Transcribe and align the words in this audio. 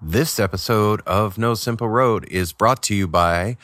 This 0.00 0.38
episode 0.38 1.00
of 1.06 1.38
No 1.38 1.54
Simple 1.54 1.88
Road 1.88 2.24
is 2.30 2.52
brought 2.52 2.82
to 2.84 2.94
you 2.94 3.08
by 3.08 3.56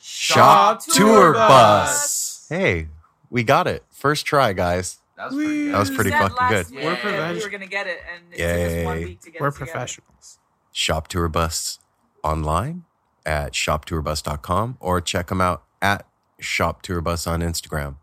Shop, 0.00 0.82
Tour 0.84 1.32
Bus. 1.34 2.46
Hey, 2.48 2.88
we 3.28 3.42
got 3.42 3.66
it. 3.66 3.84
First 3.90 4.24
try, 4.24 4.52
guys. 4.52 4.98
That 5.16 5.32
was 5.32 5.34
pretty 5.34 5.50
good. 5.64 5.74
That 5.74 5.78
was 5.80 5.90
pretty 5.90 6.10
fucking 6.10 6.36
last 6.36 6.50
good. 6.70 6.74
year 6.76 6.84
We're 7.04 7.32
We 7.34 7.42
were 7.42 7.50
gonna 7.50 7.66
get 7.66 7.86
it, 7.88 7.98
and 8.14 8.32
it 8.32 8.36
took 8.36 8.80
us 8.80 8.84
one 8.86 8.98
Yay. 8.98 9.04
week 9.04 9.20
to 9.22 9.30
get 9.30 9.40
We're 9.40 9.48
it 9.48 9.52
together. 9.52 9.70
professionals. 9.72 10.38
Shop 10.72 11.08
Tour 11.08 11.28
Bus 11.28 11.80
online 12.22 12.84
at 13.26 13.52
shoptourbus.com 13.52 14.76
or 14.80 15.00
check 15.00 15.26
them 15.26 15.40
out 15.40 15.64
at 15.82 16.06
Shop 16.38 16.82
Tour 16.82 17.00
Bus 17.00 17.26
on 17.26 17.40
Instagram. 17.40 17.96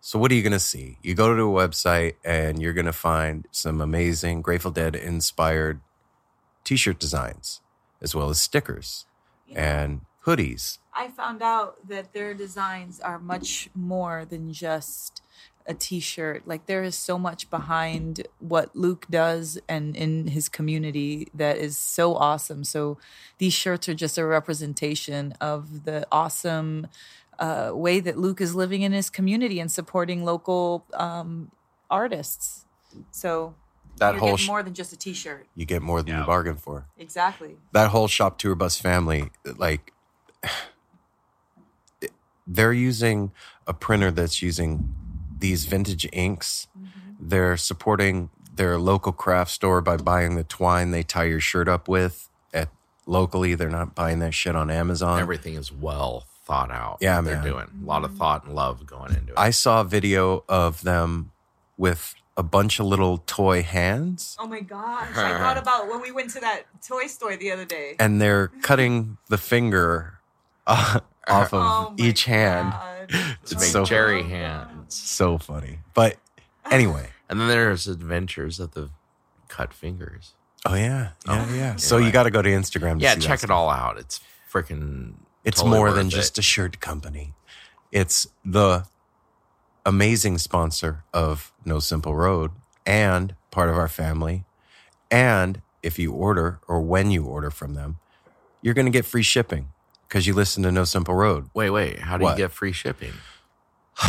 So, 0.00 0.18
what 0.18 0.30
are 0.32 0.34
you 0.34 0.42
going 0.42 0.52
to 0.52 0.58
see? 0.58 0.98
You 1.02 1.14
go 1.14 1.34
to 1.34 1.42
a 1.42 1.68
website 1.68 2.14
and 2.24 2.60
you're 2.60 2.72
going 2.72 2.86
to 2.86 2.92
find 2.92 3.46
some 3.52 3.80
amazing 3.80 4.42
Grateful 4.42 4.70
Dead 4.70 4.96
inspired 4.96 5.80
t 6.64 6.76
shirt 6.76 6.98
designs, 6.98 7.60
as 8.00 8.14
well 8.14 8.28
as 8.30 8.40
stickers 8.40 9.06
You 9.46 9.54
know, 9.54 9.60
and 9.60 10.00
hoodies. 10.24 10.78
I 10.92 11.08
found 11.08 11.42
out 11.42 11.88
that 11.88 12.12
their 12.12 12.34
designs 12.34 13.00
are 13.00 13.18
much 13.18 13.70
more 13.74 14.24
than 14.24 14.52
just 14.52 15.22
a 15.68 15.74
t-shirt. 15.74 16.42
Like 16.46 16.66
there 16.66 16.82
is 16.82 16.96
so 16.96 17.18
much 17.18 17.50
behind 17.50 18.26
what 18.40 18.74
Luke 18.74 19.06
does 19.10 19.58
and 19.68 19.94
in 19.94 20.28
his 20.28 20.48
community 20.48 21.28
that 21.34 21.58
is 21.58 21.78
so 21.78 22.14
awesome. 22.14 22.64
So 22.64 22.98
these 23.36 23.52
shirts 23.52 23.88
are 23.88 23.94
just 23.94 24.18
a 24.18 24.24
representation 24.24 25.34
of 25.40 25.84
the 25.84 26.06
awesome 26.10 26.88
uh, 27.38 27.70
way 27.74 28.00
that 28.00 28.18
Luke 28.18 28.40
is 28.40 28.54
living 28.54 28.82
in 28.82 28.92
his 28.92 29.10
community 29.10 29.60
and 29.60 29.70
supporting 29.70 30.24
local 30.24 30.84
um, 30.94 31.50
artists. 31.90 32.64
So 33.10 33.54
That 33.98 34.14
you're 34.14 34.20
whole 34.20 34.36
sh- 34.36 34.46
more 34.46 34.62
than 34.62 34.74
just 34.74 34.92
a 34.92 34.96
t-shirt. 34.96 35.46
you 35.54 35.64
get 35.66 35.82
more 35.82 36.02
than 36.02 36.14
you 36.14 36.20
Yeah. 36.20 36.26
bargain 36.26 36.56
for. 36.56 36.86
Exactly. 36.98 37.56
that 37.72 37.90
whole 37.90 38.08
shop 38.08 38.38
tour 38.38 38.54
bus 38.54 38.78
family 38.80 39.30
like 39.56 39.92
they're 42.46 42.72
using 42.72 43.32
a 43.66 43.74
printer 43.74 44.10
that's 44.10 44.40
using 44.42 44.94
these 45.38 45.66
vintage 45.66 46.08
inks 46.12 46.66
mm-hmm. 46.78 46.88
they're 47.20 47.56
supporting 47.56 48.30
their 48.54 48.78
local 48.78 49.12
craft 49.12 49.50
store 49.50 49.80
by 49.80 49.96
buying 49.96 50.34
the 50.34 50.44
twine 50.44 50.90
they 50.90 51.02
tie 51.02 51.24
your 51.24 51.40
shirt 51.40 51.68
up 51.68 51.88
with 51.88 52.28
at 52.54 52.68
locally 53.06 53.54
they're 53.54 53.68
not 53.70 53.94
buying 53.94 54.18
that 54.20 54.34
shit 54.34 54.56
on 54.56 54.70
amazon 54.70 55.20
Everything 55.20 55.54
is 55.54 55.70
well 55.70 56.26
thought 56.44 56.70
out. 56.70 56.96
Yeah, 57.02 57.16
what 57.16 57.26
they're 57.26 57.42
doing 57.42 57.66
a 57.82 57.86
lot 57.86 58.04
of 58.04 58.16
thought 58.16 58.44
and 58.46 58.54
love 58.54 58.86
going 58.86 59.10
into 59.14 59.32
it. 59.32 59.38
i 59.38 59.50
saw 59.50 59.82
a 59.82 59.84
video 59.84 60.44
of 60.48 60.82
them 60.82 61.30
with 61.76 62.14
a 62.38 62.42
bunch 62.42 62.78
of 62.80 62.86
little 62.86 63.18
toy 63.26 63.62
hands 63.62 64.36
Oh 64.40 64.46
my 64.46 64.60
gosh. 64.60 65.08
I 65.16 65.36
thought 65.38 65.58
about 65.58 65.88
when 65.88 66.00
we 66.00 66.10
went 66.12 66.30
to 66.30 66.40
that 66.40 66.62
toy 66.86 67.06
store 67.08 67.36
the 67.36 67.50
other 67.50 67.64
day. 67.66 67.96
and 67.98 68.20
they're 68.22 68.48
cutting 68.62 69.18
the 69.28 69.36
finger 69.36 70.20
uh, 70.66 71.00
off 71.26 71.52
of 71.52 71.60
Oh 71.60 71.94
my 71.98 72.04
each 72.04 72.24
hand 72.24 72.70
God. 72.72 73.34
It's 73.42 73.52
Make 73.54 73.62
so 73.64 73.84
Jerry 73.84 74.22
hands. 74.22 74.94
so 74.94 75.36
funny. 75.38 75.80
But 75.94 76.16
anyway, 76.70 77.08
And 77.28 77.38
then 77.40 77.48
there's 77.48 77.86
Adventures 77.88 78.58
of 78.60 78.72
the 78.72 78.88
Cut 79.48 79.74
Fingers. 79.74 80.32
oh 80.64 80.74
yeah, 80.74 81.10
yeah, 81.26 81.46
Oh, 81.48 81.54
yeah. 81.54 81.76
So 81.76 81.96
anyway. 81.96 82.06
you 82.06 82.12
got 82.12 82.22
to 82.24 82.30
go 82.30 82.40
to 82.40 82.48
Instagram. 82.48 82.98
To 82.98 83.02
Yeah, 83.02 83.14
see 83.14 83.20
check 83.20 83.28
that 83.40 83.44
it 83.44 83.48
stuff. 83.48 83.50
all 83.50 83.68
out. 83.70 83.98
It's 83.98 84.20
freaking. 84.50 85.14
It's 85.44 85.58
totally 85.60 85.76
more 85.78 85.86
worth 85.88 85.96
than 85.96 86.06
it. 86.06 86.10
just 86.10 86.38
a 86.38 86.42
shirt 86.42 86.80
company. 86.80 87.34
It's 87.92 88.26
the 88.44 88.84
amazing 89.92 90.36
sponsor 90.38 91.02
of 91.14 91.50
No 91.64 91.78
Simple 91.78 92.14
Road 92.14 92.50
and 92.84 93.34
part 93.50 93.70
of 93.70 93.76
our 93.76 93.88
family. 93.88 94.44
And 95.10 95.62
if 95.82 95.98
you 95.98 96.12
order 96.12 96.60
or 96.68 96.80
when 96.82 97.10
you 97.10 97.24
order 97.24 97.50
from 97.50 97.72
them, 97.74 97.98
you're 98.60 98.74
going 98.74 98.84
to 98.86 98.92
get 98.92 99.06
free 99.06 99.22
shipping 99.22 99.68
because 100.06 100.26
you 100.26 100.34
listen 100.34 100.62
to 100.64 100.70
No 100.72 100.84
Simple 100.84 101.14
Road. 101.14 101.48
Wait, 101.54 101.70
wait. 101.70 102.00
How 102.00 102.18
do 102.18 102.24
What? 102.24 102.32
you 102.38 102.44
get 102.44 102.52
free 102.52 102.72
shipping? 102.72 103.12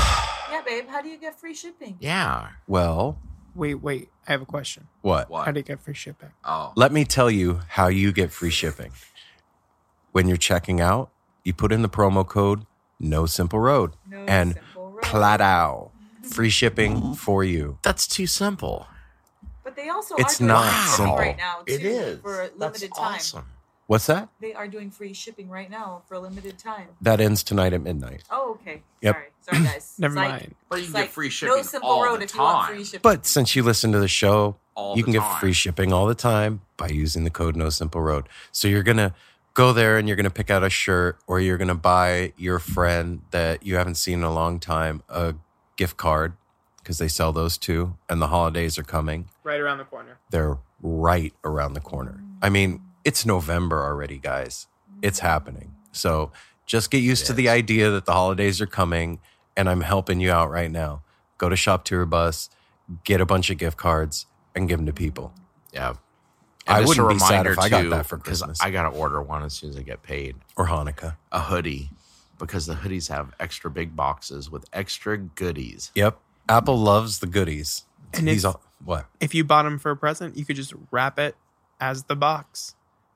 Yeah, 0.52 0.62
babe. 0.66 0.88
How 0.90 1.02
do 1.02 1.08
you 1.08 1.18
get 1.18 1.40
free 1.40 1.54
shipping? 1.54 1.96
Yeah. 2.00 2.50
Well, 2.68 3.18
Wait, 3.56 3.76
wait. 3.76 4.10
I 4.28 4.32
have 4.32 4.42
a 4.42 4.46
question. 4.46 4.88
what? 5.02 5.28
How 5.32 5.52
do 5.52 5.60
you 5.60 5.64
get 5.64 5.80
free 5.80 5.94
shipping? 5.94 6.30
Oh. 6.44 6.74
Let 6.76 6.92
me 6.92 7.06
tell 7.06 7.32
you 7.32 7.62
how 7.70 7.88
you 7.88 8.12
get 8.12 8.32
free 8.32 8.50
shipping. 8.50 8.92
When 10.12 10.28
you're 10.28 10.38
checking 10.38 10.82
out, 10.82 11.12
you 11.44 11.54
put 11.54 11.72
in 11.72 11.82
the 11.82 11.90
promo 11.90 12.28
code 12.28 12.66
No 13.00 13.26
Simple 13.26 13.60
Road 13.60 13.94
No 14.08 14.18
and 14.28 14.54
Simple 14.56 14.69
Road. 15.14 15.20
Platow. 15.20 15.92
Free 16.24 16.50
shipping 16.50 17.14
for 17.16 17.44
you. 17.44 17.78
That's 17.82 18.08
too 18.08 18.28
simple. 18.28 18.88
But 19.64 19.76
they 19.76 19.90
also 19.90 20.16
It's 20.16 20.36
are 20.36 20.38
doing 20.40 20.48
not 20.48 20.64
free 20.64 20.74
shipping 20.82 20.96
simple. 20.96 21.16
right 21.18 21.38
now 21.38 21.56
too, 21.66 21.74
It 21.74 21.84
is. 21.84 22.20
for 22.22 22.34
a 22.42 22.44
That's 22.48 22.58
limited 22.60 22.92
time. 22.96 23.16
awesome. 23.16 23.46
What's 23.88 24.06
that? 24.06 24.30
They 24.40 24.54
are 24.54 24.68
doing 24.68 24.92
free 24.92 25.14
shipping 25.14 25.50
right 25.50 25.70
now 25.70 26.04
for 26.08 26.14
a 26.14 26.20
limited 26.20 26.60
time. 26.60 26.90
That 27.02 27.20
ends 27.20 27.42
tonight 27.42 27.74
at 27.74 27.82
midnight. 27.82 28.24
Oh, 28.30 28.52
okay. 28.62 28.84
Yep. 29.02 29.16
Sorry, 29.16 29.26
sorry 29.42 29.64
guys. 29.64 29.96
Never 30.00 30.14
Psych. 30.14 30.30
mind. 30.30 30.56
But 30.70 30.76
you 30.80 30.84
can 30.86 30.94
Psych. 30.94 31.04
get 31.06 31.12
free 31.14 31.32
No 31.44 31.62
simple 31.64 31.90
all 31.90 32.04
road 32.04 32.20
the 32.20 32.26
if 32.26 32.36
you 32.36 32.40
want 32.42 32.68
time. 32.68 32.76
free 32.76 32.84
shipping. 32.84 33.00
But 33.02 33.26
since 33.26 33.56
you 33.56 33.64
listen 33.64 33.92
to 33.94 34.00
the 34.00 34.08
show, 34.08 34.58
All 34.76 34.96
you 34.96 35.02
the 35.02 35.06
can 35.06 35.14
get 35.14 35.22
time. 35.24 35.40
free 35.40 35.54
shipping 35.54 35.92
all 35.92 36.06
the 36.06 36.14
time 36.14 36.62
by 36.78 36.90
using 36.90 37.24
the 37.24 37.32
code 37.32 37.56
No 37.56 37.70
Simple 37.70 38.02
Road. 38.02 38.30
So 38.52 38.68
you're 38.68 38.84
gonna 38.84 39.16
go 39.54 39.74
there 39.74 39.98
and 39.98 40.08
you're 40.08 40.18
gonna 40.18 40.30
pick 40.30 40.50
out 40.50 40.64
a 40.64 40.70
shirt, 40.70 41.18
or 41.28 41.40
you're 41.40 41.58
gonna 41.58 41.76
buy 41.76 42.34
your 42.38 42.60
friend 42.60 43.22
that 43.32 43.66
you 43.66 43.76
haven't 43.76 43.96
seen 43.96 44.20
in 44.20 44.24
a 44.24 44.34
long 44.34 44.60
time 44.60 45.04
a 45.10 45.36
gift 45.76 45.98
card 45.98 46.34
because 46.78 46.98
they 46.98 47.08
sell 47.08 47.32
those 47.32 47.58
too, 47.58 47.96
and 48.10 48.22
the 48.22 48.28
holidays 48.28 48.78
are 48.78 48.84
coming. 48.84 49.30
Right 49.44 49.60
around 49.60 49.78
the 49.78 49.84
corner. 49.84 50.18
They're 50.32 50.58
right 50.82 51.34
around 51.44 51.74
the 51.74 51.82
corner. 51.82 52.24
I 52.42 52.50
mean, 52.50 52.82
it's 53.04 53.26
November 53.26 53.84
already, 53.84 54.18
guys. 54.18 54.68
It's 55.02 55.20
happening. 55.20 55.76
So 55.92 56.32
just 56.66 56.92
get 56.92 57.00
used 57.00 57.26
to 57.28 57.34
the 57.34 57.50
idea 57.50 57.90
that 57.90 58.06
the 58.06 58.14
holidays 58.14 58.62
are 58.62 58.68
coming, 58.68 59.20
and 59.58 59.70
I'm 59.70 59.82
helping 59.82 60.20
you 60.20 60.32
out 60.32 60.50
right 60.50 60.72
now. 60.72 61.04
Go 61.38 61.50
to 61.50 61.56
Shop 61.56 61.84
Tour 61.84 62.06
Bus, 62.06 62.50
get 63.04 63.22
a 63.22 63.26
bunch 63.26 63.50
of 63.50 63.58
gift 63.58 63.78
cards, 63.78 64.26
and 64.56 64.68
give 64.68 64.78
them 64.78 64.86
to 64.86 64.94
people. 64.94 65.34
Yeah. 65.74 65.94
I 66.70 66.82
just 66.82 66.98
a 66.98 67.04
wouldn't 67.04 67.20
be 67.20 67.20
sad 67.26 67.30
reminder, 67.32 67.52
if 67.52 67.60
I 67.60 67.70
got 67.70 67.90
that 67.90 68.06
for 68.06 68.18
Christmas. 68.18 68.62
I 68.62 68.72
got 68.72 68.84
to 68.84 68.90
order 68.98 69.22
one 69.22 69.44
as 69.44 69.54
soon 69.54 69.70
as 69.72 69.78
I 69.78 69.82
get 69.82 70.04
paid. 70.04 70.36
Or 70.56 70.68
Hanukkah. 70.68 71.16
A 71.32 71.42
hoodie 71.42 71.90
because 72.38 72.66
the 72.66 72.76
hoodies 72.76 73.10
have 73.10 73.34
extra 73.40 73.70
big 73.70 73.96
boxes 73.96 74.50
with 74.50 74.66
extra 74.72 75.18
goodies. 75.18 75.92
Yep. 75.96 76.18
Apple 76.48 76.78
loves 76.78 77.20
the 77.20 77.28
goodies. 77.28 77.84
And 78.14 78.28
He's 78.28 78.44
if- 78.46 78.52
all, 78.56 78.62
what? 78.84 79.08
If 79.20 79.36
you 79.36 79.44
bought 79.44 79.64
them 79.64 79.78
for 79.80 79.92
a 79.92 79.98
present, 79.98 80.38
you 80.38 80.46
could 80.46 80.56
just 80.56 80.74
wrap 80.92 81.20
it 81.20 81.36
as 81.80 82.04
the 82.04 82.16
box. 82.16 82.76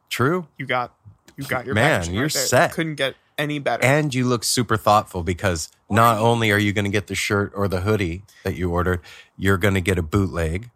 True. 0.10 0.48
You 0.58 0.66
got 0.66 0.94
you 1.38 1.44
got 1.46 1.66
your 1.66 1.74
Man, 1.74 2.00
packaging 2.00 2.14
you're 2.16 2.24
right 2.26 2.34
there. 2.34 2.46
set. 2.46 2.74
Couldn't 2.74 2.96
get 2.96 3.16
any 3.38 3.58
better. 3.60 3.84
And 3.84 4.14
you 4.14 4.26
look 4.28 4.44
super 4.44 4.78
thoughtful 4.78 5.24
because 5.24 5.72
not 5.90 6.20
only 6.20 6.52
are 6.52 6.58
you 6.60 6.72
going 6.74 6.86
to 6.86 6.92
get 6.92 7.08
the 7.08 7.16
shirt 7.16 7.52
or 7.56 7.68
the 7.68 7.82
hoodie 7.82 8.24
that 8.44 8.56
you 8.56 8.70
ordered, 8.72 9.00
you're 9.38 9.58
going 9.58 9.74
to 9.74 9.82
get 9.82 9.98
a 9.98 10.04
bootleg, 10.04 10.70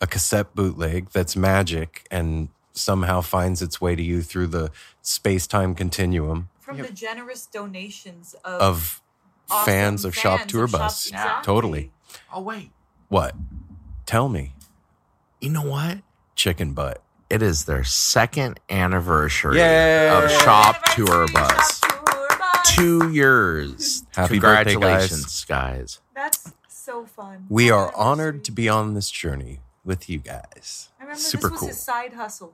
a 0.00 0.06
cassette 0.06 0.54
bootleg 0.54 1.10
that's 1.10 1.36
magic 1.36 2.06
and 2.10 2.48
somehow 2.72 3.20
finds 3.20 3.62
its 3.62 3.80
way 3.80 3.94
to 3.96 4.02
you 4.02 4.22
through 4.22 4.46
the 4.48 4.70
space 5.02 5.46
time 5.46 5.74
continuum 5.74 6.48
From 6.60 6.78
the 6.78 6.90
generous 6.92 7.46
donations 7.46 8.34
of, 8.44 8.60
of 8.60 9.02
awesome 9.50 9.64
fans 9.64 10.04
of 10.04 10.14
Shop 10.14 10.46
Tour 10.46 10.64
of 10.64 10.70
Shop- 10.70 10.80
Bus. 10.80 11.06
Exactly. 11.06 11.44
Totally. 11.44 11.90
Oh, 12.32 12.42
wait. 12.42 12.70
What? 13.08 13.34
Tell 14.04 14.28
me, 14.28 14.52
You 15.40 15.50
know 15.50 15.62
what? 15.62 15.98
chicken 16.34 16.72
butt. 16.74 17.02
It 17.30 17.42
is 17.42 17.64
their 17.64 17.82
second 17.82 18.60
anniversary 18.70 19.56
Yay! 19.58 20.08
of 20.10 20.30
Shop 20.30 20.76
Anniversary 20.76 21.06
Tour 21.06 21.26
Bus. 21.32 21.80
Shop 21.80 22.06
Tour 22.06 22.28
Bus. 22.38 22.74
Two 22.76 23.10
years. 23.12 24.04
Happy 24.14 24.38
birthday, 24.38 24.72
Congratulations, 24.72 25.44
guys. 25.46 26.00
That's 26.14 26.52
so 26.68 27.04
fun. 27.06 27.46
We 27.48 27.70
are 27.70 27.92
honored 27.96 28.44
to 28.44 28.52
be 28.52 28.68
on 28.68 28.94
this 28.94 29.10
journey 29.10 29.60
with 29.86 30.10
you 30.10 30.18
guys. 30.18 30.90
I 31.00 31.04
remember 31.04 31.20
Super 31.20 31.44
this 31.44 31.52
was 31.52 31.60
cool. 31.60 31.68
his 31.68 31.80
side 31.80 32.12
hustle. 32.12 32.52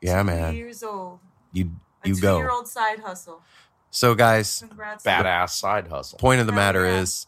Yeah, 0.00 0.20
Two 0.20 0.26
man. 0.26 0.54
Years 0.54 0.82
old. 0.84 1.18
You 1.52 1.70
A 2.04 2.08
you 2.08 2.20
go. 2.20 2.34
two-year-old 2.36 2.68
side 2.68 3.00
hustle. 3.00 3.42
So 3.90 4.14
guys, 4.14 4.60
Congrats. 4.60 5.02
Badass 5.02 5.50
side 5.50 5.88
hustle. 5.88 6.18
point 6.18 6.40
of 6.40 6.46
the 6.46 6.52
matter 6.52 6.84
yeah. 6.84 7.00
is 7.00 7.26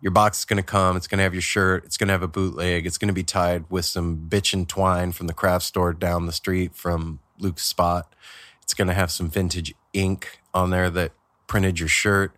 your 0.00 0.12
box 0.12 0.38
is 0.38 0.44
going 0.44 0.58
to 0.58 0.62
come 0.62 0.96
it's 0.96 1.08
going 1.08 1.18
to 1.18 1.24
have 1.24 1.34
your 1.34 1.42
shirt 1.42 1.84
it's 1.84 1.96
going 1.96 2.06
to 2.06 2.12
have 2.12 2.22
a 2.22 2.28
bootleg 2.28 2.86
it's 2.86 2.96
going 2.98 3.08
to 3.08 3.12
be 3.14 3.24
tied 3.24 3.64
with 3.68 3.84
some 3.84 4.16
bitchin' 4.28 4.66
twine 4.68 5.10
from 5.10 5.26
the 5.26 5.32
craft 5.34 5.64
store 5.64 5.92
down 5.92 6.26
the 6.26 6.32
street 6.32 6.72
from 6.76 7.18
luke's 7.40 7.64
spot 7.64 8.14
it's 8.62 8.74
going 8.74 8.86
to 8.86 8.94
have 8.94 9.10
some 9.10 9.28
vintage 9.28 9.74
ink 9.92 10.40
on 10.54 10.70
there 10.70 10.88
that 10.88 11.10
printed 11.48 11.80
your 11.80 11.88
shirt 11.88 12.36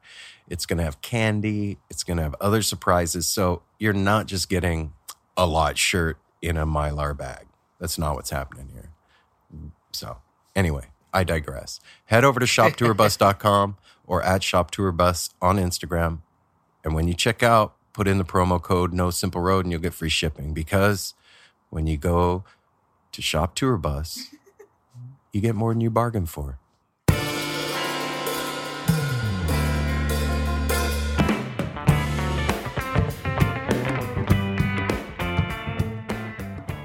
it's 0.49 0.65
going 0.65 0.79
to 0.79 0.83
have 0.83 1.03
candy 1.03 1.77
it's 1.91 2.03
going 2.03 2.17
to 2.17 2.23
have 2.23 2.35
other 2.41 2.63
surprises 2.63 3.27
so 3.27 3.61
you're 3.79 3.93
not 3.93 4.25
just 4.25 4.49
getting 4.49 4.95
a 5.41 5.47
lot 5.47 5.79
shirt 5.79 6.19
in 6.43 6.59
a 6.59 6.67
mylar 6.67 7.17
bag. 7.17 7.47
That's 7.79 7.99
not 7.99 8.15
what's 8.15 8.31
happening 8.31 8.69
here. 8.75 8.91
So 9.93 10.19
anyway 10.55 10.89
i 11.13 11.25
digress. 11.25 11.81
Head 12.05 12.25
over 12.25 12.39
to 12.39 12.47
shoptourbus.com 12.47 13.77
or 14.07 14.23
at 14.23 14.43
shoptourbus 14.43 15.31
on 15.41 15.57
instagram. 15.57 16.21
And 16.85 16.95
when 16.95 17.09
you 17.09 17.15
check 17.15 17.43
out, 17.43 17.75
put 17.93 18.07
in 18.07 18.19
the 18.19 18.25
promo 18.25 18.63
code 18.63 18.93
No 18.93 19.11
Simple 19.11 19.41
Road 19.41 19.65
and 19.65 19.73
you'll 19.73 19.81
get 19.81 19.95
free 19.95 20.09
shipping 20.09 20.55
because 20.55 21.15
when 21.71 21.87
you 21.87 21.97
go 21.97 22.45
to 23.13 23.23
Shop 23.23 23.55
Tour 23.55 23.77
Bus, 23.77 24.35
you 25.33 25.41
get 25.41 25.55
more 25.55 25.73
than 25.73 25.81
you 25.81 25.91
bargained 25.91 26.31
for. 26.31 26.59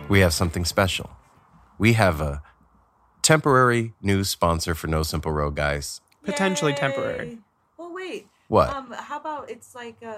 We 0.08 0.20
have 0.20 0.34
something 0.34 0.66
special. 0.66 1.10
We 1.78 1.94
have 1.94 2.22
a 2.22 2.42
temporary 3.22 3.94
new 4.02 4.24
sponsor 4.24 4.76
for 4.76 4.88
No 4.88 5.04
Simple 5.04 5.32
Road, 5.32 5.56
guys. 5.56 6.00
Potentially 6.24 6.72
Yay. 6.74 6.78
temporary. 6.78 7.38
Well, 7.78 7.94
wait. 7.94 8.28
What? 8.48 8.70
Um, 8.70 8.92
how 8.98 9.18
about 9.20 9.50
it's 9.50 9.74
like 9.76 9.98
uh, 10.06 10.16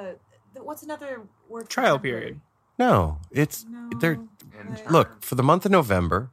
th- 0.53 0.63
what's 0.63 0.83
another 0.83 1.21
word? 1.49 1.69
Trial 1.69 1.95
temporary? 1.95 2.21
period. 2.21 2.41
No, 2.77 3.19
it's 3.31 3.65
No. 3.67 3.89
they're 3.99 4.19
Like- 4.69 4.91
look 4.91 5.21
for 5.23 5.35
the 5.35 5.43
month 5.43 5.65
of 5.65 5.71
November. 5.71 6.29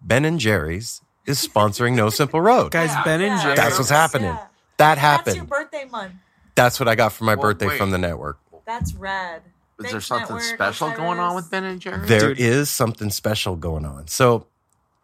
Ben 0.00 0.24
and 0.24 0.38
Jerry's 0.40 1.02
is 1.26 1.46
sponsoring 1.46 1.94
No 1.94 2.08
Simple 2.10 2.40
Road. 2.40 2.72
Guys, 2.72 2.90
Ben 3.04 3.20
and 3.20 3.36
Yeah. 3.36 3.42
Jerry. 3.42 3.56
That's 3.56 3.78
what's 3.78 3.90
happening. 3.90 4.30
Yeah. 4.32 4.46
That 4.78 4.98
happened. 4.98 5.26
That's 5.26 5.36
your 5.36 5.44
birthday 5.44 5.84
month. 5.84 6.14
That's 6.54 6.80
what 6.80 6.88
I 6.88 6.94
got 6.94 7.12
for 7.12 7.24
my 7.24 7.34
Well, 7.34 7.42
birthday 7.42 7.66
wait. 7.68 7.78
from 7.78 7.90
the 7.90 7.98
network. 7.98 8.38
That's 8.64 8.94
rad. 8.94 9.42
Is 9.80 9.92
there 9.92 10.00
something 10.00 10.36
Network, 10.36 10.54
special 10.54 10.90
going 10.90 11.18
on 11.18 11.34
with 11.34 11.50
Ben 11.50 11.64
and 11.64 11.80
Jerry? 11.80 12.06
There 12.06 12.32
is 12.32 12.38
Dude. 12.38 12.68
something 12.68 13.10
special 13.10 13.56
going 13.56 13.84
on. 13.84 14.08
So, 14.08 14.46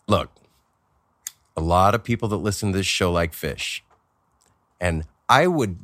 look, 0.08 0.30
a 1.56 1.60
lot 1.60 1.94
of 1.94 2.02
people 2.02 2.28
that 2.30 2.38
listen 2.38 2.72
to 2.72 2.78
this 2.78 2.86
show 2.86 3.12
like 3.12 3.32
Phish, 3.32 3.80
and 4.80 5.04
I 5.28 5.46
would 5.46 5.78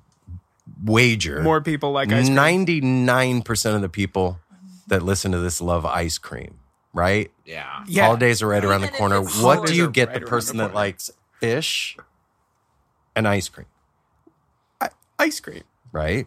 wager 0.84 1.42
More 1.42 1.60
people 1.60 1.92
like 1.92 2.10
ice 2.10 2.26
cream. 2.26 2.34
ninety-nine 2.34 3.42
percent 3.42 3.76
of 3.76 3.82
the 3.82 3.88
people 3.88 4.40
that 4.88 5.02
listen 5.02 5.32
to 5.32 5.38
this 5.38 5.60
love 5.60 5.86
ice 5.86 6.18
cream. 6.18 6.58
Right? 6.92 7.30
Yeah. 7.44 7.84
Yeah. 7.86 8.06
Holidays 8.06 8.42
are 8.42 8.48
right 8.48 8.64
around 8.64 8.80
the 8.80 8.88
corner. 8.88 9.20
What 9.22 9.64
do 9.68 9.76
you 9.76 9.88
get 9.88 10.08
right 10.08 10.20
the 10.20 10.26
person 10.26 10.56
the 10.56 10.66
that 10.66 10.74
likes 10.74 11.08
Phish 11.40 11.96
and 13.14 13.28
ice 13.28 13.48
cream? 13.48 13.66
Ice 15.16 15.38
cream. 15.38 15.62
Right? 15.92 16.26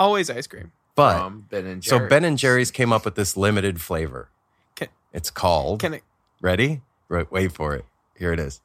Always 0.00 0.28
ice 0.28 0.48
cream. 0.48 0.72
But 0.94 1.18
From 1.18 1.46
Ben 1.50 1.66
and 1.66 1.84
so 1.84 2.08
Ben 2.08 2.24
and 2.24 2.36
Jerry's 2.36 2.70
came 2.70 2.92
up 2.92 3.04
with 3.04 3.14
this 3.14 3.36
limited 3.36 3.80
flavor. 3.80 4.28
Can, 4.74 4.88
It's 5.12 5.30
called 5.30 5.80
can 5.80 5.94
it? 5.94 6.02
Ready? 6.40 6.82
Right, 7.08 7.30
wait 7.30 7.52
for 7.52 7.74
it. 7.74 7.84
Here 8.16 8.32
it 8.32 8.40
is. 8.40 8.60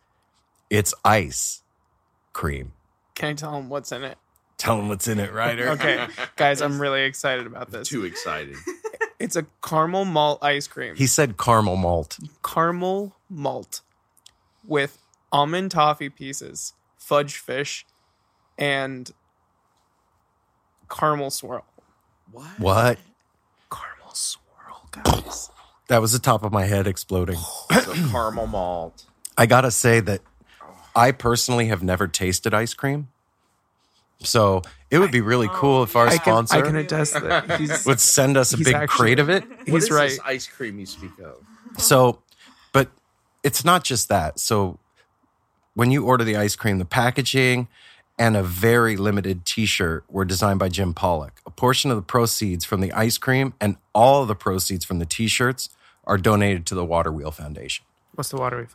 It's 0.70 0.94
ice 1.04 1.62
cream. 2.34 2.74
Can 3.14 3.30
I 3.30 3.34
tell 3.34 3.52
them 3.54 3.70
what's 3.70 3.92
in 3.92 4.04
it? 4.04 4.18
Tell 4.58 4.78
them 4.78 4.90
what's 4.90 5.08
in 5.08 5.20
it, 5.20 5.32
Ryder. 5.34 5.70
Okay, 5.72 6.08
guys, 6.36 6.62
I'm 6.62 6.82
really 6.82 7.04
excited 7.04 7.46
about 7.46 7.72
this. 7.72 7.88
Too 7.88 8.06
excited. 8.06 8.56
It's 9.18 9.38
a 9.38 9.46
caramel 9.64 10.04
malt 10.04 10.44
ice 10.44 10.68
cream. 10.68 10.94
He 10.98 11.08
said 11.08 11.38
caramel 11.38 11.78
malt. 11.78 12.20
caramel 12.44 13.16
malt 13.30 13.80
with 14.68 14.98
almond 15.32 15.72
toffee 15.72 16.10
pieces, 16.10 16.74
fudge 16.98 17.38
fish, 17.38 17.86
and 18.58 19.10
caramel 20.90 21.30
swirl. 21.32 21.66
What? 22.36 22.60
What? 22.60 22.98
Caramel 23.72 24.14
swirl, 24.14 24.90
guys. 24.92 25.50
That 25.88 26.02
was 26.02 26.14
the 26.14 26.20
top 26.20 26.44
of 26.44 26.52
my 26.52 26.66
head 26.66 26.88
exploding. 26.88 27.36
Oh, 27.38 27.68
so 27.86 27.94
caramel 28.12 28.48
malt. 28.48 29.04
I 29.38 29.46
gotta 29.46 29.70
say 29.70 30.00
that 30.00 30.22
oh. 30.60 30.66
I 30.96 31.12
personally 31.12 31.68
have 31.68 31.84
never 31.84 32.08
tasted 32.08 32.56
ice 32.56 32.74
cream. 32.74 33.10
So 34.22 34.64
it 34.90 34.98
would 34.98 35.12
be 35.12 35.22
really 35.22 35.48
cool 35.52 35.84
if 35.84 35.96
our 35.96 36.08
I 36.08 36.18
can, 36.18 36.20
sponsor 36.48 36.58
I 36.58 36.62
can 36.64 36.76
attest 36.76 37.14
that 37.14 37.60
he's 37.60 37.86
would 37.86 38.00
send 38.00 38.36
us 38.36 38.52
a 38.52 38.58
He's 38.58 38.66
big 38.66 38.74
actually- 38.76 38.98
crate 38.98 39.20
of 39.20 39.30
it. 39.30 39.48
What 39.48 39.68
he's 39.68 39.84
is 39.84 39.92
right. 39.92 40.10
this 40.10 40.20
ice 40.26 40.48
cream 40.48 40.80
you 40.80 40.88
speak 40.88 41.12
of? 41.24 41.38
So, 41.78 42.18
but 42.74 42.90
it's 43.44 43.64
not 43.64 43.84
just 43.84 44.10
that. 44.10 44.40
So 44.40 44.80
when 45.76 45.92
you 45.92 46.04
order 46.04 46.24
the 46.24 46.36
ice 46.36 46.56
cream, 46.56 46.80
the 46.80 46.86
packaging 46.86 47.68
and 48.18 48.38
a 48.38 48.44
very 48.44 48.96
limited 48.96 49.46
t-shirt 49.46 50.06
were 50.10 50.26
designed 50.26 50.60
by 50.60 50.70
Jim 50.70 50.94
Pollock. 50.94 51.42
A 51.46 51.52
portion 51.52 51.92
of 51.92 51.98
the 51.98 52.04
proceeds 52.04 52.66
from 52.66 52.82
the 52.82 52.92
ice 52.94 53.18
cream 53.18 53.54
and 53.60 53.78
all 53.94 54.22
of 54.22 54.28
the 54.28 54.36
proceeds 54.36 54.86
from 54.86 55.00
the 55.00 55.06
t-shirts 55.06 55.70
are 56.06 56.18
donated 56.18 56.66
to 56.68 56.76
the 56.76 56.86
Water 56.86 57.12
Wheel 57.12 57.32
Foundation. 57.32 57.86
What's 58.14 58.30
the 58.30 58.38
Water 58.38 58.68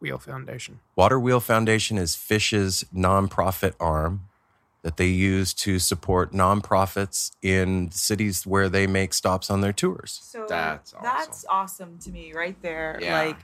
Wheel 0.00 0.18
Foundation? 0.18 0.80
Water 0.96 1.20
Wheel 1.20 1.40
Foundation 1.40 1.98
is 1.98 2.16
Phish's 2.16 2.84
nonprofit 2.94 3.74
arm 3.78 4.22
that 4.82 4.96
they 4.96 5.06
use 5.06 5.52
to 5.52 5.78
support 5.78 6.32
nonprofits 6.32 7.32
in 7.42 7.90
cities 7.90 8.46
where 8.46 8.68
they 8.68 8.86
make 8.86 9.12
stops 9.12 9.50
on 9.50 9.60
their 9.60 9.72
tours. 9.72 10.20
So 10.22 10.46
That's 10.48 10.94
that's 11.02 11.44
awesome 11.48 11.98
to 11.98 12.10
me 12.10 12.32
right 12.32 12.60
there. 12.62 12.98
Yeah. 13.02 13.18
Like 13.18 13.36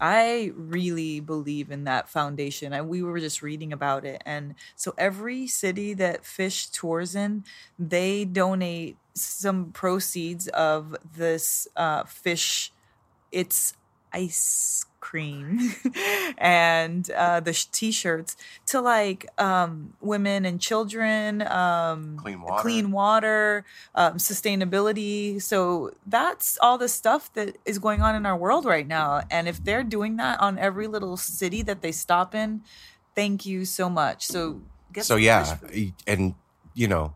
I 0.00 0.52
really 0.56 1.20
believe 1.20 1.70
in 1.70 1.84
that 1.84 2.08
foundation. 2.08 2.72
And 2.72 2.88
we 2.88 3.02
were 3.02 3.20
just 3.20 3.42
reading 3.42 3.72
about 3.72 4.04
it. 4.04 4.22
And 4.24 4.54
so 4.76 4.94
every 4.96 5.46
city 5.46 5.94
that 5.94 6.22
Phish 6.22 6.72
tours 6.72 7.14
in, 7.14 7.44
they 7.78 8.24
donate 8.24 8.96
some 9.14 9.72
proceeds 9.72 10.48
of 10.48 10.96
this 11.16 11.68
uh, 11.76 12.04
Phish 12.04 12.70
it's 13.32 13.74
ice 14.12 14.84
cream 15.00 15.72
and 16.38 17.10
uh, 17.10 17.40
the 17.40 17.52
sh- 17.52 17.66
t-shirts 17.66 18.36
to 18.66 18.80
like 18.80 19.26
um, 19.40 19.94
women 20.00 20.44
and 20.44 20.60
children 20.60 21.42
um, 21.42 22.16
Clean 22.18 22.40
water. 22.40 22.62
clean 22.62 22.92
water 22.92 23.64
um, 23.94 24.14
sustainability. 24.14 25.40
So 25.40 25.92
that's 26.06 26.58
all 26.60 26.78
the 26.78 26.88
stuff 26.88 27.32
that 27.34 27.56
is 27.64 27.78
going 27.78 28.02
on 28.02 28.14
in 28.14 28.26
our 28.26 28.36
world 28.36 28.64
right 28.64 28.86
now. 28.86 29.22
And 29.30 29.48
if 29.48 29.62
they're 29.62 29.84
doing 29.84 30.16
that 30.16 30.40
on 30.40 30.58
every 30.58 30.86
little 30.86 31.16
city 31.16 31.62
that 31.62 31.82
they 31.82 31.92
stop 31.92 32.34
in 32.34 32.62
thank 33.16 33.44
you 33.44 33.64
so 33.64 33.90
much. 33.90 34.24
So 34.24 34.60
get 34.92 35.04
so 35.04 35.16
yeah 35.16 35.56
and 36.06 36.34
you 36.74 36.88
know 36.88 37.14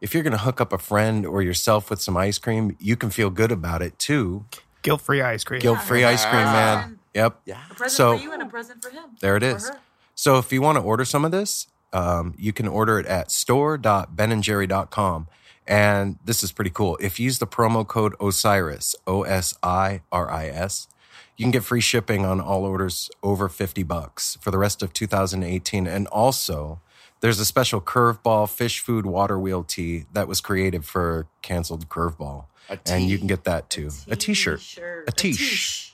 if 0.00 0.14
you're 0.14 0.22
going 0.22 0.32
to 0.32 0.38
hook 0.38 0.60
up 0.60 0.72
a 0.72 0.78
friend 0.78 1.24
or 1.24 1.42
yourself 1.42 1.90
with 1.90 2.00
some 2.00 2.16
ice 2.16 2.38
cream 2.38 2.76
you 2.80 2.96
can 2.96 3.10
feel 3.10 3.30
good 3.30 3.52
about 3.52 3.82
it 3.82 3.98
too 3.98 4.44
Guilt 4.82 5.00
free 5.00 5.22
ice 5.22 5.44
cream. 5.44 5.60
guilt 5.60 5.80
free 5.80 6.04
ice 6.04 6.24
cream 6.24 6.44
man. 6.44 6.98
Yep. 7.14 7.40
Yeah. 7.44 7.58
a 7.70 7.74
present 7.74 7.92
so- 7.96 8.16
for 8.16 8.22
you 8.22 8.32
and 8.32 8.42
a 8.42 8.46
present 8.46 8.82
for 8.82 8.90
him. 8.90 9.04
There 9.20 9.36
it 9.36 9.42
or 9.42 9.56
is. 9.56 9.68
her. 9.68 9.78
so 10.14 10.38
if 10.38 10.52
you 10.52 10.60
want 10.62 10.76
to 10.78 10.82
order 10.82 11.04
some 11.04 11.24
of 11.24 11.30
this 11.30 11.66
um, 11.92 12.34
you 12.38 12.52
can 12.52 12.66
order 12.66 12.98
it 12.98 13.06
at 13.06 13.30
store.benandjerry.com 13.30 15.28
and 15.66 16.18
this 16.24 16.42
is 16.42 16.50
pretty 16.50 16.70
cool. 16.70 16.98
If 17.00 17.20
you 17.20 17.24
use 17.24 17.38
the 17.38 17.46
promo 17.46 17.86
code 17.86 18.14
osiris 18.20 18.94
o-s-i-r-i-s 19.06 20.88
you 21.36 21.44
can 21.44 21.50
get 21.50 21.64
free 21.64 21.80
shipping 21.80 22.24
on 22.26 22.40
all 22.40 22.64
orders 22.64 23.10
over 23.22 23.48
50 23.48 23.82
bucks 23.84 24.36
for 24.40 24.50
the 24.50 24.58
rest 24.58 24.82
of 24.82 24.92
2018 24.92 25.86
and 25.86 26.06
also 26.08 26.80
there's 27.20 27.38
a 27.38 27.44
special 27.44 27.80
curveball 27.80 28.46
Phish 28.48 28.80
Food 28.80 29.06
water 29.06 29.38
wheel 29.38 29.62
tee 29.62 30.06
that 30.12 30.26
was 30.26 30.40
created 30.40 30.84
for 30.84 31.28
canceled 31.40 31.88
curveball. 31.88 32.46
A 32.46 32.51
and 32.86 33.04
you 33.08 33.18
can 33.18 33.26
get 33.26 33.44
that 33.44 33.70
too. 33.70 33.90
A 34.08 34.16
t-shirt. 34.16 34.60
T-shirt. 34.60 35.08
a 35.08 35.12
tish 35.12 35.92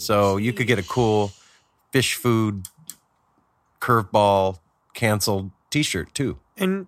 so 0.00 0.38
you 0.38 0.52
could 0.52 0.66
get 0.66 0.78
a 0.78 0.82
cool 0.82 1.32
Phish 1.92 2.14
Food 2.14 2.68
curveball 3.80 4.58
canceled 4.94 5.50
t-shirt 5.70 6.14
too. 6.14 6.38
And 6.56 6.86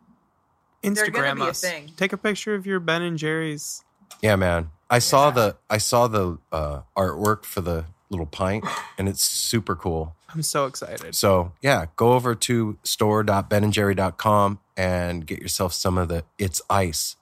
Instagram 0.83 1.37
be 1.37 1.43
a 1.43 1.47
us. 1.47 1.61
thing. 1.61 1.91
Take 1.97 2.13
a 2.13 2.17
picture 2.17 2.55
of 2.55 2.67
your 2.67 2.81
Ben 2.81 3.03
and 3.03 3.19
Jerry's. 3.19 3.85
yeah 4.23 4.37
man. 4.37 4.71
I 4.91 4.99
saw 4.99 5.31
the 5.31 5.57
i 5.71 5.79
saw 5.79 6.07
the 6.07 6.39
uh, 6.51 6.83
artwork 6.97 7.45
for 7.45 7.61
the 7.61 7.87
little 8.11 8.27
pint 8.27 8.65
and 8.99 9.09
it's 9.09 9.23
super 9.23 9.75
cool. 9.77 10.15
I'm 10.35 10.43
so 10.43 10.67
excited. 10.67 11.15
so 11.15 11.53
yeah 11.61 11.87
go 11.97 12.15
over 12.15 12.35
to 12.35 12.79
store.benandjerry.com 12.83 14.59
and 14.77 15.27
get 15.27 15.41
yourself 15.41 15.75
some 15.75 15.99
of 15.99 16.09
the 16.09 16.25
it's 16.39 16.63
ice 16.71 17.17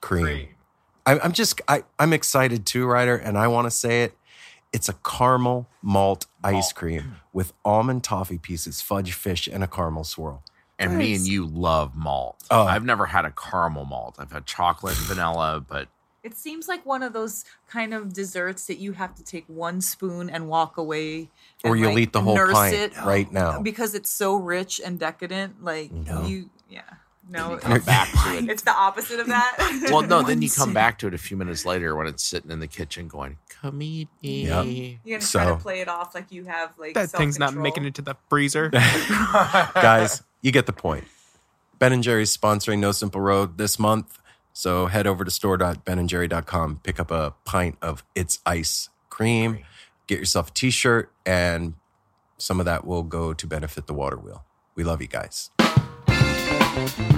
cream. 0.00 0.26
I, 0.26 0.48
i'm 1.06 1.32
just 1.32 1.60
I, 1.68 1.84
i'm 1.98 2.12
excited 2.12 2.64
too 2.66 2.86
ryder 2.86 3.16
and 3.16 3.36
i 3.38 3.48
want 3.48 3.66
to 3.66 3.70
say 3.70 4.04
it 4.04 4.16
it's 4.72 4.88
a 4.88 4.94
caramel 5.04 5.68
malt 5.82 6.26
ice 6.44 6.72
cream 6.72 7.16
with 7.32 7.52
almond 7.64 8.04
toffee 8.04 8.38
pieces 8.38 8.80
fudge 8.80 9.12
fish 9.12 9.46
and 9.46 9.62
a 9.62 9.66
caramel 9.66 10.04
swirl 10.04 10.42
And 10.78 10.96
me 10.98 11.14
and 11.14 11.26
you 11.26 11.46
love 11.46 11.94
malt. 11.94 12.42
Oh. 12.50 12.64
I've 12.64 12.84
never 12.84 13.06
had 13.06 13.24
a 13.24 13.30
caramel 13.30 13.84
malt. 13.84 14.16
I've 14.18 14.32
had 14.32 14.46
chocolate 14.46 14.96
and 14.98 15.06
vanilla, 15.06 15.64
but 15.66 15.86
It 16.24 16.34
seems 16.36 16.66
like 16.66 16.84
one 16.84 17.04
of 17.04 17.12
those 17.12 17.44
kind 17.68 17.94
of 17.94 18.12
desserts 18.12 18.66
that 18.66 18.78
you 18.78 18.92
have 18.92 19.14
to 19.14 19.22
take 19.22 19.44
one 19.46 19.80
spoon 19.80 20.28
and 20.28 20.48
walk 20.48 20.76
away. 20.78 21.28
Or 21.62 21.76
you'll 21.76 21.90
like, 21.90 21.98
eat 21.98 22.12
the 22.12 22.20
whole 22.22 22.34
nurse 22.34 22.52
pint 22.52 22.74
it 22.74 22.96
right 23.04 23.30
now. 23.30 23.60
because 23.60 23.94
it's 23.94 24.10
so 24.10 24.34
rich 24.34 24.80
and 24.84 24.98
decadent. 24.98 25.62
Like 25.62 25.92
No. 25.92 26.24
you, 26.26 26.50
yeah, 26.68 26.80
no, 27.28 27.52
you 27.52 27.56
come 27.58 27.80
back 27.80 28.10
to 28.24 28.36
it. 28.36 28.48
it's 28.50 28.62
the 28.62 28.72
opposite 28.74 29.20
of 29.20 29.26
that. 29.28 29.88
well, 29.90 30.02
no. 30.02 30.22
Then 30.22 30.42
you 30.42 30.50
come 30.56 30.72
back 30.74 30.98
to 31.00 31.06
it 31.06 31.14
a 31.14 31.18
few 31.18 31.36
minutes 31.36 31.64
later 31.64 31.94
when 31.96 32.06
it's 32.06 32.22
sitting 32.22 32.50
in 32.50 32.60
the 32.60 32.66
kitchen 32.66 33.08
going, 33.08 33.38
"Come 33.48 33.80
eat 33.82 34.08
me." 34.22 34.46
Yep. 34.46 34.66
You're 35.04 35.18
gonna 35.18 35.28
try 35.30 35.44
So- 35.44 35.56
to 35.56 35.62
play 35.62 35.80
it 35.80 35.88
off 35.88 36.14
like 36.14 36.30
you 36.32 36.44
have 36.44 36.76
like 36.78 36.94
That 36.94 37.10
thing's 37.10 37.38
not 37.38 37.54
making 37.54 37.84
it 37.84 37.94
to 37.96 38.02
the 38.02 38.16
freezer. 38.28 38.68
Guys, 38.70 40.22
you 40.40 40.52
get 40.52 40.66
the 40.66 40.72
point. 40.72 41.04
Ben 41.78 41.92
and 41.92 42.02
Jerry's 42.02 42.36
sponsoring 42.36 42.78
No 42.78 42.92
Simple 42.92 43.20
Road 43.20 43.58
this 43.58 43.78
month. 43.78 44.18
So 44.52 44.86
head 44.86 45.06
over 45.06 45.24
to 45.24 45.30
store.benandjerry.com, 45.30 46.80
pick 46.82 47.00
up 47.00 47.10
a 47.10 47.34
pint 47.44 47.78
of 47.80 48.04
It's 48.14 48.38
Ice 48.44 48.90
cream, 49.08 49.60
get 50.06 50.18
yourself 50.18 50.48
a 50.48 50.52
t 50.52 50.70
shirt, 50.70 51.10
and 51.24 51.74
some 52.36 52.60
of 52.60 52.66
that 52.66 52.86
will 52.86 53.02
go 53.02 53.32
to 53.32 53.46
benefit 53.46 53.86
the 53.86 53.94
water 53.94 54.16
wheel. 54.18 54.44
We 54.74 54.84
love 54.84 55.00
you 55.00 55.08
guys. 55.08 55.50
Road. 56.74 57.12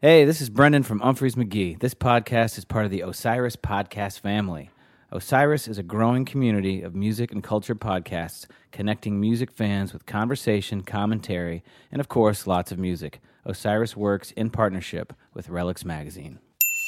Hey, 0.00 0.24
this 0.24 0.40
is 0.40 0.50
Brendan 0.50 0.82
from 0.82 0.98
Humphreys 1.00 1.36
McGee. 1.36 1.78
This 1.78 1.94
podcast 1.94 2.58
is 2.58 2.64
part 2.64 2.84
of 2.84 2.90
the 2.90 3.02
Osiris 3.02 3.54
Podcast 3.54 4.18
family. 4.18 4.71
Osiris 5.14 5.68
is 5.68 5.76
a 5.76 5.82
growing 5.82 6.24
community 6.24 6.80
of 6.80 6.94
music 6.94 7.32
and 7.32 7.44
culture 7.44 7.74
podcasts 7.74 8.46
connecting 8.70 9.20
music 9.20 9.50
fans 9.50 9.92
with 9.92 10.06
conversation, 10.06 10.80
commentary, 10.80 11.62
and 11.90 12.00
of 12.00 12.08
course, 12.08 12.46
lots 12.46 12.72
of 12.72 12.78
music. 12.78 13.20
Osiris 13.44 13.94
works 13.94 14.30
in 14.30 14.48
partnership 14.48 15.12
with 15.34 15.48
Relix 15.48 15.84
Magazine. 15.84 16.38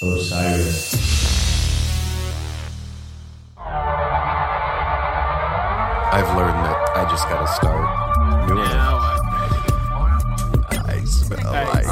Osiris. 0.01 0.95
I've 6.15 6.35
learned 6.35 6.65
that 6.65 6.93
I 6.95 7.07
just 7.11 7.29
got 7.29 7.43
to 7.43 7.49
start. 7.53 7.85
New 8.49 8.57
I 10.81 11.05
smell 11.05 11.53
like 11.53 11.85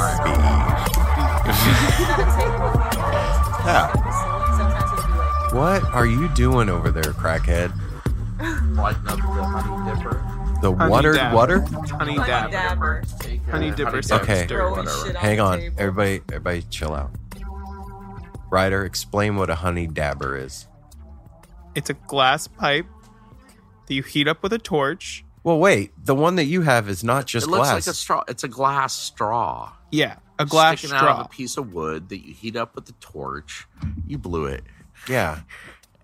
beef. 2.65 2.79
Yeah. 3.63 4.12
What 5.53 5.83
are 5.85 6.05
you 6.07 6.27
doing 6.29 6.67
over 6.69 6.89
there, 6.89 7.03
crackhead? 7.13 7.71
Lighten 8.75 9.07
up 9.07 9.17
the 9.17 9.21
honey 9.21 9.95
dipper. 9.95 10.59
The 10.61 10.73
Honey 10.75 10.89
water 10.91 11.13
dab. 11.13 11.33
water? 11.33 11.59
Honey 11.61 11.89
honey 11.91 12.15
dab. 12.17 12.51
dabber. 12.51 13.03
Honey 13.51 13.71
dipper 13.71 13.97
Okay. 14.11 14.45
dirty. 14.45 14.47
Throwing 14.47 14.77
whatever. 14.85 15.05
shit 15.07 15.15
Hang 15.15 15.39
on, 15.39 15.61
everybody, 15.77 16.21
everybody, 16.29 16.61
chill 16.69 16.93
out. 16.95 17.11
Ryder, 18.49 18.83
explain 18.85 19.35
what 19.35 19.49
a 19.49 19.55
honey 19.55 19.85
dabber 19.87 20.37
is. 20.37 20.67
It's 21.75 21.89
a 21.89 21.93
glass 21.93 22.47
pipe 22.47 22.85
that 23.87 23.93
you 23.93 24.03
heat 24.03 24.27
up 24.27 24.41
with 24.43 24.53
a 24.53 24.59
torch. 24.59 25.23
Well, 25.43 25.59
wait, 25.59 25.91
the 26.03 26.15
one 26.15 26.35
that 26.37 26.45
you 26.45 26.61
have 26.61 26.87
is 26.89 27.03
not 27.03 27.25
just 27.25 27.47
it 27.47 27.49
looks 27.49 27.67
glass. 27.69 27.87
like 27.87 27.91
a 27.93 27.95
straw. 27.97 28.23
It's 28.27 28.43
a 28.43 28.47
glass 28.47 28.93
straw. 28.93 29.73
Yeah, 29.91 30.15
a 30.39 30.45
glass 30.45 30.79
sticking 30.79 30.97
straw. 30.97 31.09
out 31.09 31.19
of 31.19 31.25
a 31.27 31.29
piece 31.29 31.57
of 31.57 31.73
wood 31.73 32.09
that 32.09 32.25
you 32.25 32.33
heat 32.33 32.55
up 32.55 32.75
with 32.75 32.85
the 32.85 32.93
torch. 32.93 33.67
You 34.07 34.17
blew 34.17 34.45
it. 34.45 34.63
Yeah, 35.07 35.41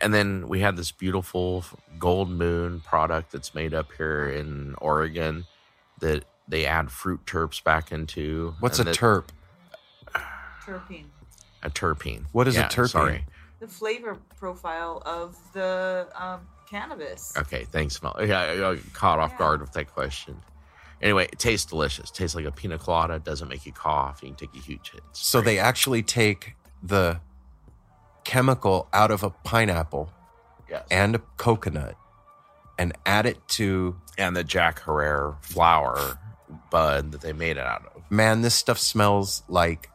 And 0.02 0.14
then 0.14 0.48
we 0.48 0.60
had 0.62 0.76
this 0.78 0.92
beautiful 0.92 1.66
gold 1.98 2.30
moon 2.30 2.80
product 2.82 3.32
that's 3.34 3.54
made 3.54 3.74
up 3.74 3.92
here 3.98 4.30
in 4.30 4.76
Oregon 4.80 5.46
that 6.00 6.24
they 6.48 6.66
add 6.66 6.90
fruit 6.92 7.26
terps 7.26 7.62
back 7.64 7.92
into. 7.92 8.56
What's 8.60 8.80
a 8.80 8.84
that- 8.86 8.96
terp? 8.96 9.26
Terpene. 10.66 11.06
A 11.64 11.70
terpene. 11.70 12.26
What 12.32 12.48
is 12.48 12.56
a 12.56 12.62
Yeah, 12.62 12.68
terpene? 12.70 12.90
Sorry. 12.90 13.26
The 13.60 13.68
flavor 13.68 14.18
profile 14.38 15.02
of 15.06 15.36
the 15.54 16.08
um, 16.16 16.42
cannabis. 16.70 17.34
Okay, 17.38 17.66
thanks, 17.66 18.02
Mel. 18.02 18.16
Yeah, 18.22 18.40
I 18.42 18.58
got 18.58 18.94
caught 18.94 19.20
off 19.20 19.32
Yeah. 19.32 19.38
guard 19.38 19.62
with 19.62 19.74
that 19.74 19.92
question. 19.94 20.42
Anyway, 21.02 21.26
it 21.26 21.40
tastes 21.40 21.66
delicious. 21.70 22.12
tastes 22.12 22.36
like 22.36 22.46
a 22.46 22.52
pina 22.52 22.78
colada. 22.78 23.20
Doesn't 23.20 23.48
make 23.50 23.66
you 23.66 23.72
cough. 23.74 24.20
You 24.22 24.30
can 24.30 24.36
take 24.38 24.56
a 24.56 24.60
huge 24.64 24.92
hit. 24.92 25.02
It's 25.10 25.26
So 25.28 25.42
great. 25.42 25.46
they 25.56 25.60
actually 25.60 26.04
take 26.04 26.56
the 26.84 27.20
chemical 28.24 28.88
out 28.94 29.12
of 29.12 29.24
a 29.24 29.30
pineapple 29.30 30.12
yes. 30.70 30.86
and 30.92 31.16
a 31.16 31.20
coconut 31.38 31.96
and 32.78 32.94
add 33.06 33.26
it 33.26 33.46
to 33.50 33.96
and 34.18 34.36
the 34.36 34.44
Jack 34.44 34.84
Herer 34.84 35.36
flower 35.42 36.20
bud 36.72 37.12
that 37.12 37.22
they 37.22 37.34
made 37.34 37.58
it 37.58 37.66
out 37.66 37.86
of. 37.96 38.04
man, 38.10 38.42
this 38.42 38.56
stuff 38.56 38.78
smells 38.80 39.44
like 39.48 39.90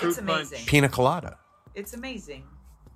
It's 0.00 0.18
amazing. 0.18 0.64
pina 0.66 0.88
colada. 0.88 1.38
It's 1.74 1.94
amazing. 1.94 2.44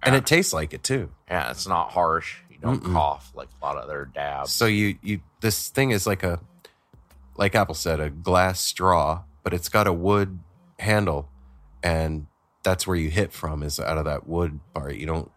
And 0.02 0.12
Yeah. 0.14 0.18
it 0.18 0.26
tastes 0.26 0.52
like 0.52 0.72
it 0.74 0.82
too. 0.82 1.10
Yeah, 1.28 1.50
it's 1.50 1.66
not 1.66 1.90
harsh. 1.92 2.38
You 2.50 2.58
don't 2.58 2.82
Mm-mm. 2.82 2.92
cough 2.92 3.30
like 3.34 3.48
a 3.60 3.64
lot 3.64 3.76
of 3.76 3.84
other 3.84 4.04
dabs. 4.12 4.52
So 4.52 4.66
you 4.66 4.98
you 5.02 5.20
this 5.40 5.68
thing 5.68 5.90
is 5.90 6.06
like 6.06 6.22
a 6.22 6.40
like 7.36 7.54
Apple 7.54 7.74
said, 7.74 8.00
a 8.00 8.08
glass 8.08 8.60
straw, 8.60 9.22
but 9.42 9.52
it's 9.52 9.68
got 9.68 9.86
a 9.86 9.92
wood 9.92 10.38
handle 10.78 11.28
and 11.82 12.26
that's 12.66 12.84
where 12.86 12.96
you 12.96 13.08
hit 13.10 13.32
from 13.32 13.62
is 13.62 13.78
out 13.78 13.96
of 13.96 14.04
that 14.06 14.26
wood 14.26 14.58
part. 14.74 14.96
You 14.96 15.06
don't 15.06 15.30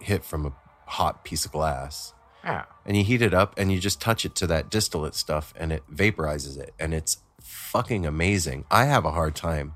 hit 0.00 0.22
from 0.24 0.44
a 0.46 0.52
hot 0.84 1.24
piece 1.24 1.44
of 1.46 1.50
glass. 1.52 2.12
yeah, 2.44 2.64
And 2.86 2.94
you 2.96 3.02
heat 3.02 3.22
it 3.22 3.32
up 3.34 3.54
and 3.58 3.72
you 3.72 3.80
just 3.80 4.00
touch 4.00 4.24
it 4.26 4.34
to 4.36 4.46
that 4.48 4.70
distillate 4.70 5.14
stuff 5.14 5.52
and 5.56 5.72
it 5.72 5.82
vaporizes 5.92 6.58
it 6.58 6.74
and 6.78 6.92
it's 6.92 7.18
fucking 7.40 8.04
amazing. 8.06 8.64
I 8.70 8.84
have 8.84 9.04
a 9.06 9.10
hard 9.12 9.34
time 9.34 9.72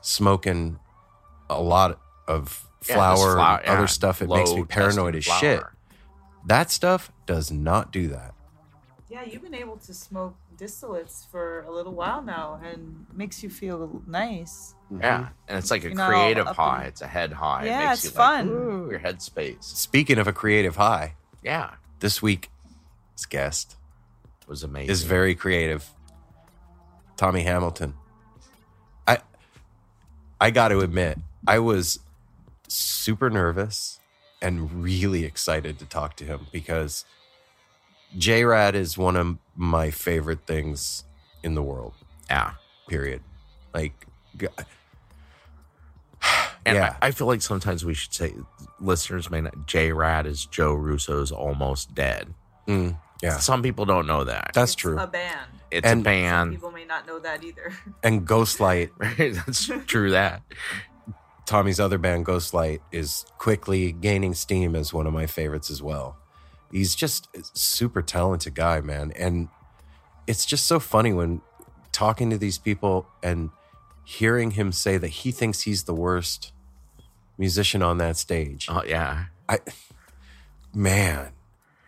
smoking 0.00 0.78
a 1.48 1.60
lot 1.60 1.98
of 2.26 2.66
Yeah, 2.88 2.94
flower 2.96 3.34
flower- 3.36 3.58
and 3.60 3.68
other 3.68 3.80
yeah, 3.82 3.86
stuff. 3.86 4.20
It 4.22 4.28
makes 4.28 4.52
me 4.52 4.64
paranoid 4.64 5.14
as 5.16 5.24
testing 5.24 5.48
shit. 5.58 5.64
That 6.46 6.70
stuff 6.70 7.10
does 7.26 7.50
not 7.50 7.90
do 7.92 8.08
that. 8.08 8.34
Yeah, 9.08 9.22
you've 9.24 9.42
been 9.42 9.54
able 9.54 9.76
to 9.78 9.94
smoke 9.94 10.34
distillates 10.56 11.26
for 11.30 11.62
a 11.62 11.70
little 11.72 11.92
while 11.94 12.22
now 12.22 12.60
and 12.64 13.06
makes 13.12 13.42
you 13.42 13.50
feel 13.50 14.02
nice. 14.06 14.74
Yeah, 14.90 15.18
mm-hmm. 15.18 15.32
and 15.48 15.58
it's 15.58 15.70
like 15.70 15.84
a 15.84 15.88
You're 15.90 16.06
creative 16.06 16.46
high. 16.46 16.82
in- 16.82 16.88
It's 16.88 17.00
a 17.02 17.06
head 17.06 17.32
high. 17.32 17.64
Yeah, 17.66 17.80
it 17.82 17.88
makes 17.88 18.04
it's 18.04 18.14
you 18.14 18.20
like, 18.20 18.28
fun. 18.28 18.48
ooh, 18.48 18.88
your 18.90 18.98
head 18.98 19.20
space. 19.22 19.56
Speaking 19.66 20.18
of 20.18 20.26
a 20.28 20.32
creative 20.32 20.76
high, 20.76 21.14
Yeah, 21.42 21.74
this 22.00 22.20
week's 22.22 22.48
guest 23.28 23.76
it 24.42 24.48
was 24.48 24.62
amazing. 24.62 24.90
is 24.90 25.02
very 25.04 25.34
creative. 25.34 25.90
Tommy 27.16 27.42
Hamilton. 27.42 27.94
I 29.06 29.18
I 30.40 30.50
got 30.50 30.68
to 30.68 30.80
admit, 30.80 31.18
I 31.46 31.58
was 31.60 32.00
super 32.68 33.30
nervous 33.30 34.00
and 34.42 34.82
really 34.82 35.24
excited 35.24 35.78
to 35.78 35.86
talk 35.86 36.16
to 36.16 36.24
him 36.24 36.46
because 36.52 37.04
JRAD 38.16 38.74
is 38.74 38.96
one 38.98 39.16
of 39.16 39.36
my 39.56 39.90
favorite 39.90 40.46
things 40.46 41.04
in 41.42 41.54
the 41.54 41.62
world. 41.62 41.94
yeah. 42.30 42.52
Period. 42.88 43.22
Like, 43.72 44.06
g- 44.36 44.46
And 46.66 46.76
yeah, 46.76 46.96
I, 47.02 47.08
I 47.08 47.10
feel 47.10 47.26
like 47.26 47.42
sometimes 47.42 47.84
we 47.84 47.92
should 47.92 48.14
say 48.14 48.32
listeners 48.80 49.30
may 49.30 49.42
not. 49.42 49.54
JRAD 49.66 50.24
is 50.26 50.46
Joe 50.46 50.72
Russo's 50.74 51.30
almost 51.30 51.94
dead. 51.94 52.32
Mm, 52.66 52.96
yeah, 53.22 53.36
Some 53.38 53.62
people 53.62 53.84
don't 53.84 54.06
know 54.06 54.24
that. 54.24 54.52
that's 54.54 54.72
It's 54.72 54.80
true. 54.80 54.98
A 54.98 55.06
band. 55.06 55.46
it's 55.70 55.86
and- 55.86 56.00
a 56.00 56.04
band. 56.04 56.52
People 56.52 56.70
may 56.70 56.86
not 56.86 57.06
know 57.06 57.18
that 57.18 57.44
either. 57.44 57.72
And 58.02 58.26
Ghostlight, 58.26 58.90
Right? 58.98 59.34
That's 59.34 59.70
true. 59.86 60.10
That 60.12 60.40
Tommy's 61.44 61.78
other 61.80 61.98
band, 61.98 62.24
Ghostlight, 62.24 62.80
is 62.90 63.26
quickly 63.36 63.92
gaining 63.92 64.32
steam 64.32 64.74
as 64.74 64.94
one 64.94 65.06
of 65.06 65.12
my 65.12 65.26
favorites 65.26 65.70
as 65.70 65.82
well. 65.82 66.16
He's 66.70 66.94
just 66.94 67.28
a 67.36 67.42
super 67.52 68.02
talented 68.02 68.54
guy, 68.54 68.80
man. 68.80 69.12
And 69.16 69.48
it's 70.26 70.44
just 70.44 70.66
so 70.66 70.80
funny 70.80 71.12
when 71.12 71.40
talking 71.92 72.30
to 72.30 72.38
these 72.38 72.58
people 72.58 73.06
and 73.22 73.50
hearing 74.04 74.52
him 74.52 74.72
say 74.72 74.98
that 74.98 75.08
he 75.08 75.30
thinks 75.30 75.62
he's 75.62 75.84
the 75.84 75.94
worst 75.94 76.52
musician 77.38 77.82
on 77.82 77.98
that 77.98 78.16
stage. 78.16 78.66
oh 78.70 78.82
yeah. 78.86 79.26
I, 79.48 79.58
man, 80.74 81.32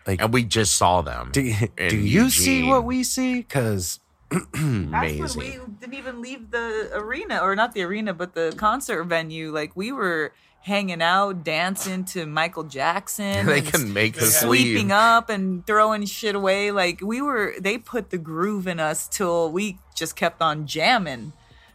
like, 0.07 0.21
And 0.21 0.33
we 0.33 0.45
just 0.45 0.75
saw 0.75 1.03
them. 1.03 1.31
do, 1.33 1.53
do 1.77 1.97
you 1.97 2.31
see 2.31 2.62
what 2.62 2.85
we 2.85 3.03
see? 3.03 3.37
Because 3.39 4.01
That's 4.31 4.55
Amazing. 4.55 5.41
when 5.41 5.51
we 5.51 5.75
didn't 5.81 5.95
even 5.95 6.21
leave 6.21 6.51
the 6.51 6.91
arena, 6.95 7.39
or 7.39 7.55
not 7.55 7.75
the 7.75 7.83
arena, 7.83 8.12
but 8.12 8.35
the 8.35 8.53
concert 8.57 9.05
venue. 9.05 9.53
Like 9.53 9.77
we 9.77 9.93
were 9.93 10.33
hanging 10.66 11.00
out, 11.00 11.44
dancing 11.44 12.05
to 12.05 12.26
Michael 12.26 12.64
Jackson. 12.64 13.46
they 13.55 13.62
can 13.62 13.92
make 13.92 14.20
us 14.20 14.40
sweeping 14.40 14.88
leave. 14.88 14.90
up 14.90 15.31
and 15.31 15.64
throwing 15.64 16.05
shit 16.07 16.35
away. 16.35 16.72
Like 16.72 17.00
we 17.00 17.22
were, 17.22 17.55
they 17.61 17.79
put 17.79 18.11
the 18.11 18.18
groove 18.18 18.66
in 18.66 18.81
us 18.81 19.07
till 19.07 19.52
we 19.52 19.79
just 19.94 20.16
kept 20.16 20.42
on 20.42 20.66
jamming. 20.66 21.33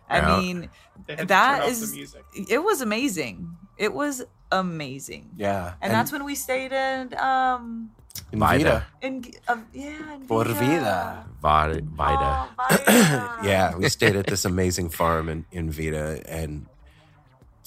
I 0.09 0.17
Yeah. 0.17 0.37
mean, 0.39 0.69
that 1.07 1.13
is 1.13 1.17
had 1.19 1.19
to 1.19 1.25
that 1.27 1.55
turn 1.59 1.61
off 1.63 1.69
is, 1.71 1.91
the 1.91 1.97
music. 1.97 2.23
it 2.49 2.63
was 2.63 2.81
amazing. 2.81 3.55
It 3.77 3.93
was 3.93 4.23
amazing. 4.51 5.29
yeah, 5.37 5.73
And, 5.81 5.93
that's 5.93 6.11
when 6.11 6.25
we 6.25 6.35
stayed 6.35 6.73
in, 6.73 7.15
um, 7.17 7.91
in 8.33 8.39
Vida. 8.39 8.85
in, 9.01 9.23
uh, 9.47 9.55
yeah, 9.73 10.15
in 10.15 10.27
Por 10.27 10.43
Vida. 10.43 10.59
vida. 10.59 11.25
Vita. 11.41 11.81
Vita. 11.95 12.49
Oh, 12.59 12.75
Vida. 12.85 13.39
yeah, 13.47 13.75
we 13.77 13.87
stayed 13.87 14.17
at 14.17 14.27
this 14.27 14.43
amazing 14.43 14.89
farm 14.89 15.29
in, 15.29 15.45
in 15.51 15.71
Vita, 15.71 16.21
and 16.27 16.65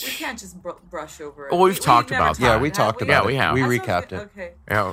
We 0.03 0.09
can't 0.11 0.39
just 0.39 0.61
br- 0.61 0.71
brush 0.91 1.21
over 1.21 1.47
it. 1.47 1.53
Well, 1.53 1.61
we've 1.63 1.79
talked 1.79 2.11
never 2.11 2.23
about 2.23 2.39
Yeah, 2.41 2.59
we 2.59 2.69
have 2.69 2.77
talked 2.77 3.01
we? 3.01 3.07
about 3.07 3.23
Yeah, 3.25 3.27
we 3.27 3.35
have. 3.37 3.55
We 3.55 3.79
That's 3.79 3.87
recapped 3.87 4.13
okay. 4.13 4.17
it. 4.17 4.21
Okay. 4.21 4.53
Yeah. 4.71 4.93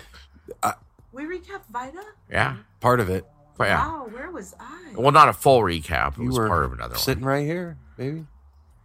We 1.11 1.23
recapped 1.25 1.65
Vita? 1.71 2.03
Yeah. 2.29 2.57
Part 2.79 2.99
of 2.99 3.09
it. 3.09 3.25
But 3.57 3.65
yeah. 3.67 3.85
Wow, 3.85 4.07
where 4.11 4.31
was 4.31 4.55
I? 4.59 4.93
Well, 4.95 5.11
not 5.11 5.27
a 5.29 5.33
full 5.33 5.61
recap. 5.61 6.13
It 6.17 6.21
You 6.21 6.27
was 6.27 6.37
were 6.37 6.47
part 6.47 6.65
of 6.65 6.73
another 6.73 6.93
one. 6.93 6.99
sitting 6.99 7.23
one. 7.23 7.33
right 7.33 7.45
here, 7.45 7.77
maybe. 7.97 8.25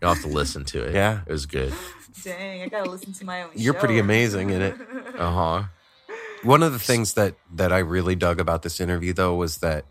You'll 0.03 0.13
have 0.15 0.23
to 0.23 0.29
listen 0.29 0.65
to 0.67 0.83
it. 0.85 0.95
Yeah. 0.95 1.21
It 1.27 1.33
was 1.33 1.47
good. 1.47 1.73
Dang, 2.25 2.63
I 2.63 2.69
gotta 2.69 2.91
listen 2.91 3.13
to 3.13 3.25
my 3.25 3.43
own 3.43 3.51
You're 3.55 3.75
pretty 3.75 3.99
amazing 3.99 4.51
in 4.51 4.63
it. 4.63 4.75
Uh 5.19 5.31
huh. 5.33 5.63
One 6.43 6.63
of 6.63 6.73
the 6.75 6.79
things 6.79 7.15
that 7.15 7.35
that 7.55 7.73
I 7.73 7.79
really 7.79 8.15
dug 8.17 8.39
about 8.41 8.63
this 8.63 8.81
interview 8.81 9.13
though 9.15 9.35
was 9.35 9.59
that 9.59 9.85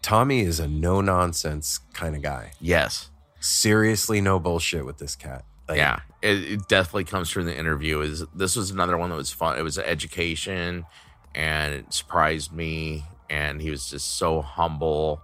Tommy 0.00 0.40
is 0.40 0.58
a 0.60 0.66
no 0.68 1.00
nonsense 1.02 1.80
kind 1.92 2.16
of 2.16 2.22
guy. 2.22 2.52
Yes. 2.60 3.10
Seriously, 3.42 4.20
no 4.20 4.38
bullshit 4.38 4.86
with 4.86 4.98
this 4.98 5.16
cat. 5.16 5.44
Like, 5.68 5.78
yeah. 5.78 6.00
It, 6.22 6.52
it 6.52 6.68
definitely 6.68 7.04
comes 7.04 7.30
through 7.30 7.44
the 7.44 7.56
interview. 7.56 8.00
Is 8.00 8.24
this 8.34 8.56
was 8.56 8.70
another 8.70 8.96
one 8.96 9.10
that 9.10 9.16
was 9.16 9.32
fun. 9.32 9.58
It 9.58 9.62
was 9.62 9.78
education, 9.78 10.86
and 11.34 11.74
it 11.74 11.92
surprised 11.92 12.52
me. 12.52 13.04
And 13.28 13.60
he 13.60 13.70
was 13.70 13.90
just 13.90 14.16
so 14.16 14.42
humble, 14.42 15.22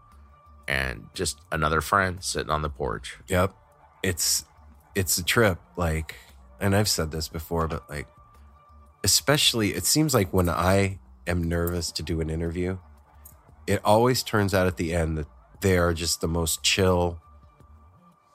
and 0.67 1.07
just 1.15 1.41
another 1.53 1.81
friend 1.81 2.23
sitting 2.23 2.51
on 2.51 2.63
the 2.63 2.71
porch. 2.71 3.19
Yep. 3.29 3.55
It's 4.03 4.45
it's 4.95 5.17
a 5.19 5.25
trip. 5.25 5.59
Like, 5.77 6.17
and 6.61 6.75
I've 6.75 6.89
said 6.89 7.11
this 7.11 7.29
before, 7.29 7.69
but 7.69 7.89
like, 7.89 8.09
especially 9.05 9.75
it 9.75 9.85
seems 9.85 10.13
like 10.13 10.33
when 10.33 10.49
I 10.49 10.99
am 11.27 11.43
nervous 11.43 11.93
to 11.93 12.03
do 12.03 12.21
an 12.21 12.31
interview, 12.31 12.79
it 13.67 13.81
always 13.85 14.23
turns 14.23 14.55
out 14.55 14.67
at 14.67 14.77
the 14.77 14.93
end 14.95 15.19
that 15.19 15.27
they 15.61 15.79
are 15.79 15.93
just 15.93 16.21
the 16.21 16.29
most 16.29 16.63
chill. 16.63 17.21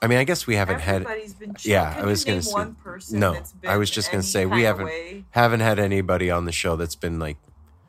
I 0.04 0.08
mean, 0.08 0.18
I 0.18 0.26
guess 0.26 0.46
we 0.46 0.56
haven't 0.56 0.82
had 0.82 1.04
Everybody's 1.04 1.34
been. 1.34 1.56
Yeah, 1.64 1.96
I 1.98 2.04
was 2.04 2.26
gonna 2.26 2.42
say 2.42 2.52
one 2.52 2.76
person 2.76 3.20
no. 3.20 3.34
that's 3.34 3.54
been 3.54 3.72
I 3.72 3.78
was 3.78 3.90
just 3.90 4.12
gonna 4.12 4.22
say 4.22 4.46
we 4.46 4.64
haven't 4.64 4.88
way? 4.88 5.24
haven't 5.32 5.62
had 5.62 5.80
anybody 5.80 6.30
on 6.30 6.44
the 6.44 6.52
show 6.52 6.76
that's 6.76 6.96
been 6.96 7.20
like 7.20 7.38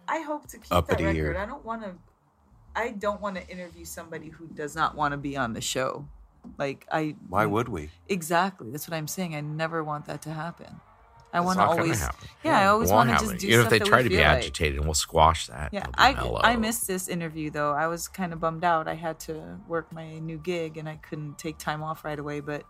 I 0.07 0.21
hope 0.21 0.47
to 0.49 0.59
keep 0.59 0.73
uppity 0.73 1.05
that 1.05 1.17
or- 1.17 1.29
record. 1.29 1.37
I 1.37 1.47
don't 1.47 1.65
want 1.65 1.83
to. 1.83 1.95
I 2.77 2.91
don't 2.91 3.21
want 3.21 3.37
to 3.37 3.49
interview 3.49 3.85
somebody 3.85 4.29
who 4.29 4.47
does 4.47 4.77
not 4.77 4.95
want 4.95 5.11
to 5.13 5.19
be 5.19 5.37
on 5.37 5.55
the 5.55 5.61
show. 5.61 6.07
Like 6.57 6.87
I. 6.93 7.17
why 7.29 7.47
would 7.47 7.69
we? 7.69 7.91
Exactly. 8.09 8.71
That's 8.71 8.89
what 8.89 8.97
I'm 8.97 9.09
saying. 9.09 9.35
I 9.35 9.41
never 9.41 9.83
want 9.83 10.07
that 10.07 10.23
to 10.23 10.31
happen. 10.31 10.81
I 11.35 11.41
want 11.41 11.59
to 11.59 11.65
always. 11.65 12.01
happen. 12.01 12.29
Yeah, 12.45 12.61
I 12.61 12.67
always 12.67 12.93
want 12.93 13.11
to 13.11 13.17
just 13.17 13.39
do 13.39 13.49
Even 13.49 13.61
if 13.63 13.71
they 13.71 13.81
try 13.81 14.03
to 14.03 14.09
be 14.09 14.19
like. 14.19 14.27
agitated, 14.27 14.85
we'll 14.85 14.95
squash 14.95 15.49
that. 15.49 15.71
Yeah, 15.73 15.87
I 15.95 16.15
mellow. 16.15 16.41
I 16.43 16.55
missed 16.57 16.87
this 16.87 17.09
interview 17.09 17.51
though. 17.51 17.73
I 17.73 17.89
was 17.89 18.07
kind 18.07 18.33
of 18.33 18.39
bummed 18.39 18.65
out. 18.65 18.87
I 18.87 18.95
had 18.95 19.19
to 19.21 19.59
work 19.67 19.93
my 19.93 20.21
new 20.21 20.39
gig 20.39 20.77
and 20.77 20.89
I 20.89 20.97
couldn't 20.97 21.37
take 21.37 21.59
time 21.59 21.83
off 21.83 22.05
right 22.05 22.19
away. 22.19 22.39
But 22.39 22.63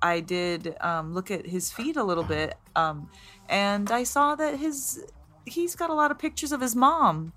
I 0.00 0.20
did 0.20 0.74
um, 0.80 1.12
look 1.12 1.30
at 1.30 1.46
his 1.46 1.70
feed 1.70 1.96
a 1.96 2.02
little 2.02 2.24
bit, 2.24 2.54
um, 2.74 3.10
and 3.48 3.90
I 3.90 4.02
saw 4.04 4.34
that 4.36 4.58
his 4.58 5.04
he's 5.44 5.76
got 5.76 5.90
a 5.90 5.94
lot 5.94 6.10
of 6.10 6.18
pictures 6.18 6.50
of 6.50 6.60
his 6.60 6.74
mom, 6.74 7.34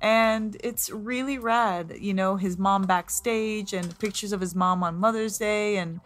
and 0.00 0.56
it's 0.64 0.90
really 0.90 1.38
rad. 1.38 1.94
You 2.00 2.14
know, 2.14 2.36
his 2.36 2.58
mom 2.58 2.82
backstage 2.82 3.72
and 3.72 3.96
pictures 3.98 4.32
of 4.32 4.40
his 4.40 4.54
mom 4.54 4.82
on 4.82 4.96
Mother's 4.96 5.38
Day, 5.38 5.76
and 5.76 6.00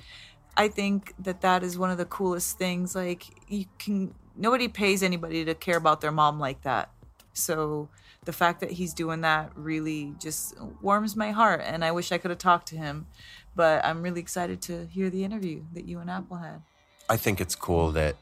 I 0.57 0.69
think 0.69 1.15
that 1.19 1.41
that 1.41 1.63
is 1.63 1.79
one 1.79 1.91
of 1.91 1.99
the 1.99 2.05
coolest 2.05 2.59
things. 2.59 2.95
Like 2.95 3.27
you 3.49 3.67
can 3.79 4.15
nobody 4.37 4.69
pays 4.69 5.03
anybody 5.03 5.45
to 5.45 5.55
care 5.55 5.77
about 5.77 6.01
their 6.01 6.13
mom 6.13 6.39
like 6.39 6.63
that. 6.63 6.91
So 7.33 7.89
the 8.25 8.33
fact 8.33 8.61
that 8.61 8.73
he's 8.73 8.95
doing 8.95 9.21
that 9.23 9.53
really 9.55 10.15
just 10.19 10.55
warms 10.81 11.17
my 11.17 11.31
heart. 11.31 11.61
And 11.65 11.85
I 11.85 11.93
wish 11.93 12.13
I 12.13 12.19
could 12.19 12.31
have 12.31 12.39
talked 12.39 12.69
to 12.69 12.77
him, 12.77 13.07
but 13.55 13.85
I'm 13.85 14.03
really 14.03 14.21
excited 14.21 14.63
to 14.63 14.87
hear 14.87 15.11
the 15.11 15.25
interview 15.25 15.65
that 15.75 15.87
you 15.87 15.99
and 15.99 16.11
Apple 16.11 16.39
had. 16.39 16.63
I 17.09 17.17
think 17.17 17.41
it's 17.41 17.55
cool 17.55 17.91
that 17.93 18.17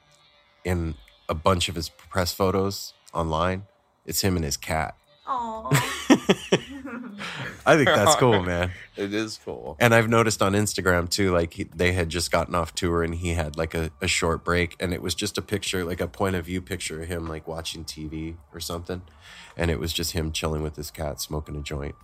in 0.65 0.95
a 1.29 1.35
bunch 1.35 1.69
of 1.69 1.77
his 1.77 1.89
press 1.89 2.33
photos 2.33 2.95
online, 3.15 3.65
it's 4.05 4.23
him 4.23 4.37
and 4.37 4.45
his 4.45 4.57
cat. 4.57 4.97
Oh, 5.25 5.69
I 7.65 7.77
think 7.77 7.87
that's 7.87 8.17
cool, 8.17 8.43
man. 8.43 8.73
It 8.97 9.15
is 9.15 9.39
cool. 9.45 9.77
And 9.79 9.95
I've 9.95 10.09
noticed 10.09 10.43
on 10.43 10.53
Instagram 10.55 11.09
too, 11.09 11.33
like 11.33 11.55
he, 11.55 11.65
they 11.65 11.93
had 11.93 12.09
just 12.09 12.31
gotten 12.33 12.55
off 12.55 12.75
tour 12.75 13.03
and 13.03 13.15
he 13.15 13.31
had 13.35 13.57
like 13.57 13.75
a, 13.75 13.91
a 14.01 14.09
short 14.09 14.45
break, 14.45 14.75
and 14.81 14.93
it 14.93 15.01
was 15.01 15.15
just 15.15 15.39
a 15.39 15.43
picture, 15.43 15.85
like 15.85 16.01
a 16.01 16.09
point 16.09 16.35
of 16.37 16.47
view 16.47 16.61
picture 16.61 17.03
of 17.03 17.09
him 17.09 17.27
like 17.29 17.47
watching 17.47 17.85
TV 17.85 18.37
or 18.53 18.59
something, 18.61 19.03
and 19.57 19.71
it 19.71 19.79
was 19.79 19.93
just 19.93 20.13
him 20.13 20.33
chilling 20.33 20.63
with 20.63 20.77
his 20.77 20.91
cat, 20.91 21.21
smoking 21.21 21.57
a 21.57 21.63
joint. 21.63 21.95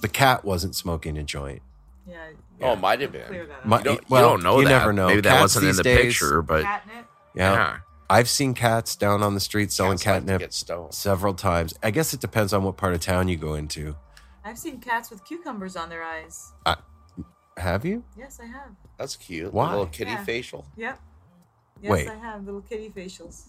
The 0.00 0.08
cat 0.08 0.44
wasn't 0.44 0.74
smoking 0.74 1.16
a 1.16 1.22
joint. 1.22 1.62
yeah. 2.06 2.30
Oh, 2.60 2.76
might 2.76 3.00
have 3.00 3.10
been. 3.12 3.26
Clear 3.26 3.46
that 3.46 3.58
up. 3.60 3.64
My- 3.66 3.78
You 3.78 3.84
don't, 3.84 4.10
well, 4.10 4.22
you 4.22 4.28
don't 4.28 4.42
know 4.42 4.58
you 4.60 4.64
that. 4.66 4.70
never 4.78 4.92
know. 4.92 5.08
Maybe 5.08 5.22
that 5.22 5.40
wasn't 5.40 5.66
in 5.66 5.76
the 5.76 5.82
days- 5.82 6.04
picture, 6.18 6.42
but 6.42 6.62
Catnip? 6.62 7.06
Yeah. 7.34 7.52
yeah. 7.54 7.76
I've 8.12 8.28
seen 8.28 8.52
cats 8.52 8.94
down 8.94 9.22
on 9.22 9.32
the 9.32 9.40
street 9.40 9.72
selling 9.72 9.96
Cats 9.96 10.06
like 10.06 10.14
to 10.14 10.20
catnip 10.26 10.40
get 10.40 10.52
stoned. 10.52 10.92
several 10.92 11.32
times. 11.32 11.72
I 11.82 11.90
guess 11.90 12.12
it 12.12 12.20
depends 12.20 12.52
on 12.52 12.62
what 12.62 12.76
part 12.76 12.92
of 12.92 13.00
town 13.00 13.28
you 13.28 13.36
go 13.36 13.54
into. 13.54 13.96
I've 14.44 14.58
seen 14.58 14.80
cats 14.80 15.10
with 15.10 15.24
cucumbers 15.24 15.76
on 15.76 15.88
their 15.88 16.02
eyes. 16.02 16.52
Have 17.56 17.86
you? 17.86 18.04
Yes, 18.16 18.38
I 18.42 18.46
have. 18.46 18.70
That's 18.98 19.16
cute. 19.16 19.52
Why? 19.52 19.70
little 19.70 19.86
kitty 19.86 20.10
Yeah. 20.10 20.24
facial. 20.24 20.66
Yep. 20.76 21.00
Yes, 21.80 21.90
Wait. 21.90 22.08
I 22.08 22.16
have 22.16 22.44
little 22.44 22.60
kitty 22.60 22.90
facials. 22.90 23.46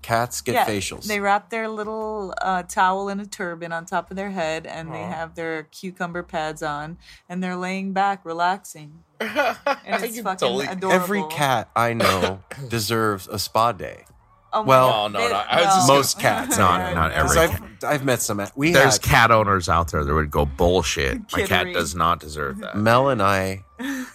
Cats 0.00 0.40
get 0.40 0.54
yeah, 0.54 0.64
facials. 0.66 1.04
They 1.06 1.20
wrap 1.20 1.50
their 1.50 1.68
little 1.68 2.32
uh, 2.40 2.62
towel 2.62 3.08
in 3.08 3.20
a 3.20 3.26
turban 3.26 3.72
on 3.72 3.84
top 3.84 4.10
of 4.10 4.16
their 4.16 4.30
head, 4.30 4.66
and 4.66 4.94
they 4.94 5.02
have 5.02 5.34
their 5.34 5.64
cucumber 5.64 6.22
pads 6.22 6.62
on, 6.62 6.96
and 7.28 7.42
they're 7.42 7.56
laying 7.56 7.92
back, 7.92 8.24
relaxing. 8.24 9.02
And 9.20 9.56
it's 10.04 10.20
fucking 10.20 10.24
totally- 10.38 10.66
adorable. 10.66 10.92
Every 10.92 11.24
cat 11.30 11.70
I 11.74 11.92
know 11.94 12.40
deserves 12.68 13.26
a 13.28 13.38
spa 13.38 13.72
day. 13.72 14.04
Oh 14.52 14.62
my 14.62 14.68
well- 14.68 14.88
God. 14.90 15.12
No, 15.12 15.18
no, 15.18 15.26
They- 15.26 15.32
no, 15.32 15.38
I 15.38 15.56
was 15.56 15.64
just 15.74 15.88
well- 15.88 15.98
Most 15.98 16.18
cats, 16.20 16.58
Not- 16.58 16.94
not 16.94 17.10
Because 17.12 17.36
every 17.36 17.56
I've 17.82 17.84
I've 17.84 18.04
met 18.04 18.22
some. 18.22 18.44
We 18.56 18.72
There's 18.72 18.94
had 18.94 19.02
cat 19.02 19.30
owners 19.30 19.68
out 19.68 19.90
there 19.92 20.04
that 20.04 20.12
would 20.14 20.30
go 20.30 20.44
bullshit. 20.46 21.18
My 21.32 21.42
cat 21.42 21.66
Kittery. 21.66 21.72
does 21.74 21.94
not 21.94 22.18
deserve 22.20 22.58
that. 22.60 22.76
Mel 22.76 23.08
and 23.08 23.22
I 23.22 23.64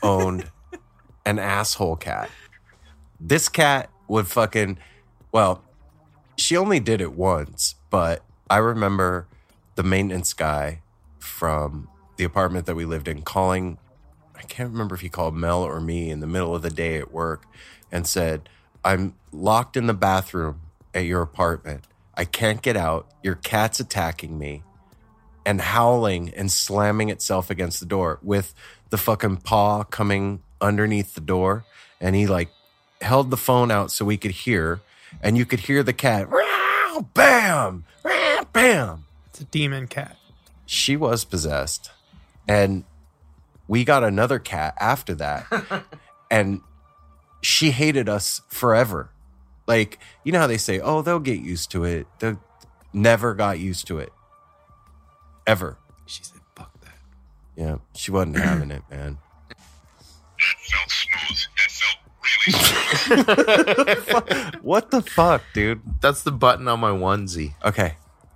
owned 0.01 0.49
an 1.25 1.39
asshole 1.39 1.95
cat. 1.97 2.29
This 3.19 3.47
cat 3.49 3.89
would 4.07 4.27
fucking 4.27 4.77
well, 5.31 5.63
she 6.37 6.57
only 6.57 6.79
did 6.79 6.99
it 7.01 7.13
once, 7.13 7.75
but 7.89 8.23
I 8.49 8.57
remember 8.57 9.27
the 9.75 9.83
maintenance 9.83 10.33
guy 10.33 10.81
from 11.19 11.87
the 12.17 12.23
apartment 12.23 12.65
that 12.65 12.75
we 12.75 12.85
lived 12.85 13.07
in 13.07 13.21
calling 13.21 13.77
I 14.35 14.41
can't 14.43 14.71
remember 14.71 14.95
if 14.95 15.01
he 15.01 15.09
called 15.09 15.35
Mel 15.35 15.63
or 15.63 15.79
me 15.79 16.09
in 16.09 16.19
the 16.19 16.27
middle 16.27 16.55
of 16.55 16.61
the 16.61 16.69
day 16.69 16.97
at 16.97 17.11
work 17.11 17.45
and 17.91 18.07
said, 18.07 18.49
I'm 18.83 19.15
locked 19.31 19.77
in 19.77 19.87
the 19.87 19.93
bathroom 19.93 20.61
at 20.93 21.05
your 21.05 21.21
apartment. 21.21 21.85
I 22.15 22.25
can't 22.25 22.61
get 22.61 22.75
out. 22.77 23.07
Your 23.23 23.35
cat's 23.35 23.79
attacking 23.79 24.37
me 24.37 24.63
and 25.45 25.61
howling 25.61 26.33
and 26.33 26.51
slamming 26.51 27.09
itself 27.09 27.49
against 27.49 27.79
the 27.79 27.85
door 27.85 28.19
with 28.21 28.53
the 28.89 28.97
fucking 28.97 29.37
paw 29.37 29.83
coming 29.83 30.41
underneath 30.61 31.15
the 31.15 31.21
door. 31.21 31.65
And 31.99 32.15
he 32.15 32.27
like 32.27 32.49
held 33.01 33.31
the 33.31 33.37
phone 33.37 33.71
out 33.71 33.91
so 33.91 34.05
we 34.05 34.17
could 34.17 34.31
hear, 34.31 34.81
and 35.21 35.37
you 35.37 35.45
could 35.45 35.61
hear 35.61 35.83
the 35.83 35.93
cat, 35.93 36.29
"Meow, 36.29 37.07
bam, 37.13 37.85
meow, 38.03 38.45
bam. 38.53 39.05
It's 39.27 39.41
a 39.41 39.45
demon 39.45 39.87
cat. 39.87 40.17
She 40.65 40.95
was 40.95 41.23
possessed. 41.25 41.91
And 42.47 42.83
we 43.67 43.83
got 43.83 44.03
another 44.03 44.39
cat 44.39 44.75
after 44.79 45.15
that. 45.15 45.45
and 46.31 46.61
she 47.41 47.71
hated 47.71 48.07
us 48.09 48.41
forever. 48.49 49.09
Like, 49.67 49.99
you 50.23 50.31
know 50.31 50.39
how 50.39 50.47
they 50.47 50.57
say, 50.57 50.79
oh, 50.79 51.01
they'll 51.01 51.19
get 51.19 51.39
used 51.39 51.71
to 51.71 51.83
it. 51.85 52.07
They 52.19 52.35
never 52.91 53.33
got 53.33 53.59
used 53.59 53.87
to 53.87 53.99
it. 53.99 54.11
Ever. 55.47 55.77
She 56.05 56.23
said, 56.23 56.39
"Fuck 56.55 56.71
that." 56.81 56.93
Yeah, 57.57 57.77
she 57.95 58.11
wasn't 58.11 58.37
having 58.37 58.71
it, 58.71 58.81
man. 58.89 59.17
That 60.39 60.57
felt 60.69 60.89
smooth. 60.89 61.39
That 61.57 61.71
felt 61.71 63.25
really 63.35 64.45
smooth. 64.53 64.53
What 64.63 64.91
the 64.91 65.01
fuck, 65.01 65.43
dude? 65.53 65.81
That's 66.01 66.23
the 66.23 66.31
button 66.31 66.67
on 66.69 66.79
my 66.79 66.91
onesie. 66.91 67.55
Okay, 67.65 67.95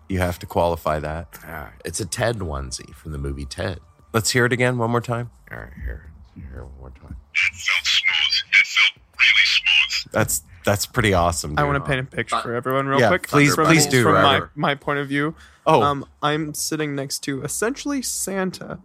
you 0.09 0.19
have 0.19 0.37
to 0.39 0.45
qualify 0.45 0.99
that. 0.99 1.39
Ah, 1.45 1.71
It's 1.85 1.99
a 2.01 2.05
Ted 2.05 2.39
onesie 2.39 2.93
from 2.93 3.13
the 3.13 3.17
movie 3.17 3.45
Ted. 3.45 3.79
Let's 4.17 4.32
hear 4.32 4.45
it 4.47 4.51
again 4.51 4.80
one 4.80 4.89
more 4.89 4.99
time. 4.99 5.30
All 5.51 5.60
right, 5.60 5.69
here, 5.86 6.10
here 6.34 6.63
one 6.63 6.71
more 6.80 6.89
time. 6.89 7.15
That 7.36 7.53
felt 7.53 7.86
smooth. 7.86 8.51
That 8.51 8.65
felt 8.65 9.06
really 9.19 9.45
smooth. 9.45 10.12
That's 10.12 10.41
that's 10.65 10.86
pretty 10.88 11.13
awesome. 11.13 11.53
I 11.56 11.63
want 11.65 11.75
to 11.86 11.88
paint 11.88 11.99
a 11.99 12.03
picture 12.15 12.41
for 12.41 12.56
everyone 12.56 12.88
real 12.88 12.99
Yeah, 12.99 13.10
quick. 13.10 13.27
please- 13.27 13.53
from, 13.53 13.67
please 13.67 13.86
do, 13.86 14.01
From 14.01 14.13
my, 14.15 14.41
my 14.56 14.73
point 14.73 14.97
of 14.97 15.08
view. 15.08 15.36
Oh. 15.67 15.84
Um, 15.84 16.03
I'm 16.23 16.56
sitting 16.56 16.95
next 16.95 17.19
to 17.25 17.43
essentially 17.43 18.01
Santa 18.01 18.80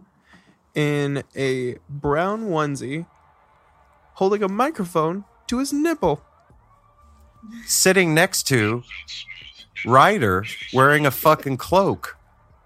in 0.75 1.23
a 1.35 1.77
brown 1.89 2.49
onesie 2.49 3.07
holding 4.13 4.43
a 4.43 4.47
microphone 4.47 5.25
to 5.47 5.57
his 5.57 5.73
nipple. 5.73 6.21
sitting 7.65 8.13
next 8.13 8.43
to 8.49 8.83
Ryder 9.83 10.45
wearing 10.75 11.07
a 11.07 11.11
fucking 11.11 11.57
cloak 11.57 12.17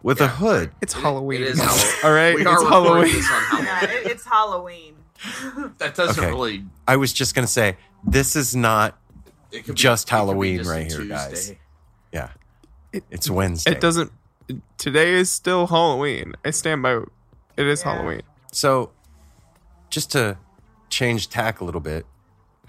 with 0.07 0.21
a 0.21 0.27
hood. 0.29 0.71
It's 0.81 0.93
Halloween. 0.93 1.41
It 1.41 1.47
is 1.49 1.59
Halloween. 1.59 1.93
All 2.05 2.13
right, 2.13 2.33
We 2.35 2.41
it's 2.41 2.49
are 2.49 2.65
Halloween. 2.65 3.11
this 3.13 3.29
on 3.29 3.41
Halloween. 3.43 3.65
Yeah, 3.67 3.83
it- 3.91 4.07
it's 4.07 4.23
Halloween. 4.25 4.93
That 5.79 5.95
doesn't 5.95 6.23
Okay. 6.23 6.31
really. 6.31 6.65
I 6.87 6.95
was 6.95 7.11
just 7.11 7.35
gonna 7.35 7.45
say 7.47 7.75
this 8.05 8.35
is 8.37 8.55
not 8.55 8.97
It 9.51 9.65
Just 9.75 10.07
it 10.07 10.11
Halloween 10.11 10.59
just 10.59 10.69
right 10.69 10.89
here, 10.89 11.03
guys. 11.05 11.53
Yeah. 12.13 12.29
It- 12.93 13.03
It's 13.11 13.29
Wednesday. 13.29 13.71
It 13.71 13.81
doesn't. 13.81 14.11
Today 14.77 15.13
is 15.13 15.29
still 15.29 15.67
Halloween. 15.67 16.33
I 16.45 16.51
stand 16.51 16.81
by. 16.83 17.01
It 17.57 17.67
is 17.67 17.83
Yeah. 17.83 17.95
Halloween. 17.95 18.21
So, 18.53 18.91
just 19.89 20.11
to 20.13 20.37
change 20.89 21.27
tack 21.29 21.59
a 21.59 21.65
little 21.65 21.81
bit, 21.81 22.05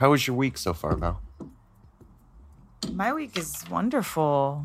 how 0.01 0.11
was 0.11 0.27
your 0.27 0.35
week 0.37 0.59
so 0.59 0.73
far, 0.75 0.97
Mel? 0.97 1.21
My 2.93 3.13
week 3.13 3.39
is 3.39 3.63
wonderful. 3.71 4.65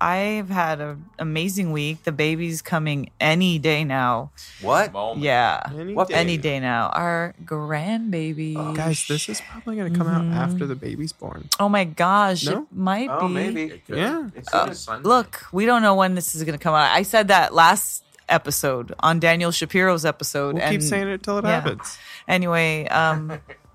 I've 0.00 0.48
had 0.50 0.80
an 0.80 1.04
amazing 1.18 1.72
week. 1.72 2.04
The 2.04 2.12
baby's 2.12 2.60
coming 2.62 3.10
any 3.20 3.58
day 3.58 3.82
now. 3.84 4.30
What? 4.60 4.92
Moment. 4.92 5.22
Yeah. 5.24 5.62
Any 5.74 5.94
What 5.94 6.08
day. 6.08 6.14
Any 6.14 6.36
day 6.36 6.60
now. 6.60 6.88
Our 6.90 7.34
grandbaby. 7.44 8.54
Guys, 8.76 9.06
this 9.08 9.28
is 9.28 9.40
probably 9.40 9.76
going 9.76 9.92
to 9.92 9.98
come 9.98 10.08
out 10.08 10.24
after 10.36 10.66
the 10.66 10.74
baby's 10.76 11.12
born. 11.12 11.48
Oh 11.58 11.68
my 11.68 11.84
gosh. 11.84 12.44
No? 12.46 12.62
It 12.62 12.66
might 12.72 13.08
Oh, 13.10 13.28
be. 13.28 13.34
maybe. 13.34 13.62
It 13.64 13.86
could. 13.86 13.96
Yeah. 13.98 14.28
It's 14.34 14.52
Uh, 14.52 14.62
on 14.62 14.68
a 14.70 14.74
Sunday. 14.74 15.08
Look, 15.08 15.46
we 15.52 15.66
don't 15.66 15.82
know 15.82 15.94
when 15.94 16.14
this 16.14 16.34
is 16.34 16.42
going 16.44 16.58
to 16.58 16.62
come 16.62 16.74
out. 16.74 16.90
I 16.94 17.02
said 17.02 17.28
that 17.28 17.54
last 17.54 18.02
episode 18.28 18.92
on 19.00 19.20
Daniel 19.20 19.50
Shapiro's 19.50 20.04
episode. 20.04 20.54
We'll 20.56 20.62
and 20.64 20.72
keep 20.72 20.82
saying 20.82 21.08
it 21.08 21.22
till 21.22 21.38
it 21.38 21.44
yeah. 21.44 21.60
happens. 21.60 21.96
Anyway, 22.28 22.86
um, 22.88 23.40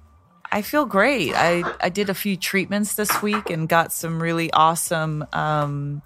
I 0.51 0.61
feel 0.61 0.85
great. 0.85 1.33
I, 1.33 1.63
I 1.79 1.89
did 1.89 2.09
a 2.09 2.13
few 2.13 2.35
treatments 2.35 2.95
this 2.95 3.21
week 3.21 3.49
and 3.49 3.69
got 3.69 3.91
some 3.91 4.21
really 4.21 4.51
awesome, 4.51 5.25
um, 5.31 6.01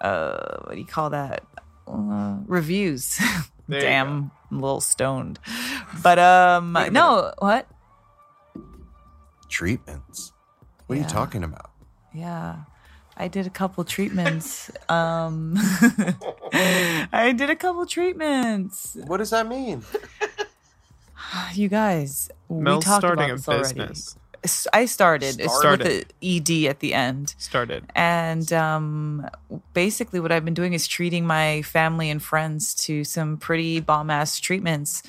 uh, 0.00 0.58
what 0.64 0.74
do 0.74 0.80
you 0.80 0.86
call 0.86 1.10
that? 1.10 1.44
Uh, 1.86 2.38
reviews. 2.46 3.20
Damn, 3.70 4.30
I'm 4.50 4.58
a 4.58 4.60
little 4.60 4.80
stoned. 4.80 5.38
But 6.02 6.18
um, 6.18 6.72
no, 6.90 7.32
what? 7.38 7.68
Treatments. 9.48 10.32
What 10.86 10.98
are 10.98 11.00
you 11.00 11.06
talking 11.06 11.44
about? 11.44 11.70
Yeah. 12.14 12.56
I 13.16 13.28
did 13.28 13.46
a 13.46 13.50
couple 13.50 13.84
treatments. 13.84 14.70
um, 14.88 15.54
I 16.52 17.34
did 17.36 17.50
a 17.50 17.56
couple 17.56 17.84
treatments. 17.86 18.96
What 19.06 19.18
does 19.18 19.30
that 19.30 19.46
mean? 19.46 19.82
You 21.54 21.68
guys, 21.68 22.30
Mel's 22.50 22.84
we 22.84 22.84
talked 22.84 23.00
starting 23.02 23.24
about 23.24 23.30
a 23.30 23.36
this 23.36 23.48
already. 23.48 23.74
business. 23.74 24.16
S- 24.44 24.66
I 24.72 24.86
started. 24.86 25.40
Started. 25.50 25.86
with 25.86 26.12
the 26.20 26.64
ED 26.64 26.68
at 26.70 26.80
the 26.80 26.94
end. 26.94 27.34
Started. 27.38 27.84
And 27.94 28.52
um, 28.52 29.28
basically, 29.72 30.18
what 30.20 30.32
I've 30.32 30.44
been 30.44 30.54
doing 30.54 30.72
is 30.72 30.86
treating 30.88 31.26
my 31.26 31.62
family 31.62 32.10
and 32.10 32.22
friends 32.22 32.74
to 32.86 33.04
some 33.04 33.36
pretty 33.36 33.80
bomb 33.80 34.10
ass 34.10 34.40
treatments. 34.40 35.02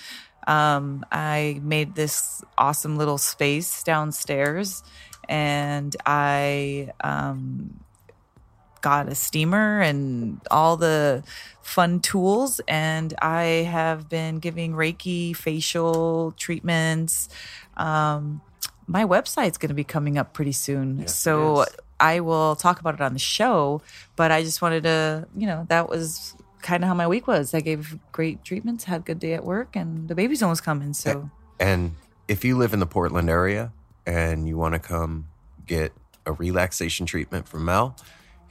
Um, 0.46 1.06
I 1.12 1.60
made 1.64 1.96
this 1.96 2.44
awesome 2.58 2.98
little 2.98 3.18
space 3.18 3.82
downstairs, 3.84 4.84
and 5.30 5.96
I 6.06 6.92
um, 7.04 7.80
got 8.84 9.10
a 9.10 9.15
steamer 9.15 9.82
and 9.82 10.39
all 10.52 10.78
the 10.78 11.24
fun 11.63 12.00
tools. 12.00 12.62
And 12.67 13.15
I 13.19 13.43
have 13.72 14.08
been 14.08 14.38
giving 14.38 14.74
Reiki 14.74 15.36
facial 15.36 16.36
treatments. 16.38 17.30
Um, 17.78 18.41
my 18.86 19.06
website's 19.06 19.58
going 19.58 19.69
to 19.69 19.76
be 19.76 19.84
coming 19.84 20.19
up 20.19 20.34
pretty 20.34 20.52
soon. 20.52 21.00
Yes, 21.00 21.15
so. 21.15 21.65
I 22.00 22.19
will 22.19 22.58
talk 22.58 22.82
about 22.82 22.96
it 22.96 23.02
on 23.02 23.13
the 23.13 23.19
show. 23.19 23.82
But 24.17 24.30
I 24.30 24.43
just 24.43 24.62
wanted 24.62 24.84
to, 24.84 25.26
you 25.38 25.48
know, 25.48 25.65
that 25.69 25.88
was 25.88 26.36
kind 26.62 26.84
of 26.84 26.89
how 26.89 26.93
my 26.93 27.08
week 27.08 27.28
was. 27.28 27.54
I 27.54 27.62
gave 27.62 27.98
great 28.12 28.43
treatments, 28.43 28.84
had 28.84 29.02
a 29.02 29.04
good 29.04 29.19
day 29.19 29.34
at 29.34 29.46
work, 29.46 29.76
and 29.76 30.10
the 30.10 30.15
baby's 30.15 30.43
almost 30.43 30.63
coming. 30.63 30.93
So 30.93 31.30
And 31.60 31.96
if 32.28 32.43
you 32.43 32.58
live 32.58 32.74
in 32.74 32.80
the 32.80 32.86
Portland 32.86 33.30
area 33.30 33.72
and 34.06 34.48
you 34.48 34.58
want 34.58 34.74
to 34.74 34.80
come 34.80 35.28
get 35.65 35.93
a 36.26 36.34
relaxation 36.34 37.06
treatment 37.06 37.48
from 37.48 37.65
Mel, 37.65 37.96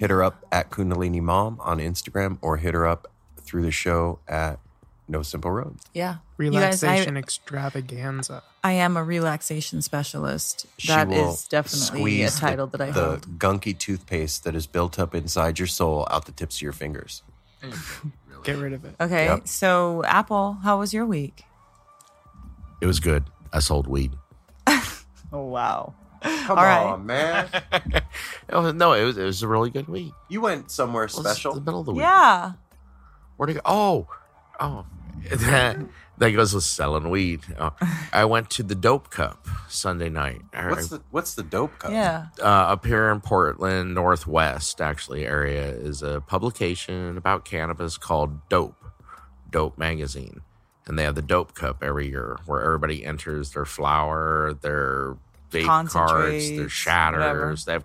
hit 0.02 0.10
her 0.10 0.20
up 0.20 0.44
at 0.50 0.68
Kundalini 0.68 1.20
Mom 1.22 1.60
on 1.62 1.78
Instagram 1.78 2.36
or 2.42 2.56
hit 2.56 2.74
her 2.74 2.84
up 2.88 3.06
through 3.40 3.62
the 3.62 3.70
show 3.70 4.18
at 4.26 4.58
No 5.06 5.22
Simple 5.22 5.52
Road. 5.52 5.76
yeah, 5.94 6.16
You 6.40 6.50
guys, 6.50 6.82
I- 6.82 6.88
Relaxation 6.88 7.16
extravaganza. 7.16 8.42
I 8.64 8.72
am 8.72 8.96
a 8.96 9.04
relaxation 9.04 9.80
specialist. 9.80 10.66
She 10.76 10.88
That 10.88 11.06
will 11.06 11.34
is 11.34 11.46
definitely 11.46 12.22
a 12.24 12.30
title 12.30 12.66
the, 12.66 12.78
that 12.78 12.88
I 12.88 12.90
the 12.90 13.04
hold. 13.10 13.38
gunky 13.38 13.78
toothpaste 13.78 14.42
that 14.42 14.56
is 14.56 14.66
built 14.66 14.98
up 14.98 15.14
inside 15.14 15.60
your 15.60 15.68
soul 15.68 16.08
out 16.10 16.26
the 16.26 16.32
tips 16.32 16.56
of 16.56 16.62
your 16.62 16.72
fingers. 16.72 17.22
Get 18.42 18.56
rid 18.58 18.72
of 18.72 18.84
it. 18.84 18.96
Okay, 19.00 19.26
Yep. 19.26 19.46
so 19.46 20.02
Apple, 20.04 20.54
how 20.64 20.80
was 20.80 20.92
your 20.92 21.06
week? 21.06 21.44
It 22.80 22.86
was 22.86 22.98
good. 22.98 23.22
I 23.52 23.60
sold 23.60 23.86
weed. 23.86 24.14
Oh 25.34 25.46
wow! 25.46 25.94
Come 26.22 26.58
All 26.58 26.64
right. 26.64 26.84
on, 26.84 27.06
man. 27.06 27.48
Oh, 28.50 28.70
no, 28.70 28.92
it 28.92 29.04
was 29.04 29.16
it 29.16 29.24
was 29.24 29.42
a 29.42 29.48
really 29.48 29.70
good 29.70 29.88
week. 29.88 30.12
You 30.28 30.42
went 30.42 30.70
somewhere 30.70 31.08
Well, 31.12 31.20
it's 31.22 31.30
special. 31.30 31.54
The 31.54 31.60
middle 31.62 31.80
of 31.80 31.86
the 31.86 31.92
week. 31.92 32.02
Yeah, 32.02 32.52
Where'd 33.36 33.50
it 33.50 33.54
go? 33.54 33.60
Oh, 33.64 34.06
oh, 34.60 34.84
that 35.30 35.78
that 36.18 36.30
goes 36.32 36.54
with 36.54 36.64
selling 36.64 37.08
weed. 37.08 37.40
Uh, 37.56 37.70
I 38.12 38.24
went 38.26 38.50
to 38.50 38.62
the 38.62 38.74
Dope 38.74 39.10
Cup 39.10 39.46
Sunday 39.68 40.10
night. 40.10 40.42
What's 40.52 40.88
the 40.88 41.02
what's 41.10 41.34
the 41.34 41.42
dope 41.42 41.78
cup? 41.78 41.90
yeah. 41.92 42.26
uh, 42.40 42.42
up 42.44 42.84
here 42.84 43.10
in 43.10 43.20
Portland, 43.20 43.94
Northwest, 43.94 44.80
actually, 44.80 45.26
area 45.26 45.68
is 45.68 46.02
a 46.02 46.20
publication 46.20 47.16
about 47.16 47.44
cannabis 47.46 47.96
called 47.96 48.48
Dope, 48.50 48.84
Dope 49.50 49.78
Magazine. 49.78 50.42
And 50.86 50.98
they 50.98 51.04
have 51.04 51.14
the 51.14 51.22
Dope 51.22 51.54
Cup 51.54 51.82
every 51.82 52.08
year 52.08 52.38
where 52.44 52.60
everybody 52.60 53.04
enters 53.04 53.52
their 53.52 53.64
flower, 53.64 54.52
their 54.60 55.16
vape 55.52 55.66
cards, 55.66 55.92
their 55.94 55.98
Concentrates, 56.02 56.72
shatters. 56.72 57.64
They 57.64 57.72
have 57.74 57.84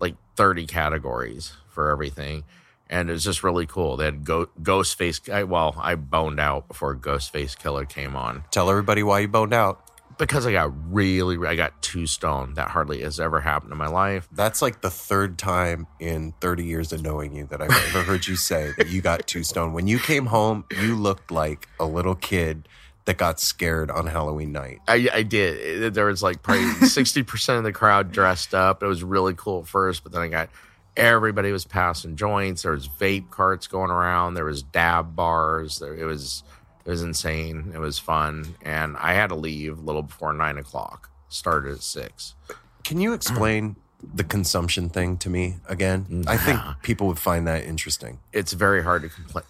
like 0.00 0.16
30 0.36 0.66
categories 0.66 1.52
for 1.68 1.90
everything. 1.90 2.44
And 2.90 3.08
it's 3.10 3.24
just 3.24 3.42
really 3.42 3.66
cool. 3.66 3.96
They 3.96 4.04
had 4.04 4.24
Go- 4.24 4.50
Ghostface. 4.62 5.32
I, 5.32 5.44
well, 5.44 5.74
I 5.78 5.94
boned 5.94 6.38
out 6.40 6.68
before 6.68 6.94
Ghostface 6.94 7.56
Killah 7.56 7.88
came 7.88 8.14
on 8.16 8.44
Tell 8.50 8.68
everybody 8.68 9.02
why 9.02 9.20
you 9.20 9.28
boned 9.28 9.54
out. 9.54 9.82
because 10.18 10.46
I 10.46 10.52
got 10.52 10.70
really, 10.92 11.38
I 11.46 11.56
got 11.56 11.80
two 11.80 12.06
stone. 12.06 12.52
That 12.54 12.68
hardly 12.68 13.00
has 13.00 13.18
ever 13.18 13.40
happened 13.40 13.72
in 13.72 13.78
my 13.78 13.86
life. 13.86 14.28
That's 14.30 14.60
like 14.60 14.82
the 14.82 14.90
third 14.90 15.38
time 15.38 15.86
in 16.00 16.32
30 16.42 16.64
years 16.66 16.92
of 16.92 17.02
knowing 17.02 17.34
you 17.34 17.46
that 17.46 17.62
I've 17.62 17.70
ever 17.70 18.02
heard 18.02 18.26
you 18.26 18.36
say 18.36 18.72
that 18.76 18.88
you 18.88 19.00
got 19.00 19.26
two 19.26 19.42
stone. 19.42 19.72
When 19.72 19.86
you 19.86 19.98
came 19.98 20.26
home, 20.26 20.64
you 20.82 20.94
looked 20.94 21.30
like 21.30 21.68
a 21.80 21.86
little 21.86 22.14
kid 22.14 22.68
that 23.04 23.16
got 23.16 23.40
scared 23.40 23.90
on 23.90 24.06
Halloween 24.06 24.52
night. 24.52 24.78
I, 24.86 25.08
I 25.12 25.22
did. 25.22 25.82
It- 25.84 25.94
There 25.94 26.06
was 26.06 26.22
like 26.22 26.42
probably 26.42 26.64
sixty 26.88 27.22
percent 27.22 27.58
of 27.58 27.64
the 27.64 27.72
crowd 27.72 28.12
dressed 28.12 28.54
up. 28.54 28.82
It 28.82 28.86
was 28.86 29.02
really 29.02 29.34
cool 29.34 29.60
at 29.60 29.66
first, 29.66 30.02
but 30.02 30.12
then 30.12 30.22
I 30.22 30.28
got 30.28 30.50
everybody 30.96 31.52
was 31.52 31.64
passing 31.64 32.16
joints. 32.16 32.62
There 32.62 32.72
was 32.72 32.88
vape 32.88 33.30
carts 33.30 33.66
going 33.66 33.90
around. 33.90 34.34
There 34.34 34.44
was 34.44 34.62
dab 34.62 35.16
bars. 35.16 35.78
There, 35.78 35.94
it 35.94 36.04
was 36.04 36.42
it 36.84 36.90
was 36.90 37.02
insane. 37.02 37.72
It 37.74 37.78
was 37.78 37.98
fun, 37.98 38.54
and 38.62 38.96
I 38.98 39.14
had 39.14 39.28
to 39.28 39.36
leave 39.36 39.78
a 39.78 39.82
little 39.82 40.02
before 40.02 40.32
nine 40.32 40.58
o'clock. 40.58 41.10
Started 41.28 41.72
at 41.72 41.82
six. 41.82 42.34
Can 42.84 43.00
you 43.00 43.14
explain 43.14 43.76
the 44.14 44.24
consumption 44.24 44.88
thing 44.90 45.16
to 45.18 45.30
me 45.30 45.56
again? 45.68 46.24
I 46.26 46.36
think 46.36 46.60
people 46.82 47.06
would 47.06 47.18
find 47.18 47.46
that 47.48 47.64
interesting. 47.64 48.18
It's 48.32 48.52
very 48.52 48.82
hard 48.82 49.02
to 49.02 49.08
complain. 49.08 49.44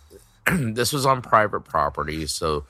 this 0.74 0.92
was 0.92 1.06
on 1.06 1.22
private 1.22 1.60
property, 1.60 2.26
so 2.26 2.64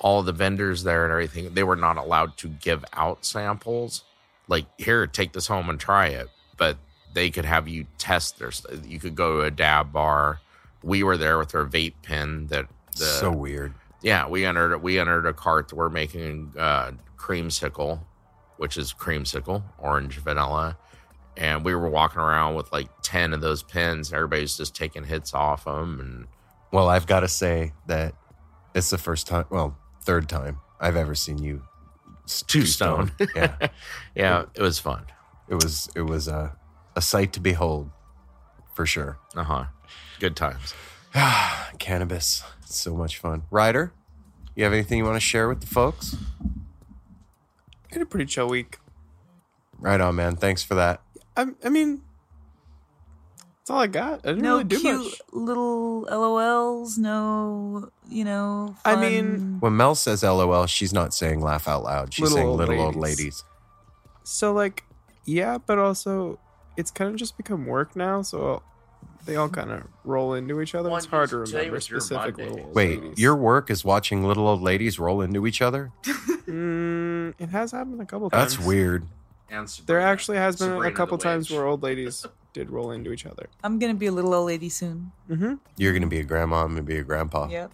all 0.00 0.22
the 0.22 0.32
vendors 0.32 0.84
there 0.84 1.04
and 1.04 1.12
everything 1.12 1.52
they 1.54 1.64
were 1.64 1.76
not 1.76 1.96
allowed 1.96 2.36
to 2.38 2.48
give 2.48 2.84
out 2.92 3.24
samples. 3.24 4.04
Like 4.46 4.66
here, 4.78 5.06
take 5.06 5.32
this 5.32 5.46
home 5.48 5.68
and 5.68 5.78
try 5.78 6.06
it, 6.08 6.28
but 6.56 6.78
they 7.12 7.30
could 7.30 7.44
have 7.44 7.68
you 7.68 7.86
test 7.98 8.38
their. 8.38 8.50
st- 8.50 8.84
You 8.86 8.98
could 9.00 9.14
go 9.14 9.38
to 9.40 9.46
a 9.46 9.50
dab 9.50 9.92
bar. 9.92 10.40
We 10.82 11.02
were 11.02 11.16
there 11.16 11.38
with 11.38 11.54
our 11.54 11.64
vape 11.66 11.94
pen. 12.02 12.46
That 12.46 12.66
the 12.96 13.04
so 13.04 13.30
weird. 13.32 13.74
yeah, 14.02 14.26
we 14.28 14.44
entered 14.46 14.78
we 14.78 14.98
entered 14.98 15.26
a 15.26 15.32
cart 15.34 15.68
that 15.68 15.76
we're 15.76 15.88
making 15.90 16.52
uh, 16.58 16.92
creamsicle, 17.16 18.00
which 18.56 18.76
is 18.78 18.92
creamsicle, 18.94 19.62
orange 19.78 20.18
vanilla, 20.18 20.78
and 21.36 21.64
we 21.64 21.74
were 21.74 21.88
walking 21.88 22.20
around 22.20 22.54
with 22.54 22.70
like 22.72 22.88
ten 23.02 23.32
of 23.34 23.40
those 23.40 23.62
pens. 23.62 24.08
And 24.10 24.16
everybody's 24.16 24.56
just 24.56 24.74
taking 24.74 25.04
hits 25.04 25.34
off 25.34 25.64
them, 25.64 26.00
and 26.00 26.26
Well, 26.72 26.88
I've 26.88 27.06
got 27.06 27.20
to 27.20 27.28
say 27.28 27.72
that 27.86 28.14
it's 28.74 28.90
the 28.90 28.98
first 28.98 29.26
time, 29.26 29.44
well, 29.50 29.76
third 30.08 30.26
time 30.26 30.58
I've 30.80 30.96
ever 30.96 31.14
seen 31.14 31.36
you 31.42 31.62
s- 32.24 32.40
Too 32.42 32.64
stoned. 32.64 33.12
yeah. 33.36 33.68
yeah, 34.14 34.44
it 34.54 34.62
was 34.62 34.78
fun. 34.78 35.04
It 35.48 35.54
was 35.56 35.90
it 35.94 36.00
was 36.02 36.28
a 36.28 36.56
a 36.96 37.02
sight 37.02 37.34
to 37.34 37.40
behold 37.40 37.90
for 38.74 38.86
sure. 38.86 39.18
Uh 39.36 39.44
huh. 39.44 39.64
Good 40.18 40.34
times. 40.34 40.72
Cannabis, 41.78 42.42
it's 42.62 42.78
so 42.78 42.94
much 42.96 43.18
fun. 43.18 43.42
Ryder, 43.50 43.92
you 44.54 44.64
have 44.64 44.72
anything 44.72 44.96
you 44.98 45.04
want 45.04 45.16
to 45.16 45.20
share 45.20 45.46
with 45.48 45.60
the 45.60 45.66
folks? 45.66 46.16
I 47.90 47.94
had 47.94 48.02
a 48.02 48.06
pretty 48.06 48.26
chill 48.26 48.48
week. 48.48 48.78
Right 49.78 50.00
on, 50.00 50.16
man. 50.16 50.36
Thanks 50.36 50.62
for 50.62 50.74
that. 50.74 51.02
I, 51.36 51.46
I 51.64 51.68
mean, 51.68 52.02
that's 53.68 53.74
all 53.74 53.80
I 53.82 53.86
got. 53.86 54.20
I 54.24 54.28
didn't 54.28 54.42
No 54.42 54.52
really 54.52 54.64
do 54.64 54.80
cute 54.80 54.96
much. 55.04 55.20
little 55.32 56.06
LOLs. 56.10 56.96
No, 56.98 57.90
you 58.08 58.24
know. 58.24 58.74
I 58.84 58.92
fun- 58.94 59.00
mean- 59.02 59.56
When 59.60 59.76
Mel 59.76 59.94
says 59.94 60.22
LOL, 60.22 60.66
she's 60.66 60.92
not 60.94 61.12
saying 61.12 61.40
laugh 61.42 61.68
out 61.68 61.82
loud. 61.84 62.14
She's 62.14 62.22
Little 62.22 62.36
saying 62.36 62.48
old 62.48 62.58
little 62.60 62.80
old 62.80 62.96
ladies. 62.96 63.18
ladies. 63.18 63.44
So 64.24 64.52
like, 64.52 64.84
yeah, 65.24 65.58
but 65.58 65.78
also 65.78 66.38
it's 66.76 66.90
kind 66.90 67.10
of 67.10 67.16
just 67.16 67.36
become 67.36 67.66
work 67.66 67.94
now. 67.94 68.22
So 68.22 68.62
they 69.26 69.36
all 69.36 69.48
kind 69.50 69.70
of 69.70 69.82
roll 70.04 70.32
into 70.32 70.60
each 70.62 70.74
other. 70.74 70.88
Well, 70.88 70.96
it's 70.96 71.06
hard 71.06 71.28
to 71.30 71.44
today 71.44 71.58
remember 71.58 71.74
was 71.74 71.90
your 71.90 72.00
specific 72.00 72.38
Monday. 72.38 72.50
little 72.52 72.66
old 72.68 72.74
Wait, 72.74 73.02
ladies. 73.02 73.18
your 73.18 73.36
work 73.36 73.70
is 73.70 73.84
watching 73.84 74.24
little 74.24 74.48
old 74.48 74.62
ladies 74.62 74.98
roll 74.98 75.20
into 75.20 75.46
each 75.46 75.60
other? 75.62 75.92
Mm, 76.48 77.34
it 77.38 77.50
has 77.50 77.72
happened 77.72 78.00
a 78.00 78.06
couple 78.06 78.30
times. 78.30 78.56
That's 78.56 78.66
weird. 78.66 79.06
There 79.84 80.00
actually 80.00 80.38
has 80.38 80.56
been 80.56 80.68
Sabrina 80.70 80.90
a 80.90 80.96
couple 80.96 81.18
times 81.18 81.50
Witch. 81.50 81.58
where 81.58 81.66
old 81.66 81.82
ladies 81.82 82.24
did 82.58 82.70
roll 82.70 82.90
into 82.90 83.12
each 83.12 83.24
other. 83.24 83.48
I'm 83.62 83.78
gonna 83.78 83.94
be 83.94 84.06
a 84.06 84.12
little 84.12 84.34
old 84.34 84.48
lady 84.48 84.68
soon. 84.68 85.12
Mm-hmm. 85.30 85.54
You're 85.76 85.92
going 85.92 86.02
to 86.02 86.08
be 86.08 86.18
a 86.18 86.24
grandma. 86.24 86.64
I'm 86.64 86.72
going 86.74 86.78
to 86.78 86.82
be 86.82 86.98
a 86.98 87.04
grandpa. 87.04 87.48
Yep. 87.48 87.70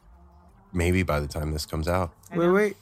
Maybe 0.74 1.02
by 1.02 1.20
the 1.20 1.26
time 1.26 1.52
this 1.52 1.64
comes 1.64 1.88
out. 1.88 2.12
I 2.30 2.36
Wait, 2.36 2.46
know. 2.46 2.52
wait. 2.52 2.76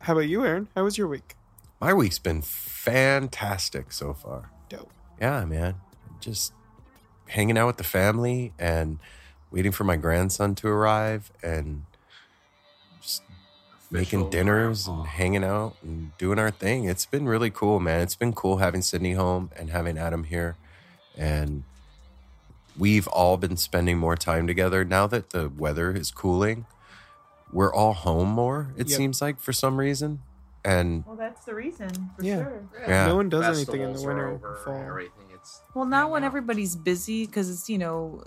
How 0.00 0.14
about 0.14 0.26
you, 0.28 0.44
Aaron? 0.44 0.66
How 0.74 0.82
was 0.82 0.98
your 0.98 1.06
week? 1.06 1.36
My 1.80 1.92
week's 1.94 2.18
been 2.18 2.42
fantastic 2.42 3.92
so 3.92 4.14
far. 4.14 4.50
Dope. 4.68 4.90
Yeah, 5.20 5.44
man. 5.44 5.76
Just 6.20 6.52
hanging 7.28 7.56
out 7.56 7.68
with 7.68 7.76
the 7.76 7.84
family 7.84 8.52
and 8.58 8.98
waiting 9.52 9.72
for 9.72 9.84
my 9.84 9.96
grandson 9.96 10.56
to 10.56 10.68
arrive 10.68 11.30
and 11.42 11.84
just 13.00 13.22
making 13.92 14.30
dinners 14.30 14.88
and 14.88 15.06
hanging 15.06 15.44
out 15.44 15.76
and 15.82 16.16
doing 16.18 16.38
our 16.40 16.50
thing. 16.50 16.86
It's 16.86 17.06
been 17.06 17.26
really 17.26 17.50
cool, 17.50 17.78
man. 17.78 18.00
It's 18.00 18.16
been 18.16 18.32
cool 18.32 18.56
having 18.56 18.82
Sydney 18.82 19.12
home 19.12 19.50
and 19.56 19.70
having 19.70 19.98
Adam 19.98 20.24
here. 20.24 20.56
And 21.16 21.64
we've 22.78 23.06
all 23.08 23.36
been 23.36 23.56
spending 23.56 23.98
more 23.98 24.16
time 24.16 24.46
together 24.46 24.84
now 24.84 25.06
that 25.06 25.30
the 25.30 25.48
weather 25.48 25.92
is 25.92 26.10
cooling. 26.10 26.66
We're 27.52 27.72
all 27.72 27.92
home 27.92 28.28
more, 28.30 28.72
it 28.76 28.88
Yep. 28.88 28.96
seems 28.96 29.22
like, 29.22 29.40
for 29.40 29.52
some 29.52 29.76
reason. 29.78 30.22
And 30.64 31.04
Well, 31.06 31.14
that's 31.16 31.44
the 31.44 31.54
reason 31.54 31.90
for 32.16 32.24
Yeah. 32.24 32.36
sure. 32.42 32.62
yeah, 32.88 33.06
No 33.06 33.16
one 33.16 33.28
does 33.28 33.44
anything 33.56 33.82
in 33.82 33.92
the 33.92 34.00
winter. 34.02 34.28
over 34.28 34.54
or 34.54 34.56
fall. 34.64 34.74
Everything. 34.82 35.26
It's 35.34 35.60
Well, 35.74 35.84
now 35.84 36.08
when 36.08 36.24
out. 36.24 36.28
everybody's 36.28 36.74
busy, 36.74 37.26
because 37.26 37.50
it's 37.50 37.68
you 37.68 37.78
know, 37.78 38.24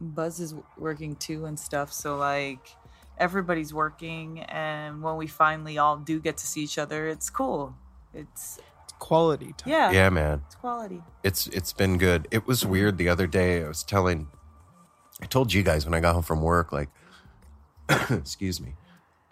Buzz 0.00 0.40
is 0.40 0.54
working 0.76 1.14
too 1.16 1.46
and 1.46 1.58
stuff. 1.58 1.92
So 1.92 2.16
like, 2.16 2.76
everybody's 3.16 3.72
working, 3.72 4.40
and 4.40 5.00
when 5.02 5.16
we 5.16 5.28
finally 5.28 5.78
all 5.78 5.96
do 5.96 6.18
get 6.20 6.36
to 6.38 6.46
see 6.46 6.62
each 6.62 6.76
other, 6.78 7.06
it's 7.06 7.30
cool. 7.30 7.74
It's 8.12 8.58
It's 8.58 8.60
quality 9.02 9.52
time. 9.58 9.68
yeah, 9.72 9.90
yeah, 9.90 10.08
man. 10.10 10.42
it's 10.46 10.54
quality. 10.54 11.02
It's 11.24 11.48
it's 11.48 11.72
been 11.72 11.98
good. 11.98 12.28
It 12.30 12.46
was 12.46 12.64
weird 12.64 12.98
the 12.98 13.08
other 13.08 13.26
day. 13.26 13.64
I 13.64 13.68
was 13.68 13.82
telling 13.82 14.28
I 15.20 15.26
told 15.26 15.52
you 15.52 15.64
guys 15.64 15.84
when 15.84 15.92
I 15.92 16.00
got 16.00 16.14
home 16.14 16.22
from 16.22 16.40
work, 16.40 16.70
like 16.70 16.88
excuse 18.10 18.60
me. 18.60 18.74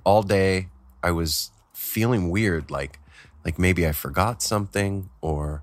All 0.04 0.24
day 0.24 0.68
I 1.04 1.12
was 1.12 1.52
feeling 1.72 2.30
weird, 2.30 2.70
like 2.70 2.98
like 3.44 3.60
maybe 3.60 3.86
I 3.86 3.92
forgot 3.92 4.42
something 4.42 5.08
or 5.20 5.62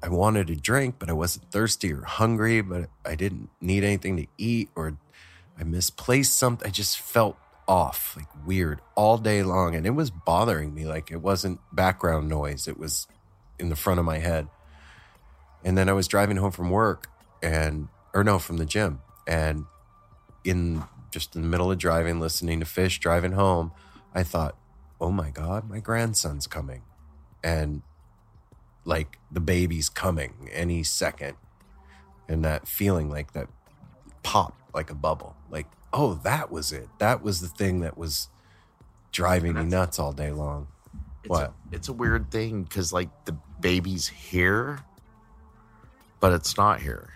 I 0.00 0.08
wanted 0.08 0.48
a 0.48 0.56
drink, 0.56 0.96
but 1.00 1.10
I 1.10 1.12
wasn't 1.12 1.50
thirsty 1.50 1.92
or 1.92 2.02
hungry, 2.02 2.60
but 2.60 2.88
I 3.04 3.16
didn't 3.16 3.50
need 3.60 3.82
anything 3.82 4.16
to 4.18 4.26
eat 4.38 4.68
or 4.76 4.96
I 5.58 5.64
misplaced 5.64 6.36
something. 6.36 6.68
I 6.68 6.70
just 6.70 7.00
felt 7.00 7.36
off, 7.66 8.14
like 8.16 8.28
weird 8.46 8.80
all 8.94 9.18
day 9.18 9.42
long. 9.42 9.74
And 9.74 9.86
it 9.86 9.90
was 9.90 10.10
bothering 10.10 10.72
me. 10.72 10.86
Like 10.86 11.10
it 11.10 11.20
wasn't 11.20 11.58
background 11.72 12.28
noise. 12.28 12.68
It 12.68 12.78
was 12.78 13.08
in 13.58 13.68
the 13.68 13.76
front 13.76 14.00
of 14.00 14.06
my 14.06 14.18
head. 14.18 14.48
And 15.64 15.78
then 15.78 15.88
I 15.88 15.92
was 15.92 16.06
driving 16.08 16.36
home 16.36 16.50
from 16.50 16.70
work 16.70 17.08
and, 17.42 17.88
or 18.12 18.22
no, 18.22 18.38
from 18.38 18.58
the 18.58 18.66
gym. 18.66 19.00
And 19.26 19.64
in 20.44 20.84
just 21.10 21.36
in 21.36 21.42
the 21.42 21.48
middle 21.48 21.70
of 21.70 21.78
driving, 21.78 22.20
listening 22.20 22.60
to 22.60 22.66
Phish, 22.66 22.98
driving 22.98 23.32
home, 23.32 23.72
I 24.14 24.22
thought, 24.24 24.56
oh 25.00 25.10
my 25.10 25.30
God, 25.30 25.68
my 25.68 25.78
grandson's 25.78 26.46
coming. 26.46 26.82
And 27.42 27.82
like 28.84 29.18
the 29.30 29.40
baby's 29.40 29.88
coming 29.88 30.48
any 30.52 30.82
second. 30.82 31.36
And 32.28 32.44
that 32.44 32.66
feeling 32.66 33.10
like 33.10 33.32
that 33.32 33.48
pop 34.22 34.56
like 34.74 34.90
a 34.90 34.94
bubble. 34.94 35.36
Like, 35.50 35.66
oh, 35.92 36.14
that 36.24 36.50
was 36.50 36.72
it. 36.72 36.88
That 36.98 37.22
was 37.22 37.40
the 37.40 37.48
thing 37.48 37.80
that 37.80 37.96
was 37.96 38.28
driving 39.12 39.54
me 39.54 39.64
nuts 39.64 39.98
all 39.98 40.12
day 40.12 40.32
long. 40.32 40.66
It's 41.24 41.30
What? 41.30 41.42
A, 41.42 41.52
it's 41.72 41.88
a 41.88 41.92
weird 41.92 42.30
thing 42.30 42.64
because 42.64 42.92
like 42.92 43.08
the 43.24 43.32
baby's 43.60 44.06
here, 44.06 44.78
but 46.20 46.32
it's 46.32 46.56
not 46.56 46.80
here. 46.80 47.10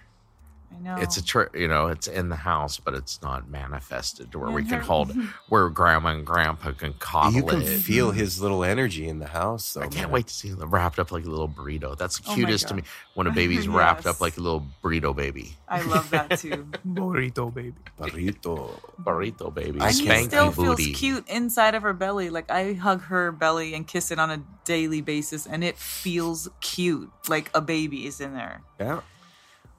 I 0.75 0.81
know. 0.81 0.97
It's 0.97 1.17
a 1.17 1.25
tr- 1.25 1.55
you 1.57 1.67
know 1.67 1.87
it's 1.89 2.07
in 2.07 2.29
the 2.29 2.37
house, 2.37 2.79
but 2.79 2.95
it's 2.95 3.21
not 3.23 3.49
manifested 3.49 4.31
to 4.33 4.39
where 4.39 4.49
Yeah, 4.51 4.55
we 4.55 4.63
can 4.65 4.73
her- 4.75 4.81
hold 4.81 5.13
where 5.49 5.69
grandma 5.71 6.11
and 6.11 6.25
grandpa 6.27 6.73
can 6.73 6.93
coddle 6.99 7.33
You 7.35 7.43
can 7.43 7.63
it. 7.63 7.79
feel 7.81 8.09
mm-hmm. 8.11 8.19
his 8.19 8.41
little 8.41 8.63
energy 8.63 9.09
in 9.09 9.19
the 9.19 9.27
house, 9.27 9.75
though. 9.75 9.81
I 9.81 9.89
can't 9.89 9.95
man. 10.07 10.11
wait 10.11 10.27
to 10.29 10.35
see 10.35 10.49
him 10.49 10.61
wrapped 10.71 10.99
up 10.99 11.11
like 11.11 11.25
a 11.25 11.31
little 11.31 11.49
burrito. 11.49 11.97
That's 11.97 12.21
the 12.21 12.31
Oh 12.31 12.35
cutest 12.35 12.69
to 12.69 12.75
me 12.75 12.83
when 13.15 13.27
a 13.27 13.31
baby's 13.41 13.67
wrapped 13.67 14.07
up 14.07 14.21
like 14.21 14.37
a 14.37 14.41
little 14.41 14.67
burrito 14.83 15.17
baby. 15.17 15.57
I 15.69 15.83
love 15.83 16.11
that 16.11 16.39
too. 16.39 16.69
Burrito 16.87 17.53
baby. 17.53 17.75
Burrito. 17.99 18.71
Burrito 19.03 19.53
baby. 19.53 19.81
I 19.81 19.89
And 19.89 19.97
he 19.97 20.05
can't- 20.07 20.19
Spanky 20.25 20.27
still 20.29 20.53
feels 20.53 20.77
booty. 20.77 20.93
cute 20.93 21.29
inside 21.29 21.75
of 21.75 21.83
her 21.83 21.93
belly. 21.93 22.31
Like 22.31 22.51
I 22.51 22.75
hug 22.75 23.03
her 23.05 23.33
belly 23.33 23.75
and 23.75 23.87
kiss 23.87 24.11
it 24.11 24.19
on 24.19 24.31
a 24.31 24.43
daily 24.65 25.01
basis, 25.01 25.47
and 25.47 25.65
it 25.65 25.77
feels 25.77 26.49
cute, 26.61 27.11
like 27.29 27.51
a 27.55 27.61
baby 27.61 28.07
is 28.07 28.21
in 28.21 28.35
there. 28.35 28.63
Yeah. 28.79 29.01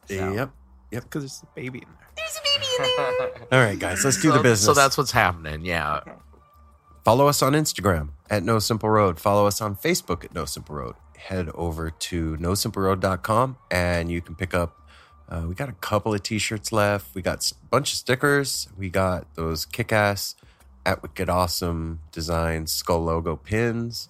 So. 0.07 0.33
Yep. 0.33 0.49
Yep, 0.91 1.03
because 1.03 1.23
there's 1.23 1.43
a 1.43 1.55
baby 1.55 1.79
in 1.79 1.87
there. 1.87 2.07
There's 2.17 2.37
a 2.37 2.41
baby 2.43 2.65
in 2.79 3.07
there. 3.17 3.47
All 3.51 3.65
right, 3.65 3.79
guys, 3.79 4.03
let's 4.03 4.21
do 4.21 4.29
so, 4.29 4.37
the 4.37 4.43
business. 4.43 4.65
So 4.65 4.73
that's 4.73 4.97
what's 4.97 5.11
happening. 5.11 5.65
Yeah. 5.65 5.97
Okay. 5.97 6.11
Follow 7.03 7.27
us 7.27 7.41
on 7.41 7.53
Instagram 7.53 8.09
at 8.29 8.43
No 8.43 8.59
Simple 8.59 8.89
Road. 8.89 9.19
Follow 9.19 9.47
us 9.47 9.61
on 9.61 9.75
Facebook 9.75 10.23
at 10.23 10.33
No 10.33 10.45
Simple 10.45 10.75
Road. 10.75 10.95
Head 11.17 11.49
over 11.55 11.89
to 11.89 12.37
nosimpleroad.com 12.37 13.57
and 13.71 14.11
you 14.11 14.21
can 14.21 14.35
pick 14.35 14.53
up. 14.53 14.75
Uh, 15.27 15.45
we 15.47 15.53
got 15.53 15.69
a 15.69 15.73
couple 15.73 16.13
of 16.13 16.23
t-shirts 16.23 16.71
left. 16.71 17.13
We 17.13 17.21
got 17.21 17.49
a 17.51 17.55
bunch 17.69 17.93
of 17.93 17.97
stickers. 17.97 18.67
We 18.77 18.89
got 18.89 19.35
those 19.35 19.65
kick-ass 19.65 20.35
at 20.85 21.01
Wicked 21.03 21.29
Awesome 21.29 21.99
design 22.11 22.67
skull 22.67 23.03
logo 23.03 23.35
pins. 23.35 24.09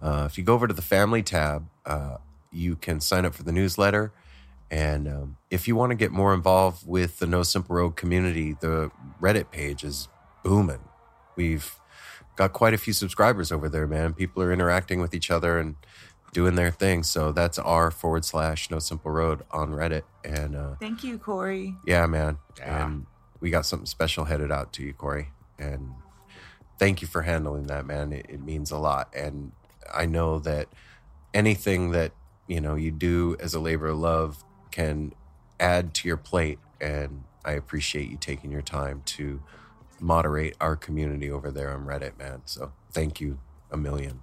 Uh, 0.00 0.24
if 0.30 0.38
you 0.38 0.44
go 0.44 0.54
over 0.54 0.66
to 0.66 0.74
the 0.74 0.82
family 0.82 1.22
tab, 1.22 1.66
uh, 1.86 2.16
you 2.52 2.76
can 2.76 3.00
sign 3.00 3.24
up 3.24 3.34
for 3.34 3.42
the 3.42 3.52
newsletter. 3.52 4.12
And 4.70 5.08
um, 5.08 5.36
if 5.50 5.66
you 5.66 5.74
want 5.74 5.90
to 5.90 5.96
get 5.96 6.12
more 6.12 6.32
involved 6.32 6.86
with 6.86 7.18
the 7.18 7.26
No 7.26 7.42
Simple 7.42 7.76
Road 7.76 7.96
community, 7.96 8.56
the 8.60 8.90
Reddit 9.20 9.50
page 9.50 9.82
is 9.82 10.08
booming. 10.44 10.80
We've 11.36 11.74
got 12.36 12.52
quite 12.52 12.72
a 12.74 12.78
few 12.78 12.92
subscribers 12.92 13.50
over 13.50 13.68
there, 13.68 13.86
man. 13.86 14.14
People 14.14 14.42
are 14.42 14.52
interacting 14.52 15.00
with 15.00 15.12
each 15.12 15.30
other 15.30 15.58
and 15.58 15.74
doing 16.32 16.54
their 16.54 16.70
thing. 16.70 17.02
So 17.02 17.32
that's 17.32 17.58
r 17.58 17.90
forward 17.90 18.24
slash 18.24 18.70
No 18.70 18.78
Simple 18.78 19.10
Road 19.10 19.42
on 19.50 19.70
Reddit. 19.70 20.02
And 20.24 20.54
uh, 20.54 20.74
Thank 20.80 21.02
you, 21.02 21.18
Corey. 21.18 21.74
yeah, 21.84 22.06
man. 22.06 22.38
Yeah. 22.58 22.86
And 22.86 23.06
we 23.40 23.50
got 23.50 23.66
something 23.66 23.86
special 23.86 24.24
headed 24.26 24.52
out 24.52 24.72
to 24.74 24.84
you, 24.84 24.92
Corey. 24.92 25.30
And 25.58 25.90
thank 26.78 27.02
you 27.02 27.08
for 27.08 27.22
handling 27.22 27.66
that, 27.66 27.86
man. 27.86 28.12
It, 28.12 28.26
it 28.28 28.40
means 28.40 28.70
a 28.70 28.78
lot. 28.78 29.12
And 29.14 29.50
I 29.92 30.06
know 30.06 30.38
that 30.40 30.68
anything 31.34 31.90
that, 31.90 32.12
you 32.46 32.60
know, 32.60 32.76
you 32.76 32.90
do 32.92 33.36
as 33.40 33.54
a 33.54 33.60
labor 33.60 33.88
of 33.88 33.98
love 33.98 34.44
can 34.70 35.12
add 35.58 35.94
to 35.94 36.08
your 36.08 36.16
plate. 36.16 36.58
And 36.80 37.24
I 37.44 37.52
appreciate 37.52 38.08
you 38.10 38.16
taking 38.16 38.50
your 38.50 38.62
time 38.62 39.02
to 39.06 39.42
moderate 40.00 40.56
our 40.60 40.76
community 40.76 41.30
over 41.30 41.50
there 41.50 41.72
on 41.72 41.84
Reddit, 41.86 42.18
man. 42.18 42.42
So 42.44 42.72
thank 42.90 43.20
you 43.20 43.38
a 43.70 43.76
million. 43.76 44.20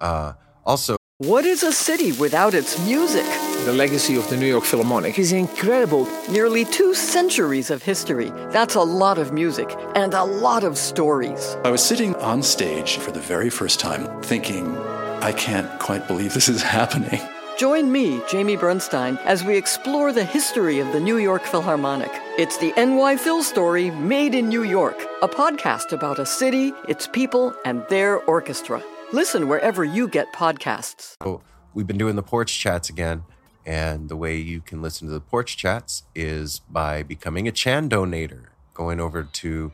Uh, 0.00 0.34
also, 0.64 0.96
What 1.18 1.44
is 1.44 1.62
a 1.62 1.72
city 1.72 2.12
without 2.12 2.54
its 2.54 2.78
music? 2.86 3.26
The 3.64 3.72
legacy 3.72 4.16
of 4.16 4.28
the 4.30 4.36
New 4.38 4.46
York 4.46 4.64
Philharmonic 4.64 5.18
is 5.18 5.32
incredible. 5.32 6.06
Nearly 6.30 6.64
two 6.64 6.94
centuries 6.94 7.70
of 7.70 7.82
history. 7.82 8.30
That's 8.50 8.74
a 8.74 8.80
lot 8.82 9.18
of 9.18 9.32
music 9.32 9.74
and 9.94 10.14
a 10.14 10.24
lot 10.24 10.64
of 10.64 10.78
stories. 10.78 11.56
I 11.64 11.70
was 11.70 11.82
sitting 11.82 12.14
on 12.16 12.42
stage 12.42 12.96
for 12.96 13.10
the 13.10 13.20
very 13.20 13.50
first 13.50 13.80
time 13.80 14.06
thinking, 14.22 14.76
I 15.20 15.32
can't 15.32 15.68
quite 15.78 16.06
believe 16.06 16.32
this 16.32 16.48
is 16.48 16.62
happening. 16.78 17.20
Join 17.60 17.92
me, 17.92 18.22
Jamie 18.26 18.56
Bernstein, 18.56 19.18
as 19.26 19.44
we 19.44 19.54
explore 19.54 20.14
the 20.14 20.24
history 20.24 20.78
of 20.78 20.90
the 20.92 20.98
New 20.98 21.18
York 21.18 21.42
Philharmonic. 21.42 22.10
It's 22.38 22.56
the 22.56 22.72
NY 22.74 23.18
Phil 23.18 23.42
story 23.42 23.90
made 23.90 24.34
in 24.34 24.48
New 24.48 24.62
York, 24.62 24.96
a 25.20 25.28
podcast 25.28 25.92
about 25.92 26.18
a 26.18 26.24
city, 26.24 26.72
its 26.88 27.06
people, 27.06 27.54
and 27.66 27.84
their 27.90 28.16
orchestra. 28.20 28.82
Listen 29.12 29.46
wherever 29.46 29.84
you 29.84 30.08
get 30.08 30.32
podcasts. 30.32 31.16
So 31.22 31.42
we've 31.74 31.86
been 31.86 31.98
doing 31.98 32.16
the 32.16 32.22
porch 32.22 32.58
chats 32.58 32.88
again. 32.88 33.24
And 33.66 34.08
the 34.08 34.16
way 34.16 34.38
you 34.38 34.62
can 34.62 34.80
listen 34.80 35.06
to 35.08 35.12
the 35.12 35.20
porch 35.20 35.58
chats 35.58 36.04
is 36.14 36.60
by 36.60 37.02
becoming 37.02 37.46
a 37.46 37.52
Chan 37.52 37.90
donator, 37.90 38.44
going 38.72 39.00
over 39.00 39.22
to 39.22 39.70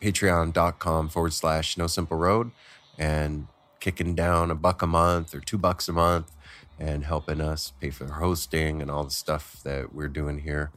patreon.com 0.00 1.10
forward 1.10 1.34
slash 1.34 1.76
no 1.76 1.88
simple 1.88 2.16
road 2.16 2.52
and 2.96 3.48
kicking 3.80 4.14
down 4.14 4.50
a 4.50 4.54
buck 4.54 4.80
a 4.80 4.86
month 4.86 5.34
or 5.34 5.40
two 5.40 5.58
bucks 5.58 5.90
a 5.90 5.92
month 5.92 6.32
and 6.78 7.04
helping 7.04 7.40
us 7.40 7.72
pay 7.80 7.90
for 7.90 8.06
hosting 8.06 8.80
and 8.80 8.90
all 8.90 9.04
the 9.04 9.10
stuff 9.10 9.60
that 9.64 9.92
we're 9.92 10.08
doing 10.08 10.38
here. 10.38 10.70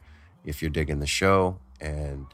If 0.44 0.60
you're 0.60 0.70
digging 0.70 0.98
the 0.98 1.06
show 1.06 1.58
and 1.80 2.26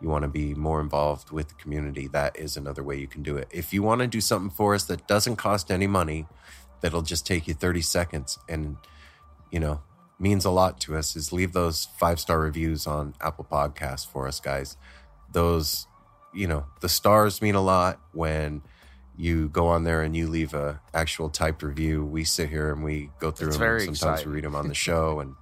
you 0.00 0.08
want 0.08 0.22
to 0.22 0.28
be 0.28 0.54
more 0.54 0.80
involved 0.80 1.30
with 1.30 1.48
the 1.48 1.54
community, 1.54 2.06
that 2.08 2.38
is 2.38 2.56
another 2.56 2.82
way 2.82 2.98
you 2.98 3.08
can 3.08 3.22
do 3.22 3.36
it. 3.36 3.48
If 3.50 3.72
you 3.72 3.82
want 3.82 4.00
to 4.02 4.06
do 4.06 4.20
something 4.20 4.50
for 4.50 4.74
us 4.74 4.84
that 4.84 5.08
doesn't 5.08 5.36
cost 5.36 5.70
any 5.70 5.86
money, 5.86 6.26
that'll 6.80 7.02
just 7.02 7.26
take 7.26 7.48
you 7.48 7.54
30 7.54 7.80
seconds 7.80 8.38
and, 8.48 8.76
you 9.50 9.58
know, 9.58 9.80
means 10.18 10.44
a 10.44 10.50
lot 10.50 10.80
to 10.80 10.96
us, 10.96 11.16
is 11.16 11.32
leave 11.32 11.52
those 11.52 11.88
five 11.98 12.20
star 12.20 12.40
reviews 12.40 12.86
on 12.86 13.14
Apple 13.20 13.46
Podcasts 13.50 14.06
for 14.06 14.26
us, 14.26 14.40
guys. 14.40 14.76
Those, 15.32 15.86
you 16.32 16.46
know, 16.46 16.66
the 16.80 16.88
stars 16.88 17.42
mean 17.42 17.54
a 17.54 17.60
lot 17.60 18.00
when 18.12 18.62
you 19.16 19.48
go 19.48 19.66
on 19.68 19.84
there 19.84 20.02
and 20.02 20.14
you 20.16 20.28
leave 20.28 20.54
a 20.54 20.80
actual 20.92 21.28
typed 21.30 21.62
review. 21.62 22.04
We 22.04 22.24
sit 22.24 22.48
here 22.50 22.70
and 22.72 22.84
we 22.84 23.10
go 23.18 23.30
through 23.30 23.48
It's 23.48 23.56
them. 23.56 23.66
very 23.66 23.80
Sometimes 23.80 24.02
exciting. 24.02 24.28
we 24.28 24.34
read 24.36 24.44
them 24.44 24.54
on 24.54 24.68
the 24.68 24.74
show, 24.88 25.20
and 25.20 25.34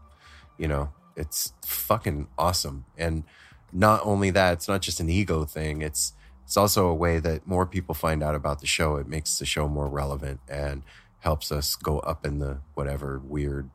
you 0.59 0.69
know, 0.69 0.93
it's 1.17 1.53
fucking 1.65 2.29
awesome. 2.39 2.85
And 2.97 3.25
not 3.73 4.01
only 4.05 4.31
that, 4.31 4.53
it's 4.55 4.69
not 4.69 4.81
just 4.83 5.01
an 5.01 5.09
ego 5.11 5.45
thing. 5.45 5.83
It's 5.83 6.13
it's 6.45 6.57
also 6.57 6.87
a 6.87 6.95
way 6.95 7.19
that 7.21 7.47
more 7.47 7.67
people 7.67 7.95
find 7.95 8.23
out 8.23 8.35
about 8.35 8.61
the 8.61 8.67
show. 8.67 8.97
It 8.97 9.09
makes 9.09 9.39
the 9.39 9.47
show 9.47 9.67
more 9.69 9.89
relevant 9.89 10.41
and 10.49 10.83
helps 11.21 11.51
us 11.51 11.75
go 11.75 12.01
up 12.01 12.25
in 12.27 12.39
the 12.39 12.59
whatever 12.75 13.19
weird 13.19 13.71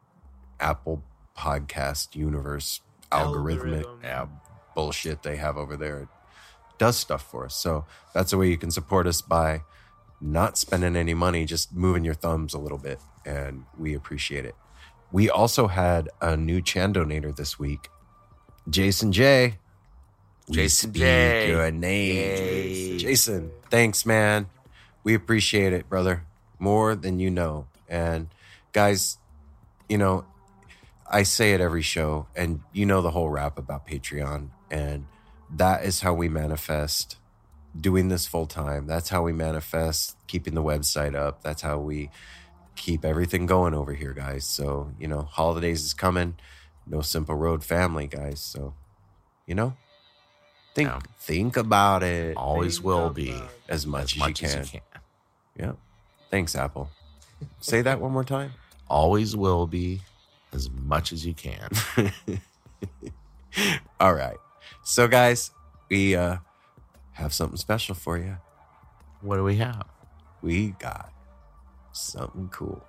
Apple 0.59 1.03
podcast 1.35 2.15
universe 2.15 2.81
algorithmic 3.11 3.85
yeah, 4.03 4.27
bullshit 4.75 5.23
they 5.23 5.37
have 5.37 5.57
over 5.57 5.75
there. 5.75 6.01
It 6.01 6.07
does 6.77 6.95
stuff 6.97 7.23
for 7.29 7.45
us. 7.45 7.55
So 7.55 7.85
that's 8.13 8.31
a 8.33 8.37
way 8.37 8.49
you 8.49 8.57
can 8.57 8.69
support 8.71 9.07
us 9.07 9.21
by 9.21 9.63
not 10.21 10.57
spending 10.57 10.95
any 10.95 11.13
money, 11.13 11.45
just 11.45 11.73
moving 11.73 12.03
your 12.03 12.13
thumbs 12.13 12.53
a 12.53 12.59
little 12.59 12.77
bit. 12.77 12.99
And 13.25 13.65
we 13.77 13.93
appreciate 13.93 14.45
it. 14.45 14.55
We 15.11 15.29
also 15.29 15.67
had 15.67 16.09
a 16.21 16.37
new 16.37 16.61
Chan 16.61 16.93
donator 16.93 17.35
this 17.35 17.57
week. 17.57 17.89
Jason 18.69 19.11
J. 19.11 19.55
Jason 20.49 20.93
J. 20.93 21.49
Your 21.49 21.71
name. 21.71 22.97
Jason, 22.97 23.51
thanks, 23.69 24.05
man. 24.05 24.47
We 25.03 25.13
appreciate 25.13 25.73
it, 25.73 25.89
brother. 25.89 26.25
More 26.59 26.95
than 26.95 27.19
you 27.19 27.29
know. 27.29 27.67
And 27.87 28.27
guys, 28.73 29.17
you 29.87 29.97
know, 29.97 30.25
I 31.09 31.23
say 31.23 31.53
it 31.53 31.61
every 31.61 31.81
show, 31.81 32.27
and 32.35 32.61
you 32.71 32.85
know 32.85 33.01
the 33.01 33.11
whole 33.11 33.29
rap 33.29 33.57
about 33.57 33.87
Patreon. 33.87 34.49
And 34.69 35.05
that 35.55 35.83
is 35.83 36.01
how 36.01 36.13
we 36.13 36.29
manifest 36.29 37.15
doing 37.79 38.09
this 38.09 38.25
full 38.27 38.45
time. 38.45 38.87
That's 38.87 39.09
how 39.09 39.23
we 39.23 39.33
manifest 39.33 40.15
keeping 40.27 40.55
the 40.55 40.63
website 40.63 41.15
up. 41.15 41.43
That's 41.43 41.61
how 41.61 41.79
we 41.79 42.09
keep 42.75 43.03
everything 43.03 43.45
going 43.45 43.73
over 43.73 43.93
here, 43.93 44.13
guys. 44.13 44.45
So, 44.45 44.91
you 44.99 45.07
know, 45.07 45.21
holidays 45.23 45.83
is 45.83 45.93
coming. 45.93 46.35
No 46.87 47.01
simple 47.01 47.35
road 47.35 47.63
family, 47.63 48.07
guys. 48.07 48.39
So, 48.39 48.73
you 49.45 49.55
know, 49.55 49.75
think 50.73 50.89
Yeah. 50.89 50.99
think 51.19 51.57
about 51.57 52.03
it 52.03 52.37
Always 52.37 52.81
will 52.81 53.09
be 53.09 53.35
as 53.67 53.85
much, 53.85 54.13
as 54.13 54.19
much 54.19 54.43
as, 54.43 54.73
you, 54.73 54.79
can. 54.79 54.81
Yeah. 55.57 55.71
Thanks, 56.31 56.55
Apple. 56.55 56.89
Say 57.59 57.81
that 57.81 57.99
one 57.99 58.11
more 58.11 58.23
time. 58.23 58.53
Always 58.89 59.35
will 59.35 59.67
be 59.67 60.01
as 60.53 60.69
much 60.69 61.11
as 61.11 61.25
you 61.25 61.33
can. 61.33 61.69
All 63.99 64.13
right. 64.13 64.37
So, 64.83 65.07
guys, 65.07 65.51
we 65.89 66.15
uh, 66.15 66.37
have 67.19 67.33
something 67.33 67.57
special 67.57 67.95
for 67.95 68.17
you. 68.17 68.37
what 69.21 69.35
do 69.35 69.43
we 69.43 69.57
have? 69.57 69.83
We 70.41 70.69
got 70.79 71.11
something 71.91 72.47
cool. 72.49 72.81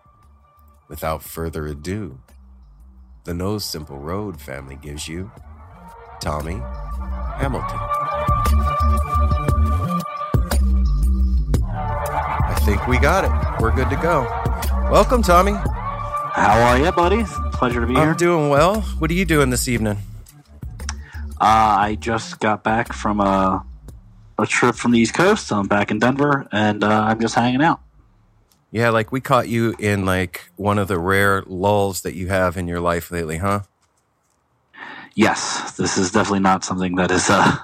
Without 0.89 1.23
further 1.23 1.67
ado, 1.67 2.21
the 3.25 3.35
No 3.35 3.59
Simple 3.59 3.99
Road 3.99 4.41
family 4.41 4.77
gives 4.77 5.09
you 5.09 5.31
Tommy 6.21 6.61
Hamilton. 7.39 7.79
I 12.53 12.55
think 12.65 12.87
we 12.87 12.99
got 12.99 13.25
it. 13.25 13.61
We're 13.61 13.73
good 13.75 13.91
to 13.91 13.97
go. 13.97 14.23
Welcome, 14.91 15.23
Tommy. 15.23 15.53
How 15.53 16.61
are 16.69 16.79
you, 16.79 16.93
buddy? 16.93 17.25
Pleasure 17.53 17.81
to 17.81 17.87
be 17.87 17.97
I'm 17.97 18.09
here. 18.09 18.15
doing 18.15 18.49
well. 18.49 18.81
What 18.99 19.11
are 19.11 19.15
you 19.15 19.25
doing 19.25 19.51
this 19.51 19.67
evening? 19.69 19.99
Uh, 21.41 21.79
I 21.81 21.97
just 21.99 22.39
got 22.39 22.63
back 22.63 22.93
from 22.93 23.21
a, 23.21 23.65
a 24.43 24.47
trip 24.47 24.75
from 24.75 24.93
the 24.93 24.99
East 24.99 25.15
Coast. 25.15 25.53
I'm 25.53 25.67
back 25.69 25.91
in 25.91 25.99
Denver, 25.99 26.47
and 26.53 26.83
uh, 26.83 26.89
I'm 26.89 27.21
just 27.21 27.35
hanging 27.35 27.63
out. 27.63 27.81
Yeah, 28.73 28.91
like 28.91 29.11
we 29.11 29.21
caught 29.21 29.49
you 29.49 29.75
in 29.79 30.05
like 30.05 30.51
one 30.57 30.79
of 30.79 30.89
the 30.89 30.99
rare 30.99 31.43
lulls 31.47 32.03
that 32.03 32.15
you 32.15 32.29
have 32.29 32.57
in 32.57 32.69
your 32.69 32.81
life 32.81 33.11
lately, 33.11 33.39
huh? 33.39 33.61
Yes, 35.15 35.73
this 35.73 35.99
is 35.99 36.13
definitely 36.13 36.41
not 36.41 36.65
something 36.65 36.95
that 36.97 37.11
is 37.11 37.29
uh, 37.29 37.57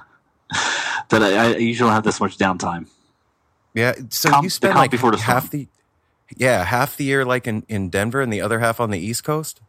that 1.09 1.23
I, 1.23 1.53
I 1.53 1.57
usually 1.57 1.87
don't 1.87 1.93
have 1.95 2.03
this 2.03 2.19
much 2.19 2.37
downtime. 2.37 2.87
Yeah. 3.73 3.93
So 4.09 4.29
Calm- 4.29 4.43
you 4.43 4.49
spend 4.49 4.75
like 4.75 4.91
before 4.91 5.11
the 5.11 5.17
half 5.17 5.47
storm. 5.47 5.63
the 5.63 5.67
yeah 6.35 6.65
half 6.65 6.97
the 6.97 7.05
year 7.05 7.23
like 7.23 7.47
in 7.47 7.63
in 7.69 7.89
Denver 7.89 8.21
and 8.21 8.31
the 8.33 8.41
other 8.41 8.59
half 8.59 8.81
on 8.81 8.89
the 8.91 8.99
East 8.99 9.23
Coast. 9.23 9.61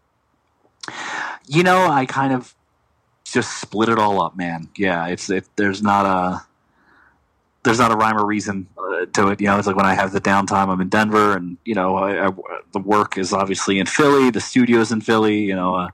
You 1.46 1.62
know, 1.62 1.86
I 1.88 2.04
kind 2.06 2.32
of 2.32 2.54
just 3.24 3.60
split 3.60 3.88
it 3.88 3.98
all 3.98 4.20
up, 4.22 4.36
man. 4.36 4.68
Yeah, 4.76 5.06
it's 5.06 5.30
it, 5.30 5.44
there's 5.56 5.82
not 5.82 6.04
a 6.06 6.46
there's 7.68 7.78
not 7.78 7.92
a 7.92 7.96
rhyme 7.96 8.16
or 8.16 8.24
reason 8.24 8.66
uh, 8.78 9.04
to 9.12 9.28
it. 9.28 9.40
You 9.42 9.48
know, 9.48 9.58
it's 9.58 9.66
like 9.66 9.76
when 9.76 9.84
I 9.84 9.92
have 9.92 10.12
the 10.12 10.22
downtime, 10.22 10.68
I'm 10.68 10.80
in 10.80 10.88
Denver, 10.88 11.36
and 11.36 11.58
you 11.66 11.74
know, 11.74 11.96
I, 11.96 12.28
I, 12.28 12.32
the 12.72 12.78
work 12.78 13.18
is 13.18 13.34
obviously 13.34 13.78
in 13.78 13.84
Philly, 13.84 14.30
the 14.30 14.40
studio's 14.40 14.90
in 14.90 15.02
Philly. 15.02 15.40
You 15.40 15.54
know, 15.54 15.74
uh, 15.74 15.88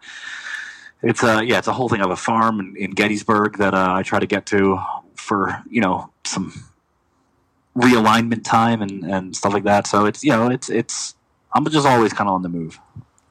it's 1.02 1.24
a 1.24 1.44
yeah, 1.44 1.58
it's 1.58 1.66
a 1.66 1.72
whole 1.72 1.88
thing 1.88 2.00
of 2.00 2.12
a 2.12 2.16
farm 2.16 2.60
in, 2.60 2.76
in 2.76 2.90
Gettysburg 2.92 3.58
that 3.58 3.74
uh, 3.74 3.92
I 3.92 4.04
try 4.04 4.20
to 4.20 4.26
get 4.26 4.46
to 4.46 4.78
for 5.16 5.62
you 5.68 5.80
know 5.80 6.10
some 6.24 6.52
realignment 7.76 8.44
time 8.44 8.80
and 8.80 9.04
and 9.04 9.34
stuff 9.34 9.52
like 9.52 9.64
that. 9.64 9.88
So 9.88 10.06
it's 10.06 10.22
you 10.22 10.30
know, 10.30 10.48
it's 10.48 10.70
it's 10.70 11.16
I'm 11.52 11.68
just 11.68 11.86
always 11.86 12.12
kind 12.12 12.28
of 12.28 12.34
on 12.34 12.42
the 12.42 12.48
move. 12.48 12.78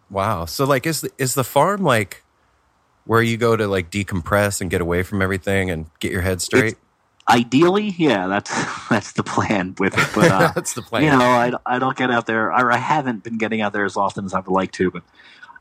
Wow. 0.09 0.43
So 0.45 0.65
like 0.65 0.85
is 0.85 0.99
the, 0.99 1.11
is 1.17 1.33
the 1.33 1.45
farm 1.45 1.81
like 1.81 2.23
where 3.05 3.21
you 3.21 3.37
go 3.37 3.55
to 3.55 3.67
like 3.67 3.89
decompress 3.89 4.59
and 4.59 4.69
get 4.69 4.81
away 4.81 5.01
from 5.03 5.21
everything 5.21 5.69
and 5.69 5.85
get 6.01 6.11
your 6.11 6.21
head 6.21 6.41
straight? 6.41 6.75
Ideally, 7.29 7.95
yeah, 7.97 8.27
that's 8.27 8.51
that's 8.89 9.13
the 9.13 9.23
plan 9.23 9.75
with 9.79 9.97
it. 9.97 10.07
But 10.13 10.31
uh, 10.31 10.51
That's 10.55 10.73
the 10.73 10.81
plan. 10.81 11.03
You 11.03 11.11
know, 11.11 11.21
I, 11.21 11.53
I 11.65 11.79
don't 11.79 11.95
get 11.95 12.11
out 12.11 12.25
there. 12.25 12.51
I, 12.51 12.73
I 12.73 12.77
haven't 12.77 13.23
been 13.23 13.37
getting 13.37 13.61
out 13.61 13.73
there 13.73 13.85
as 13.85 13.95
often 13.95 14.25
as 14.25 14.33
I 14.33 14.39
would 14.39 14.51
like 14.51 14.71
to. 14.73 14.91
But 14.91 15.03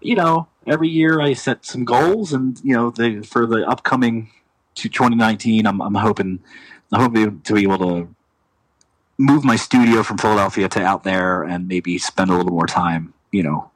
you 0.00 0.16
know, 0.16 0.48
every 0.66 0.88
year 0.88 1.20
I 1.20 1.34
set 1.34 1.64
some 1.64 1.84
goals, 1.84 2.32
and 2.32 2.60
you 2.64 2.74
know, 2.74 2.90
the, 2.90 3.22
for 3.22 3.46
the 3.46 3.66
upcoming 3.68 4.30
to 4.74 4.88
2019, 4.88 5.66
I'm 5.66 5.80
I'm 5.80 5.94
hoping 5.94 6.40
I'm 6.92 7.00
hoping 7.00 7.40
to 7.42 7.54
be 7.54 7.62
able 7.62 7.78
to 7.78 8.14
move 9.18 9.44
my 9.44 9.56
studio 9.56 10.02
from 10.02 10.18
Philadelphia 10.18 10.68
to 10.68 10.82
out 10.82 11.04
there 11.04 11.44
and 11.44 11.68
maybe 11.68 11.96
spend 11.98 12.30
a 12.30 12.36
little 12.36 12.52
more 12.52 12.66
time. 12.66 13.14
You 13.30 13.44
know. 13.44 13.70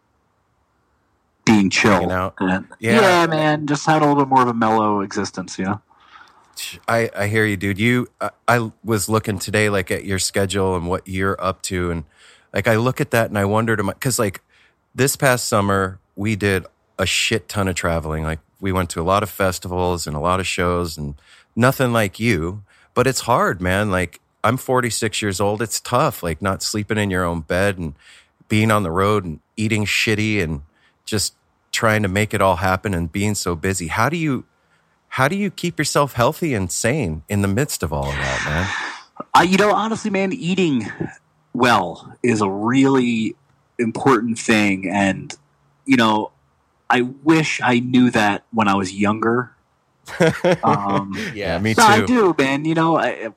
Being 1.44 1.70
chill, 1.70 2.10
out. 2.10 2.34
And, 2.40 2.66
Yeah. 2.80 3.00
yeah, 3.00 3.26
man, 3.26 3.68
just 3.68 3.86
had 3.86 4.02
a 4.02 4.04
little 4.04 4.16
bit 4.16 4.26
more 4.28 4.42
of 4.42 4.48
a 4.48 4.52
mellow 4.54 5.00
existence, 5.00 5.56
you 5.60 5.66
know. 5.66 5.80
I, 6.88 7.10
I 7.16 7.26
hear 7.28 7.44
you, 7.44 7.56
dude. 7.56 7.78
You, 7.78 8.08
I, 8.20 8.30
I 8.48 8.72
was 8.84 9.08
looking 9.08 9.38
today, 9.38 9.68
like 9.68 9.90
at 9.90 10.04
your 10.04 10.18
schedule 10.18 10.76
and 10.76 10.88
what 10.88 11.06
you're 11.06 11.40
up 11.42 11.62
to, 11.62 11.90
and 11.90 12.04
like 12.52 12.68
I 12.68 12.76
look 12.76 13.00
at 13.00 13.10
that 13.10 13.28
and 13.28 13.38
I 13.38 13.44
wonder 13.44 13.76
to 13.76 13.82
my, 13.82 13.92
because 13.92 14.18
like 14.18 14.40
this 14.94 15.16
past 15.16 15.46
summer 15.48 15.98
we 16.14 16.36
did 16.36 16.64
a 16.98 17.06
shit 17.06 17.48
ton 17.48 17.68
of 17.68 17.74
traveling. 17.74 18.24
Like 18.24 18.40
we 18.60 18.72
went 18.72 18.90
to 18.90 19.00
a 19.00 19.04
lot 19.04 19.22
of 19.22 19.30
festivals 19.30 20.06
and 20.06 20.16
a 20.16 20.20
lot 20.20 20.40
of 20.40 20.46
shows, 20.46 20.96
and 20.96 21.14
nothing 21.54 21.92
like 21.92 22.18
you. 22.18 22.62
But 22.94 23.06
it's 23.06 23.20
hard, 23.20 23.60
man. 23.60 23.90
Like 23.90 24.20
I'm 24.42 24.56
46 24.56 25.20
years 25.22 25.40
old. 25.40 25.60
It's 25.60 25.80
tough, 25.80 26.22
like 26.22 26.40
not 26.40 26.62
sleeping 26.62 26.98
in 26.98 27.10
your 27.10 27.24
own 27.24 27.40
bed 27.40 27.78
and 27.78 27.94
being 28.48 28.70
on 28.70 28.82
the 28.82 28.90
road 28.90 29.24
and 29.24 29.40
eating 29.56 29.84
shitty 29.84 30.42
and 30.42 30.62
just 31.04 31.34
trying 31.72 32.02
to 32.02 32.08
make 32.08 32.32
it 32.32 32.40
all 32.40 32.56
happen 32.56 32.94
and 32.94 33.10
being 33.12 33.34
so 33.34 33.54
busy. 33.54 33.88
How 33.88 34.08
do 34.08 34.16
you? 34.16 34.44
How 35.08 35.28
do 35.28 35.36
you 35.36 35.50
keep 35.50 35.78
yourself 35.78 36.12
healthy 36.12 36.54
and 36.54 36.70
sane 36.70 37.22
in 37.28 37.42
the 37.42 37.48
midst 37.48 37.82
of 37.82 37.92
all 37.92 38.08
of 38.08 38.14
that, 38.14 38.42
man? 38.44 39.26
I, 39.34 39.42
you 39.44 39.56
know, 39.56 39.72
honestly, 39.72 40.10
man, 40.10 40.32
eating 40.32 40.90
well 41.54 42.12
is 42.22 42.40
a 42.40 42.50
really 42.50 43.34
important 43.78 44.38
thing, 44.38 44.88
and 44.88 45.34
you 45.84 45.96
know, 45.96 46.32
I 46.90 47.02
wish 47.02 47.60
I 47.62 47.78
knew 47.78 48.10
that 48.10 48.44
when 48.52 48.68
I 48.68 48.74
was 48.74 48.92
younger. 48.92 49.52
Um, 50.62 51.18
Yeah, 51.34 51.58
me 51.58 51.74
too. 51.74 51.82
I 51.82 52.04
do, 52.04 52.34
man. 52.38 52.64
You 52.64 52.74
know, 52.74 52.98
I, 52.98 53.28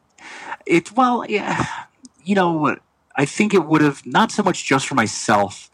it 0.66 0.92
well, 0.92 1.26
yeah. 1.28 1.66
You 2.24 2.36
know, 2.36 2.76
I 3.16 3.26
think 3.26 3.54
it 3.54 3.66
would 3.66 3.82
have 3.82 4.06
not 4.06 4.32
so 4.32 4.44
much 4.44 4.66
just 4.66 4.88
for 4.88 4.96
myself, 4.96 5.70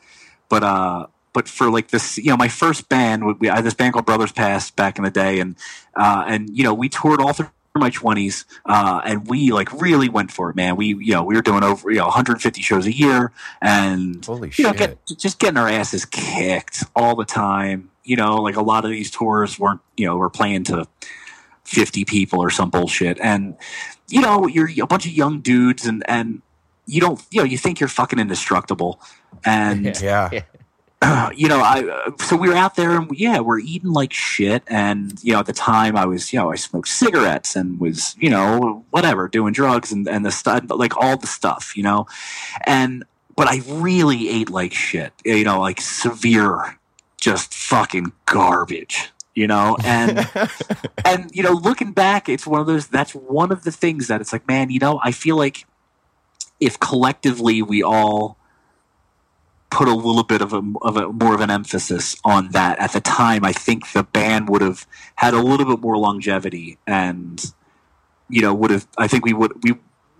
but 0.49 0.63
uh, 0.63 1.07
but 1.35 1.49
for 1.49 1.69
like 1.69 1.89
this, 1.89 2.17
you 2.17 2.29
know, 2.29 2.37
my 2.37 2.47
first 2.47 2.87
band, 2.87 3.39
we, 3.39 3.49
I 3.49 3.57
had 3.57 3.65
this 3.65 3.73
band 3.73 3.93
called 3.93 4.05
Brothers 4.05 4.31
Past 4.31 4.77
back 4.77 4.97
in 4.97 5.03
the 5.03 5.11
day, 5.11 5.41
and 5.41 5.57
uh, 5.93 6.23
and 6.25 6.49
you 6.57 6.63
know, 6.63 6.73
we 6.73 6.87
toured 6.87 7.19
all 7.19 7.33
through 7.33 7.49
my 7.75 7.89
twenties, 7.89 8.45
uh, 8.65 9.01
and 9.03 9.27
we 9.27 9.51
like 9.51 9.69
really 9.73 10.07
went 10.07 10.31
for 10.31 10.49
it, 10.49 10.55
man. 10.55 10.77
We 10.77 10.95
you 10.95 11.11
know 11.11 11.23
we 11.23 11.35
were 11.35 11.41
doing 11.41 11.61
over 11.61 11.91
you 11.91 11.97
know 11.97 12.05
150 12.05 12.61
shows 12.61 12.85
a 12.87 12.95
year, 12.95 13.33
and 13.61 14.25
Holy 14.25 14.49
you 14.57 14.63
know, 14.63 14.71
shit. 14.71 15.05
get, 15.05 15.17
just 15.19 15.37
getting 15.37 15.57
our 15.57 15.67
asses 15.67 16.05
kicked 16.05 16.85
all 16.95 17.17
the 17.17 17.25
time. 17.25 17.91
You 18.05 18.15
know, 18.15 18.37
like 18.37 18.55
a 18.55 18.61
lot 18.61 18.85
of 18.85 18.91
these 18.91 19.11
tours 19.11 19.59
weren't, 19.59 19.81
you 19.97 20.05
know, 20.05 20.15
we're 20.15 20.29
playing 20.29 20.63
to 20.65 20.87
50 21.65 22.05
people 22.05 22.39
or 22.39 22.49
some 22.49 22.69
bullshit. 22.69 23.19
And, 23.19 23.57
you 24.07 24.21
know, 24.21 24.47
you're 24.47 24.69
a 24.81 24.87
bunch 24.87 25.07
of 25.07 25.11
young 25.11 25.41
dudes 25.41 25.87
and, 25.87 26.03
and 26.07 26.43
you 26.85 27.01
don't, 27.01 27.19
you 27.31 27.41
know, 27.41 27.45
you 27.45 27.57
think 27.57 27.79
you're 27.79 27.89
fucking 27.89 28.19
indestructible. 28.19 29.01
And, 29.43 29.85
yeah. 30.31 30.43
you 31.35 31.47
know, 31.47 31.59
I, 31.59 32.11
so 32.19 32.35
we 32.35 32.49
were 32.49 32.55
out 32.55 32.75
there 32.75 32.91
and 32.91 33.09
yeah, 33.13 33.39
we're 33.39 33.59
eating 33.59 33.91
like 33.91 34.13
shit. 34.13 34.63
And, 34.67 35.21
you 35.23 35.33
know, 35.33 35.39
at 35.39 35.45
the 35.45 35.53
time 35.53 35.95
I 35.95 36.05
was, 36.05 36.31
you 36.31 36.39
know, 36.39 36.51
I 36.51 36.55
smoked 36.55 36.87
cigarettes 36.87 37.55
and 37.55 37.79
was, 37.79 38.15
you 38.19 38.29
know, 38.29 38.85
whatever, 38.89 39.27
doing 39.27 39.53
drugs 39.53 39.91
and, 39.91 40.07
and 40.07 40.25
the 40.25 40.31
stuff, 40.31 40.63
like 40.69 40.95
all 40.97 41.17
the 41.17 41.27
stuff, 41.27 41.75
you 41.75 41.83
know, 41.83 42.07
and, 42.65 43.03
but 43.35 43.47
I 43.47 43.61
really 43.67 44.29
ate 44.29 44.49
like 44.49 44.73
shit, 44.73 45.13
you 45.25 45.43
know, 45.43 45.59
like 45.59 45.81
severe, 45.81 46.79
just 47.19 47.53
fucking 47.53 48.13
garbage, 48.25 49.11
you 49.33 49.47
know, 49.47 49.77
and, 49.83 50.29
and, 51.05 51.29
you 51.33 51.43
know, 51.43 51.51
looking 51.51 51.91
back, 51.91 52.29
it's 52.29 52.47
one 52.47 52.61
of 52.61 52.67
those, 52.67 52.87
that's 52.87 53.13
one 53.13 53.51
of 53.51 53.63
the 53.63 53.71
things 53.71 54.07
that 54.07 54.21
it's 54.21 54.31
like, 54.31 54.47
man, 54.47 54.69
you 54.69 54.79
know, 54.79 54.99
I 55.03 55.11
feel 55.11 55.35
like 55.35 55.65
if 56.59 56.79
collectively 56.79 57.61
we 57.61 57.83
all, 57.83 58.37
put 59.77 59.87
a 59.89 59.93
little 59.93 60.23
bit 60.23 60.41
of 60.41 60.51
a, 60.53 60.61
of 60.81 60.93
a 60.97 61.03
more 61.11 61.35
of 61.35 61.41
an 61.41 61.51
emphasis 61.59 62.15
on 62.23 62.41
that 62.57 62.79
at 62.79 62.91
the 62.93 63.01
time 63.01 63.41
i 63.51 63.51
think 63.65 63.79
the 63.91 64.03
band 64.17 64.47
would 64.49 64.61
have 64.61 64.87
had 65.15 65.33
a 65.33 65.41
little 65.49 65.65
bit 65.71 65.79
more 65.87 65.97
longevity 65.97 66.77
and 66.87 67.51
you 68.35 68.41
know 68.41 68.53
would 68.53 68.71
have 68.71 68.87
i 68.97 69.07
think 69.07 69.25
we 69.25 69.33
would 69.33 69.51
we 69.63 69.71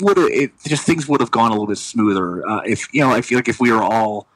would 0.02 0.18
have 0.18 0.28
it, 0.42 0.52
just 0.68 0.84
things 0.86 1.08
would 1.08 1.22
have 1.22 1.32
gone 1.32 1.50
a 1.52 1.54
little 1.54 1.72
bit 1.74 1.78
smoother 1.78 2.28
uh, 2.50 2.62
if 2.74 2.80
you 2.94 3.00
know 3.02 3.12
i 3.12 3.22
feel 3.22 3.38
like 3.38 3.48
if 3.48 3.60
we 3.60 3.72
were 3.72 3.82
all 3.82 4.28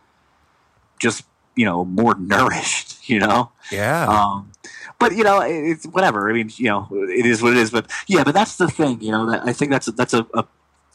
just 1.00 1.26
you 1.56 1.66
know 1.66 1.84
more 1.84 2.16
nourished 2.16 2.90
you 3.12 3.20
know 3.20 3.52
Yeah. 3.72 4.08
um, 4.08 4.52
but 5.00 5.16
you 5.16 5.24
know, 5.24 5.40
it's 5.40 5.86
whatever. 5.88 6.30
I 6.30 6.34
mean, 6.34 6.50
you 6.58 6.68
know, 6.72 6.88
it 6.92 7.26
is 7.26 7.42
what 7.42 7.54
it 7.54 7.60
is. 7.64 7.72
But 7.72 7.86
yeah, 8.08 8.26
but 8.26 8.34
that's 8.34 8.58
the 8.58 8.68
thing. 8.68 9.00
You 9.00 9.12
know, 9.14 9.32
that 9.32 9.48
I 9.48 9.54
think 9.54 9.72
that's 9.72 9.86
that's 10.00 10.14
a 10.14 10.28
a, 10.34 10.44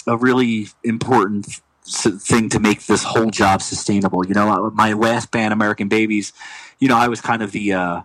a 0.07 0.17
really 0.19 0.69
important 0.83 1.63
thing 1.87 2.49
to 2.51 2.59
make 2.59 2.87
this 2.87 3.03
whole 3.03 3.31
job 3.31 3.63
sustainable. 3.63 4.27
You 4.27 4.35
know, 4.35 4.71
my 4.71 4.93
last 4.93 5.31
band, 5.31 5.53
American 5.53 5.89
Babies, 5.89 6.33
you 6.79 6.89
know, 6.89 6.97
I 6.97 7.09
was 7.09 7.21
kind 7.21 7.43
of 7.43 7.53
the. 7.53 7.73
Uh, 7.73 8.03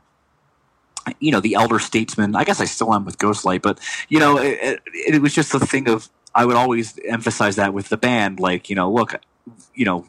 you 1.19 1.32
know 1.32 1.39
the 1.39 1.55
elder 1.55 1.80
statesman. 1.80 2.36
I 2.36 2.43
guess 2.43 2.61
I 2.61 2.65
still 2.65 2.93
am 2.93 3.03
with 3.03 3.17
Ghost 3.17 3.43
Light, 3.43 3.63
but 3.63 3.80
you 4.09 4.19
know 4.19 4.38
it, 4.38 4.59
it, 4.61 5.15
it 5.15 5.21
was 5.23 5.34
just 5.34 5.55
a 5.55 5.59
thing 5.59 5.89
of 5.89 6.07
I 6.36 6.45
would 6.45 6.55
always 6.55 6.99
emphasize 7.07 7.55
that 7.55 7.73
with 7.73 7.89
the 7.89 7.97
band, 7.97 8.39
like 8.39 8.69
you 8.69 8.75
know, 8.75 8.91
look, 8.91 9.15
you 9.73 9.86
know, 9.86 10.05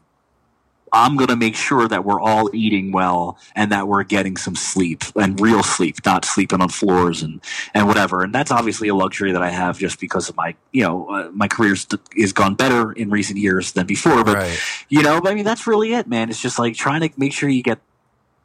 I'm 0.92 1.16
going 1.16 1.28
to 1.28 1.36
make 1.36 1.54
sure 1.54 1.86
that 1.88 2.04
we're 2.04 2.20
all 2.20 2.54
eating 2.54 2.92
well 2.92 3.38
and 3.54 3.70
that 3.72 3.88
we're 3.88 4.02
getting 4.04 4.36
some 4.36 4.56
sleep 4.56 5.02
and 5.16 5.40
real 5.40 5.62
sleep, 5.62 5.96
not 6.04 6.24
sleeping 6.24 6.60
on 6.60 6.68
floors 6.68 7.22
and, 7.22 7.40
and 7.74 7.86
whatever. 7.86 8.22
And 8.22 8.34
that's 8.34 8.50
obviously 8.50 8.88
a 8.88 8.94
luxury 8.94 9.32
that 9.32 9.42
I 9.42 9.50
have 9.50 9.78
just 9.78 10.00
because 10.00 10.28
of 10.28 10.36
my, 10.36 10.54
you 10.72 10.82
know, 10.82 11.08
uh, 11.08 11.30
my 11.32 11.48
career's 11.48 11.86
is 12.16 12.32
gone 12.32 12.54
better 12.54 12.92
in 12.92 13.10
recent 13.10 13.38
years 13.38 13.72
than 13.72 13.86
before. 13.86 14.24
But, 14.24 14.36
Right. 14.36 14.60
you 14.88 15.02
know, 15.02 15.20
I 15.24 15.34
mean, 15.34 15.44
that's 15.44 15.66
really 15.66 15.92
it, 15.94 16.06
man. 16.06 16.30
It's 16.30 16.40
just 16.40 16.58
like 16.58 16.74
trying 16.74 17.00
to 17.02 17.10
make 17.16 17.32
sure 17.32 17.48
you 17.48 17.62
get, 17.62 17.78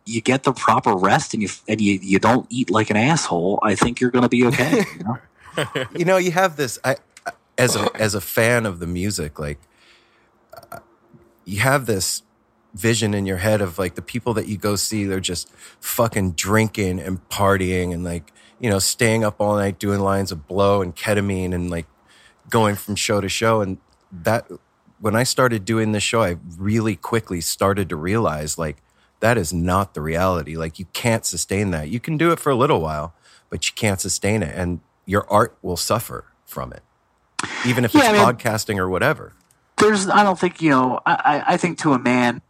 you 0.06 0.22
get 0.22 0.44
the 0.44 0.54
proper 0.54 0.96
rest 0.96 1.34
and 1.34 1.42
you, 1.42 1.50
and 1.68 1.82
you, 1.82 2.00
you 2.02 2.20
don't 2.20 2.46
eat 2.50 2.70
like 2.70 2.90
an 2.90 2.98
asshole. 2.98 3.60
I 3.64 3.76
think 3.76 4.00
you're 4.00 4.12
going 4.12 4.24
to 4.24 4.30
be 4.30 4.46
okay. 4.46 4.84
You 4.98 5.04
know? 5.04 5.18
you 5.96 6.06
know, 6.06 6.18
you 6.18 6.32
have 6.32 6.58
this. 6.58 6.78
I, 6.84 6.98
as 7.58 7.76
a 7.76 7.90
as 7.96 8.16
a 8.16 8.22
fan 8.22 8.66
of 8.66 8.80
the 8.80 8.88
music, 8.88 9.40
like 9.40 9.60
uh, 10.72 10.80
you 11.46 11.62
have 11.62 11.86
this 11.86 12.22
vision 12.76 13.14
in 13.14 13.26
your 13.26 13.38
head 13.38 13.62
of 13.62 13.80
like 13.80 13.96
the 13.96 14.02
people 14.02 14.34
that 14.36 14.48
you 14.48 14.58
go 14.58 14.76
see, 14.76 15.06
they're 15.06 15.20
just 15.20 15.50
fucking 15.80 16.34
drinking 16.34 17.00
and 17.00 17.28
partying 17.30 17.94
and 17.94 18.04
like, 18.04 18.32
you 18.60 18.70
know, 18.70 18.80
staying 18.80 19.24
up 19.24 19.40
all 19.42 19.56
night 19.56 19.80
doing 19.80 20.02
lines 20.02 20.32
of 20.32 20.48
blow 20.48 20.82
and 20.82 20.96
ketamine 20.96 21.54
and 21.54 21.70
like 21.70 21.86
going 22.50 22.76
from 22.76 22.96
show 22.96 23.22
to 23.22 23.30
show. 23.30 23.62
And 23.62 23.78
that, 24.12 24.50
when 25.00 25.16
I 25.16 25.24
started 25.24 25.66
doing 25.66 25.94
this 25.94 26.04
show, 26.04 26.22
I 26.24 26.38
really 26.58 26.96
quickly 26.96 27.42
started 27.42 27.90
to 27.90 27.96
realize 27.96 28.58
like 28.58 28.78
that 29.22 29.38
is 29.38 29.54
not 29.54 29.94
the 29.94 30.02
reality. 30.02 30.56
Like 30.58 30.78
you 30.78 30.86
can't 30.94 31.26
sustain 31.26 31.72
that. 31.72 31.90
You 31.90 32.00
can 32.00 32.18
do 32.18 32.32
it 32.32 32.40
for 32.40 32.50
a 32.50 32.56
little 32.56 32.82
while, 32.82 33.14
but 33.50 33.68
you 33.68 33.74
can't 33.76 34.00
sustain 34.02 34.44
it. 34.44 34.54
And 34.56 34.82
your 35.06 35.26
art 35.32 35.58
will 35.62 35.78
suffer 35.78 36.26
from 36.46 36.74
it, 36.74 36.82
even 37.66 37.86
if 37.86 37.94
Yeah, 37.94 38.02
it's 38.02 38.10
I 38.10 38.14
mean- 38.14 38.22
podcasting 38.38 38.78
or 38.78 38.90
whatever. 38.90 39.34
there's 39.78 40.08
I 40.10 40.24
don't 40.24 40.40
think 40.40 40.62
you 40.62 40.70
know 40.72 41.00
I, 41.06 41.14
I 41.14 41.54
I 41.54 41.58
think 41.58 41.78
to 41.80 41.94
a 41.94 42.00
man 42.00 42.42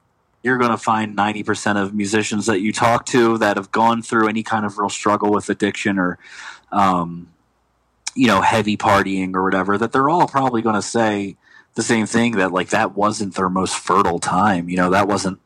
you're 0.46 0.60
going 0.60 0.70
to 0.72 0.78
find 0.78 1.18
90% 1.18 1.82
of 1.82 1.96
musicians 1.96 2.46
that 2.46 2.62
you 2.62 2.72
talk 2.72 3.08
to 3.08 3.40
that 3.40 3.58
have 3.58 3.72
gone 3.72 4.04
through 4.04 4.28
any 4.28 4.44
kind 4.44 4.64
of 4.64 4.78
real 4.78 4.90
struggle 4.90 5.32
with 5.32 5.50
addiction 5.50 5.98
or 5.98 6.20
um, 6.72 7.30
you 8.14 8.28
know 8.28 8.42
heavy 8.42 8.78
partying 8.78 9.34
or 9.34 9.44
whatever 9.44 9.76
that 9.78 9.92
they're 9.92 10.08
all 10.08 10.28
probably 10.28 10.62
going 10.62 10.76
to 10.76 10.84
say 10.84 11.36
the 11.74 11.82
same 11.82 12.06
thing 12.06 12.34
that 12.34 12.52
like 12.52 12.70
that 12.70 12.96
wasn't 12.96 13.34
their 13.34 13.50
most 13.50 13.76
fertile 13.76 14.20
time 14.20 14.70
you 14.70 14.78
know 14.78 14.92
that 14.92 15.08
wasn't 15.08 15.40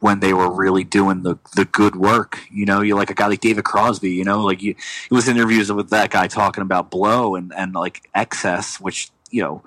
when 0.00 0.18
they 0.20 0.32
were 0.32 0.50
really 0.50 0.82
doing 0.82 1.22
the 1.22 1.38
the 1.54 1.66
good 1.66 1.94
work 1.94 2.40
you 2.50 2.64
know? 2.64 2.80
You 2.80 2.96
like 2.96 3.10
a 3.10 3.14
guy 3.14 3.26
like 3.26 3.40
David 3.40 3.64
Crosby 3.64 4.10
you 4.10 4.24
know? 4.24 4.42
Like 4.42 4.62
you 4.62 4.70
it 4.70 5.14
was 5.14 5.28
interviews 5.28 5.70
with 5.70 5.90
that 5.90 6.10
guy 6.10 6.26
talking 6.26 6.62
about 6.62 6.90
blow 6.90 7.36
and 7.36 7.52
and 7.54 7.74
like 7.74 8.08
excess 8.14 8.80
which 8.80 9.10
you 9.30 9.42
know 9.42 9.62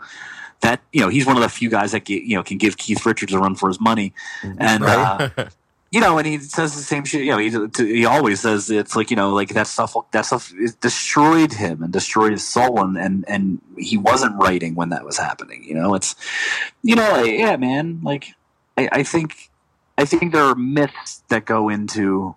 that 0.66 0.82
you 0.92 1.02
know 1.02 1.10
he's 1.10 1.26
one 1.26 1.36
of 1.38 1.44
the 1.44 1.50
few 1.50 1.70
guys 1.70 1.92
that 1.92 2.10
you 2.10 2.36
know 2.36 2.44
can 2.44 2.58
give 2.58 2.78
Keith 2.78 3.06
Richards 3.06 3.34
a 3.34 3.40
run 3.40 3.56
for 3.56 3.70
his 3.70 3.80
money, 3.80 4.14
and 4.58 4.84
uh, 4.84 5.30
you 5.92 6.02
know, 6.02 6.18
and 6.18 6.28
he 6.28 6.40
says 6.40 6.76
the 6.76 6.82
same 6.82 7.06
shit. 7.06 7.24
You 7.24 7.32
know, 7.32 7.38
he 7.38 7.94
he 8.00 8.06
always 8.06 8.42
says 8.42 8.70
it's 8.70 8.96
like 8.96 9.10
you 9.12 9.16
know, 9.16 9.34
like 9.34 9.50
that 9.50 9.68
stuff 9.68 9.96
that 10.12 10.26
stuff 10.26 10.52
destroyed 10.82 11.54
him 11.54 11.84
and 11.84 11.94
destroyed 11.94 12.32
his 12.32 12.48
soul, 12.48 12.82
and 12.82 12.98
and 12.98 13.26
and 13.28 13.62
he 13.78 13.98
wasn't 13.98 14.36
writing 14.42 14.76
when 14.76 14.90
that 14.90 15.06
was 15.06 15.18
happening. 15.18 15.64
You 15.64 15.76
know, 15.76 15.94
it's 15.96 16.16
you 16.84 16.96
know, 16.96 17.10
like, 17.12 17.32
yeah, 17.32 17.56
man. 17.58 18.02
Like 18.04 18.34
I, 18.78 18.90
I 18.92 19.04
think 19.04 19.50
I 19.98 20.06
think 20.06 20.34
there 20.34 20.44
are 20.44 20.56
myths 20.56 21.24
that 21.30 21.46
go 21.46 21.70
into 21.70 22.36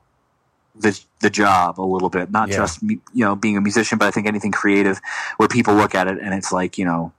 the 0.74 0.98
the 1.20 1.30
job 1.30 1.80
a 1.80 1.82
little 1.82 2.10
bit, 2.10 2.30
not 2.30 2.48
Yeah. 2.48 2.58
just 2.58 2.82
you 2.82 3.00
know 3.14 3.34
being 3.34 3.56
a 3.56 3.60
musician, 3.60 3.98
but 3.98 4.06
I 4.06 4.10
think 4.10 4.26
anything 4.26 4.52
creative 4.52 5.00
where 5.38 5.48
people 5.48 5.74
look 5.74 5.94
at 5.94 6.06
it 6.06 6.18
and 6.22 6.34
it's 6.34 6.52
like 6.52 6.78
you 6.78 6.84
know 6.84 7.12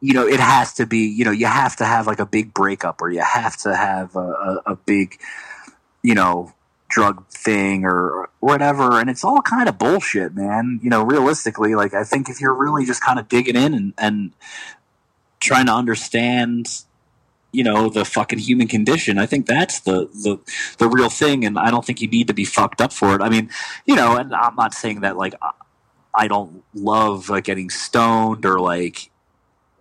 you 0.00 0.14
know, 0.14 0.26
it 0.26 0.40
has 0.40 0.74
to 0.74 0.86
be, 0.86 1.06
you 1.06 1.24
know, 1.24 1.30
you 1.30 1.46
have 1.46 1.76
to 1.76 1.84
have 1.84 2.06
like 2.06 2.20
a 2.20 2.26
big 2.26 2.54
breakup 2.54 3.02
or 3.02 3.10
you 3.10 3.20
have 3.20 3.56
to 3.58 3.74
have 3.74 4.14
a, 4.14 4.20
a, 4.20 4.62
a 4.66 4.76
big, 4.76 5.20
you 6.02 6.14
know, 6.14 6.52
drug 6.88 7.26
thing 7.28 7.84
or 7.84 8.30
whatever. 8.40 9.00
And 9.00 9.10
it's 9.10 9.24
all 9.24 9.42
kind 9.42 9.68
of 9.68 9.76
bullshit, 9.76 10.34
man. 10.34 10.80
You 10.82 10.90
know, 10.90 11.02
realistically, 11.02 11.74
like 11.74 11.94
I 11.94 12.04
think 12.04 12.28
if 12.28 12.40
you're 12.40 12.54
really 12.54 12.84
just 12.84 13.02
kind 13.02 13.18
of 13.18 13.28
digging 13.28 13.56
in 13.56 13.74
and, 13.74 13.92
and 13.98 14.32
trying 15.40 15.66
to 15.66 15.72
understand, 15.72 16.68
you 17.52 17.64
know, 17.64 17.88
the 17.88 18.04
fucking 18.04 18.38
human 18.38 18.68
condition, 18.68 19.18
I 19.18 19.26
think 19.26 19.46
that's 19.46 19.80
the, 19.80 20.06
the, 20.12 20.38
the 20.78 20.88
real 20.88 21.10
thing. 21.10 21.44
And 21.44 21.58
I 21.58 21.70
don't 21.70 21.84
think 21.84 22.00
you 22.00 22.08
need 22.08 22.28
to 22.28 22.34
be 22.34 22.44
fucked 22.44 22.80
up 22.80 22.92
for 22.92 23.14
it. 23.16 23.20
I 23.20 23.28
mean, 23.28 23.50
you 23.84 23.96
know, 23.96 24.16
and 24.16 24.32
I'm 24.34 24.54
not 24.54 24.74
saying 24.74 25.00
that 25.00 25.16
like, 25.16 25.34
I- 25.42 26.26
don't 26.28 26.64
love 26.74 27.30
getting 27.44 27.70
stoned 27.70 28.44
or 28.44 28.58
like, 28.58 29.10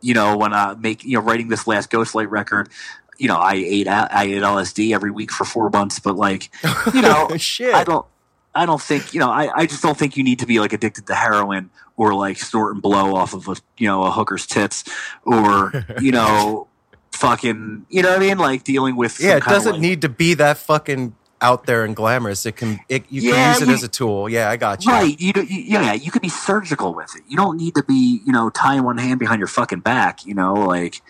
you 0.02 0.14
know, 0.14 0.38
when 0.38 0.54
I 0.54 0.74
make, 0.76 1.04
you 1.04 1.14
know, 1.18 1.22
writing 1.24 1.48
this 1.50 1.68
last 1.68 1.90
Ghost 1.90 2.16
Light 2.16 2.30
record, 2.30 2.70
you 3.18 3.28
know, 3.28 3.38
I 3.38 3.54
ate 3.56 3.88
I 3.88 4.24
ate 4.24 4.42
LSD 4.44 4.94
every 4.94 5.12
week 5.12 5.32
for 5.32 5.44
four 5.44 5.70
months, 5.70 6.00
but 6.00 6.16
like, 6.16 6.50
you 6.94 7.02
know, 7.02 7.30
Shit. 7.38 7.74
I 7.74 7.84
don't, 7.84 8.06
I 8.54 8.66
don't 8.66 8.82
think, 8.82 9.14
you 9.14 9.20
know, 9.20 9.30
I, 9.30 9.52
I 9.56 9.66
just 9.66 9.82
don't 9.84 9.98
think 9.98 10.18
you 10.18 10.24
need 10.24 10.40
to 10.40 10.46
be 10.46 10.60
like 10.60 10.74
addicted 10.74 11.08
to 11.08 11.16
heroin 11.16 11.70
or 11.96 12.14
like 12.14 12.38
snort 12.38 12.74
and 12.74 12.82
blow 12.82 13.16
off 13.16 13.34
of 13.34 13.48
a, 13.48 13.56
you 13.78 13.88
know, 13.88 14.04
a 14.04 14.12
hooker's 14.12 14.46
tits 14.48 14.84
or, 15.26 15.86
you 16.02 16.12
know, 16.12 16.68
fucking, 17.12 17.86
you 17.90 18.02
know 18.04 18.10
what 18.10 18.18
I 18.18 18.20
mean? 18.22 18.38
Like 18.38 18.64
dealing 18.64 18.96
with, 18.96 19.20
Yeah, 19.20 19.38
it 19.38 19.44
doesn't 19.44 19.74
like- 19.74 19.82
need 19.82 20.02
to 20.04 20.10
be 20.10 20.36
that 20.36 20.58
fucking 20.58 21.16
out 21.42 21.66
there 21.66 21.84
and 21.86 21.96
glamorous. 21.96 22.46
It 22.46 22.56
can, 22.56 22.80
it, 22.90 23.06
you 23.10 23.22
Yeah, 23.22 23.32
can 23.34 23.54
use 23.54 23.62
it 23.62 23.68
you- 23.70 23.74
as 23.76 23.84
a 23.84 23.88
tool. 23.88 24.30
Yeah, 24.30 24.50
I 24.50 24.58
got 24.58 24.86
you. 24.86 24.92
Right. 24.92 25.20
You, 25.20 25.34
you 25.48 25.64
yeah, 25.80 25.94
you 25.94 26.12
could 26.12 26.22
be 26.22 26.30
surgical 26.30 26.94
with 26.94 27.16
it. 27.16 27.24
You 27.28 27.38
don't 27.38 27.58
need 27.58 27.76
to 27.76 27.84
be, 27.84 28.22
you 28.26 28.32
know, 28.34 28.50
tying 28.50 28.84
one 28.84 28.98
hand 28.98 29.20
behind 29.20 29.40
your 29.40 29.48
fucking 29.48 29.82
back, 29.82 30.26
you 30.26 30.34
know, 30.34 30.54
like 30.54 31.02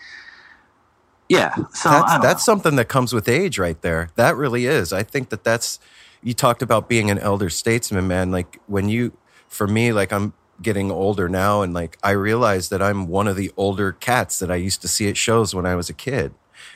yeah. 1.28 1.54
So 1.74 1.90
that's 1.90 2.18
that's 2.22 2.44
something 2.44 2.76
that 2.76 2.86
comes 2.88 3.12
with 3.12 3.28
age 3.28 3.58
right 3.58 3.80
there 3.82 4.10
that 4.16 4.36
really 4.36 4.66
is 4.66 4.92
i 4.94 5.02
think 5.02 5.28
that 5.28 5.44
that's 5.44 5.78
you 6.22 6.32
talked 6.34 6.62
about 6.62 6.88
being 6.88 7.10
an 7.10 7.18
elder 7.18 7.50
statesman 7.50 8.06
man 8.08 8.30
like 8.30 8.58
when 8.66 8.88
you 8.88 9.12
for 9.46 9.66
me 9.66 9.92
like 9.92 10.12
i'm 10.12 10.32
getting 10.62 10.90
older 10.90 11.28
now 11.28 11.62
and 11.62 11.74
like 11.74 11.98
i 12.02 12.10
realize 12.10 12.70
that 12.70 12.80
i'm 12.82 13.06
one 13.08 13.28
of 13.28 13.36
the 13.36 13.52
older 13.58 13.92
cats 13.92 14.38
that 14.38 14.50
i 14.50 14.56
used 14.56 14.80
to 14.82 14.88
see 14.88 15.08
at 15.08 15.16
shows 15.18 15.54
when 15.54 15.66
i 15.66 15.74
was 15.74 15.90
a 15.90 15.94
kid 15.94 16.32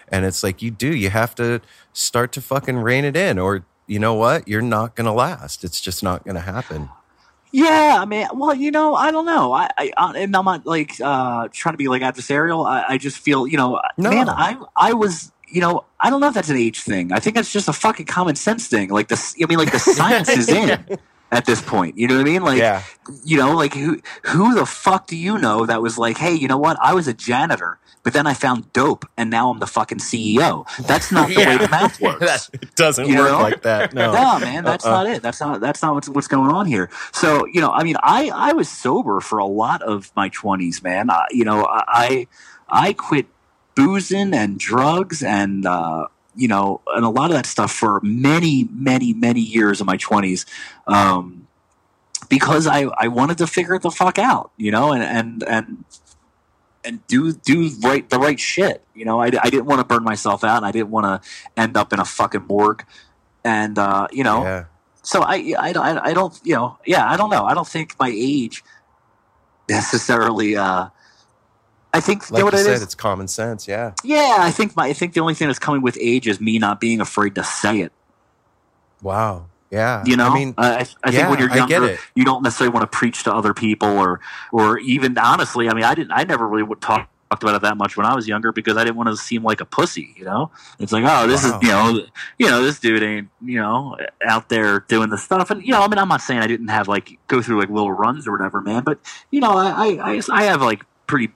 and 0.09 0.25
it's 0.27 0.43
like 0.43 0.61
you 0.63 0.71
do 0.71 0.95
you 0.95 1.11
have 1.11 1.35
to 1.35 1.61
start 1.93 2.33
to 2.33 2.41
fucking 2.41 2.77
rein 2.79 3.05
it 3.05 3.17
in 3.17 3.39
or 3.39 3.65
you 3.87 3.99
know 3.99 4.15
what 4.15 4.47
you're 4.49 4.63
not 4.63 4.95
gonna 4.97 5.13
last 5.13 5.65
it's 5.65 5.81
just 5.81 6.03
not 6.03 6.25
gonna 6.25 6.41
happen 6.41 6.89
Yeah, 7.55 7.99
I 8.01 8.07
mean, 8.07 8.27
well, 8.33 8.55
you 8.55 8.71
know, 8.71 8.95
I 8.95 9.11
don't 9.11 9.27
know. 9.27 9.53
I, 9.53 9.69
I 9.77 9.93
uh, 9.99 10.13
and 10.17 10.35
I'm 10.35 10.45
not 10.47 10.65
like 10.65 10.93
uh, 11.05 11.49
trying 11.53 11.75
to 11.75 11.77
be 11.77 11.87
like 11.87 12.01
adversarial. 12.01 12.65
I, 12.67 12.95
I 12.95 12.97
just 12.97 13.19
feel, 13.19 13.47
you 13.47 13.59
know, 13.59 13.79
No. 13.99 14.09
man, 14.09 14.31
I 14.31 14.57
I 14.75 14.95
was, 14.95 15.33
you 15.47 15.61
know, 15.61 15.85
I 16.01 16.09
don't 16.09 16.23
know 16.23 16.29
if 16.29 16.35
that's 16.35 16.49
an 16.49 16.57
age 16.57 16.81
thing. 16.81 17.13
I 17.13 17.19
think 17.21 17.37
that's 17.37 17.53
just 17.53 17.69
a 17.69 17.75
fucking 17.75 18.07
common 18.07 18.37
sense 18.37 18.69
thing. 18.69 18.89
Like 18.89 19.09
the, 19.09 19.19
I 19.43 19.45
mean, 19.45 19.59
like 19.59 19.71
the 19.71 19.79
science 19.99 20.31
is 20.31 20.49
in 20.49 20.81
at 21.31 21.45
this 21.45 21.61
point. 21.61 21.99
You 21.99 22.09
know 22.09 22.17
what 22.17 22.23
I 22.27 22.31
mean? 22.33 22.43
Like, 22.43 22.59
Yeah. 22.59 22.83
You 23.25 23.37
know, 23.37 23.55
like 23.55 23.75
who 23.75 24.01
who 24.27 24.55
the 24.55 24.67
fuck 24.67 25.07
do 25.07 25.17
you 25.17 25.39
know 25.39 25.67
that 25.67 25.83
was 25.83 25.99
like, 25.99 26.19
hey, 26.19 26.35
you 26.35 26.49
know 26.49 26.59
what? 26.59 26.77
I 26.81 26.95
was 26.95 27.09
a 27.09 27.13
janitor, 27.13 27.79
but 28.03 28.13
then 28.13 28.27
I 28.27 28.35
found 28.35 28.73
dope, 28.73 29.05
and 29.17 29.29
now 29.31 29.51
I'm 29.51 29.59
the 29.59 29.67
fucking 29.67 29.99
CEO. 29.99 30.65
That's 30.87 31.11
not 31.13 31.29
the 31.29 31.37
way 31.37 31.57
the 31.57 31.69
math 31.69 32.01
works. 32.01 32.51
it 32.53 32.75
doesn't 32.77 33.07
You 33.09 33.19
work 33.19 33.31
know? 33.33 33.39
like 33.43 33.63
that 33.63 33.93
no 33.93 34.13
man, 34.41 34.65
that's 34.65 34.85
Uh-uh. 34.87 34.93
not 34.93 35.07
it. 35.07 35.23
That's 35.23 35.41
not 35.41 35.61
that's 35.61 35.83
not 35.83 35.95
what's 35.95 36.09
what's 36.09 36.29
going 36.29 36.51
on 36.51 36.67
here. 36.67 36.91
So 37.13 37.47
you 37.47 37.61
know, 37.61 37.71
I 37.71 37.83
mean, 37.85 37.97
I 38.03 38.31
I 38.35 38.53
was 38.53 38.69
sober 38.69 39.21
for 39.21 39.39
a 39.39 39.47
lot 39.47 39.83
of 39.83 40.13
my 40.17 40.29
twenties, 40.29 40.83
man. 40.83 41.11
I, 41.11 41.27
you 41.31 41.45
know, 41.45 41.67
I 41.69 42.27
I 42.69 42.93
quit 42.93 43.27
boozing 43.75 44.35
and 44.35 44.59
drugs 44.59 45.23
and 45.23 45.67
uh, 45.67 46.07
you 46.37 46.49
know, 46.49 46.81
and 46.95 47.05
a 47.05 47.09
lot 47.09 47.31
of 47.31 47.37
that 47.37 47.47
stuff 47.47 47.73
for 47.73 48.01
many, 48.03 48.69
many, 48.73 49.13
many 49.13 49.41
years 49.41 49.81
of 49.81 49.87
my 49.87 49.97
twenties. 49.97 50.47
Um, 50.87 51.42
because 52.33 52.67
I, 52.67 52.85
I 52.97 53.09
wanted 53.09 53.37
to 53.39 53.47
figure 53.47 53.79
the 53.79 53.91
fuck 53.91 54.19
out, 54.19 54.53
you 54.57 54.71
know, 54.71 54.93
and, 54.93 55.03
and, 55.03 55.45
and, 55.47 55.85
and 56.83 57.07
do, 57.07 57.35
do 57.35 57.69
right, 57.83 58.09
the 58.09 58.19
right 58.19 58.41
shit. 58.41 58.83
You 58.95 59.05
know, 59.05 59.21
I, 59.21 59.27
I 59.27 59.51
didn't 59.51 59.67
want 59.67 59.81
to 59.81 59.85
burn 59.85 60.03
myself 60.03 60.43
out 60.43 60.57
and 60.57 60.65
I 60.65 60.73
didn't 60.73 60.89
want 60.89 61.05
to 61.05 61.29
end 61.61 61.77
up 61.77 61.93
in 61.93 62.01
a 62.01 62.07
fucking 62.07 62.47
morgue. 62.49 62.87
And, 63.45 63.79
uh, 63.79 64.09
you 64.11 64.25
know, 64.25 64.45
yeah 64.45 64.65
so 65.03 65.23
I, 65.23 65.55
I, 65.59 65.73
I, 65.73 66.11
I 66.11 66.15
don't, 66.15 66.41
you 66.45 66.55
know, 66.55 66.79
yeah, 66.87 67.11
I 67.11 67.17
don't 67.17 67.29
know. 67.29 67.45
I 67.45 67.55
don't 67.55 67.67
think 67.67 67.97
my 67.99 68.11
age 68.15 68.63
necessarily, 69.69 70.57
uh, 70.57 70.89
I 71.93 72.01
think 72.01 72.23
you 72.31 72.35
like 72.35 72.39
know 72.41 72.45
what 72.47 72.55
you 72.55 72.61
it 72.61 72.65
said 72.65 72.75
is? 72.75 72.83
it's 72.83 72.95
common 72.95 73.29
sense 73.29 73.69
yeah 73.69 73.93
Yeah, 74.03 74.37
I 74.39 74.51
think 74.51 74.75
my, 74.75 74.87
I 74.87 74.93
think 74.95 75.13
the 75.13 75.21
only 75.21 75.35
thing 75.35 75.49
that's 75.49 75.59
coming 75.59 75.83
with 75.83 75.99
age 76.01 76.27
is 76.27 76.41
me 76.41 76.59
not 76.59 76.81
being 76.81 77.01
afraid 77.03 77.35
to 77.35 77.45
say 77.45 77.81
it. 77.81 77.93
wow 79.03 79.47
yeah 79.73 80.07
You 80.07 80.17
know, 80.17 80.27
i 80.27 80.31
mean 80.31 80.57
I, 80.59 80.87
I 81.05 81.11
yeah, 81.11 81.13
think 81.13 81.29
when 81.31 81.39
you're 81.41 81.51
younger, 81.51 81.93
you 82.15 82.25
don't 82.25 82.43
necessarily 82.43 82.73
want 82.75 82.91
to 82.91 82.97
preach 82.99 83.25
to 83.25 83.35
other 83.35 83.55
people, 83.55 83.89
or, 83.89 84.21
or 84.53 84.79
even 84.81 85.19
honestly, 85.19 85.69
I 85.69 85.75
mean, 85.75 85.85
I 85.85 85.95
didn't, 85.95 86.13
I 86.13 86.25
never 86.25 86.49
really 86.49 86.65
would 86.65 86.81
talk 86.83 87.09
talked 87.31 87.45
about 87.45 87.55
it 87.57 87.63
that 87.63 87.79
much 87.79 87.97
when 87.97 88.07
I 88.07 88.15
was 88.15 88.29
younger 88.29 88.53
because 88.53 88.77
I 88.77 88.85
didn't 88.85 88.97
want 88.97 89.09
to 89.09 89.17
seem 89.17 89.43
like 89.43 89.61
a 89.63 89.67
pussy. 89.67 90.15
You 90.19 90.25
know, 90.27 90.53
it's 90.81 90.93
like, 90.93 91.05
oh, 91.07 91.27
this 91.27 91.45
Wow. 91.45 91.45
is, 91.45 91.57
you 91.63 91.69
know, 91.69 92.01
you 92.39 92.49
know, 92.51 92.63
this 92.63 92.81
dude 92.81 93.03
ain't, 93.03 93.31
you 93.41 93.59
know, 93.61 93.97
out 94.27 94.51
there 94.51 94.81
doing 94.81 95.11
the 95.11 95.19
stuff, 95.19 95.51
and 95.51 95.63
you 95.63 95.73
know, 95.73 95.83
I 95.83 95.89
mean, 95.89 95.99
I'm 95.99 96.09
not 96.09 96.23
saying 96.23 96.41
I 96.41 96.47
didn't 96.49 96.69
have 96.69 96.89
like 96.89 97.19
go 97.29 97.43
through 97.43 97.61
like 97.61 97.71
little 97.71 97.93
runs 97.93 98.29
or 98.29 98.33
whatever, 98.33 98.61
man, 98.61 98.83
but 98.85 99.01
you 99.31 99.41
know, 99.41 99.53
I, 99.57 99.71
I, 99.97 100.13
I, 100.15 100.21
I 100.31 100.45
have 100.45 100.63
like 100.63 100.85
pretty 101.07 101.33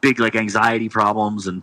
big 0.00 0.20
like 0.20 0.36
anxiety 0.36 0.88
problems 0.88 1.46
and 1.46 1.62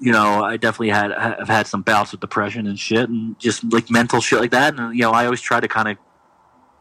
you 0.00 0.12
know 0.12 0.44
i 0.44 0.56
definitely 0.56 0.88
had 0.90 1.10
have 1.12 1.48
had 1.48 1.66
some 1.66 1.82
bouts 1.82 2.12
with 2.12 2.20
depression 2.20 2.66
and 2.66 2.78
shit 2.78 3.08
and 3.08 3.38
just 3.38 3.64
like 3.72 3.90
mental 3.90 4.20
shit 4.20 4.40
like 4.40 4.50
that. 4.52 4.78
And 4.78 4.94
you 4.94 5.02
know 5.02 5.10
i 5.12 5.24
always 5.24 5.40
try 5.40 5.60
to 5.60 5.68
kind 5.68 5.88
of 5.88 5.96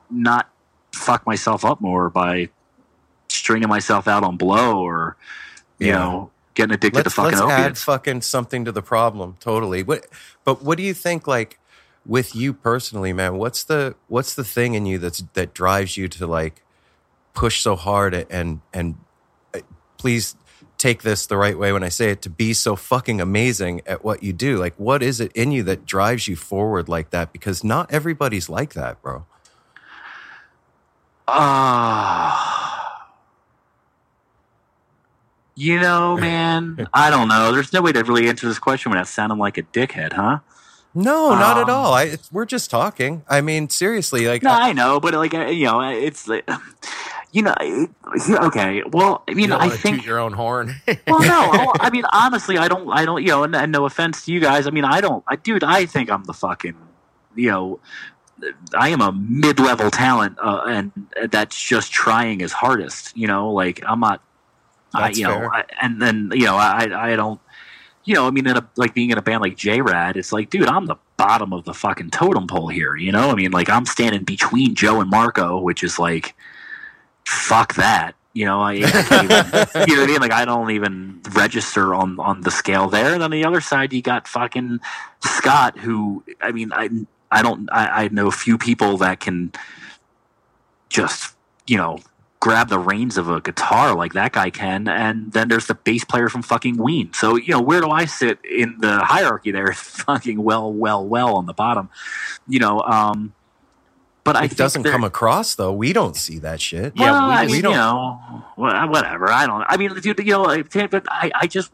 not 0.10 0.50
fuck 0.94 1.26
myself 1.26 1.66
up 1.66 1.82
more 1.82 2.10
by 2.10 2.50
stringing 3.30 3.70
myself 3.70 4.08
out 4.08 4.24
on 4.24 4.38
blow 4.38 4.82
or 4.82 5.18
you 5.80 5.88
Yeah. 5.88 6.00
know 6.00 6.32
getting 6.54 6.74
addicted 6.74 6.98
let's, 6.98 7.14
to 7.16 7.22
fucking 7.22 7.38
let's 7.40 7.52
add 7.52 7.60
opiates. 7.62 7.84
fucking 7.84 8.22
something 8.22 8.66
to 8.66 8.72
the 8.72 8.82
problem 8.82 9.36
totally. 9.40 9.84
What 9.84 10.08
but 10.44 10.64
what 10.64 10.78
do 10.78 10.84
you 10.84 10.94
think 10.94 11.28
like 11.28 11.60
with 12.06 12.36
you 12.36 12.54
personally 12.54 13.12
man 13.14 13.38
what's 13.38 13.64
the 13.66 13.94
what's 14.08 14.34
the 14.34 14.44
thing 14.44 14.74
in 14.76 14.86
you 14.86 14.98
that's 14.98 15.24
that 15.34 15.54
drives 15.54 15.98
you 15.98 16.08
to 16.08 16.26
like 16.26 16.64
push 17.34 17.60
so 17.62 17.76
hard 17.76 18.14
and 18.30 18.62
and 18.74 18.96
uh, 19.54 19.60
please 19.98 20.36
take 20.78 21.02
this 21.04 21.26
the 21.26 21.38
right 21.38 21.58
way 21.58 21.72
when 21.72 21.84
I 21.84 21.90
say 21.90 22.12
it 22.12 22.22
to 22.24 22.30
be 22.30 22.54
so 22.54 22.76
fucking 22.76 23.20
amazing 23.20 23.82
at 23.86 24.04
what 24.04 24.22
you 24.24 24.34
do. 24.34 24.58
Like, 24.58 24.76
what 24.78 25.02
is 25.02 25.20
it 25.20 25.32
in 25.34 25.52
you 25.52 25.64
that 25.64 25.86
drives 25.86 26.28
you 26.28 26.36
forward 26.36 26.88
like 26.88 27.10
that? 27.12 27.34
Because 27.34 27.64
not 27.64 27.92
everybody's 27.92 28.50
like 28.50 28.74
that, 28.74 29.02
bro. 29.02 29.26
Ah. 31.28 33.08
you 35.56 35.80
know, 35.80 36.16
man, 36.22 36.88
I 36.94 37.10
don't 37.10 37.28
know. 37.28 37.52
There's 37.52 37.74
no 37.74 37.82
way 37.82 37.92
to 37.92 38.04
really 38.04 38.30
answer 38.30 38.48
this 38.48 38.60
question 38.60 38.92
without 38.92 39.08
sounding 39.08 39.38
like 39.38 39.58
a 39.58 39.64
dickhead, 39.64 40.14
huh? 40.14 40.40
No, 40.94 41.32
not 41.36 41.58
at 41.58 41.70
Um, 41.70 41.76
all. 41.76 41.94
I, 41.94 42.04
it's, 42.04 42.32
we're 42.32 42.46
just 42.46 42.72
talking. 42.72 43.24
I 43.30 43.42
mean, 43.42 43.70
seriously, 43.70 44.28
like, 44.28 44.42
No, 44.42 44.52
I 44.52 44.74
know, 44.74 45.00
but 45.00 45.14
like 45.14 45.34
uh, 45.34 45.46
you 45.48 45.66
know, 45.66 45.82
it's 45.82 46.28
like, 46.28 46.50
you 47.32 47.42
know, 47.42 47.54
okay. 48.30 48.84
Well, 48.92 49.24
I 49.28 49.34
mean, 49.34 49.46
You 49.46 49.48
don't 49.50 49.62
I 49.62 49.70
think 49.70 50.06
your 50.06 50.20
own 50.20 50.34
horn. 50.34 50.76
well, 51.08 51.20
no. 51.20 51.72
I- 51.80 51.88
I 51.88 51.90
mean, 51.90 52.04
honestly, 52.14 52.58
I 52.58 52.68
don't. 52.68 52.90
I 52.90 53.06
don't. 53.06 53.22
You 53.22 53.30
know, 53.30 53.44
and, 53.44 53.56
and 53.56 53.72
no 53.72 53.86
offense 53.86 54.26
to 54.26 54.32
you 54.32 54.40
guys. 54.40 54.68
I 54.68 54.70
mean, 54.72 54.86
I 54.86 55.02
don't. 55.02 55.24
I, 55.28 55.36
dude, 55.36 55.64
I 55.64 55.86
think 55.86 56.10
I'm 56.10 56.24
the 56.24 56.34
fucking. 56.34 56.76
You 57.36 57.50
know, 57.52 57.80
I 58.76 58.90
am 58.90 59.02
a 59.02 59.12
mid-level 59.12 59.92
talent, 59.92 60.38
uh, 60.42 60.64
and 60.68 60.92
that's 61.30 61.60
just 61.62 61.92
trying 61.92 62.40
his 62.40 62.52
hardest. 62.54 63.16
You 63.16 63.28
know, 63.28 63.52
like 63.52 63.82
I'm 63.86 64.00
not. 64.00 64.22
I, 64.94 65.08
That's 65.08 65.20
you 65.20 65.28
know. 65.28 65.50
I, 65.52 65.66
and 65.82 66.02
then 66.02 66.32
you 66.34 66.46
know, 66.46 66.56
I 66.56 67.12
I 67.12 67.16
don't. 67.16 67.40
You 68.06 68.14
know, 68.16 68.26
I 68.26 68.32
mean, 68.32 68.48
in 68.48 68.56
a, 68.56 68.66
like 68.78 68.94
being 68.94 69.10
in 69.10 69.18
a 69.18 69.22
band 69.22 69.42
like 69.42 69.58
JRAD, 69.58 70.16
it's 70.16 70.32
like, 70.32 70.50
dude, 70.50 70.68
I'm 70.70 70.86
the 70.86 70.96
bottom 71.18 71.52
of 71.52 71.66
the 71.66 71.74
fucking 71.74 72.12
totem 72.12 72.48
pole 72.48 72.70
here. 72.70 72.96
You 72.96 73.12
know, 73.12 73.30
I 73.30 73.36
mean, 73.36 73.52
like 73.52 73.70
I'm 73.70 73.86
standing 73.86 74.24
between 74.24 74.76
Joe 74.76 75.02
and 75.02 75.10
Marco, 75.10 75.60
which 75.60 75.84
is 75.84 76.00
like, 76.00 76.34
fuck 77.28 77.76
that. 77.76 78.16
You 78.34 78.46
know, 78.46 78.62
I, 78.62 78.74
I 78.74 78.76
even, 78.76 78.86
you 79.90 79.96
know 79.96 80.02
what 80.02 80.04
I 80.04 80.06
mean? 80.06 80.22
Like 80.22 80.32
I 80.32 80.46
don't 80.46 80.72
even 80.72 81.22
register 81.34 81.94
on 81.94 82.20
on 82.20 82.42
the 82.42 82.52
scale 82.52 82.88
there. 82.88 83.14
And 83.14 83.24
on 83.24 83.32
the 83.32 83.46
other 83.46 83.62
side, 83.62 83.94
you 83.94 84.02
got 84.02 84.28
fucking 84.28 84.80
Scott, 85.22 85.78
who 85.80 86.24
I 86.40 86.52
mean, 86.52 86.72
I 86.72 86.90
I 87.32 87.42
don't 87.42 87.68
I, 87.72 88.04
I 88.04 88.08
know 88.10 88.28
a 88.28 88.32
few 88.32 88.58
people 88.58 88.98
that 88.98 89.20
can 89.20 89.52
just 90.90 91.36
you 91.66 91.78
know 91.78 92.00
grab 92.40 92.70
the 92.70 92.80
reins 92.80 93.18
of 93.18 93.28
a 93.28 93.42
guitar 93.42 93.96
like 93.96 94.14
that 94.14 94.34
guy 94.34 94.50
can. 94.50 94.88
And 94.88 95.32
then 95.34 95.48
there's 95.48 95.66
the 95.66 95.74
bass 95.74 96.06
player 96.06 96.30
from 96.30 96.44
fucking 96.44 96.78
Ween. 96.78 97.12
So 97.14 97.36
you 97.36 97.52
know, 97.52 97.62
where 97.62 97.82
do 97.82 97.90
I 97.90 98.06
sit 98.06 98.40
in 98.46 98.78
the 98.80 99.00
hierarchy? 99.00 99.52
There, 99.52 99.74
fucking 99.74 100.42
well, 100.42 100.72
well, 100.72 101.06
well 101.06 101.36
on 101.36 101.48
the 101.48 101.54
bottom. 101.54 101.90
You 102.48 102.60
know, 102.60 102.82
um, 102.82 103.34
but 104.28 104.36
I 104.36 104.44
it 104.46 104.50
think 104.50 104.58
doesn't 104.58 104.84
come 104.84 105.04
across 105.04 105.56
though. 105.56 105.74
We 105.74 105.94
don't 105.94 106.16
see 106.16 106.38
that 106.40 106.62
shit. 106.62 106.96
well, 106.96 107.16
I 107.16 107.42
we, 107.42 107.48
mean, 107.48 107.56
we 107.58 107.62
don't. 107.64 107.72
you 107.72 107.78
know, 107.78 108.44
whatever. 108.56 109.32
I 109.32 109.48
don't. 109.48 109.64
I 109.68 109.78
mean, 109.78 109.94
dude, 110.00 110.20
you 110.20 110.32
know, 110.34 110.64
but 110.74 111.06
I, 111.10 111.32
I 111.36 111.48
just, 111.48 111.72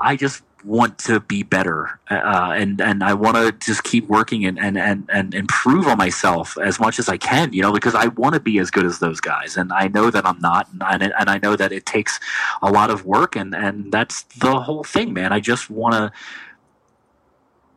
I 0.00 0.16
just 0.16 0.42
want 0.64 0.98
to 0.98 1.20
be 1.20 1.42
better, 1.44 2.00
uh, 2.10 2.52
and 2.56 2.80
and 2.80 3.04
I 3.04 3.14
want 3.14 3.36
to 3.36 3.52
just 3.64 3.84
keep 3.84 4.08
working 4.08 4.44
and, 4.44 4.58
and 4.58 4.76
and 4.78 5.08
and 5.12 5.34
improve 5.34 5.86
on 5.86 5.98
myself 5.98 6.56
as 6.58 6.80
much 6.80 6.98
as 6.98 7.08
I 7.08 7.16
can. 7.16 7.52
You 7.52 7.62
know, 7.62 7.72
because 7.72 7.94
I 7.94 8.08
want 8.08 8.34
to 8.34 8.40
be 8.40 8.58
as 8.58 8.70
good 8.70 8.84
as 8.84 8.98
those 8.98 9.20
guys, 9.20 9.56
and 9.56 9.72
I 9.72 9.88
know 9.88 10.10
that 10.10 10.26
I'm 10.26 10.40
not, 10.40 10.68
and 10.72 10.82
I, 10.82 10.94
and 11.18 11.30
I 11.30 11.38
know 11.42 11.54
that 11.56 11.72
it 11.72 11.86
takes 11.86 12.18
a 12.62 12.70
lot 12.70 12.90
of 12.90 13.04
work, 13.04 13.36
and 13.36 13.54
and 13.54 13.92
that's 13.92 14.22
the 14.38 14.60
whole 14.60 14.84
thing, 14.84 15.12
man. 15.12 15.32
I 15.32 15.40
just 15.40 15.70
want 15.70 15.94
to. 15.94 16.12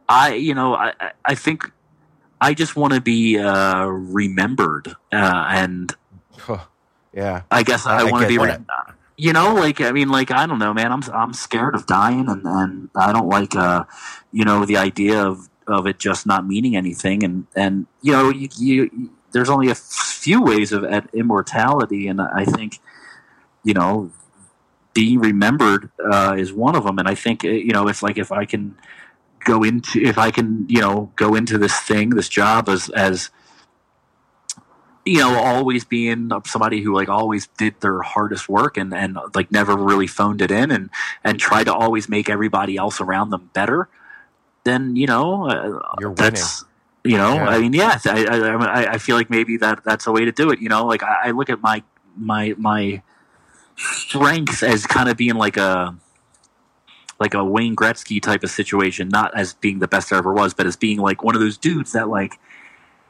I, 0.09 0.33
you 0.33 0.53
know, 0.53 0.75
I, 0.75 0.93
I- 0.99 1.11
I 1.23 1.35
think 1.35 1.71
I 2.41 2.55
just 2.55 2.75
want 2.75 2.93
to 2.93 3.01
be 3.01 3.39
uh, 3.39 3.85
remembered, 3.85 4.89
uh, 5.13 5.45
and 5.49 5.95
Yeah. 7.13 7.43
I 7.51 7.63
guess 7.63 7.85
I, 7.85 8.01
I 8.01 8.03
want 8.05 8.23
to 8.23 8.27
be, 8.27 8.37
re- 8.39 8.57
you 9.17 9.33
know, 9.33 9.53
like 9.53 9.81
I 9.81 9.91
mean, 9.91 10.09
like 10.09 10.31
I 10.31 10.47
don't 10.47 10.59
know, 10.59 10.73
man. 10.73 10.91
I'm 10.91 11.03
I'm 11.13 11.33
scared 11.33 11.75
of 11.75 11.85
dying, 11.85 12.29
and 12.29 12.43
and 12.45 12.89
I 12.95 13.13
don't 13.13 13.29
like, 13.29 13.55
uh, 13.55 13.85
you 14.31 14.45
know, 14.45 14.65
the 14.65 14.77
idea 14.77 15.23
of 15.23 15.49
of 15.67 15.87
it 15.87 15.99
just 15.99 16.25
not 16.25 16.47
meaning 16.47 16.75
anything, 16.75 17.23
and 17.23 17.47
and 17.55 17.85
you 18.01 18.13
know, 18.13 18.31
you, 18.31 18.49
you 18.57 19.11
there's 19.31 19.49
only 19.49 19.69
a 19.69 19.75
few 19.75 20.41
ways 20.41 20.71
of 20.71 20.83
at 20.85 21.09
immortality, 21.13 22.07
and 22.07 22.21
I 22.21 22.45
think, 22.45 22.79
you 23.63 23.73
know, 23.73 24.11
being 24.93 25.19
remembered 25.19 25.91
uh, 26.03 26.35
is 26.37 26.51
one 26.53 26.75
of 26.75 26.85
them, 26.85 26.99
and 26.99 27.07
I 27.07 27.15
think 27.15 27.45
uh, 27.45 27.49
you 27.49 27.73
know, 27.73 27.87
if 27.87 28.01
like 28.03 28.17
if 28.17 28.31
I 28.31 28.45
can 28.45 28.75
go 29.45 29.63
into 29.63 30.01
if 30.01 30.17
I 30.17 30.31
can 30.31 30.65
you 30.69 30.81
know 30.81 31.11
go 31.15 31.35
into 31.35 31.57
this 31.57 31.77
thing, 31.79 32.11
this 32.11 32.29
job 32.29 32.69
as 32.69 32.89
as 32.89 33.29
you 35.03 35.17
know, 35.17 35.33
always 35.39 35.83
being 35.83 36.29
somebody 36.45 36.81
who 36.81 36.93
like 36.93 37.09
always 37.09 37.47
did 37.57 37.73
their 37.81 38.03
hardest 38.03 38.47
work 38.47 38.77
and, 38.77 38.93
and 38.93 39.17
like 39.33 39.51
never 39.51 39.75
really 39.75 40.05
phoned 40.05 40.43
it 40.43 40.51
in 40.51 40.69
and, 40.69 40.91
and 41.23 41.39
tried 41.39 41.63
to 41.63 41.73
always 41.73 42.07
make 42.07 42.29
everybody 42.29 42.77
else 42.77 43.01
around 43.01 43.31
them 43.31 43.49
better, 43.51 43.89
then, 44.63 44.95
you 44.95 45.07
know, 45.07 45.49
uh, 45.49 45.79
You're 45.99 46.11
winning. 46.11 46.39
you 47.03 47.17
know, 47.17 47.33
Yeah. 47.33 47.47
I 47.49 47.59
mean, 47.59 47.73
yeah, 47.73 47.97
I, 48.05 48.25
I, 48.25 48.81
I- 48.83 48.93
I 48.93 48.97
feel 48.99 49.15
like 49.15 49.31
maybe 49.31 49.57
that 49.57 49.83
that's 49.83 50.05
a 50.05 50.11
way 50.11 50.23
to 50.25 50.31
do 50.31 50.51
it. 50.51 50.59
You 50.59 50.69
know, 50.69 50.85
like 50.85 51.01
I, 51.01 51.29
I 51.29 51.31
look 51.31 51.49
at 51.49 51.61
my, 51.63 51.81
my, 52.15 52.53
my 52.59 53.01
strength 53.75 54.61
as 54.61 54.85
kind 54.85 55.09
of 55.09 55.17
being 55.17 55.33
like 55.35 55.57
a, 55.57 55.95
like 57.21 57.35
a 57.35 57.45
Wayne 57.45 57.75
Gretzky 57.75 58.19
type 58.19 58.43
of 58.43 58.49
situation, 58.49 59.07
not 59.07 59.31
as 59.37 59.53
being 59.53 59.77
the 59.77 59.87
best 59.87 60.09
there 60.09 60.17
ever 60.17 60.33
was, 60.33 60.55
but 60.55 60.65
as 60.65 60.75
being 60.75 60.97
like 60.97 61.23
one 61.23 61.35
of 61.35 61.41
those 61.41 61.55
dudes 61.55 61.91
that 61.91 62.09
like, 62.09 62.39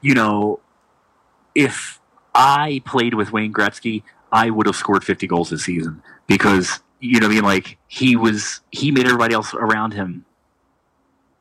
you 0.02 0.14
know, 0.14 0.60
if 1.56 2.00
I 2.36 2.84
played 2.86 3.14
with 3.14 3.32
Wayne 3.32 3.54
Gretzky, 3.54 4.04
I 4.30 4.50
would 4.50 4.68
have 4.68 4.76
scored 4.76 5.06
50 5.06 5.28
goals 5.28 5.50
this 5.50 5.64
season 5.64 6.04
because 6.28 6.82
you 7.00 7.22
know 7.22 7.28
what 7.28 7.32
I 7.32 7.36
mean. 7.36 7.44
Like 7.46 7.78
he 7.88 8.18
was, 8.18 8.60
he 8.72 8.92
made 8.92 9.06
everybody 9.06 9.34
else 9.34 9.54
around 9.54 9.94
him 9.94 10.26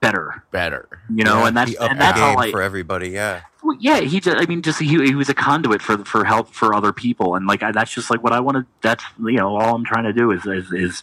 better, 0.00 0.44
better. 0.52 0.88
you 1.12 1.24
know, 1.24 1.40
Yeah, 1.40 1.46
and 1.48 1.56
that's 1.56 1.74
and 1.74 2.00
that's 2.00 2.20
all 2.20 2.38
I. 2.38 2.52
for 2.52 2.62
everybody. 2.62 3.08
Yeah. 3.10 3.42
Well, 3.64 3.76
yeah, 3.80 4.00
he 4.00 4.20
just, 4.20 4.36
I 4.36 4.46
mean, 4.46 4.62
just 4.62 4.78
he, 4.78 4.86
he 4.86 5.14
was 5.14 5.28
a 5.28 5.34
conduit 5.34 5.82
for 5.82 6.04
for 6.04 6.24
help 6.24 6.48
for 6.48 6.72
other 6.72 6.92
people, 6.92 7.34
and 7.34 7.46
like 7.46 7.62
I, 7.62 7.72
that's 7.72 7.92
just 7.92 8.10
like 8.10 8.22
what 8.22 8.32
I 8.32 8.40
want 8.40 8.56
to. 8.58 8.66
That's 8.80 9.04
you 9.18 9.36
know, 9.36 9.56
all 9.56 9.74
I'm 9.74 9.84
trying 9.84 10.04
to 10.04 10.12
do 10.12 10.30
is, 10.30 10.46
is 10.46 10.72
is 10.72 11.02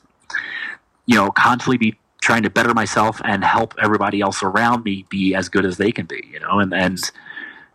you 1.07 1.15
know 1.15 1.31
constantly 1.31 1.77
be 1.77 1.97
trying 2.21 2.43
to 2.43 2.49
better 2.49 2.73
myself 2.73 3.21
and 3.23 3.43
help 3.43 3.73
everybody 3.81 4.21
else 4.21 4.43
around 4.43 4.83
me 4.83 5.05
be 5.09 5.33
as 5.33 5.49
good 5.49 5.65
as 5.65 5.77
they 5.77 5.91
can 5.91 6.05
be. 6.05 6.27
You 6.31 6.39
know, 6.41 6.59
and 6.59 6.73
and 6.73 6.99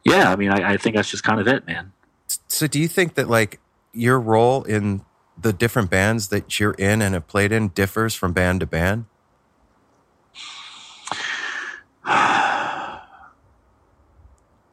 yeah, 0.05 0.30
I 0.30 0.37
mean, 0.37 0.51
I, 0.51 0.74
I 0.74 0.76
think 0.76 0.95
that's 0.95 1.11
just 1.11 1.24
kind 1.24 1.41
of 1.41 1.49
it, 1.49 1.66
man. 1.66 1.93
So 2.47 2.66
do 2.66 2.78
you 2.78 2.89
think 2.89 3.14
that 3.14 3.28
like 3.28 3.59
your 3.93 4.20
role 4.20 4.62
in 4.62 5.03
the 5.41 5.53
different 5.53 5.91
bands 5.91 6.28
that 6.28 6.61
you're 6.61 6.72
in 6.72 7.03
and 7.03 7.14
have 7.14 7.26
played 7.26 7.53
in 7.53 7.68
differs 7.68 8.14
from 8.14 8.33
band 8.33 8.61
to 8.61 8.66
band? 8.66 9.07
I 12.05 13.01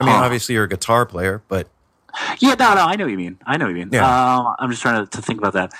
mean, 0.01 0.09
obviously 0.09 0.55
you're 0.55 0.65
a 0.65 0.69
guitar 0.69 1.05
player, 1.05 1.41
but 1.47 1.69
Yeah, 2.39 2.55
no, 2.55 2.73
no, 2.75 2.81
I 2.85 2.95
know 2.95 3.05
what 3.05 3.11
you 3.11 3.17
mean. 3.17 3.37
I 3.45 3.57
know 3.57 3.65
what 3.65 3.71
you 3.71 3.75
mean. 3.75 3.89
Yeah. 3.91 4.37
Um, 4.37 4.55
I'm 4.59 4.69
just 4.69 4.81
trying 4.81 5.05
to, 5.05 5.11
to 5.17 5.21
think 5.21 5.39
about 5.39 5.53
that. 5.53 5.73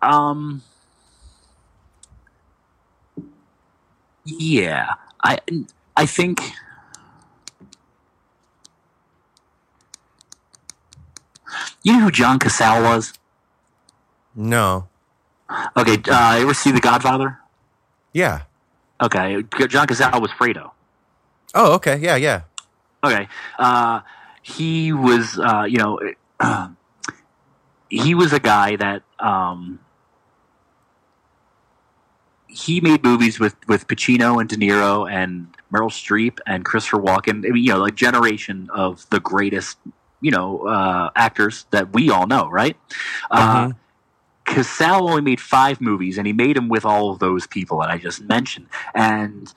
Um, 0.00 0.62
yeah, 4.38 4.94
I, 5.22 5.38
I 5.96 6.06
think. 6.06 6.40
You 11.82 11.94
know 11.94 12.00
who 12.04 12.10
John 12.10 12.38
Cazale 12.38 12.82
was? 12.82 13.14
no. 14.34 14.88
Okay, 15.76 15.96
uh, 16.10 16.36
you 16.36 16.42
ever 16.42 16.52
see 16.52 16.70
The 16.72 16.80
Godfather? 16.80 17.38
Yeah. 18.12 18.42
Okay, 19.00 19.42
John 19.68 19.86
Cazale 19.86 20.20
was 20.20 20.30
Fredo. 20.32 20.72
Oh, 21.54 21.72
okay. 21.74 21.96
Yeah, 21.96 22.16
yeah. 22.16 22.42
Okay. 23.02 23.28
Uh, 23.58 24.00
he 24.42 24.92
was, 24.92 25.38
uh, 25.38 25.64
you 25.68 25.78
know, 25.78 25.98
he 27.88 28.14
was 28.14 28.32
a 28.32 28.40
guy 28.40 28.76
that 28.76 29.02
um, 29.18 29.78
he 32.58 32.80
made 32.80 33.04
movies 33.04 33.38
with 33.38 33.56
with 33.68 33.86
Pacino 33.86 34.40
and 34.40 34.48
De 34.48 34.56
Niro 34.56 35.10
and 35.10 35.46
Meryl 35.72 35.90
Streep 35.90 36.38
and 36.46 36.64
Christopher 36.64 36.98
Walken. 36.98 37.46
I 37.46 37.50
mean, 37.50 37.62
you 37.62 37.72
know, 37.72 37.78
like 37.78 37.94
generation 37.94 38.68
of 38.74 39.08
the 39.10 39.20
greatest, 39.20 39.78
you 40.20 40.30
know, 40.30 40.66
uh, 40.66 41.10
actors 41.14 41.66
that 41.70 41.92
we 41.92 42.10
all 42.10 42.26
know, 42.26 42.48
right? 42.48 42.76
Uh, 43.30 43.72
Cazale 44.44 45.02
only 45.02 45.22
made 45.22 45.40
five 45.40 45.80
movies, 45.80 46.18
and 46.18 46.26
he 46.26 46.32
made 46.32 46.56
them 46.56 46.68
with 46.68 46.84
all 46.84 47.10
of 47.10 47.18
those 47.18 47.46
people 47.46 47.78
that 47.80 47.90
I 47.90 47.98
just 47.98 48.22
mentioned, 48.22 48.66
and 48.94 49.52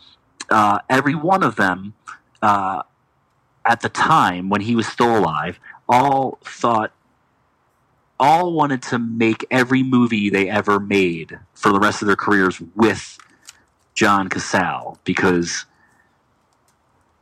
uh, 0.49 0.80
every 0.89 1.16
one 1.16 1.43
of 1.43 1.56
them. 1.56 1.93
Uh, 2.41 2.82
at 3.64 3.82
the 3.82 3.89
time 3.89 4.49
when 4.49 4.62
he 4.62 4.76
was 4.76 4.88
still 4.88 5.16
alive, 5.16 5.60
all 5.88 6.39
thought, 6.43 6.91
all 8.22 8.53
wanted 8.53 8.82
to 8.84 8.99
make 8.99 9.45
every 9.51 9.84
movie 9.84 10.30
they 10.30 10.49
ever 10.49 10.80
made 10.80 11.39
for 11.53 11.74
the 11.74 11.80
rest 11.80 12.01
of 12.01 12.05
their 12.05 12.15
careers 12.15 12.61
with 12.76 13.17
John 13.95 14.30
Cazale 14.30 14.97
because 15.03 15.65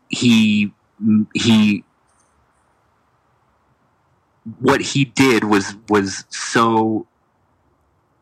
he 0.09 0.73
he 1.33 1.83
what 4.59 4.81
he 4.81 5.05
did 5.05 5.45
was 5.45 5.75
was 5.87 6.25
so 6.29 7.07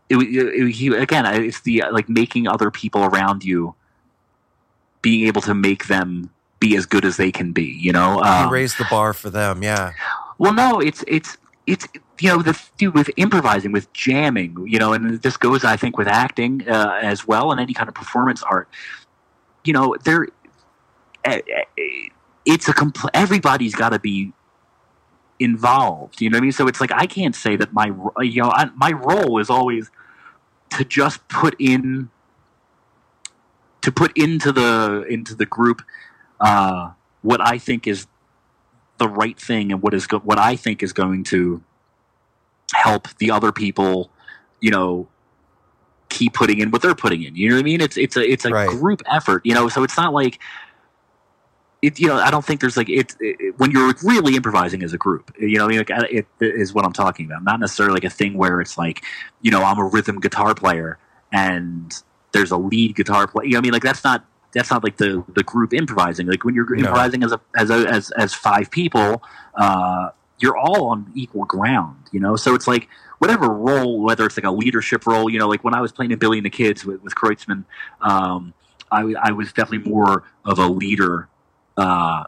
it, 0.09 0.15
it, 0.17 0.71
he, 0.71 0.88
again, 0.95 1.25
it's 1.43 1.61
the 1.61 1.84
like 1.91 2.07
making 2.07 2.47
other 2.47 2.71
people 2.71 3.03
around 3.03 3.43
you 3.43 3.75
being 5.01 5.28
able 5.28 5.41
to 5.41 5.53
make 5.53 5.88
them 5.88 6.30
be 6.59 6.75
as 6.75 6.86
good 6.86 7.05
as 7.05 7.17
they 7.17 7.32
can 7.32 7.51
be. 7.51 7.65
You 7.65 7.91
know, 7.91 8.15
you 8.15 8.23
um, 8.23 8.49
raised 8.51 8.78
the 8.78 8.88
bar 8.89 9.13
for 9.13 9.30
them. 9.30 9.63
Yeah. 9.63 9.91
well, 10.38 10.53
no, 10.53 10.80
it's 10.80 11.03
it's 11.07 11.38
it's 11.65 11.88
you 12.20 12.30
know 12.30 12.41
the 12.41 12.59
dude 12.78 12.93
with 12.93 13.09
improvising, 13.18 13.72
with 13.72 13.91
jamming, 13.93 14.55
you 14.68 14.80
know, 14.80 14.93
and 14.93 15.22
this 15.22 15.38
goes, 15.38 15.63
I 15.63 15.78
think, 15.78 15.97
with 15.97 16.07
acting 16.07 16.68
uh, 16.68 16.99
as 17.01 17.28
well, 17.28 17.51
and 17.51 17.59
any 17.59 17.74
kind 17.74 17.88
of 17.88 17.95
performance 17.95 18.43
art. 18.43 18.70
You 19.63 19.74
know, 19.74 19.95
there, 20.03 20.28
eh, 21.26 21.41
eh, 21.47 21.84
it's 22.45 22.68
a 22.68 22.74
compl- 22.74 23.09
everybody's 23.13 23.76
got 23.76 23.89
to 23.89 23.99
be 23.99 24.34
involved. 25.39 26.22
You 26.22 26.30
know 26.30 26.38
what 26.38 26.41
I 26.41 26.45
mean? 26.45 26.51
So 26.51 26.68
it's 26.68 26.82
like 26.82 26.91
I 26.91 27.05
can't 27.05 27.36
say 27.36 27.55
that 27.57 27.74
my 27.74 27.88
you 28.20 28.41
know 28.41 28.51
I, 28.51 28.70
my 28.76 28.91
role 28.91 29.39
is 29.39 29.49
always 29.49 29.91
to 30.72 30.84
just 30.84 31.28
put 31.28 31.55
in 31.59 32.09
to 33.82 33.91
put 33.91 34.18
into 34.18 34.51
the 34.51 35.05
into 35.09 35.36
the 35.36 35.45
group 35.45 35.82
uh, 36.39 36.91
what 37.22 37.41
I 37.41 37.57
think 37.57 37.88
is 37.88 38.07
the 38.97 39.07
right 39.07 39.39
thing 39.39 39.72
and 39.72 39.82
what 39.82 39.93
is 39.93 40.07
go- 40.07 40.20
what 40.20 40.39
I 40.39 40.55
think 40.55 40.82
is 40.84 40.93
going 40.93 41.24
to 41.26 41.63
help 42.74 43.07
the 43.20 43.32
other 43.32 43.51
people, 43.51 44.11
you 44.61 44.72
know, 44.72 45.07
keep 46.09 46.34
putting 46.34 46.59
in 46.59 46.72
what 46.72 46.82
they're 46.82 46.95
putting 46.95 47.24
in. 47.24 47.36
You 47.36 47.49
know 47.49 47.55
what 47.55 47.61
I 47.61 47.63
mean? 47.63 47.82
It's 47.82 47.97
it's 47.97 48.18
a 48.18 48.22
it's 48.30 48.45
a 48.45 48.51
Right. 48.51 48.70
group 48.70 49.01
effort. 49.09 49.45
You 49.45 49.53
know, 49.53 49.70
so 49.70 49.84
it's 49.84 49.97
not 49.97 50.13
like 50.13 50.39
it. 51.82 51.99
You 51.99 52.07
know, 52.07 52.15
I 52.15 52.32
don't 52.32 52.43
think 52.45 52.61
there's 52.61 52.78
like 52.78 52.89
it, 52.89 53.15
it 53.20 53.57
when 53.57 53.72
you're 53.72 53.93
really 54.03 54.36
improvising 54.36 54.84
as 54.84 54.93
a 54.93 54.97
group. 54.97 55.32
You 55.39 55.57
know, 55.57 55.65
I 55.65 55.68
mean, 55.68 55.78
like 55.80 55.89
it, 55.89 56.28
it 56.39 56.55
is 56.55 56.74
what 56.74 56.86
I'm 56.86 56.93
talking 56.93 57.26
about. 57.26 57.43
Not 57.43 57.59
necessarily 57.59 57.93
like 57.93 58.03
a 58.03 58.09
thing 58.09 58.36
where 58.38 58.61
it's 58.61 58.78
like, 58.78 59.03
you 59.41 59.51
know, 59.51 59.63
I'm 59.63 59.80
a 59.80 59.86
rhythm 59.86 60.20
guitar 60.20 60.55
player 60.55 60.97
and 61.32 61.93
there's 62.32 62.51
a 62.51 62.57
lead 62.57 62.95
guitar 62.95 63.28
player. 63.28 63.45
You 63.45 63.51
know, 63.53 63.57
what 63.57 63.61
I 63.61 63.63
mean, 63.63 63.74
like 63.74 63.84
that's 63.84 64.03
not 64.03 64.26
that's 64.53 64.72
not 64.72 64.84
like 64.84 64.97
the 64.97 65.24
the 65.36 65.43
group 65.43 65.74
improvising. 65.74 66.28
Like 66.28 66.43
when 66.43 66.55
you're 66.55 66.74
No. 66.78 66.80
improvising 66.80 67.24
as 67.24 67.32
a 67.32 67.41
as 67.57 67.70
a 67.70 67.88
as 67.88 68.11
as 68.11 68.34
five 68.34 68.72
people, 68.72 69.24
uh, 69.55 70.09
you're 70.39 70.57
all 70.57 70.85
on 70.88 71.11
equal 71.15 71.45
ground. 71.45 71.97
You 72.11 72.19
know, 72.19 72.35
so 72.35 72.55
it's 72.55 72.67
like 72.67 72.88
whatever 73.19 73.49
role, 73.49 74.01
whether 74.01 74.25
it's 74.25 74.38
like 74.38 74.45
a 74.45 74.51
leadership 74.51 75.05
role. 75.07 75.29
You 75.29 75.39
know, 75.39 75.47
like 75.47 75.63
when 75.63 75.73
I 75.73 75.81
was 75.81 75.91
playing 75.91 76.11
in 76.11 76.19
Billy 76.19 76.38
and 76.38 76.45
the 76.45 76.49
Kids 76.51 76.85
with 76.85 77.01
with 77.03 77.15
Kreutzmann, 77.15 77.63
um, 78.01 78.53
I 78.91 79.13
I 79.21 79.31
was 79.31 79.51
definitely 79.53 79.89
more 79.89 80.23
of 80.45 80.59
a 80.59 80.67
leader. 80.67 81.27
Uh, 81.75 82.23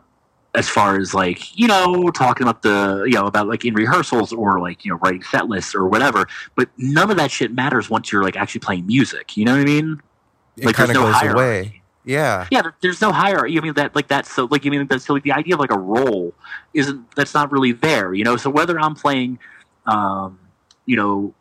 as 0.56 0.68
far 0.68 0.98
as 1.00 1.14
like 1.14 1.58
you 1.58 1.68
know 1.68 2.10
talking 2.10 2.42
about 2.48 2.64
the 2.64 3.04
you 3.06 3.14
know 3.14 3.28
about 3.28 3.48
like 3.48 3.66
in 3.66 3.74
rehearsals 3.76 4.34
or 4.34 4.60
like 4.60 4.84
you 4.84 4.92
know 4.92 4.98
writing 4.98 5.22
set 5.22 5.48
lists 5.48 5.76
or 5.76 5.88
whatever 5.88 6.28
but 6.56 6.68
none 6.76 7.12
of 7.12 7.18
that 7.18 7.30
shit 7.30 7.54
matters 7.54 7.88
once 7.88 8.12
you're 8.12 8.24
like 8.24 8.36
actually 8.36 8.60
playing 8.60 8.86
music 8.88 9.38
you 9.38 9.46
know 9.46 9.52
what 9.54 9.62
i 9.62 9.64
mean 9.64 10.02
It 10.58 10.66
Like, 10.66 10.76
kind 10.76 10.90
of 10.90 10.96
there's 10.96 11.06
no 11.06 11.12
goes 11.12 11.22
hierarchy. 11.22 11.40
away. 11.68 11.79
Yeah. 12.10 12.48
yeah 12.50 12.64
there's 12.82 13.02
no 13.02 13.12
hierarchy 13.12 13.56
i 13.56 13.62
mean 13.62 13.74
that 13.76 13.96
like 13.96 14.08
that's 14.08 14.34
so 14.34 14.48
like 14.50 14.66
you 14.66 14.72
mean 14.72 14.88
that's 14.88 15.06
so 15.06 15.14
like 15.14 15.22
the 15.22 15.32
idea 15.32 15.54
of 15.54 15.60
like 15.60 15.72
a 15.72 15.78
role 15.78 16.34
isn't 16.74 17.12
that's 17.16 17.36
not 17.36 17.52
really 17.52 17.72
there 17.72 18.16
you 18.16 18.24
know 18.24 18.36
so 18.36 18.50
whether 18.50 18.80
i'm 18.80 18.96
playing 18.96 19.38
um 19.86 20.40
you 20.88 20.96
know 20.96 21.36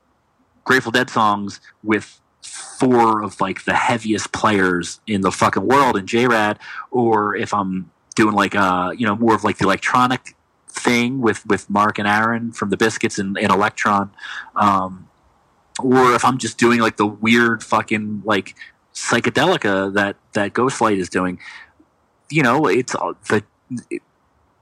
grateful 0.64 0.92
dead 0.92 1.08
songs 1.08 1.62
with 1.82 2.20
four 2.42 3.22
of 3.22 3.40
like 3.40 3.64
the 3.64 3.72
heaviest 3.72 4.30
players 4.32 5.00
in 5.06 5.22
the 5.22 5.32
fucking 5.32 5.66
world 5.66 5.96
in 5.96 6.04
JRAD 6.04 6.58
or 6.90 7.34
if 7.34 7.54
i'm 7.54 7.90
doing 8.14 8.34
like 8.34 8.54
uh 8.54 8.90
you 8.94 9.06
know 9.06 9.16
more 9.16 9.34
of 9.34 9.44
like 9.44 9.56
the 9.56 9.64
electronic 9.64 10.36
thing 10.68 11.22
with 11.22 11.46
with 11.46 11.70
marc 11.70 11.98
and 11.98 12.06
aron 12.06 12.52
from 12.52 12.68
the 12.68 12.76
biscuits 12.76 13.18
and, 13.18 13.38
and 13.38 13.50
electron 13.50 14.10
um 14.54 15.08
or 15.82 16.14
if 16.14 16.26
i'm 16.26 16.36
just 16.36 16.58
doing 16.58 16.78
like 16.78 16.98
the 16.98 17.06
weird 17.06 17.62
fucking 17.62 18.20
like 18.26 18.54
psychedelica 18.98 19.92
that 19.94 20.16
that 20.32 20.52
ghost 20.52 20.80
light 20.80 20.98
is 20.98 21.08
doing 21.08 21.38
you 22.30 22.42
know 22.42 22.66
it's 22.66 22.94
all 22.94 23.14
the 23.28 23.42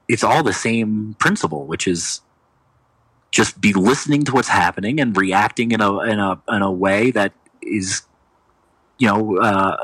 it's 0.07 0.23
all 0.23 0.43
the 0.43 0.53
same 0.53 1.15
principle 1.19 1.65
which 1.65 1.87
is 1.87 2.21
just 3.31 3.59
be 3.59 3.73
listening 3.73 4.23
to 4.23 4.31
what's 4.31 4.47
happening 4.47 4.99
and 4.99 5.17
reacting 5.17 5.71
in 5.71 5.81
a 5.81 5.99
in 6.01 6.19
a 6.19 6.39
in 6.49 6.61
a 6.61 6.71
way 6.71 7.11
that 7.11 7.33
is 7.61 8.03
you 8.99 9.07
know 9.07 9.37
uh, 9.37 9.75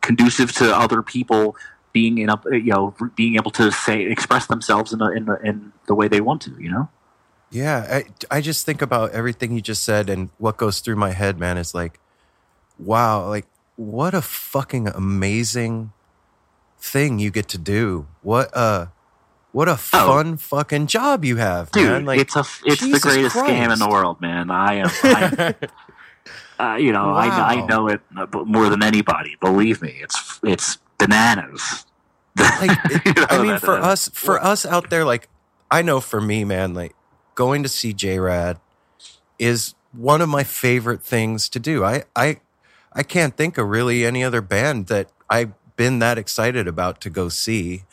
conducive 0.00 0.52
to 0.52 0.76
other 0.76 1.02
people 1.02 1.56
being 1.92 2.18
in 2.18 2.30
a 2.30 2.40
you 2.50 2.72
know 2.72 2.94
being 3.14 3.36
able 3.36 3.50
to 3.50 3.70
say 3.70 4.02
express 4.02 4.46
themselves 4.46 4.92
in 4.92 5.00
a, 5.00 5.10
in, 5.10 5.28
a, 5.28 5.36
in 5.36 5.72
the 5.86 5.94
way 5.94 6.08
they 6.08 6.20
want 6.20 6.42
to 6.42 6.54
you 6.58 6.70
know? 6.70 6.88
Yeah, 7.50 8.04
I, 8.30 8.36
I 8.36 8.40
just 8.40 8.64
think 8.64 8.80
about 8.80 9.10
everything 9.10 9.52
you 9.52 9.60
just 9.60 9.82
said, 9.82 10.08
and 10.08 10.30
what 10.38 10.56
goes 10.56 10.78
through 10.78 10.94
my 10.94 11.10
head, 11.10 11.36
man, 11.36 11.58
is 11.58 11.74
like, 11.74 11.98
wow, 12.78 13.26
like 13.26 13.46
what 13.80 14.12
a 14.14 14.20
fucking 14.20 14.88
amazing 14.88 15.92
thing 16.78 17.18
you 17.18 17.30
get 17.30 17.48
to 17.48 17.56
do. 17.58 18.06
What 18.20 18.50
a 18.54 18.90
what 19.52 19.68
a 19.68 19.76
fun 19.76 20.36
fucking 20.36 20.86
job 20.86 21.24
you 21.24 21.36
have, 21.36 21.70
Oh. 21.74 21.78
dude 21.78 21.88
man. 21.90 22.04
Like 22.04 22.20
it's 22.20 22.36
a 22.36 22.40
it's 22.64 22.80
the 22.80 22.86
Jesus 22.86 23.02
greatest 23.02 23.36
scam 23.36 23.72
in 23.72 23.78
the 23.78 23.88
world 23.88 24.20
man 24.20 24.50
i 24.50 24.74
am 24.74 24.88
I, 25.02 25.54
uh, 26.74 26.76
you 26.76 26.92
know 26.92 27.10
I, 27.10 27.54
I 27.54 27.66
know 27.66 27.88
it 27.88 28.00
uh, 28.16 28.26
more 28.44 28.68
than 28.68 28.82
anybody 28.82 29.36
believe 29.40 29.80
me 29.82 29.98
it's 30.02 30.38
it's 30.44 30.78
bananas 30.98 31.86
like 32.38 32.70
it- 32.84 33.06
You 33.06 33.12
know, 33.14 33.26
I 33.30 33.42
mean, 33.42 33.58
for 33.58 33.74
us, 33.78 34.08
for 34.10 34.40
us 34.42 34.64
out 34.64 34.88
there, 34.90 35.04
like 35.04 35.28
I 35.70 35.82
know 35.82 36.00
for 36.00 36.20
me, 36.20 36.44
man, 36.44 36.74
like 36.74 36.94
going 37.34 37.62
to 37.64 37.68
see 37.68 37.92
JRAD 37.92 38.60
is 39.38 39.74
one 39.92 40.20
of 40.20 40.28
my 40.28 40.44
favorite 40.44 41.02
things 41.02 41.48
to 41.48 41.58
do. 41.58 41.82
I 41.84 42.04
I 42.14 42.40
I 42.92 43.02
can't 43.02 43.36
think 43.36 43.56
of 43.58 43.68
really 43.68 44.04
any 44.04 44.24
other 44.24 44.40
band 44.40 44.86
that 44.88 45.10
I've 45.28 45.52
been 45.76 45.98
that 46.00 46.18
excited 46.18 46.66
about 46.68 47.00
to 47.02 47.10
go 47.10 47.28
see 47.28 47.84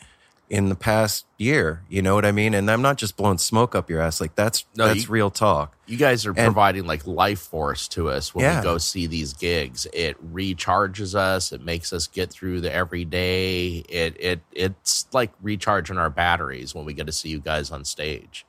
in 0.50 0.70
the 0.70 0.74
past 0.74 1.26
year. 1.36 1.82
You 1.90 2.00
know 2.02 2.14
what 2.14 2.24
I 2.24 2.32
mean? 2.32 2.54
And 2.54 2.70
I'm 2.70 2.80
not 2.82 2.96
just 2.96 3.16
blowing 3.16 3.36
smoke 3.38 3.74
up 3.74 3.88
your 3.90 4.00
ass. 4.00 4.20
Like 4.20 4.34
that's 4.34 4.64
No, 4.76 4.86
that's 4.88 5.04
you- 5.04 5.10
real 5.10 5.30
talk. 5.30 5.76
You 5.86 5.96
guys 5.98 6.24
are 6.26 6.30
And- 6.30 6.38
providing 6.38 6.86
like 6.86 7.06
life 7.06 7.38
force 7.40 7.86
to 7.88 8.08
us 8.08 8.34
when 8.34 8.44
Yeah. 8.44 8.58
we 8.60 8.64
go 8.64 8.78
see 8.78 9.06
these 9.06 9.34
gigs. 9.34 9.86
It 9.92 10.16
recharges 10.32 11.14
us. 11.14 11.52
It 11.52 11.62
makes 11.62 11.92
us 11.92 12.06
get 12.06 12.30
through 12.30 12.62
the 12.62 12.74
everyday. 12.74 13.84
It 13.88 14.16
it 14.18 14.40
it's 14.52 15.06
like 15.12 15.32
recharging 15.42 15.98
our 15.98 16.10
batteries 16.10 16.74
when 16.74 16.84
we 16.86 16.92
get 16.94 17.06
to 17.06 17.12
see 17.12 17.28
you 17.28 17.40
guys 17.40 17.70
on 17.70 17.84
stage. 17.84 18.44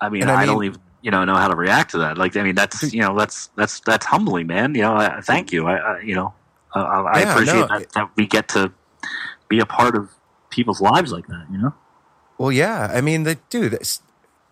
I 0.00 0.08
mean, 0.08 0.22
And 0.22 0.30
I 0.30 0.42
I, 0.42 0.46
don't 0.46 0.64
even 0.64 0.80
you 1.02 1.10
know 1.10 1.24
know 1.24 1.34
how 1.36 1.48
to 1.48 1.56
react 1.56 1.92
to 1.92 1.98
that. 1.98 2.18
Like, 2.18 2.36
I 2.36 2.42
mean, 2.42 2.54
that's 2.54 2.92
you 2.92 3.00
know 3.00 3.16
that's 3.18 3.48
that's 3.56 3.80
that's 3.80 4.06
humbling, 4.06 4.46
man. 4.46 4.74
You 4.74 4.82
know, 4.82 4.94
I, 4.96 5.20
thank 5.20 5.52
you. 5.52 5.66
I, 5.66 5.76
I 5.76 6.00
you 6.00 6.14
know, 6.14 6.34
uh, 6.74 6.80
I 6.80 7.20
Yeah, 7.20 7.32
appreciate 7.32 7.60
no, 7.60 7.78
that, 7.78 7.92
that 7.92 8.10
we 8.16 8.26
get 8.26 8.48
to 8.50 8.72
be 9.48 9.60
a 9.60 9.66
part 9.66 9.96
of 9.96 10.10
people's 10.50 10.80
lives 10.80 11.12
like 11.12 11.26
that. 11.28 11.46
You 11.50 11.58
know, 11.58 11.74
Well, 12.38 12.52
yeah. 12.52 12.90
I 12.92 13.00
mean, 13.00 13.22
the 13.24 13.36
dude, 13.50 13.74
it's, 13.74 14.02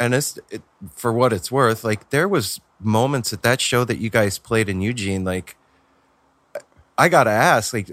and 0.01 0.14
it's 0.14 0.38
it, 0.51 0.62
for 0.94 1.12
what 1.12 1.32
it's 1.32 1.51
worth. 1.53 1.84
Like, 1.84 2.11
there 2.11 2.28
was 2.28 2.61
moments 2.80 3.32
at 3.32 3.42
that 3.42 3.61
show 3.61 3.84
that 3.84 3.99
you 3.99 4.11
guys 4.11 4.38
played 4.38 4.68
in 4.68 4.80
Eugene. 4.80 5.24
Like, 5.24 5.57
I 6.96 7.09
gotta 7.09 7.30
ask, 7.30 7.72
like, 7.72 7.90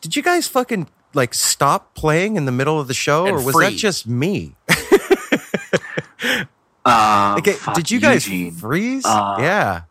did 0.00 0.16
you 0.16 0.22
guys 0.22 0.46
fucking 0.46 0.88
like 1.14 1.34
stop 1.34 1.94
playing 1.94 2.36
in 2.36 2.44
the 2.44 2.52
middle 2.52 2.78
of 2.78 2.86
the 2.88 2.94
show, 2.94 3.26
And 3.26 3.36
or 3.36 3.44
was 3.44 3.54
that 3.56 3.72
just 3.72 4.06
me? 4.06 4.54
uh, 6.90 7.34
Like, 7.36 7.46
fuck, 7.56 7.74
did 7.74 7.90
you 7.90 8.00
guys 8.00 8.26
Eugene. 8.28 8.52
freeze? 8.52 9.04
Uh, 9.06 9.36
yeah, 9.38 9.82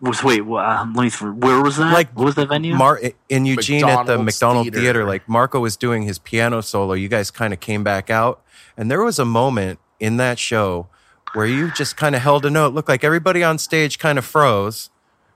Was 0.00 0.22
wait, 0.22 0.42
um, 0.42 0.92
let 0.94 1.02
me. 1.04 1.10
th- 1.10 1.22
Where 1.22 1.60
was 1.62 1.76
that? 1.76 1.92
Like, 1.92 2.10
what 2.16 2.24
was 2.26 2.34
that 2.36 2.48
venue? 2.48 2.74
Mar- 2.74 3.00
in 3.28 3.46
Eugene 3.46 3.84
at 3.84 4.06
the 4.06 4.18
McDonald 4.18 4.66
Theater. 4.66 4.80
Theater. 4.80 5.04
Like 5.04 5.28
Marco 5.28 5.58
was 5.60 5.76
doing 5.76 6.02
his 6.02 6.18
piano 6.18 6.60
solo. 6.60 6.94
You 6.94 7.08
guys 7.08 7.30
kind 7.30 7.52
of 7.52 7.60
came 7.60 7.82
back 7.84 8.10
out, 8.10 8.42
and 8.76 8.90
there 8.90 9.02
was 9.02 9.18
a 9.18 9.24
moment 9.24 9.78
in 9.98 10.16
that 10.18 10.38
show 10.38 10.86
where 11.34 11.46
you 11.46 11.70
just 11.72 11.96
kind 11.96 12.14
of 12.14 12.22
held 12.22 12.44
a 12.46 12.50
note. 12.50 12.72
Looked 12.74 12.88
like 12.88 13.02
everybody 13.04 13.42
on 13.42 13.58
stage 13.58 13.98
kind 13.98 14.18
of 14.18 14.24
froze. 14.24 14.90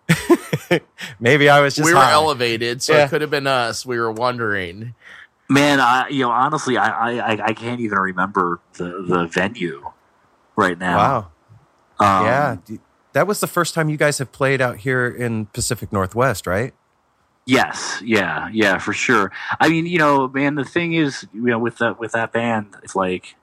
Maybe 1.20 1.48
I 1.48 1.60
was 1.60 1.74
just 1.76 1.86
we 1.86 1.92
were 1.94 2.00
high. 2.00 2.12
elevated, 2.12 2.82
so 2.82 2.94
Yeah. 2.94 3.04
it 3.04 3.08
could 3.10 3.20
have 3.20 3.30
been 3.30 3.46
us. 3.46 3.84
We 3.86 3.98
were 3.98 4.10
wondering. 4.12 4.94
Man, 5.48 5.80
I 5.80 6.08
you 6.08 6.20
know 6.20 6.30
honestly, 6.30 6.76
I 6.78 6.88
I, 6.88 7.32
I- 7.34 7.46
I 7.48 7.52
can't 7.52 7.80
even 7.80 7.98
remember 7.98 8.60
the 8.74 9.04
the 9.06 9.26
venue 9.26 9.90
right 10.56 10.78
now. 10.78 10.96
Wow. 12.00 12.18
Um, 12.20 12.26
yeah, 12.26 12.56
that 13.12 13.26
was 13.26 13.40
the 13.40 13.46
first 13.46 13.74
time 13.74 13.88
you 13.88 13.96
guys 13.96 14.18
have 14.18 14.32
played 14.32 14.60
out 14.60 14.78
here 14.78 15.06
in 15.06 15.46
Pacific 15.46 15.92
Northwest, 15.92 16.46
right? 16.46 16.74
Yes, 17.44 18.00
yeah, 18.04 18.48
yeah, 18.52 18.78
for 18.78 18.92
sure. 18.92 19.32
I 19.60 19.68
mean, 19.68 19.86
you 19.86 19.98
know, 19.98 20.28
man, 20.28 20.54
the 20.54 20.64
thing 20.64 20.92
is, 20.94 21.26
you 21.32 21.42
know, 21.42 21.58
with 21.58 21.78
that 21.78 21.98
with 21.98 22.12
that 22.12 22.32
band, 22.32 22.76
it's 22.82 22.94
like, 22.94 23.34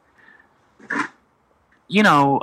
you 1.88 2.04
know, 2.04 2.42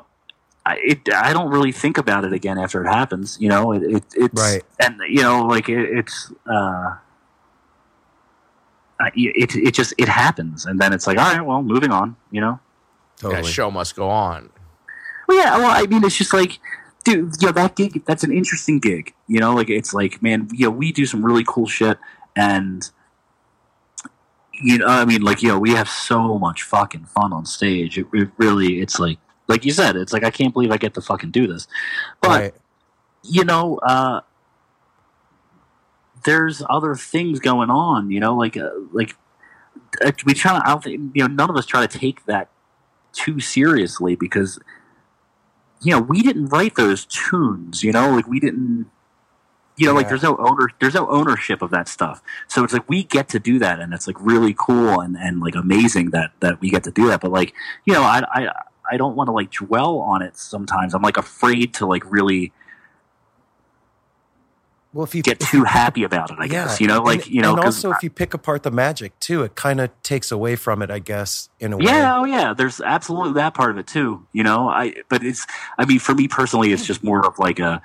I 0.65 0.77
it, 0.83 1.13
I 1.15 1.33
don't 1.33 1.51
really 1.51 1.73
think 1.73 1.97
about 1.99 2.25
it 2.25 2.33
again 2.33 2.59
after 2.59 2.85
it 2.85 2.89
happens. 2.89 3.39
You 3.41 3.49
know, 3.49 3.73
it, 3.73 3.83
it 3.83 4.05
it's 4.15 4.43
Right. 4.43 4.63
and 4.79 5.01
you 5.09 5.23
know, 5.23 5.45
like 5.47 5.69
it, 5.69 5.79
it's 5.99 6.33
uh, 6.47 6.97
I- 9.01 9.13
it 9.15 9.55
it 9.57 9.75
just 9.75 9.95
it 9.99 10.09
happens, 10.09 10.67
and 10.67 10.81
then 10.81 10.93
it's 10.93 11.07
like, 11.07 11.19
all 11.19 11.33
right, 11.33 11.45
well, 11.45 11.63
moving 11.63 11.91
on. 11.91 12.17
You 12.31 12.41
know. 12.41 12.61
That 13.23 13.47
show 13.47 13.71
must 13.71 13.97
go 13.97 14.11
on. 14.11 14.51
Well, 15.27 15.37
yeah. 15.39 15.59
Well, 15.59 15.71
I 15.71 15.87
mean, 15.87 16.05
it's 16.05 16.17
just 16.17 16.33
like 16.33 16.61
dude, 17.07 17.41
you 17.41 17.47
know, 17.47 17.53
that 17.53 17.77
gig, 17.77 18.05
that's 18.05 18.25
an 18.25 18.33
interesting 18.33 18.81
gig. 18.81 19.15
You 19.29 19.39
know, 19.39 19.55
like 19.55 19.71
it's 19.71 19.95
like, 19.95 20.21
man, 20.23 20.49
you 20.53 20.67
know, 20.67 20.71
we 20.71 20.93
do 20.93 21.07
some 21.07 21.25
really 21.25 21.45
cool 21.47 21.67
shit, 21.69 21.99
and 22.35 22.89
you 24.53 24.79
know, 24.79 24.87
I 24.87 25.05
mean, 25.05 25.23
like, 25.23 25.43
you 25.43 25.49
know, 25.49 25.59
we 25.59 25.71
have 25.71 25.89
so 25.89 26.39
much 26.39 26.63
fucking 26.63 27.05
fun 27.07 27.33
on 27.33 27.47
stage. 27.47 27.99
It, 27.99 28.07
it 28.13 28.31
really, 28.39 28.81
it's 28.81 28.99
like, 28.99 29.19
like 29.49 29.65
you 29.65 29.71
said, 29.71 29.97
it's 29.97 30.13
like 30.13 30.25
I 30.25 30.31
can't 30.31 30.53
believe 30.53 30.73
I 30.73 30.79
get 30.79 30.95
to 30.95 31.01
fucking 31.01 31.31
do 31.31 31.47
this, 31.47 31.69
but 32.21 32.29
Right. 32.29 32.55
you 33.23 33.45
know, 33.45 33.79
uh, 33.79 34.23
there's 36.25 36.63
other 36.69 36.97
things 36.97 37.39
going 37.39 37.71
on. 37.71 38.11
You 38.11 38.19
know, 38.19 38.35
like, 38.35 38.57
uh, 38.57 38.71
like 38.91 39.15
uh, 40.05 40.11
we 40.25 40.35
try 40.35 40.59
to. 40.59 40.67
I 40.67 40.71
don't 40.71 40.83
think 40.83 41.13
you 41.15 41.23
know. 41.23 41.33
None 41.33 41.51
of 41.51 41.57
us 41.57 41.67
try 41.67 41.87
to 41.87 41.99
take 41.99 42.27
that 42.27 42.49
too 43.13 43.39
seriously 43.39 44.17
because 44.17 44.59
you 45.83 45.93
know 45.93 46.01
we 46.01 46.23
didn't 46.23 46.47
write 46.47 46.75
those 46.77 47.07
tunes. 47.07 47.83
You 47.83 47.93
know, 47.93 48.11
like 48.11 48.27
we 48.27 48.41
didn't. 48.41 48.91
You 49.79 49.87
know, 49.87 49.93
like 49.93 50.09
there's 50.09 50.23
no 50.23 50.39
owner, 50.39 50.71
there's 50.81 50.95
no 50.95 51.07
ownership 51.11 51.61
of 51.61 51.69
that 51.71 51.87
stuff. 51.87 52.23
So 52.49 52.65
it's 52.65 52.73
like 52.73 52.89
we 52.89 53.05
get 53.05 53.29
to 53.29 53.39
do 53.39 53.59
that, 53.59 53.79
and 53.79 53.93
it's 53.93 54.07
like 54.07 54.17
really 54.19 54.55
cool 54.59 55.01
and, 55.01 55.19
and 55.19 55.39
like 55.39 55.55
amazing 55.55 56.11
that 56.11 56.31
that 56.41 56.63
we 56.63 56.71
get 56.71 56.83
to 56.85 56.91
do 56.91 57.09
that. 57.09 57.21
But 57.21 57.31
like, 57.31 57.53
you 57.85 57.93
know, 57.93 58.03
I 58.03 58.23
I 58.33 58.53
I 58.91 58.97
don't 58.97 59.17
want 59.17 59.29
to 59.29 59.33
like 59.33 59.51
dwell 59.51 59.99
on 59.99 60.23
it. 60.23 60.39
Sometimes 60.39 60.95
I'm 60.95 61.03
like 61.03 61.19
afraid 61.19 61.75
to 61.75 61.87
like 61.87 62.11
really 62.11 62.53
Well, 64.97 65.05
if 65.05 65.15
you 65.15 65.23
get 65.23 65.39
too 65.39 65.65
happy 65.65 66.05
about 66.05 66.31
it. 66.31 66.39
I 66.39 66.49
guess 66.49 66.81
you 66.81 66.87
know, 66.87 67.03
like 67.03 67.27
and, 67.27 67.35
you 67.35 67.43
know, 67.43 67.55
and 67.55 67.67
also 67.67 67.91
if 67.91 68.03
you 68.03 68.09
pick 68.09 68.33
apart 68.33 68.63
the 68.63 68.71
magic 68.71 69.21
too, 69.21 69.43
it 69.43 69.55
kind 69.55 69.79
of 69.79 69.91
takes 70.03 70.33
away 70.33 70.57
from 70.57 70.81
it, 70.81 70.91
I 70.91 71.01
guess, 71.01 71.51
in 71.61 71.75
a 71.75 71.77
way. 71.77 71.85
Yeah, 71.85 72.17
oh 72.17 72.25
yeah. 72.25 72.55
There's 72.55 72.81
absolutely 72.81 73.35
that 73.35 73.53
part 73.53 73.73
of 73.73 73.77
it 73.77 73.87
too. 73.87 74.27
You 74.33 74.43
know, 74.43 74.71
I 74.71 74.95
but 75.11 75.23
it's 75.23 75.47
I 75.77 75.85
mean 75.85 75.99
for 75.99 76.15
me 76.15 76.29
personally 76.29 76.73
it's 76.73 76.87
just 76.87 77.05
more 77.05 77.27
of 77.27 77.39
like 77.39 77.59
a 77.59 77.83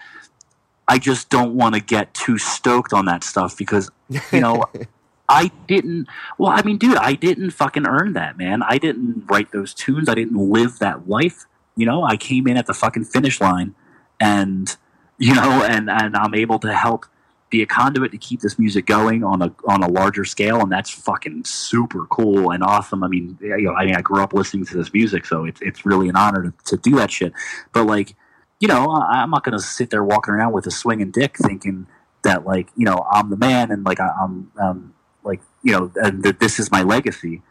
I 0.88 1.00
just 1.00 1.30
don't 1.30 1.54
want 1.54 1.76
to 1.76 1.82
get 1.82 2.14
too 2.14 2.38
stoked 2.38 2.94
on 2.94 3.04
that 3.08 3.26
stuff 3.26 3.58
because 3.58 3.92
you 4.08 4.40
know 4.40 4.64
I 5.28 5.52
didn't 5.68 6.08
well 6.38 6.54
I 6.54 6.62
mean 6.62 6.78
dude, 6.78 6.96
I 6.96 7.16
didn't 7.16 7.52
fucking 7.52 7.86
earn 7.86 8.14
that, 8.14 8.38
man. 8.38 8.64
I 8.64 8.78
didn't 8.78 9.26
write 9.30 9.52
those 9.52 9.74
tunes. 9.74 10.08
I 10.08 10.16
didn't 10.16 10.38
live 10.38 10.80
that 10.80 11.10
life. 11.10 11.46
You 11.76 11.86
know, 11.86 12.04
I 12.04 12.16
came 12.16 12.48
in 12.48 12.56
at 12.56 12.68
the 12.68 12.74
fucking 12.74 13.04
finish 13.04 13.42
line 13.42 13.76
and 14.18 14.78
you 15.22 15.36
know, 15.36 15.64
and 15.64 15.88
and 15.88 16.18
I'm 16.18 16.34
able 16.34 16.58
to 16.60 16.74
help 16.74 17.06
be 17.52 17.62
a 17.62 17.66
conduit 17.68 18.12
to 18.12 18.18
keep 18.18 18.40
this 18.40 18.58
music 18.58 18.88
going 18.88 19.24
on 19.24 19.44
a 19.44 19.54
on 19.68 19.84
a 19.84 19.88
larger 19.88 20.26
scale, 20.26 20.62
and 20.62 20.72
that's 20.72 20.90
fucking 20.90 21.46
super 21.46 22.08
cool 22.08 22.50
and 22.50 22.64
awesome. 22.64 23.04
I 23.04 23.08
mean, 23.08 23.38
you 23.40 23.56
know, 23.62 23.74
I 23.74 23.86
mean, 23.86 23.96
I 23.96 24.02
grew 24.02 24.24
up 24.24 24.34
listening 24.34 24.66
to 24.66 24.78
this 24.78 24.92
music, 24.92 25.26
so 25.28 25.46
it's 25.46 25.62
it's 25.62 25.86
really 25.86 26.10
an 26.10 26.16
honor 26.16 26.44
to, 26.44 26.54
to 26.76 26.78
do 26.78 26.96
that 26.96 27.12
shit. 27.12 27.34
But 27.72 27.86
like, 27.86 28.16
you 28.60 28.68
know, 28.68 28.90
I, 28.90 29.22
I'm 29.22 29.30
not 29.30 29.44
gonna 29.44 29.60
sit 29.60 29.92
there 29.92 30.04
walking 30.04 30.34
around 30.34 30.54
with 30.54 30.66
a 30.66 30.72
swinging 30.72 31.12
dick, 31.12 31.38
thinking 31.38 31.86
that 32.24 32.44
like, 32.44 32.70
you 32.76 32.86
know, 32.86 33.06
I'm 33.12 33.30
the 33.30 33.38
man 33.38 33.70
and 33.70 33.86
like 33.86 34.00
I, 34.00 34.10
I'm 34.20 34.52
um 34.60 34.96
like 35.24 35.42
you 35.62 35.74
know, 35.74 35.92
and 35.98 36.24
that 36.24 36.40
this 36.40 36.60
is 36.60 36.72
my 36.72 36.82
legacy. 36.82 37.44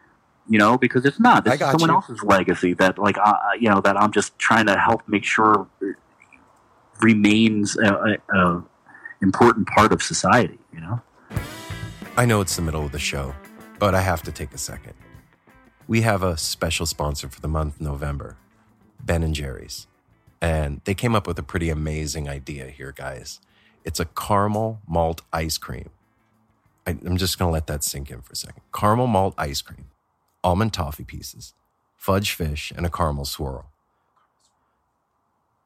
You 0.48 0.58
know, 0.58 0.76
because 0.76 1.04
it's 1.04 1.20
not. 1.20 1.44
This 1.44 1.62
I 1.62 1.66
is 1.66 1.70
someone 1.70 1.90
you. 1.90 1.94
else's 1.94 2.24
legacy 2.24 2.74
that, 2.74 2.98
like, 2.98 3.16
uh, 3.22 3.34
you 3.60 3.68
know, 3.68 3.80
that 3.82 3.96
I'm 3.96 4.10
just 4.10 4.36
trying 4.36 4.66
to 4.66 4.76
help 4.76 5.06
make 5.06 5.22
sure 5.22 5.68
remains 7.02 7.76
a, 7.78 8.18
a, 8.32 8.38
a 8.38 8.64
important 9.22 9.66
part 9.68 9.92
of 9.92 10.02
society. 10.02 10.58
You 10.72 10.80
know. 10.80 11.00
I 12.16 12.26
know 12.26 12.40
it's 12.40 12.56
the 12.56 12.62
middle 12.62 12.84
of 12.84 12.92
the 12.92 12.98
show, 12.98 13.34
but 13.78 13.94
I 13.94 14.00
have 14.00 14.22
to 14.24 14.32
take 14.32 14.52
a 14.52 14.58
second. 14.58 14.94
We 15.86 16.02
have 16.02 16.22
a 16.22 16.36
special 16.36 16.86
sponsor 16.86 17.28
for 17.28 17.40
the 17.40 17.48
month 17.48 17.80
November, 17.80 18.36
Ben 19.02 19.22
and 19.22 19.34
Jerry's. 19.34 19.86
And 20.40 20.80
they 20.84 20.94
came 20.94 21.14
up 21.14 21.26
with 21.26 21.38
a 21.38 21.42
pretty 21.42 21.68
amazing 21.70 22.28
idea 22.28 22.68
here, 22.68 22.92
guys. 22.92 23.40
It's 23.84 24.00
a 24.00 24.04
caramel 24.04 24.80
malt 24.86 25.22
ice 25.32 25.58
cream. 25.58 25.90
I, 26.86 26.90
I'm 26.90 27.16
just 27.16 27.38
going 27.38 27.48
to 27.48 27.52
let 27.52 27.66
that 27.66 27.84
sink 27.84 28.10
in 28.10 28.22
for 28.22 28.32
a 28.32 28.36
second. 28.36 28.62
Caramel 28.74 29.06
malt 29.06 29.34
ice 29.36 29.62
cream, 29.62 29.86
almond 30.42 30.72
toffee 30.72 31.04
pieces, 31.04 31.54
fudge 31.96 32.32
fish, 32.32 32.72
and 32.74 32.86
a 32.86 32.90
caramel 32.90 33.24
swirl. 33.24 33.66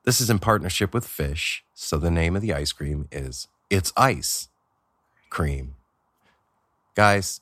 This 0.04 0.20
is 0.20 0.28
in 0.28 0.38
partnership 0.38 0.92
with 0.92 1.06
Phish, 1.06 1.60
so 1.72 1.96
the 1.96 2.10
name 2.10 2.36
of 2.36 2.42
the 2.42 2.52
ice 2.52 2.72
cream 2.72 3.08
is 3.10 3.48
It's 3.70 3.90
Ice 3.96 4.48
Cream. 5.30 5.76
Guys, 6.94 7.40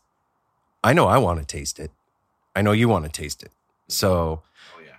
I 0.85 0.93
know 0.93 1.09
I 1.09 1.19
want 1.19 1.41
to 1.41 1.45
taste 1.45 1.81
it. 1.81 1.91
I 2.55 2.63
know 2.63 2.71
you 2.71 2.89
want 2.89 3.05
to 3.05 3.11
taste 3.11 3.43
it. 3.43 3.51
So, 3.89 4.43
oh, 4.77 4.81
yeah. 4.81 4.93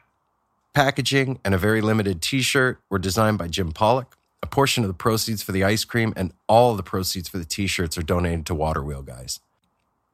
packaging 0.74 1.40
and 1.46 1.56
a 1.56 1.58
very 1.58 1.80
limited 1.80 2.22
t 2.22 2.42
shirt 2.42 2.80
were 2.90 3.00
designed 3.00 3.38
by 3.38 3.48
Jim 3.48 3.72
Pollock. 3.72 4.18
A 4.42 4.46
portion 4.46 4.84
of 4.84 4.90
the 4.90 4.94
proceeds 4.94 5.42
for 5.42 5.54
the 5.54 5.64
ice 5.64 5.86
cream 5.86 6.14
and 6.18 6.34
all 6.50 6.76
the 6.76 6.84
proceeds 6.84 7.30
for 7.30 7.38
the 7.38 7.46
t 7.46 7.66
shirts 7.68 7.98
are 7.98 8.04
donated 8.04 8.46
to 8.48 8.56
WaterWheel 8.56 9.06
Guys. 9.06 9.40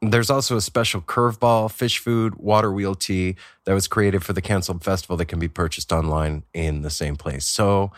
There's 0.01 0.29
also 0.29 0.55
a 0.55 0.61
special 0.61 1.01
curveball 1.01 1.69
Phish 1.69 1.97
Food 1.97 2.35
water 2.35 2.71
wheel 2.71 2.95
tee 2.95 3.35
that 3.65 3.73
was 3.73 3.89
created 3.89 4.23
for 4.23 4.31
the 4.31 4.41
canceled 4.41 4.81
festival 4.81 5.17
that 5.17 5.25
can 5.25 5.39
be 5.39 5.49
purchased 5.49 5.91
online 5.91 6.43
in 6.53 6.83
the 6.83 6.89
same 6.89 7.17
place. 7.17 7.45
So 7.45 7.91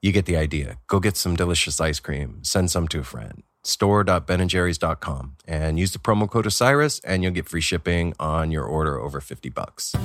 you 0.00 0.12
get 0.12 0.26
the 0.26 0.36
idea. 0.36 0.78
Go 0.86 1.00
get 1.00 1.16
some 1.16 1.34
delicious 1.34 1.80
ice 1.80 1.98
cream. 1.98 2.38
Send 2.42 2.70
some 2.70 2.86
to 2.88 3.00
a 3.00 3.04
friend. 3.04 3.42
Store.benandjerrys.com 3.64 5.36
and 5.48 5.78
use 5.78 5.92
the 5.92 5.98
promo 5.98 6.30
code 6.30 6.46
Osiris 6.46 7.00
and 7.00 7.24
you'll 7.24 7.32
get 7.32 7.48
free 7.48 7.62
shipping 7.62 8.14
on 8.20 8.52
your 8.52 8.64
order 8.64 9.00
over 9.00 9.20
50 9.20 9.48
bucks. 9.48 9.96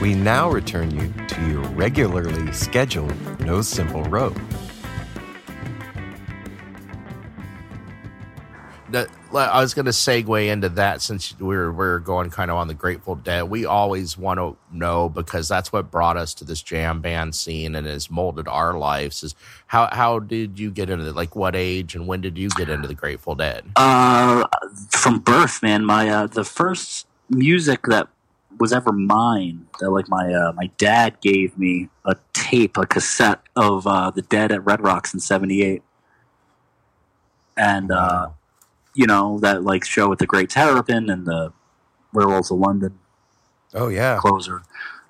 We 0.00 0.14
now 0.14 0.48
return 0.48 0.92
you 0.92 1.12
to 1.26 1.48
your 1.48 1.62
regularly 1.70 2.52
scheduled 2.52 3.14
No 3.40 3.62
Simple 3.62 4.04
Road. 4.04 4.38
That 8.90 9.08
I 9.32 9.60
was 9.60 9.74
going 9.74 9.86
to 9.86 9.92
segue 9.92 10.48
into 10.48 10.68
that 10.70 11.02
since 11.02 11.38
we're 11.38 11.70
we're 11.70 11.98
going 11.98 12.30
kind 12.30 12.50
of 12.50 12.56
on 12.56 12.68
the 12.68 12.74
Grateful 12.74 13.14
Dead. 13.14 13.42
We 13.44 13.66
always 13.66 14.16
want 14.16 14.38
to 14.38 14.56
know 14.72 15.08
because 15.08 15.48
that's 15.48 15.72
what 15.72 15.90
brought 15.90 16.16
us 16.16 16.34
to 16.34 16.44
this 16.44 16.62
jam 16.62 17.00
band 17.00 17.34
scene 17.34 17.74
and 17.74 17.86
has 17.86 18.10
molded 18.10 18.48
our 18.48 18.78
lives. 18.78 19.22
Is 19.22 19.34
how 19.66 19.88
how 19.92 20.18
did 20.18 20.58
you 20.58 20.70
get 20.70 20.90
into 20.90 21.06
it? 21.06 21.14
Like 21.14 21.36
what 21.36 21.54
age 21.54 21.94
and 21.94 22.06
when 22.06 22.20
did 22.20 22.38
you 22.38 22.48
get 22.50 22.68
into 22.68 22.88
the 22.88 22.94
Grateful 22.94 23.34
Dead? 23.34 23.64
Uh, 23.76 24.44
from 24.90 25.18
birth, 25.18 25.62
man. 25.62 25.84
My 25.84 26.08
uh, 26.08 26.26
the 26.26 26.44
first 26.44 27.06
music 27.28 27.82
that 27.84 28.08
was 28.58 28.72
ever 28.72 28.92
mine, 28.92 29.66
that 29.80 29.90
like 29.90 30.08
my 30.08 30.32
uh, 30.32 30.52
my 30.52 30.70
dad 30.78 31.20
gave 31.20 31.58
me 31.58 31.88
a 32.04 32.16
tape, 32.32 32.76
a 32.76 32.86
cassette 32.86 33.40
of 33.54 33.86
uh, 33.86 34.10
the 34.10 34.22
Dead 34.22 34.50
at 34.52 34.64
Red 34.64 34.80
Rocks 34.80 35.12
in 35.12 35.20
'78, 35.20 35.82
and 37.56 37.92
uh, 37.92 38.30
you 38.98 39.06
know 39.06 39.38
that 39.38 39.62
like 39.62 39.84
show 39.84 40.08
with 40.08 40.18
the 40.18 40.26
Great 40.26 40.50
Terrapin 40.50 41.08
and 41.08 41.24
the 41.24 41.52
Werewolves 42.12 42.50
of 42.50 42.58
London 42.58 42.98
Oh, 43.74 43.88
yeah. 43.88 44.16
closer. 44.18 44.62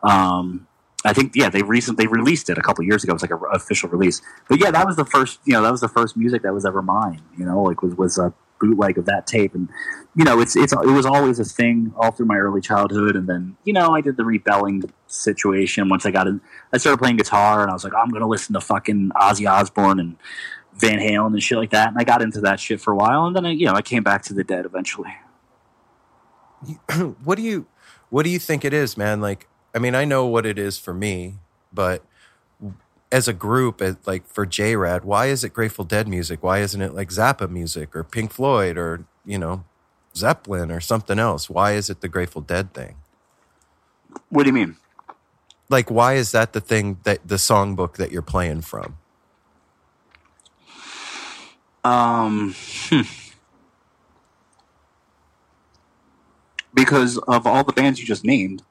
Um, 0.03 0.67
I 1.05 1.13
think 1.13 1.35
yeah, 1.35 1.49
they 1.49 1.63
recently 1.63 2.05
they 2.05 2.09
released 2.09 2.51
it 2.51 2.59
a 2.59 2.61
couple 2.61 2.85
years 2.85 3.03
ago. 3.03 3.13
It 3.13 3.15
was 3.15 3.23
like 3.23 3.31
an 3.31 3.41
official 3.53 3.89
release. 3.89 4.21
But 4.49 4.61
yeah, 4.61 4.71
that 4.73 4.85
was 4.87 4.97
the 4.97 5.05
first. 5.05 5.41
You 5.45 5.55
know, 5.55 5.63
that 5.63 5.71
was 5.71 5.81
the 5.81 5.89
first 5.89 6.17
music 6.17 6.43
that 6.43 6.53
was 6.53 6.67
ever 6.67 6.83
mine. 6.83 7.23
You 7.39 7.45
know, 7.47 7.63
like 7.63 7.83
was 7.83 7.95
was 7.95 8.19
a 8.19 8.35
bootleg 8.61 8.99
of 8.99 9.05
that 9.07 9.27
tape, 9.29 9.55
and 9.55 9.69
you 10.17 10.25
know, 10.25 10.41
it's 10.41 10.57
it's 10.57 10.73
it 10.73 10.95
was 11.01 11.07
always 11.07 11.39
a 11.39 11.45
thing 11.45 11.95
all 11.97 12.11
through 12.11 12.27
my 12.27 12.37
early 12.37 12.61
childhood. 12.61 13.15
And 13.15 13.29
then 13.29 13.57
you 13.65 13.73
know, 13.73 13.95
I 13.95 14.01
did 14.01 14.17
the 14.17 14.25
rebelling 14.25 14.83
situation 15.07 15.89
once 15.89 16.05
I 16.05 16.11
got 16.11 16.27
in. 16.27 16.41
I 16.73 16.79
started 16.79 16.99
playing 16.99 17.17
guitar, 17.17 17.63
and 17.63 17.71
I 17.71 17.75
was 17.75 17.85
like, 17.85 17.95
I'm 17.95 18.11
going 18.11 18.23
to 18.23 18.29
listen 18.29 18.55
to 18.55 18.61
fucking 18.61 19.13
Ozzy 19.15 19.49
Osbourne 19.49 20.01
and 20.01 20.17
Van 20.79 20.99
Halen 21.01 21.29
and 21.29 21.43
shit 21.43 21.59
like 21.59 21.71
that. 21.71 21.89
And 21.89 21.99
I 21.99 22.05
got 22.05 22.23
into 22.23 22.41
that 22.43 22.61
shit 22.61 22.81
for 22.81 22.93
a 22.93 22.97
while, 22.97 23.27
and 23.27 23.37
then 23.37 23.47
I, 23.47 23.51
you 23.53 23.67
know, 23.67 23.75
I 23.75 23.83
came 23.83 24.03
back 24.03 24.23
to 24.25 24.35
the 24.35 24.45
Dead 24.45 24.65
eventually. 24.67 25.15
what 27.25 27.37
do 27.37 27.43
you 27.43 27.67
what 28.11 28.25
do 28.25 28.31
you 28.31 28.39
think 28.39 28.65
it 28.65 28.73
is 28.75 28.97
man 28.97 29.21
like 29.21 29.49
i 29.75 29.79
mean 29.79 29.95
i 29.95 30.05
know 30.05 30.27
what 30.27 30.47
it 30.47 30.59
is 30.59 30.79
for 30.79 30.95
me 30.95 31.37
but 31.73 32.05
as 33.13 33.29
a 33.29 33.33
group 33.33 33.83
like 34.07 34.27
for 34.27 34.47
JRAD 34.47 35.05
why 35.05 35.27
is 35.27 35.45
it 35.45 35.55
grateful 35.55 35.85
dead 35.85 36.09
music 36.09 36.43
why 36.43 36.61
isn't 36.61 36.83
it 36.83 36.95
like 36.95 37.11
zappa 37.11 37.51
music 37.51 37.97
or 37.97 38.05
pink 38.05 38.33
floyd 38.33 38.79
or 38.79 39.05
you 39.25 39.39
know 39.39 39.65
zeppelin 40.17 40.71
or 40.71 40.81
something 40.81 41.19
else 41.19 41.51
why 41.51 41.73
is 41.73 41.91
it 41.91 42.01
the 42.03 42.09
grateful 42.09 42.43
dead 42.43 42.75
thing 42.75 42.97
What 44.31 44.45
do 44.45 44.49
you 44.49 44.55
mean? 44.55 44.77
like 45.71 45.91
why 45.91 46.15
is 46.15 46.33
that 46.33 46.53
the 46.55 46.61
thing 46.61 46.99
that 47.05 47.27
the 47.27 47.37
songbook 47.37 47.95
that 47.97 48.13
you're 48.13 48.23
playing 48.23 48.63
from 48.63 48.99
Um, 51.85 52.55
hmm. 52.89 53.01
because 56.75 57.19
of 57.19 57.47
all 57.47 57.65
the 57.65 57.73
bands 57.73 57.99
you 57.99 58.07
just 58.07 58.25
named, 58.25 58.63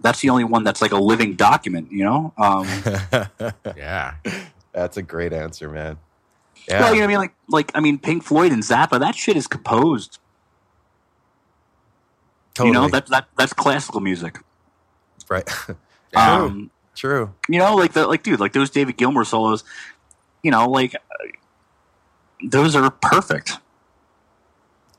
that's 0.00 0.20
the 0.20 0.30
only 0.30 0.44
one 0.44 0.64
that's 0.64 0.80
like 0.80 0.92
a 0.92 0.98
living 0.98 1.34
document. 1.34 1.90
You 1.92 2.04
know? 2.04 2.32
Um, 2.38 2.66
yeah, 3.76 4.14
that's 4.72 4.96
a 4.96 5.02
great 5.02 5.32
answer 5.32 5.68
man 5.68 5.98
Well, 6.68 6.94
you 6.94 7.00
know 7.00 7.00
what 7.00 7.04
I 7.04 7.06
mean? 7.06 7.18
Like, 7.18 7.34
like 7.48 7.72
I 7.74 7.80
mean, 7.80 7.98
Pink 7.98 8.22
Floyd 8.22 8.52
and 8.52 8.62
Zappa. 8.62 8.98
That 9.00 9.14
shit 9.14 9.36
is 9.36 9.46
composed. 9.46 10.18
You 12.60 12.72
know 12.72 12.88
that 12.88 13.06
that 13.06 13.28
that's 13.36 13.52
classical 13.52 14.00
music. 14.00 14.38
right 15.28 15.48
Um, 16.16 16.70
True. 16.94 17.34
You 17.48 17.58
know, 17.58 17.76
like 17.76 17.92
the 17.92 18.06
like, 18.06 18.22
dude, 18.22 18.40
like 18.40 18.52
those 18.52 18.70
David 18.70 18.96
Gilmour 18.96 19.24
solos. 19.24 19.62
You 20.42 20.50
know, 20.50 20.68
like 20.68 20.94
uh, 20.94 20.98
those 22.42 22.76
are 22.76 22.90
perfect. 22.90 23.58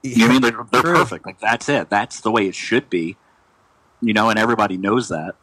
You 0.04 0.18
know 0.20 0.26
I 0.26 0.30
mean? 0.30 0.42
They're, 0.42 0.66
they're 0.72 0.82
True. 0.82 0.94
perfect. 0.96 1.26
Like 1.26 1.40
that's 1.40 1.70
it. 1.70 1.90
That's 1.90 2.22
the 2.22 2.32
way 2.32 2.48
it 2.48 2.56
should 2.56 2.90
be. 2.90 3.18
You 4.02 4.14
know, 4.14 4.30
and 4.30 4.40
everybody 4.40 4.78
knows 4.78 5.10
that. 5.10 5.36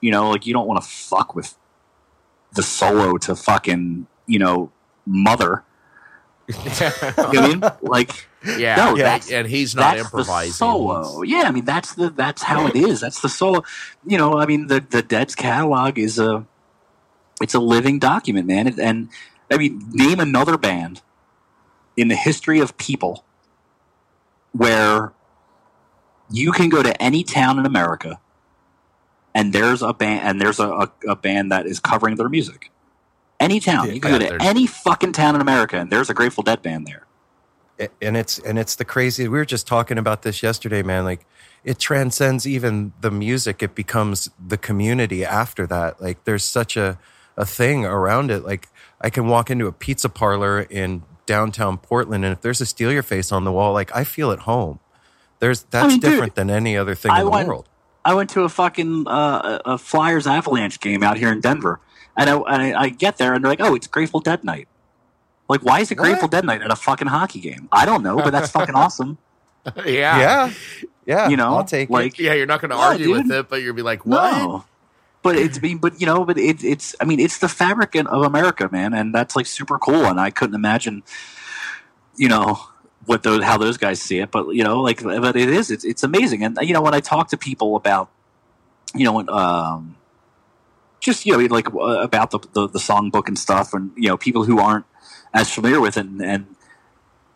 You 0.00 0.10
know, 0.10 0.30
like 0.30 0.46
you 0.46 0.52
don't 0.52 0.66
want 0.66 0.82
to 0.82 0.88
fuck 0.88 1.34
with 1.34 1.56
the 2.54 2.62
solo 2.62 3.18
to 3.18 3.36
fucking 3.36 4.06
you 4.26 4.38
know 4.38 4.72
mother. 5.06 5.64
you 6.48 6.54
know 6.54 7.12
I 7.18 7.48
mean? 7.48 7.62
Like 7.82 8.26
Yeah, 8.56 8.76
no, 8.76 8.96
yeah, 8.96 9.02
that's, 9.02 9.30
and 9.30 9.46
he's 9.46 9.74
not 9.74 9.96
that's 9.96 10.06
improvising. 10.06 10.50
The 10.50 10.54
solo, 10.54 11.22
yeah. 11.22 11.42
I 11.44 11.50
mean, 11.50 11.64
that's 11.64 11.94
the 11.94 12.08
that's 12.08 12.42
how 12.42 12.66
it 12.66 12.76
is. 12.76 13.00
That's 13.00 13.20
the 13.20 13.28
solo. 13.28 13.62
You 14.06 14.16
know, 14.16 14.34
I 14.38 14.46
mean, 14.46 14.68
the 14.68 14.80
the 14.80 15.02
Dead's 15.02 15.34
catalog 15.34 15.98
is 15.98 16.18
a 16.18 16.46
it's 17.42 17.54
a 17.54 17.60
living 17.60 17.98
document, 17.98 18.46
man. 18.46 18.66
And, 18.68 18.80
and 18.80 19.08
I 19.50 19.58
mean, 19.58 19.82
name 19.92 20.20
another 20.20 20.56
band 20.56 21.02
in 21.98 22.06
the 22.06 22.14
history 22.14 22.60
of 22.60 22.76
people 22.78 23.24
where 24.52 25.12
you 26.30 26.52
can 26.52 26.68
go 26.68 26.80
to 26.80 27.02
any 27.02 27.24
town 27.24 27.58
in 27.58 27.66
America 27.66 28.20
and 29.34 29.52
there's 29.52 29.82
a 29.82 29.92
band 29.92 30.20
and 30.26 30.40
there's 30.40 30.60
a, 30.60 30.68
a, 30.68 30.92
a 31.08 31.16
band 31.16 31.50
that 31.50 31.66
is 31.66 31.80
covering 31.80 32.14
their 32.14 32.28
music. 32.28 32.70
Any 33.40 33.58
town, 33.58 33.92
you 33.92 34.00
can 34.00 34.12
go 34.12 34.18
to 34.20 34.24
there's- 34.26 34.44
any 34.44 34.66
fucking 34.66 35.12
town 35.12 35.34
in 35.34 35.40
America 35.40 35.76
and 35.76 35.90
there's 35.90 36.08
a 36.08 36.14
Grateful 36.14 36.44
Dead 36.44 36.62
band 36.62 36.86
there. 36.86 37.04
And 38.00 38.16
it's 38.16 38.38
and 38.40 38.58
it's 38.58 38.74
the 38.76 38.84
crazy 38.84 39.24
we 39.28 39.38
were 39.38 39.44
just 39.44 39.66
talking 39.66 39.98
about 39.98 40.22
this 40.22 40.42
yesterday 40.42 40.82
man 40.82 41.04
like 41.04 41.24
it 41.62 41.78
transcends 41.78 42.44
even 42.46 42.92
the 43.00 43.10
music. 43.10 43.62
It 43.62 43.74
becomes 43.76 44.30
the 44.44 44.56
community 44.56 45.24
after 45.24 45.64
that. 45.68 46.00
Like 46.00 46.24
there's 46.24 46.42
such 46.44 46.76
a 46.76 46.98
a 47.36 47.46
thing 47.46 47.84
around 47.84 48.30
it. 48.32 48.44
Like 48.44 48.68
i 49.00 49.10
can 49.10 49.28
walk 49.28 49.48
into 49.48 49.66
a 49.68 49.72
pizza 49.72 50.08
parlor 50.08 50.62
in 50.62 51.02
downtown 51.28 51.76
portland 51.78 52.24
and 52.24 52.32
if 52.32 52.40
there's 52.40 52.60
a 52.60 52.66
steal 52.66 52.90
your 52.90 53.02
face 53.02 53.30
on 53.30 53.44
the 53.44 53.52
wall 53.52 53.72
like 53.74 53.94
i 53.94 54.02
feel 54.02 54.32
at 54.32 54.40
home 54.40 54.80
there's 55.40 55.62
that's 55.64 55.86
mean, 55.88 56.00
dude, 56.00 56.10
different 56.10 56.34
than 56.34 56.48
any 56.50 56.76
other 56.76 56.94
thing 56.96 57.10
I 57.12 57.18
in 57.20 57.26
the 57.26 57.30
went- 57.30 57.46
world 57.48 57.68
I 58.04 58.14
went 58.14 58.30
to 58.30 58.42
a 58.44 58.48
fucking 58.48 59.06
uh, 59.06 59.58
a 59.66 59.76
Flyers 59.76 60.26
Avalanche 60.26 60.80
game 60.80 61.02
out 61.02 61.18
here 61.18 61.30
in 61.30 61.40
Denver, 61.42 61.78
and 62.16 62.30
I, 62.30 62.36
and 62.38 62.62
I, 62.62 62.80
I 62.84 62.88
get 62.88 63.18
there 63.18 63.34
and 63.34 63.44
they're 63.44 63.52
like, 63.52 63.60
"Oh, 63.60 63.74
it's 63.74 63.86
Grateful 63.86 64.20
Dead 64.20 64.44
night." 64.44 64.66
Like, 65.46 65.62
why 65.62 65.80
is 65.80 65.90
it 65.90 65.96
Grateful 65.96 66.26
Dead 66.28 66.44
night 66.46 66.62
at 66.62 66.70
a 66.70 66.76
fucking 66.76 67.08
hockey 67.08 67.40
game? 67.40 67.68
I 67.70 67.84
don't 67.84 68.02
know, 68.02 68.16
but 68.16 68.30
that's 68.30 68.50
fucking 68.50 68.74
awesome. 68.74 69.18
yeah, 69.84 69.84
yeah 70.18 70.50
yeah 71.04 71.28
You 71.28 71.36
know, 71.36 71.48
i'll 71.56 71.64
take 71.64 71.90
like- 71.90 72.18
it 72.18 72.22
yeah. 72.22 72.32
You're 72.32 72.46
not 72.46 72.62
going 72.62 72.70
to 72.70 72.76
Yeah, 72.76 72.82
argue 72.82 73.06
dude. 73.08 73.26
with 73.26 73.32
it, 73.32 73.48
but 73.50 73.60
you'll 73.60 73.74
be 73.74 73.82
like, 73.82 74.06
what? 74.06 74.32
No. 74.38 74.64
But 75.22 75.36
it's 75.36 75.60
mean, 75.60 75.78
but 75.78 76.00
you 76.00 76.06
know, 76.06 76.24
but 76.24 76.38
it, 76.38 76.62
it's 76.62 76.94
I 77.00 77.04
mean, 77.04 77.18
it's 77.18 77.38
the 77.38 77.48
fabric 77.48 77.94
of 77.96 78.22
America, 78.22 78.68
man, 78.70 78.94
and 78.94 79.14
that's 79.14 79.34
like 79.34 79.46
super 79.46 79.78
cool. 79.78 80.06
And 80.06 80.20
I 80.20 80.30
couldn't 80.30 80.54
imagine, 80.54 81.02
you 82.16 82.28
know, 82.28 82.60
what 83.04 83.24
those 83.24 83.42
how 83.42 83.58
those 83.58 83.76
guys 83.76 84.00
see 84.00 84.20
it. 84.20 84.30
But 84.30 84.50
you 84.50 84.62
know, 84.62 84.80
like, 84.80 85.02
but 85.02 85.36
it 85.36 85.50
is 85.50 85.70
it's 85.70 85.84
it's 85.84 86.02
amazing. 86.02 86.44
And 86.44 86.56
you 86.62 86.72
know, 86.72 86.82
when 86.82 86.94
I 86.94 87.00
talk 87.00 87.28
to 87.28 87.36
people 87.36 87.74
about, 87.74 88.10
you 88.94 89.04
know, 89.04 89.14
when, 89.14 89.28
um, 89.28 89.96
just 91.00 91.26
you 91.26 91.36
know, 91.36 91.54
like 91.54 91.74
uh, 91.74 92.00
about 92.02 92.30
the, 92.30 92.38
the 92.52 92.68
the 92.68 92.78
songbook 92.78 93.26
and 93.26 93.38
stuff, 93.38 93.74
and 93.74 93.90
you 93.96 94.08
know, 94.08 94.16
people 94.16 94.44
who 94.44 94.60
aren't 94.60 94.86
as 95.34 95.52
familiar 95.52 95.80
with 95.80 95.96
it, 95.96 96.06
and, 96.06 96.22
and 96.22 96.46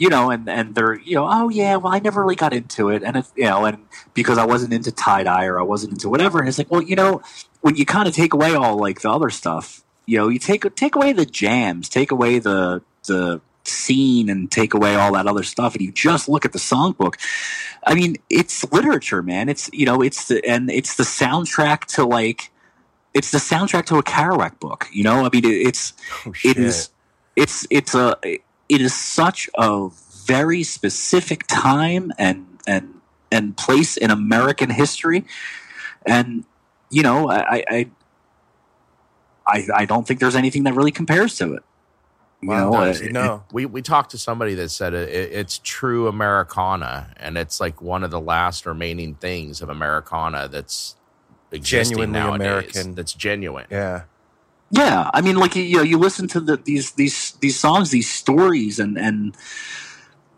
you 0.03 0.09
know, 0.09 0.31
and 0.33 0.49
and 0.49 0.75
they're 0.75 0.99
you 0.99 1.15
know, 1.15 1.29
oh 1.31 1.49
yeah, 1.49 1.77
well, 1.77 1.95
I 1.95 2.01
never 2.01 2.23
really 2.23 2.35
got 2.35 2.53
into 2.53 2.89
it, 2.89 3.05
and 3.05 3.17
it's 3.17 3.33
you 3.37 3.45
know, 3.45 3.65
and 3.67 3.87
because 4.15 4.37
I 4.37 4.45
wasn't 4.45 4.73
into 4.73 4.91
tie 4.91 5.23
dye 5.23 5.45
or 5.45 5.61
I 5.61 5.63
wasn't 5.63 5.93
into 5.93 6.09
whatever, 6.09 6.41
and 6.41 6.49
it's 6.49 6.59
like, 6.59 6.73
well, 6.73 6.83
you 6.83 6.97
know, 6.97 7.23
when 7.61 7.77
you 7.77 7.87
kind 7.87 8.09
of 8.09 8.15
take 8.15 8.35
away 8.35 8.53
all 8.53 8.77
like 8.77 9.03
the 9.03 9.11
other 9.11 9.31
stuff, 9.31 9.85
you 10.07 10.19
know, 10.19 10.27
you 10.27 10.41
take 10.41 10.75
take 10.75 10.97
away 10.97 11.13
the 11.13 11.25
jams, 11.25 11.89
take 11.89 12.11
away 12.11 12.41
the 12.41 12.83
the 13.07 13.41
scene, 13.63 14.29
and 14.29 14.51
take 14.51 14.75
away 14.75 14.97
all 14.97 15.13
that 15.13 15.29
other 15.29 15.45
stuff, 15.45 15.77
and 15.77 15.83
you 15.83 15.93
just 15.93 16.29
look 16.29 16.45
at 16.45 16.53
the 16.53 16.59
songbook. 16.59 17.15
I 17.87 17.95
mean, 17.95 18.17
it's 18.29 18.65
literature, 18.73 19.23
man. 19.23 19.49
It's 19.49 19.71
you 19.73 19.87
know, 19.87 20.03
it's 20.03 20.27
the 20.27 20.45
and 20.45 20.69
it's 20.69 20.97
the 20.97 21.05
soundtrack 21.05 21.85
to 21.95 22.05
like. 22.05 22.51
It's 23.15 23.31
the 23.31 23.39
soundtrack 23.39 23.85
to 23.87 23.99
a 23.99 24.03
Kerouac 24.03 24.59
book, 24.59 24.89
you 24.91 25.05
know. 25.05 25.25
I 25.25 25.29
mean, 25.33 25.45
it, 25.45 25.67
it's 25.69 25.93
oh, 26.27 26.33
it 26.43 26.57
is 26.57 26.91
it's 27.37 27.67
it's 27.71 27.95
a 27.95 28.17
it 28.75 28.81
is 28.81 28.95
such 28.95 29.51
a 29.57 29.89
very 30.27 30.63
specific 30.63 31.47
time 31.49 32.13
and 32.19 32.47
and 32.67 32.95
and 33.33 33.57
place 33.57 33.97
in 33.97 34.11
American 34.11 34.71
history, 34.71 35.25
and 36.07 36.45
you 36.91 37.03
know 37.03 37.31
I 37.31 37.65
I 37.69 37.91
I, 39.47 39.69
I 39.75 39.85
don't 39.87 40.07
think 40.07 40.21
there's 40.21 40.37
anything 40.37 40.65
that 40.65 40.75
really 40.75 40.93
compares 40.93 41.37
to 41.39 41.55
it. 41.55 41.63
You 42.41 42.49
Wow, 42.49 42.57
know, 42.57 42.75
uh, 42.77 42.87
nice. 42.87 43.01
it- 43.01 43.13
No. 43.13 43.45
We 43.53 43.67
we 43.67 43.83
talked 43.83 44.11
to 44.13 44.19
somebody 44.19 44.55
that 44.57 44.71
said 44.71 44.95
it, 44.95 45.09
it, 45.11 45.33
it's 45.33 45.59
true 45.59 46.09
Americana, 46.09 47.15
and 47.19 47.39
it's 47.39 47.61
like 47.61 47.81
one 47.83 48.05
of 48.05 48.11
the 48.11 48.21
last 48.21 48.67
remaining 48.67 49.15
things 49.17 49.63
of 49.63 49.69
Americana 49.69 50.49
that's 50.49 50.97
existing 51.53 52.11
Genuinely 52.11 52.13
nowadays, 52.13 52.47
American. 52.47 52.95
That's 52.95 53.15
genuine. 53.15 53.67
yeah 53.71 54.03
Yeah, 54.75 55.11
I 55.13 55.21
mean, 55.21 55.37
like 55.37 55.55
you 55.55 55.77
know, 55.77 55.83
you 55.83 55.99
listen 55.99 56.27
to 56.29 56.41
the, 56.41 56.57
these 56.57 56.93
these 56.93 57.33
these 57.41 57.61
songs, 57.61 57.91
these 57.91 58.11
stories, 58.11 58.79
and 58.79 58.97
and 58.99 59.37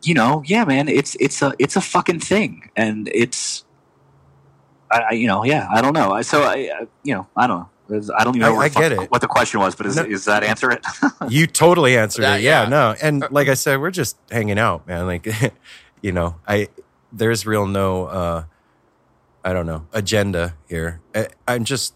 you 0.02 0.12
know, 0.12 0.42
yeah, 0.44 0.64
man, 0.64 0.88
it's 0.88 1.16
it's 1.20 1.40
a 1.40 1.54
it's 1.60 1.76
a 1.76 1.80
fucking 1.80 2.18
thing, 2.18 2.68
and 2.76 3.08
it's, 3.14 3.64
I, 4.90 5.02
I 5.10 5.12
you 5.12 5.28
know, 5.28 5.44
yeah, 5.44 5.68
I 5.72 5.80
don't 5.80 5.92
know, 5.94 6.10
I 6.10 6.22
so 6.22 6.42
I, 6.42 6.54
I 6.80 6.86
you 7.04 7.14
know, 7.14 7.28
I 7.36 7.46
don't 7.46 7.68
know, 7.88 8.14
I 8.18 8.24
don't 8.24 8.34
even 8.36 8.40
know 8.40 8.54
I- 8.54 8.56
what, 8.56 8.64
I 8.64 8.68
the 8.88 8.96
fuck- 8.96 9.04
it. 9.04 9.10
what 9.12 9.20
the 9.20 9.28
question 9.28 9.60
was, 9.60 9.76
but 9.76 9.86
is, 9.86 9.94
No. 9.96 10.02
is 10.02 10.24
that 10.24 10.42
answer 10.42 10.68
it? 10.72 10.84
you 11.28 11.46
totally 11.46 11.96
answered 11.96 12.22
That- 12.22 12.40
it. 12.40 12.42
Yeah, 12.42 12.64
yeah. 12.64 12.68
no. 12.68 12.94
And 13.00 13.24
like 13.30 13.46
I 13.48 13.54
said, 13.54 13.78
we're 13.80 13.92
just 13.92 14.16
hanging 14.32 14.58
out, 14.58 14.84
man. 14.88 15.06
Like, 15.06 15.28
you 16.02 16.10
know, 16.10 16.34
I 16.46 16.68
there's 17.12 17.46
real 17.46 17.66
no 17.66 18.06
uh 18.06 18.44
I 19.44 19.52
don't 19.52 19.66
know, 19.66 19.86
agenda 19.92 20.54
here. 20.68 21.00
I, 21.14 21.28
I'm 21.46 21.64
just 21.64 21.94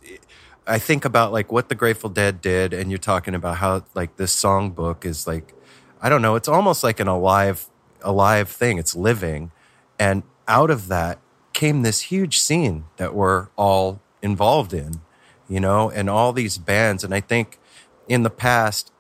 I 0.69 0.79
think 0.79 1.05
about 1.05 1.33
like 1.33 1.51
what 1.51 1.71
the 1.71 1.75
Grateful 1.75 2.11
Dead 2.11 2.41
did 2.43 2.75
and 2.75 2.91
you're 2.91 2.99
talking 2.99 3.35
about 3.35 3.57
how 3.57 3.85
like 3.95 4.17
this 4.17 4.35
songbook 4.35 5.05
is 5.05 5.27
like 5.27 5.55
I 6.01 6.09
don't 6.09 6.23
know, 6.23 6.37
it's 6.37 6.49
almost 6.49 6.85
like 6.85 7.01
an 7.01 7.09
alive 7.09 7.69
alive 8.03 8.49
thing. 8.49 8.79
It's 8.79 8.95
living. 8.95 9.51
And 9.99 10.23
out 10.47 10.71
of 10.71 10.89
that 10.89 11.19
came 11.53 11.83
this 11.83 12.03
huge 12.03 12.39
scene 12.39 12.85
that 12.99 13.15
we're 13.15 13.49
all 13.57 14.01
involved 14.23 14.73
in, 14.73 15.01
you 15.49 15.59
know, 15.59 15.91
and 15.91 16.09
all 16.11 16.33
these 16.33 16.59
bands 16.59 17.03
and 17.03 17.15
I 17.15 17.21
think 17.21 17.59
in 18.07 18.23
the 18.23 18.31
past 18.31 18.93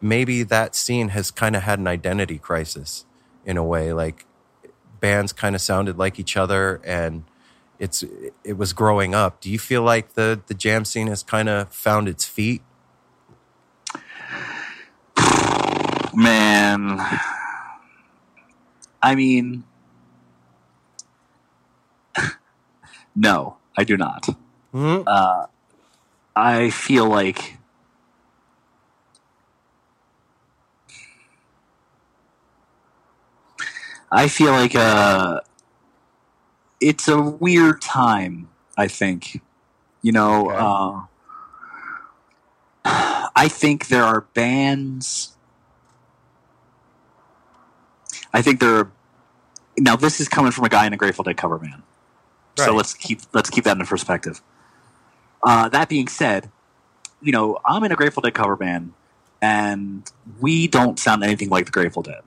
maybe 0.00 0.42
that 0.42 0.74
scene 0.74 1.10
has 1.10 1.30
kind 1.30 1.54
of 1.54 1.62
had 1.62 1.78
an 1.78 1.86
identity 1.86 2.38
crisis 2.38 3.04
in 3.44 3.58
a 3.58 3.64
way 3.64 3.92
like 3.92 4.24
bands 5.00 5.32
kind 5.32 5.54
of 5.54 5.60
sounded 5.60 5.98
like 5.98 6.18
each 6.18 6.36
other 6.36 6.80
and 6.84 7.24
it's 7.80 8.04
it 8.44 8.56
was 8.56 8.72
growing 8.72 9.14
up 9.14 9.40
do 9.40 9.50
you 9.50 9.58
feel 9.58 9.82
like 9.82 10.14
the 10.14 10.40
the 10.46 10.54
jam 10.54 10.84
scene 10.84 11.08
has 11.08 11.22
kind 11.24 11.48
of 11.48 11.72
found 11.72 12.06
its 12.08 12.24
feet 12.24 12.62
Man, 16.14 16.98
I 19.02 19.14
mean, 19.14 19.64
no, 23.16 23.56
I 23.76 23.84
do 23.84 23.96
not. 23.96 24.28
Mhm. 24.74 25.04
Uh, 25.06 25.46
I 26.36 26.70
feel 26.70 27.06
like 27.08 27.58
I 34.12 34.28
feel 34.28 34.52
like 34.52 34.74
uh, 34.74 35.40
it's 36.80 37.08
a 37.08 37.20
weird 37.20 37.80
time. 37.80 38.48
I 38.76 38.88
think, 38.88 39.40
you 40.02 40.12
know, 40.12 40.50
uh, 40.50 41.02
I 43.36 43.48
think 43.48 43.88
there 43.88 44.04
are 44.04 44.22
bands. 44.22 45.36
I 48.32 48.42
think 48.42 48.60
there 48.60 48.74
are. 48.74 48.92
Now, 49.78 49.96
this 49.96 50.20
is 50.20 50.28
coming 50.28 50.52
from 50.52 50.64
a 50.64 50.68
guy 50.68 50.86
in 50.86 50.92
a 50.92 50.96
Grateful 50.96 51.24
Dead 51.24 51.36
cover 51.36 51.58
band, 51.58 51.82
so 52.56 52.74
let's 52.74 52.94
keep 52.94 53.20
let's 53.32 53.50
keep 53.50 53.64
that 53.64 53.78
in 53.78 53.86
perspective. 53.86 54.42
Uh, 55.42 55.68
that 55.70 55.88
being 55.88 56.08
said, 56.08 56.50
you 57.22 57.32
know, 57.32 57.58
I'm 57.64 57.82
in 57.84 57.92
a 57.92 57.96
Grateful 57.96 58.20
Dead 58.20 58.34
cover 58.34 58.56
band, 58.56 58.92
and 59.40 60.10
we 60.38 60.66
don't 60.68 60.98
sound 60.98 61.24
anything 61.24 61.48
like 61.48 61.66
the 61.66 61.72
Grateful 61.72 62.02
Dead. 62.02 62.22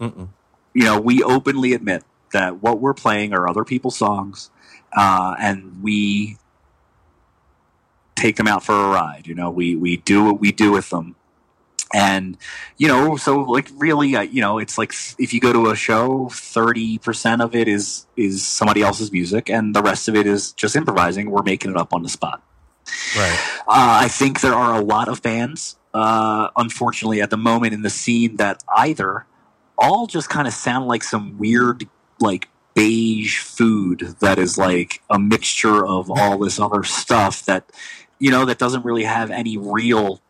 Mm-mm. 0.00 0.28
You 0.74 0.84
know, 0.84 1.00
we 1.00 1.22
openly 1.22 1.72
admit 1.72 2.04
that 2.32 2.62
what 2.62 2.80
we're 2.80 2.94
playing 2.94 3.32
are 3.32 3.48
other 3.48 3.64
people's 3.64 3.96
songs, 3.96 4.50
uh, 4.96 5.34
and 5.40 5.82
we 5.82 6.38
take 8.16 8.36
them 8.36 8.48
out 8.48 8.64
for 8.64 8.74
a 8.74 8.88
ride. 8.88 9.26
You 9.26 9.34
know, 9.34 9.50
we 9.50 9.76
we 9.76 9.96
do 9.96 10.24
what 10.24 10.40
we 10.40 10.52
do 10.52 10.72
with 10.72 10.90
them, 10.90 11.16
and 11.94 12.36
you 12.76 12.88
know, 12.88 13.16
so 13.16 13.40
like 13.40 13.70
really, 13.76 14.16
uh, 14.16 14.22
you 14.22 14.40
know, 14.40 14.58
it's 14.58 14.78
like 14.78 14.92
if 15.18 15.32
you 15.32 15.40
go 15.40 15.52
to 15.52 15.70
a 15.70 15.76
show, 15.76 16.28
thirty 16.30 16.98
percent 16.98 17.42
of 17.42 17.54
it 17.54 17.68
is 17.68 18.06
is 18.16 18.46
somebody 18.46 18.82
else's 18.82 19.12
music, 19.12 19.48
and 19.48 19.74
the 19.74 19.82
rest 19.82 20.08
of 20.08 20.16
it 20.16 20.26
is 20.26 20.52
just 20.52 20.76
improvising. 20.76 21.30
We're 21.30 21.42
making 21.42 21.70
it 21.70 21.76
up 21.76 21.94
on 21.94 22.02
the 22.02 22.08
spot. 22.08 22.42
Right. 23.16 23.38
Uh, 23.60 24.00
I 24.02 24.08
think 24.08 24.40
there 24.40 24.54
are 24.54 24.80
a 24.80 24.82
lot 24.82 25.08
of 25.08 25.20
bands, 25.20 25.76
uh, 25.92 26.48
unfortunately, 26.56 27.20
at 27.20 27.28
the 27.28 27.36
moment 27.36 27.74
in 27.74 27.82
the 27.82 27.90
scene 27.90 28.36
that 28.36 28.64
either 28.74 29.26
all 29.78 30.06
just 30.06 30.28
kind 30.28 30.48
of 30.48 30.54
sound 30.54 30.88
like 30.88 31.02
some 31.02 31.38
weird, 31.38 31.86
like 32.20 32.48
beige 32.74 33.38
food 33.38 34.16
that 34.20 34.38
is 34.38 34.56
like 34.56 35.02
a 35.10 35.18
mixture 35.18 35.86
of 35.86 36.10
all 36.10 36.38
this 36.38 36.60
other 36.60 36.84
stuff 36.84 37.44
that, 37.46 37.70
you 38.18 38.30
know, 38.30 38.44
that 38.44 38.58
doesn't 38.58 38.84
really 38.84 39.04
have 39.04 39.30
any 39.30 39.56
real 39.56 40.20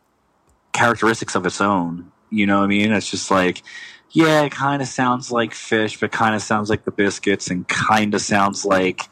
characteristics 0.72 1.34
of 1.34 1.45
its 1.45 1.61
own. 1.61 2.11
You 2.30 2.47
know 2.47 2.59
what 2.59 2.64
I 2.64 2.68
mean? 2.68 2.93
It's 2.93 3.11
just 3.11 3.30
like, 3.30 3.62
yeah, 4.11 4.43
it 4.43 4.53
kind 4.53 4.80
of 4.80 4.89
sounds 4.89 5.30
like 5.30 5.53
Phish, 5.53 6.01
but 6.01 6.12
kind 6.12 6.34
of 6.34 6.43
sounds 6.43 6.70
like 6.70 6.84
the 6.84 6.91
biscuits, 6.91 7.49
and 7.51 7.66
kind 7.68 8.14
of 8.14 8.20
sounds 8.20 8.64
like 8.64 9.03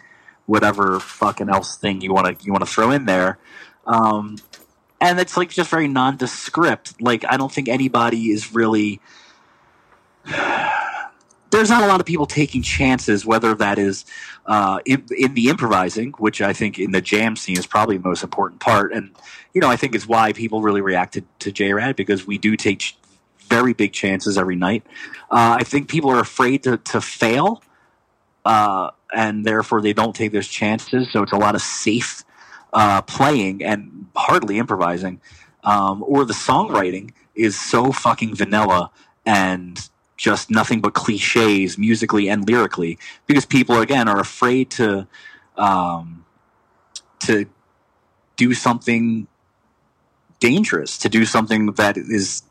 whatever 0.46 1.00
fucking 1.00 1.48
else 1.48 1.76
thing 1.76 2.00
you 2.00 2.12
want 2.12 2.38
to 2.38 2.44
you 2.44 2.52
want 2.52 2.64
to 2.64 2.70
throw 2.70 2.90
in 2.90 3.04
there. 3.04 3.38
Um, 3.86 4.38
and 5.00 5.20
it's 5.20 5.36
like 5.36 5.50
just 5.50 5.70
very 5.70 5.88
nondescript. 5.88 7.00
Like 7.00 7.24
I 7.28 7.36
don't 7.36 7.52
think 7.52 7.68
anybody 7.68 8.30
is 8.30 8.54
really. 8.54 9.00
There's 11.56 11.70
not 11.70 11.82
a 11.82 11.86
lot 11.86 12.00
of 12.00 12.06
people 12.06 12.26
taking 12.26 12.60
chances, 12.60 13.24
whether 13.24 13.54
that 13.54 13.78
is 13.78 14.04
uh, 14.44 14.80
in, 14.84 15.06
in 15.16 15.32
the 15.32 15.48
improvising, 15.48 16.12
which 16.18 16.42
I 16.42 16.52
think 16.52 16.78
in 16.78 16.90
the 16.90 17.00
jam 17.00 17.34
scene 17.34 17.58
is 17.58 17.66
probably 17.66 17.96
the 17.96 18.06
most 18.06 18.22
important 18.22 18.60
part, 18.60 18.92
and 18.92 19.16
you 19.54 19.62
know 19.62 19.70
I 19.70 19.76
think 19.76 19.94
it's 19.94 20.06
why 20.06 20.34
people 20.34 20.60
really 20.60 20.82
reacted 20.82 21.24
to 21.38 21.50
JRAD 21.50 21.96
because 21.96 22.26
we 22.26 22.36
do 22.36 22.56
take 22.56 22.80
ch- 22.80 22.98
very 23.48 23.72
big 23.72 23.94
chances 23.94 24.36
every 24.36 24.54
night. 24.54 24.84
Uh, 25.30 25.56
I 25.58 25.64
think 25.64 25.88
people 25.88 26.10
are 26.10 26.20
afraid 26.20 26.62
to, 26.64 26.76
to 26.76 27.00
fail, 27.00 27.62
uh, 28.44 28.90
and 29.14 29.46
therefore 29.46 29.80
they 29.80 29.94
don't 29.94 30.14
take 30.14 30.32
those 30.32 30.48
chances. 30.48 31.10
So 31.10 31.22
it's 31.22 31.32
a 31.32 31.38
lot 31.38 31.54
of 31.54 31.62
safe 31.62 32.22
uh, 32.74 33.00
playing 33.00 33.64
and 33.64 34.08
hardly 34.14 34.58
improvising. 34.58 35.22
Um, 35.64 36.04
or 36.06 36.26
the 36.26 36.34
songwriting 36.34 37.12
is 37.34 37.58
so 37.58 37.92
fucking 37.92 38.34
vanilla 38.34 38.90
and 39.24 39.88
just 40.16 40.50
nothing 40.50 40.80
but 40.80 40.94
cliches 40.94 41.76
musically 41.78 42.28
and 42.28 42.48
lyrically 42.48 42.98
because 43.26 43.44
people 43.44 43.80
again 43.80 44.08
are 44.08 44.18
afraid 44.18 44.70
to 44.70 45.06
um, 45.56 46.24
to 47.20 47.46
do 48.36 48.54
something 48.54 49.26
dangerous 50.40 50.98
to 50.98 51.08
do 51.08 51.24
something 51.24 51.72
that 51.72 51.96
is 51.96 52.42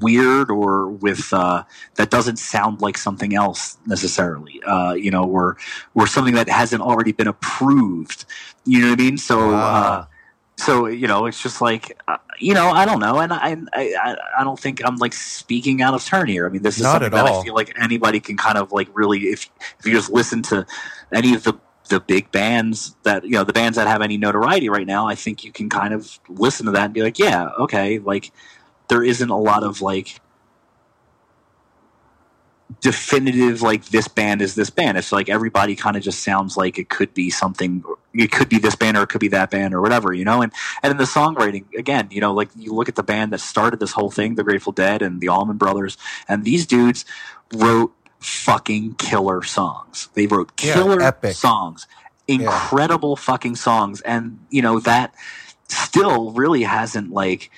weird 0.00 0.50
or 0.50 0.88
with 0.88 1.32
uh, 1.32 1.62
that 1.96 2.10
doesn't 2.10 2.38
sound 2.38 2.80
like 2.80 2.96
something 2.96 3.34
else 3.34 3.76
necessarily 3.86 4.62
uh, 4.64 4.94
you 4.94 5.10
know 5.10 5.24
or 5.24 5.56
or 5.94 6.06
something 6.06 6.34
that 6.34 6.48
hasn't 6.48 6.82
already 6.82 7.12
been 7.12 7.26
approved. 7.26 8.24
You 8.64 8.80
know 8.80 8.90
what 8.90 9.00
i 9.00 9.02
mean? 9.02 9.18
So 9.18 9.54
uh, 9.54 10.06
so 10.56 10.86
you 10.86 11.06
know 11.06 11.26
it's 11.26 11.42
just 11.42 11.60
like 11.60 11.98
uh, 12.06 12.16
you 12.38 12.54
know 12.54 12.70
i 12.70 12.84
don't 12.84 13.00
know 13.00 13.18
and 13.18 13.32
I, 13.32 13.56
I 13.72 14.16
i 14.38 14.44
don't 14.44 14.58
think 14.58 14.80
i'm 14.84 14.96
like 14.96 15.12
speaking 15.12 15.82
out 15.82 15.94
of 15.94 16.04
turn 16.04 16.28
here 16.28 16.46
i 16.46 16.48
mean 16.48 16.62
this 16.62 16.76
is 16.76 16.84
Not 16.84 16.92
something 16.92 17.06
at 17.06 17.12
that 17.12 17.26
all. 17.26 17.40
i 17.40 17.44
feel 17.44 17.54
like 17.54 17.72
anybody 17.80 18.20
can 18.20 18.36
kind 18.36 18.56
of 18.56 18.72
like 18.72 18.88
really 18.94 19.20
if 19.24 19.50
if 19.78 19.86
you 19.86 19.92
just 19.92 20.10
listen 20.10 20.42
to 20.44 20.66
any 21.12 21.34
of 21.34 21.44
the 21.44 21.54
the 21.88 22.00
big 22.00 22.30
bands 22.30 22.96
that 23.02 23.24
you 23.24 23.32
know 23.32 23.44
the 23.44 23.52
bands 23.52 23.76
that 23.76 23.86
have 23.86 24.00
any 24.00 24.16
notoriety 24.16 24.68
right 24.68 24.86
now 24.86 25.06
i 25.06 25.14
think 25.14 25.44
you 25.44 25.52
can 25.52 25.68
kind 25.68 25.92
of 25.92 26.18
listen 26.28 26.66
to 26.66 26.72
that 26.72 26.86
and 26.86 26.94
be 26.94 27.02
like 27.02 27.18
yeah 27.18 27.48
okay 27.58 27.98
like 27.98 28.32
there 28.88 29.02
isn't 29.02 29.30
a 29.30 29.38
lot 29.38 29.62
of 29.62 29.80
like 29.80 30.20
definitive 32.80 33.62
like 33.62 33.86
this 33.86 34.08
band 34.08 34.42
is 34.42 34.54
this 34.54 34.70
band. 34.70 34.98
It's 34.98 35.12
like 35.12 35.28
everybody 35.28 35.76
kind 35.76 35.96
of 35.96 36.02
just 36.02 36.22
sounds 36.24 36.56
like 36.56 36.78
it 36.78 36.88
could 36.88 37.14
be 37.14 37.30
something 37.30 37.84
it 38.14 38.32
could 38.32 38.48
be 38.48 38.58
this 38.58 38.76
band 38.76 38.96
or 38.96 39.02
it 39.02 39.08
could 39.08 39.20
be 39.20 39.28
that 39.28 39.50
band 39.50 39.74
or 39.74 39.80
whatever 39.80 40.12
you 40.12 40.24
know? 40.24 40.42
And 40.42 40.52
and 40.82 40.90
in 40.92 40.96
the 40.98 41.04
songwriting 41.04 41.72
again 41.74 42.08
you 42.10 42.20
know 42.20 42.32
like 42.34 42.50
you 42.56 42.74
look 42.74 42.88
at 42.88 42.96
the 42.96 43.02
band 43.02 43.32
that 43.32 43.40
started 43.40 43.80
this 43.80 43.92
whole 43.92 44.10
thing 44.10 44.36
the 44.36 44.44
grateful 44.44 44.72
dead 44.72 45.02
and 45.02 45.20
the 45.20 45.28
allman 45.28 45.56
brothers 45.58 45.98
and 46.28 46.44
these 46.44 46.66
dudes 46.66 47.04
wrote 47.54 47.92
fucking 48.20 48.94
killer 48.94 49.42
songs. 49.42 50.08
They 50.14 50.26
wrote 50.26 50.52
Yeah, 50.62 50.74
killer 50.74 51.02
epic. 51.02 51.34
songs. 51.34 51.86
Incredible 52.28 53.16
fucking 53.16 53.56
songs. 53.56 54.00
And 54.02 54.40
you 54.50 54.62
know 54.62 54.80
that 54.80 55.14
still 55.68 56.32
really 56.32 56.62
hasn't 56.64 57.12
like 57.12 57.50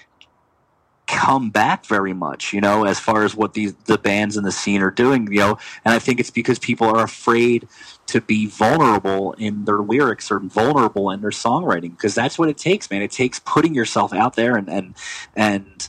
come 1.06 1.50
back 1.50 1.86
very 1.86 2.12
much, 2.12 2.52
you 2.52 2.60
know, 2.60 2.84
as 2.84 2.98
far 2.98 3.24
as 3.24 3.34
what 3.34 3.54
these 3.54 3.74
the 3.84 3.98
bands 3.98 4.36
in 4.36 4.44
the 4.44 4.52
scene 4.52 4.82
are 4.82 4.90
doing, 4.90 5.32
you 5.32 5.38
know, 5.38 5.58
and 5.84 5.94
I 5.94 5.98
think 5.98 6.18
it's 6.18 6.30
because 6.30 6.58
people 6.58 6.88
are 6.88 7.04
afraid 7.04 7.68
to 8.06 8.20
be 8.20 8.46
vulnerable 8.46 9.32
in 9.34 9.64
their 9.64 9.78
lyrics 9.78 10.30
or 10.30 10.40
vulnerable 10.40 11.10
in 11.10 11.20
their 11.20 11.30
songwriting 11.30 11.92
because 11.92 12.14
that's 12.14 12.38
what 12.38 12.48
it 12.48 12.58
takes, 12.58 12.90
man. 12.90 13.02
It 13.02 13.12
takes 13.12 13.38
putting 13.40 13.74
yourself 13.74 14.12
out 14.12 14.34
there 14.34 14.56
and 14.56 14.68
and 14.68 14.94
and 15.36 15.88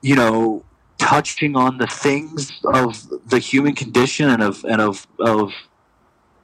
you 0.00 0.14
know 0.14 0.64
touching 0.98 1.56
on 1.56 1.78
the 1.78 1.86
things 1.86 2.52
of 2.64 3.08
the 3.28 3.38
human 3.38 3.74
condition 3.74 4.30
and 4.30 4.42
of 4.42 4.64
and 4.64 4.80
of 4.80 5.06
of 5.18 5.52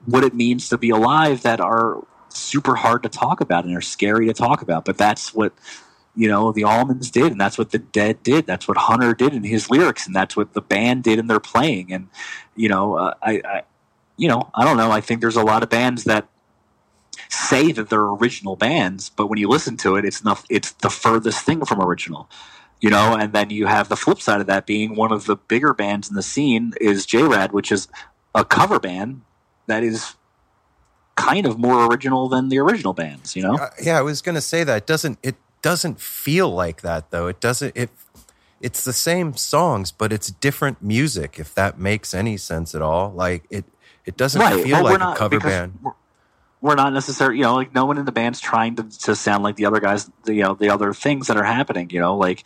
what 0.06 0.24
it 0.24 0.34
means 0.34 0.68
to 0.70 0.78
be 0.78 0.90
alive 0.90 1.42
that 1.42 1.60
are 1.60 2.04
super 2.28 2.76
hard 2.76 3.02
to 3.02 3.08
talk 3.08 3.40
about 3.40 3.64
and 3.64 3.76
are 3.76 3.80
scary 3.80 4.26
to 4.26 4.32
talk 4.32 4.62
about. 4.62 4.84
But 4.84 4.98
that's 4.98 5.34
what 5.34 5.52
you 6.16 6.28
know 6.28 6.50
the 6.50 6.62
Allmans 6.62 7.10
did 7.12 7.30
and 7.30 7.40
that's 7.40 7.58
what 7.58 7.70
the 7.70 7.78
dead 7.78 8.22
did. 8.22 8.46
That's 8.46 8.66
what 8.66 8.76
hunter 8.76 9.14
did 9.14 9.34
in 9.34 9.44
his 9.44 9.70
lyrics 9.70 10.06
and 10.06 10.16
that's 10.16 10.36
what 10.36 10.54
the 10.54 10.62
band 10.62 11.04
did 11.04 11.18
in 11.18 11.26
their 11.26 11.40
playing. 11.40 11.92
And 11.92 12.08
you 12.56 12.68
know 12.68 12.96
uh, 12.96 13.14
I, 13.22 13.42
I 13.44 13.62
you 14.16 14.28
know 14.28 14.50
i 14.54 14.64
don't 14.64 14.76
know. 14.76 14.90
I 14.90 15.00
think 15.00 15.20
there's 15.20 15.36
a 15.36 15.44
lot 15.44 15.62
of 15.62 15.68
bands 15.68 16.04
that 16.04 16.28
say 17.28 17.72
that 17.72 17.90
they're 17.90 18.00
original 18.00 18.56
bands 18.56 19.10
but 19.10 19.26
when 19.26 19.38
you 19.38 19.48
listen 19.48 19.76
to 19.76 19.96
it 19.96 20.04
it's 20.04 20.22
not 20.24 20.44
it's 20.48 20.72
the 20.72 20.90
furthest 20.90 21.44
thing 21.44 21.64
from 21.64 21.80
original 21.80 22.28
you 22.80 22.90
know? 22.90 23.16
And 23.16 23.32
then 23.32 23.50
you 23.50 23.66
have 23.66 23.88
the 23.88 23.96
flip 23.96 24.20
side 24.20 24.40
of 24.40 24.46
that 24.46 24.66
being 24.66 24.96
one 24.96 25.12
of 25.12 25.24
the 25.26 25.36
bigger 25.36 25.72
bands 25.72 26.08
in 26.08 26.14
the 26.14 26.22
scene 26.22 26.72
is 26.80 27.06
JRAD 27.06 27.52
which 27.52 27.72
is 27.72 27.88
a 28.34 28.44
cover 28.44 28.78
band 28.78 29.22
that 29.66 29.82
is 29.82 30.14
kind 31.16 31.46
of 31.46 31.58
more 31.58 31.86
original 31.86 32.28
than 32.28 32.48
the 32.48 32.58
original 32.58 32.92
bands 32.92 33.34
you 33.34 33.42
know? 33.42 33.56
Uh, 33.56 33.70
yeah, 33.82 33.98
I 33.98 34.02
was 34.02 34.22
gonna 34.22 34.40
say 34.40 34.62
that. 34.64 34.86
Doesn't 34.86 35.18
it 35.22 35.36
doesn't 35.62 36.00
feel 36.00 36.50
like 36.50 36.82
that 36.82 37.10
though. 37.10 37.26
It 37.28 37.40
doesn't 37.40 37.76
it 37.76 37.90
it's 38.60 38.84
the 38.84 38.92
same 38.92 39.34
songs, 39.36 39.92
but 39.92 40.12
it's 40.12 40.28
different 40.30 40.82
music, 40.82 41.38
if 41.38 41.54
that 41.54 41.78
makes 41.78 42.14
any 42.14 42.36
sense 42.36 42.74
at 42.74 42.82
all. 42.82 43.10
Like 43.12 43.44
it 43.50 43.64
it 44.04 44.16
doesn't 44.16 44.40
Right. 44.40 44.62
feel 44.62 44.82
Well, 44.82 44.98
like 44.98 45.14
a 45.16 45.18
cover 45.18 45.40
band. 45.40 45.78
We're, 45.82 45.92
we're 46.62 46.74
not 46.74 46.92
necessarily, 46.92 47.36
you 47.38 47.42
know, 47.42 47.54
like 47.54 47.74
no 47.74 47.84
one 47.84 47.98
in 47.98 48.04
the 48.06 48.12
band's 48.12 48.40
trying 48.40 48.76
to, 48.76 48.82
to 49.00 49.14
sound 49.14 49.44
like 49.44 49.56
the 49.56 49.66
other 49.66 49.78
guys, 49.80 50.10
the, 50.24 50.34
you 50.34 50.42
know, 50.42 50.54
the 50.54 50.70
other 50.70 50.92
things 50.94 51.26
that 51.26 51.36
are 51.36 51.44
happening, 51.44 51.90
you 51.90 52.00
know, 52.00 52.16
like 52.16 52.44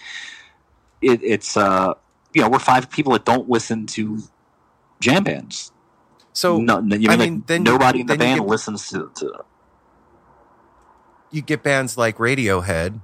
it, 1.01 1.23
it's, 1.23 1.57
uh, 1.57 1.95
you 2.35 2.43
know, 2.43 2.49
we're 2.49 2.59
five 2.59 2.91
people 2.91 3.13
that 3.13 3.25
don't 3.25 3.49
listen 3.49 3.87
to 3.87 4.19
jam 5.01 5.25
bands. 5.25 5.71
So, 6.33 6.59
no, 6.59 6.79
you 6.81 6.87
mean, 6.89 7.09
I 7.11 7.15
like, 7.15 7.31
mean, 7.31 7.45
then- 7.47 7.63
nobody 7.63 8.01
in 8.01 8.07
the 8.07 8.17
band 8.17 8.41
get- 8.41 8.49
listens 8.49 8.89
to, 8.91 9.11
to 9.17 9.45
you 11.31 11.43
get 11.43 11.63
bands 11.63 11.97
like 11.97 12.17
Radiohead 12.19 13.01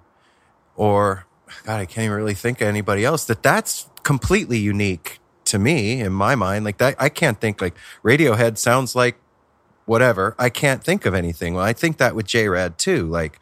or 0.76 1.26
God, 1.64 1.80
I 1.80 1.86
can't 1.86 2.06
even 2.06 2.16
really 2.16 2.34
think 2.34 2.60
of 2.60 2.68
anybody 2.68 3.04
else 3.04 3.24
that 3.26 3.42
that's 3.42 3.88
completely 4.04 4.58
unique 4.58 5.20
to 5.46 5.58
me 5.58 6.00
in 6.00 6.12
my 6.12 6.34
mind. 6.34 6.64
Like 6.64 6.78
that, 6.78 6.96
I 6.98 7.08
can't 7.08 7.40
think 7.40 7.60
like 7.60 7.74
Radiohead 8.04 8.58
sounds 8.58 8.94
like 8.96 9.16
whatever. 9.86 10.34
I 10.38 10.50
can't 10.50 10.82
think 10.84 11.06
of 11.06 11.14
anything. 11.14 11.54
Well, 11.54 11.64
I 11.64 11.72
think 11.72 11.98
that 11.98 12.14
with 12.14 12.26
JRAD 12.26 12.76
too. 12.78 13.06
Like 13.06 13.40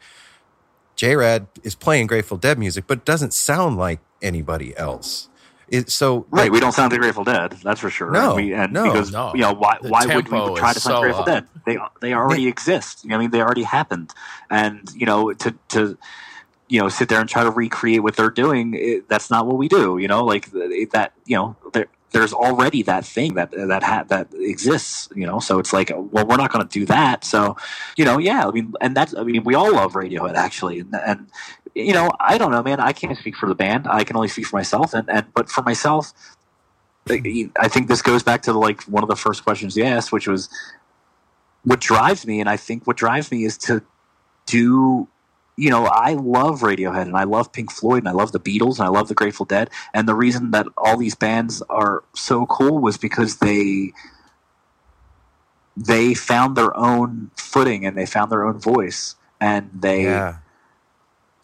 JRAD 0.97 1.47
is 1.63 1.75
playing 1.75 2.07
Grateful 2.07 2.37
Dead 2.37 2.59
music, 2.59 2.85
but 2.87 2.99
it 2.99 3.05
doesn't 3.05 3.33
sound 3.33 3.77
like 3.77 3.99
anybody 4.21 4.75
else. 4.77 5.29
It, 5.67 5.89
so 5.91 6.27
Right, 6.29 6.51
we 6.51 6.59
don't 6.59 6.73
sound 6.73 6.91
like 6.91 7.01
Grateful 7.01 7.23
Dead, 7.23 7.53
that's 7.63 7.81
for 7.81 7.89
sure. 7.89 8.11
No, 8.11 8.35
we, 8.35 8.53
and 8.53 8.71
no. 8.73 8.83
because 8.83 9.11
No. 9.11 9.33
you 9.33 9.41
know 9.41 9.53
why 9.53 9.77
The 9.81 9.89
why 9.89 10.05
would 10.05 10.29
we 10.29 10.39
try 10.55 10.73
to 10.73 10.79
sound 10.79 10.97
so 10.97 11.01
Grateful 11.01 11.21
up. 11.21 11.27
Dead? 11.27 11.47
They 11.65 11.77
they 12.01 12.13
already 12.13 12.47
exist. 12.47 13.05
I 13.11 13.17
mean, 13.17 13.31
they 13.31 13.41
already 13.41 13.63
happened, 13.63 14.13
and 14.49 14.87
you 14.95 15.05
know 15.07 15.33
to 15.33 15.55
to 15.69 15.97
you 16.67 16.79
know 16.79 16.89
sit 16.89 17.09
there 17.09 17.19
and 17.19 17.29
try 17.29 17.43
to 17.43 17.51
recreate 17.51 18.03
what 18.03 18.15
they're 18.15 18.29
doing. 18.29 18.73
It, 18.73 19.09
that's 19.09 19.29
not 19.29 19.45
what 19.45 19.57
we 19.57 19.67
do. 19.67 19.97
You 19.97 20.07
know, 20.07 20.23
like 20.23 20.51
th- 20.51 20.71
eh, 20.71 20.85
that. 20.93 21.13
You 21.25 21.37
know, 21.37 21.55
there, 21.73 21.87
there's 22.11 22.33
already 22.33 22.81
that 22.83 23.05
thing 23.05 23.35
that 23.35 23.51
that 23.51 23.83
ha- 23.83 24.05
that 24.07 24.33
exists. 24.33 25.09
You 25.15 25.27
know, 25.27 25.39
so 25.39 25.59
it's 25.59 25.73
like, 25.73 25.91
uh, 25.91 25.99
well, 25.99 26.25
we're 26.25 26.37
not 26.37 26.51
going 26.51 26.67
to 26.67 26.79
do 26.79 26.85
that. 26.85 27.23
So, 27.23 27.57
you 27.97 28.05
know, 28.05 28.17
yeah. 28.17 28.47
I 28.47 28.51
mean, 28.51 28.73
and 28.81 28.95
that's. 28.95 29.15
I 29.15 29.23
mean, 29.23 29.43
we 29.43 29.55
all 29.55 29.73
love 29.73 29.93
Radiohead 29.93 30.35
actually, 30.35 30.79
and, 30.79 30.95
and 30.95 31.27
you 31.75 31.93
know, 31.93 32.09
I 32.19 32.37
don't 32.37 32.51
know, 32.51 32.63
man. 32.63 32.79
I 32.79 32.93
can't 32.93 33.17
speak 33.17 33.35
for 33.35 33.47
the 33.47 33.55
band. 33.55 33.87
I 33.87 34.03
can 34.03 34.15
only 34.15 34.29
speak 34.29 34.47
for 34.47 34.55
myself, 34.55 34.93
and 34.93 35.09
and 35.09 35.25
but 35.33 35.49
for 35.49 35.61
myself. 35.61 36.13
Eh, 37.09 37.47
I 37.59 37.67
think 37.67 37.87
this 37.87 38.01
goes 38.01 38.23
back 38.23 38.41
to 38.43 38.53
like 38.53 38.81
one 38.83 39.03
of 39.03 39.09
the 39.09 39.15
first 39.15 39.43
questions 39.43 39.77
you 39.77 39.83
asked, 39.83 40.11
which 40.11 40.27
was 40.27 40.49
what 41.63 41.79
drives 41.79 42.25
me, 42.25 42.39
and 42.39 42.49
I 42.49 42.57
think 42.57 42.87
what 42.87 42.97
drives 42.97 43.31
me 43.31 43.43
is 43.43 43.57
to 43.59 43.83
do. 44.45 45.07
You 45.57 45.69
know, 45.69 45.85
I 45.85 46.13
love 46.13 46.61
Radiohead 46.61 47.03
and 47.03 47.15
I 47.15 47.23
love 47.23 47.51
Pink 47.53 47.71
Floyd 47.71 47.99
and 47.99 48.09
I 48.09 48.11
love 48.11 48.31
the 48.33 48.39
Beatles 48.39 48.77
and 48.77 48.85
I 48.85 48.89
love 48.89 49.07
the 49.07 49.13
Grateful 49.13 49.45
Dead. 49.45 49.69
And 49.93 50.07
the 50.07 50.15
reason 50.15 50.51
that 50.51 50.67
all 50.77 50.97
these 50.97 51.15
bands 51.15 51.61
are 51.69 52.03
so 52.13 52.45
cool 52.45 52.79
was 52.79 52.97
because 52.97 53.37
they 53.37 53.93
they 55.77 56.13
found 56.13 56.55
their 56.55 56.75
own 56.77 57.31
footing 57.37 57.85
and 57.85 57.97
they 57.97 58.05
found 58.05 58.31
their 58.31 58.45
own 58.45 58.59
voice 58.59 59.15
and 59.41 59.69
they 59.73 60.03
Yeah. 60.03 60.37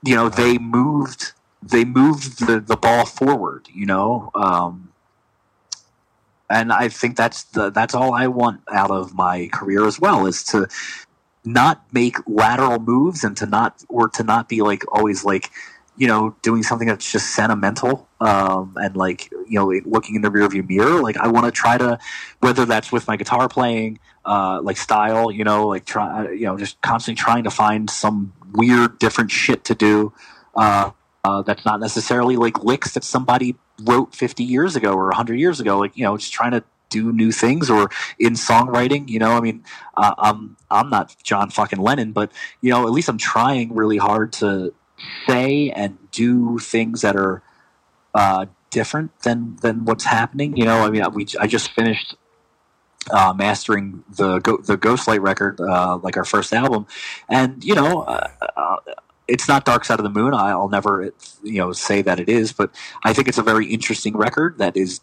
you 0.04 0.16
know 0.16 0.30
they 0.30 0.58
moved 0.58 1.34
they 1.62 1.84
moved 1.86 2.46
the, 2.48 2.60
the 2.60 2.78
ball 2.78 3.06
forward 3.06 3.68
you 3.74 3.86
know 3.86 4.32
um, 4.36 4.94
and 6.50 6.72
i 6.72 6.88
think 6.88 7.18
that's 7.18 7.44
the 7.44 7.70
that's 7.70 7.94
all 7.94 8.14
i 8.14 8.26
want 8.28 8.62
out 8.72 8.90
of 8.92 9.14
my 9.14 9.48
career 9.52 9.86
as 9.86 10.00
well 10.00 10.26
is 10.26 10.44
to 10.46 10.68
not 11.44 11.84
make 11.92 12.16
lateral 12.28 12.80
moves 12.80 13.24
and 13.24 13.36
to 13.38 13.46
not 13.46 13.84
or 13.90 14.10
to 14.10 14.24
not 14.24 14.48
be 14.48 14.62
like 14.62 14.84
always 14.94 15.24
like 15.26 15.52
you 15.98 16.08
know 16.08 16.36
doing 16.42 16.64
something 16.64 16.88
that's 16.88 17.12
just 17.12 17.36
sentimental 17.36 18.08
um, 18.20 18.76
and 18.78 18.96
like 18.96 19.32
you 19.32 19.60
know 19.60 19.68
looking 19.86 20.16
in 20.16 20.22
the 20.22 20.30
rearview 20.30 20.68
mirror. 20.68 21.02
Like 21.02 21.18
i 21.18 21.28
want 21.28 21.46
to 21.46 21.52
try 21.52 21.78
to 21.78 22.00
whether 22.40 22.66
that's 22.66 22.92
with 22.92 23.08
my 23.08 23.18
guitar 23.18 23.50
playing 23.50 24.00
uh, 24.26 24.62
like 24.62 24.78
style 24.78 25.32
you 25.32 25.44
know 25.44 25.68
like 25.68 25.86
try 25.86 26.32
you 26.32 26.46
know 26.46 26.58
just 26.58 26.82
constantly 26.82 27.20
trying 27.20 27.44
to 27.44 27.52
find 27.52 27.90
some 27.90 28.34
weird 28.54 29.00
different 29.00 29.32
shit 29.32 29.64
to 29.66 29.76
do 29.76 30.14
uh, 30.56 30.92
uh, 31.24 31.42
that's 31.42 31.66
not 31.66 31.80
necessarily 31.80 32.36
like 32.36 32.64
licks 32.64 32.94
that 32.94 33.04
somebody 33.04 33.56
wrote 33.84 34.14
50 34.16 34.44
years 34.44 34.76
ago 34.76 34.94
or 34.94 35.06
100 35.06 35.40
years 35.40 35.60
ago. 35.60 35.78
Like 35.78 35.96
you 35.98 36.04
know 36.04 36.18
just 36.18 36.34
trying 36.34 36.52
to 36.52 36.64
do 36.92 37.12
new 37.12 37.32
things 37.32 37.70
or 37.70 37.90
in 38.20 38.34
songwriting 38.34 39.10
you 39.10 39.20
know? 39.20 39.32
I 39.32 39.42
mean 39.42 39.64
uh, 39.98 40.14
i'm 40.20 40.58
i'm 40.70 40.90
not 40.90 41.16
john 41.24 41.50
fucking 41.50 41.80
lennon 41.80 42.12
but 42.12 42.32
you 42.62 42.70
know 42.70 42.86
at 42.86 42.92
least 42.92 43.10
i'm 43.10 43.18
trying 43.18 43.74
really 43.74 43.98
hard 43.98 44.34
to 44.34 44.74
say 45.28 45.72
and 45.72 45.98
do 46.12 46.60
things 46.60 47.02
that 47.02 47.16
are 47.16 47.42
uh, 48.14 48.46
different 48.70 49.18
than 49.22 49.56
than 49.62 49.86
what's 49.86 50.04
happening 50.06 50.56
you 50.56 50.66
know? 50.66 50.82
I 50.82 50.92
mean 50.92 51.04
we 51.14 51.26
i 51.40 51.48
just 51.48 51.72
finished 51.72 52.16
uh, 53.10 53.34
mastering 53.36 54.04
the 54.10 54.40
Go- 54.40 54.58
the 54.58 54.78
Ghost 54.78 55.08
Light 55.08 55.22
record, 55.22 55.60
uh, 55.60 55.98
like 55.98 56.18
our 56.18 56.26
first 56.26 56.54
album, 56.54 56.86
and 57.28 57.64
you 57.64 57.74
know, 57.74 58.02
uh, 58.02 58.28
uh, 58.56 58.76
it's 59.28 59.48
not 59.48 59.66
Dark 59.66 59.86
Side 59.86 60.00
of 60.00 60.04
the 60.04 60.10
Moon. 60.10 60.34
I'll 60.34 60.70
never 60.70 61.12
you 61.44 61.60
know 61.60 61.72
say 61.72 62.02
that 62.04 62.20
it 62.20 62.30
is, 62.30 62.54
but 62.54 62.74
I 63.04 63.14
think 63.14 63.28
it's 63.28 63.38
a 63.38 63.44
very 63.44 63.66
interesting 63.68 64.16
record 64.16 64.58
that 64.60 64.78
is 64.78 65.02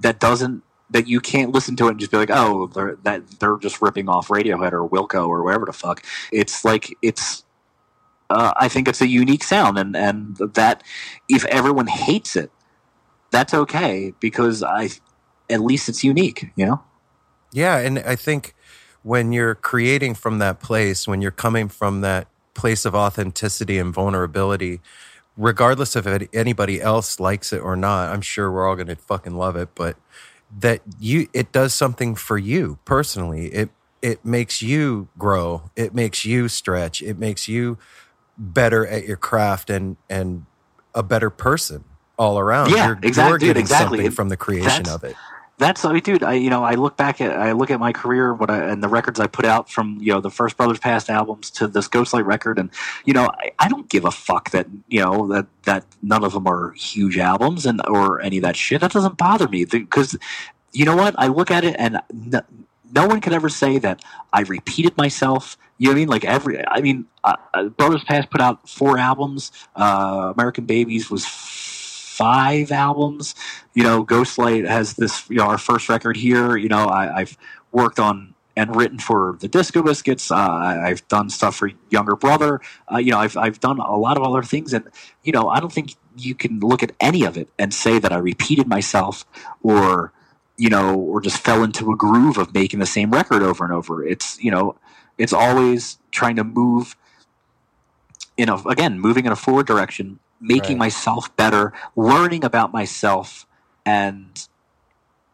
that 0.00 0.20
doesn't 0.20 0.62
that 0.90 1.06
you 1.06 1.20
can't 1.20 1.52
listen 1.52 1.76
to 1.76 1.86
it 1.86 1.90
and 1.90 2.00
just 2.00 2.10
be 2.10 2.16
like, 2.16 2.30
oh, 2.32 2.68
they're, 2.68 2.96
that 3.02 3.28
they're 3.40 3.58
just 3.58 3.82
ripping 3.82 4.08
off 4.08 4.28
Radiohead 4.28 4.72
or 4.72 4.88
Wilco 4.88 5.28
or 5.28 5.42
wherever 5.42 5.66
the 5.66 5.72
fuck. 5.72 6.04
It's 6.32 6.64
like 6.64 6.96
it's. 7.02 7.44
Uh, 8.30 8.52
I 8.56 8.68
think 8.68 8.88
it's 8.88 9.00
a 9.00 9.08
unique 9.08 9.42
sound, 9.42 9.78
and 9.78 9.96
and 9.96 10.36
that 10.36 10.82
if 11.30 11.46
everyone 11.46 11.86
hates 11.86 12.36
it, 12.36 12.50
that's 13.30 13.54
okay 13.54 14.12
because 14.20 14.62
I 14.62 14.90
at 15.48 15.60
least 15.60 15.88
it's 15.88 16.04
unique, 16.04 16.50
you 16.54 16.66
know. 16.66 16.82
Yeah, 17.52 17.78
and 17.78 17.98
I 18.00 18.16
think 18.16 18.54
when 19.02 19.32
you're 19.32 19.54
creating 19.54 20.14
from 20.14 20.38
that 20.38 20.60
place, 20.60 21.08
when 21.08 21.22
you're 21.22 21.30
coming 21.30 21.68
from 21.68 22.02
that 22.02 22.28
place 22.52 22.84
of 22.84 22.94
authenticity 22.94 23.78
and 23.78 23.94
vulnerability, 23.94 24.80
regardless 25.38 25.96
of 25.96 26.06
if 26.06 26.28
anybody 26.34 26.82
else 26.82 27.18
likes 27.20 27.52
it 27.52 27.60
or 27.60 27.76
not, 27.76 28.12
I'm 28.12 28.20
sure 28.20 28.50
we're 28.50 28.68
all 28.68 28.74
going 28.74 28.88
to 28.88 28.96
fucking 28.96 29.36
love 29.36 29.56
it, 29.56 29.70
but 29.74 29.96
that 30.58 30.82
you 30.98 31.28
it 31.32 31.52
does 31.52 31.72
something 31.72 32.14
for 32.14 32.36
you 32.36 32.78
personally. 32.84 33.46
It 33.46 33.70
it 34.02 34.24
makes 34.24 34.60
you 34.60 35.08
grow, 35.16 35.70
it 35.76 35.94
makes 35.94 36.24
you 36.24 36.48
stretch, 36.48 37.00
it 37.00 37.18
makes 37.18 37.48
you 37.48 37.78
better 38.36 38.86
at 38.86 39.06
your 39.06 39.16
craft 39.16 39.70
and 39.70 39.96
and 40.10 40.44
a 40.94 41.02
better 41.02 41.30
person 41.30 41.84
all 42.18 42.38
around. 42.38 42.70
Yeah, 42.70 42.88
you're, 42.88 42.98
exact- 43.02 43.28
you're 43.28 43.38
dude, 43.38 43.46
getting 43.48 43.60
exactly. 43.62 43.98
something 43.98 44.10
from 44.12 44.28
the 44.28 44.36
creation 44.36 44.88
of 44.88 45.04
it. 45.04 45.16
That's 45.58 45.84
I 45.84 45.92
mean, 45.92 46.02
dude. 46.02 46.22
I 46.22 46.34
you 46.34 46.50
know 46.50 46.62
I 46.62 46.74
look 46.74 46.96
back 46.96 47.20
at 47.20 47.32
I 47.36 47.52
look 47.52 47.70
at 47.70 47.80
my 47.80 47.92
career, 47.92 48.32
what 48.32 48.48
I, 48.48 48.58
and 48.58 48.82
the 48.82 48.88
records 48.88 49.18
I 49.18 49.26
put 49.26 49.44
out 49.44 49.68
from 49.68 49.98
you 50.00 50.12
know 50.12 50.20
the 50.20 50.30
first 50.30 50.56
Brothers 50.56 50.78
Past 50.78 51.10
albums 51.10 51.50
to 51.52 51.66
this 51.66 51.88
Ghost 51.88 52.14
Light 52.14 52.24
record, 52.24 52.58
and 52.58 52.70
you 53.04 53.12
know 53.12 53.24
I, 53.24 53.50
I 53.58 53.68
don't 53.68 53.88
give 53.88 54.04
a 54.04 54.12
fuck 54.12 54.50
that 54.50 54.68
you 54.86 55.00
know 55.00 55.26
that 55.28 55.46
that 55.64 55.84
none 56.00 56.22
of 56.22 56.32
them 56.32 56.46
are 56.46 56.70
huge 56.72 57.18
albums 57.18 57.66
and 57.66 57.80
or 57.88 58.20
any 58.20 58.38
of 58.38 58.44
that 58.44 58.54
shit. 58.54 58.80
That 58.80 58.92
doesn't 58.92 59.18
bother 59.18 59.48
me 59.48 59.64
because 59.64 60.16
you 60.72 60.84
know 60.84 60.94
what 60.94 61.16
I 61.18 61.26
look 61.26 61.50
at 61.50 61.64
it 61.64 61.74
and 61.76 62.00
no, 62.12 62.40
no 62.92 63.06
one 63.06 63.20
could 63.20 63.32
ever 63.32 63.48
say 63.48 63.78
that 63.78 64.02
I 64.32 64.42
repeated 64.42 64.96
myself. 64.96 65.56
You 65.78 65.86
know 65.86 65.92
what 65.92 65.96
I 65.96 65.98
mean? 66.00 66.08
Like 66.08 66.24
every, 66.24 66.66
I 66.66 66.80
mean, 66.80 67.06
uh, 67.22 67.34
uh, 67.54 67.64
Brothers 67.64 68.02
Past 68.04 68.30
put 68.30 68.40
out 68.40 68.68
four 68.68 68.98
albums. 68.98 69.52
Uh, 69.76 70.32
American 70.34 70.64
Babies 70.64 71.10
was 71.10 71.24
five 72.18 72.72
albums. 72.72 73.34
You 73.74 73.84
know, 73.84 74.02
Ghost 74.02 74.38
Light 74.38 74.64
has 74.64 74.94
this. 74.94 75.28
You 75.30 75.36
know, 75.36 75.44
our 75.44 75.58
first 75.58 75.88
record 75.88 76.16
here. 76.16 76.56
You 76.56 76.68
know, 76.68 76.86
I, 76.86 77.20
I've 77.20 77.38
worked 77.72 77.98
on 77.98 78.34
and 78.56 78.74
written 78.74 78.98
for 78.98 79.36
the 79.38 79.46
Disco 79.46 79.82
Biscuits. 79.82 80.32
Uh, 80.32 80.36
I've 80.36 81.06
done 81.06 81.30
stuff 81.30 81.54
for 81.54 81.70
Younger 81.90 82.16
Brother. 82.16 82.60
Uh, 82.92 82.98
you 82.98 83.12
know, 83.12 83.18
I've 83.18 83.36
I've 83.36 83.60
done 83.60 83.78
a 83.78 83.96
lot 83.96 84.16
of 84.16 84.24
other 84.24 84.42
things, 84.42 84.74
and 84.74 84.88
you 85.22 85.32
know, 85.32 85.48
I 85.48 85.60
don't 85.60 85.72
think 85.72 85.94
you 86.16 86.34
can 86.34 86.58
look 86.58 86.82
at 86.82 86.92
any 87.00 87.24
of 87.24 87.38
it 87.38 87.48
and 87.58 87.72
say 87.72 88.00
that 88.00 88.12
I 88.12 88.18
repeated 88.18 88.66
myself 88.66 89.24
or 89.62 90.12
you 90.56 90.68
know, 90.68 90.96
or 90.96 91.20
just 91.20 91.38
fell 91.38 91.62
into 91.62 91.92
a 91.92 91.96
groove 91.96 92.36
of 92.36 92.52
making 92.52 92.80
the 92.80 92.86
same 92.86 93.12
record 93.12 93.42
over 93.42 93.62
and 93.62 93.72
over. 93.72 94.04
It's 94.04 94.42
you 94.42 94.50
know, 94.50 94.74
it's 95.16 95.32
always 95.32 95.98
trying 96.10 96.34
to 96.36 96.44
move 96.44 96.96
in 98.36 98.48
a 98.48 98.56
again 98.66 98.98
moving 98.98 99.24
in 99.24 99.32
a 99.32 99.36
forward 99.36 99.66
direction, 99.66 100.18
making 100.40 100.78
Right. 100.78 100.78
myself 100.78 101.34
better, 101.36 101.72
learning 101.96 102.44
about 102.44 102.72
myself, 102.72 103.46
and 103.86 104.46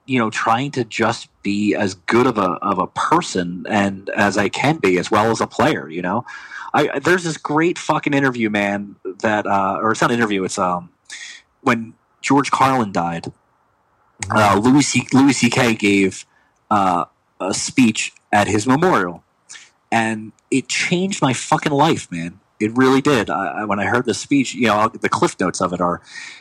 you 0.06 0.18
know, 0.18 0.30
trying 0.30 0.70
to 0.72 0.84
just 0.84 1.28
be 1.42 1.74
as 1.74 1.94
good 1.94 2.26
of 2.26 2.38
a 2.38 2.52
of 2.62 2.78
a 2.78 2.86
person 2.88 3.64
and 3.68 4.10
as 4.10 4.36
I 4.36 4.48
can 4.48 4.78
be, 4.78 4.98
as 4.98 5.10
well 5.10 5.30
as 5.30 5.40
a 5.40 5.46
player. 5.46 5.88
You 5.88 6.02
know, 6.02 6.26
I 6.74 6.98
there's 7.00 7.24
this 7.24 7.36
great 7.38 7.78
fucking 7.78 8.14
interview, 8.14 8.50
man. 8.50 8.96
That 9.20 9.46
uh, 9.46 9.78
or 9.80 9.92
it's 9.92 10.00
not 10.02 10.10
an 10.10 10.18
interview. 10.18 10.44
It's 10.44 10.58
um 10.58 10.90
when 11.62 11.94
George 12.22 12.50
Carlin 12.50 12.92
died. 12.92 13.32
Uh, 14.30 14.60
Louis 14.62 14.82
C. 14.82 15.06
Louis 15.12 15.32
C.K. 15.34 15.74
gave 15.74 16.24
uh, 16.70 17.04
a 17.40 17.54
speech 17.54 18.12
at 18.32 18.46
his 18.48 18.66
memorial, 18.66 19.24
and 19.92 20.32
it 20.50 20.68
changed 20.68 21.20
my 21.22 21.32
fucking 21.32 21.72
life, 21.72 22.10
man. 22.10 22.40
It 22.60 22.76
really 22.76 23.00
did. 23.00 23.30
I, 23.30 23.64
when 23.64 23.80
I 23.80 23.86
heard 23.86 24.04
the 24.04 24.14
speech, 24.14 24.54
you 24.54 24.68
know, 24.68 24.88
the 24.88 25.08
cliff 25.08 25.38
notes 25.40 25.60
of 25.60 25.72
it 25.72 25.80
are, 25.80 26.00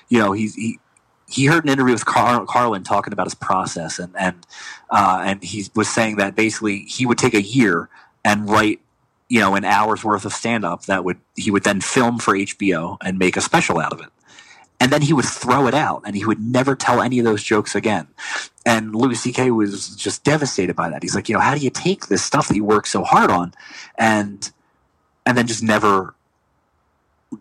you 0.09 0.19
know, 0.19 0.31
he 0.31 0.47
he 0.47 0.79
he 1.27 1.45
heard 1.45 1.63
an 1.63 1.71
interview 1.71 1.93
with 1.93 2.05
Car- 2.05 2.45
Carlin 2.45 2.83
talking 2.83 3.13
about 3.13 3.25
his 3.25 3.35
process, 3.35 3.99
and 3.99 4.15
and 4.17 4.45
uh, 4.89 5.23
and 5.25 5.43
he 5.43 5.65
was 5.75 5.89
saying 5.89 6.17
that 6.17 6.35
basically 6.35 6.79
he 6.83 7.05
would 7.05 7.17
take 7.17 7.33
a 7.33 7.41
year 7.41 7.89
and 8.23 8.49
write, 8.49 8.79
you 9.29 9.39
know, 9.39 9.55
an 9.55 9.65
hour's 9.65 10.03
worth 10.03 10.25
of 10.25 10.33
stand 10.33 10.63
up 10.63 10.85
that 10.85 11.03
would 11.03 11.17
he 11.35 11.49
would 11.49 11.63
then 11.63 11.81
film 11.81 12.19
for 12.19 12.33
HBO 12.33 12.97
and 13.01 13.17
make 13.17 13.35
a 13.35 13.41
special 13.41 13.79
out 13.79 13.93
of 13.93 13.99
it. 14.01 14.09
And 14.79 14.91
then 14.91 15.01
he 15.01 15.13
would 15.13 15.25
throw 15.25 15.67
it 15.67 15.73
out 15.73 16.03
and 16.05 16.15
he 16.15 16.25
would 16.25 16.41
never 16.41 16.75
tell 16.75 17.01
any 17.01 17.17
of 17.17 17.25
those 17.25 17.41
jokes 17.41 17.73
again. 17.73 18.07
And 18.65 18.93
louis 18.93 19.31
ck 19.31 19.37
was 19.51 19.95
just 19.95 20.23
devastated 20.23 20.75
by 20.75 20.89
that. 20.89 21.03
He's 21.03 21.15
like 21.15 21.29
you 21.29 21.35
know 21.35 21.41
how 21.41 21.55
do 21.55 21.61
you 21.61 21.69
take 21.69 22.07
this 22.07 22.23
stuff 22.23 22.47
that 22.49 22.55
you 22.55 22.65
work 22.65 22.85
so 22.85 23.03
hard 23.03 23.31
on 23.31 23.53
and 23.97 24.51
and 25.25 25.37
then 25.37 25.47
just 25.47 25.63
never 25.63 26.15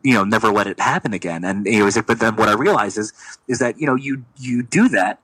you 0.03 0.15
know 0.15 0.25
never 0.25 0.51
let 0.51 0.67
it 0.67 0.81
happen 0.81 1.13
again. 1.13 1.45
And 1.45 1.67
he 1.67 1.83
was 1.83 1.97
like 1.97 2.07
but 2.07 2.19
then 2.21 2.37
what 2.37 2.49
i 2.49 2.55
realize 2.55 2.97
is 2.97 3.13
is 3.49 3.59
that 3.59 3.79
you 3.79 3.87
know 3.87 3.95
you 3.95 4.25
you 4.39 4.63
do 4.63 4.89
that 4.89 5.21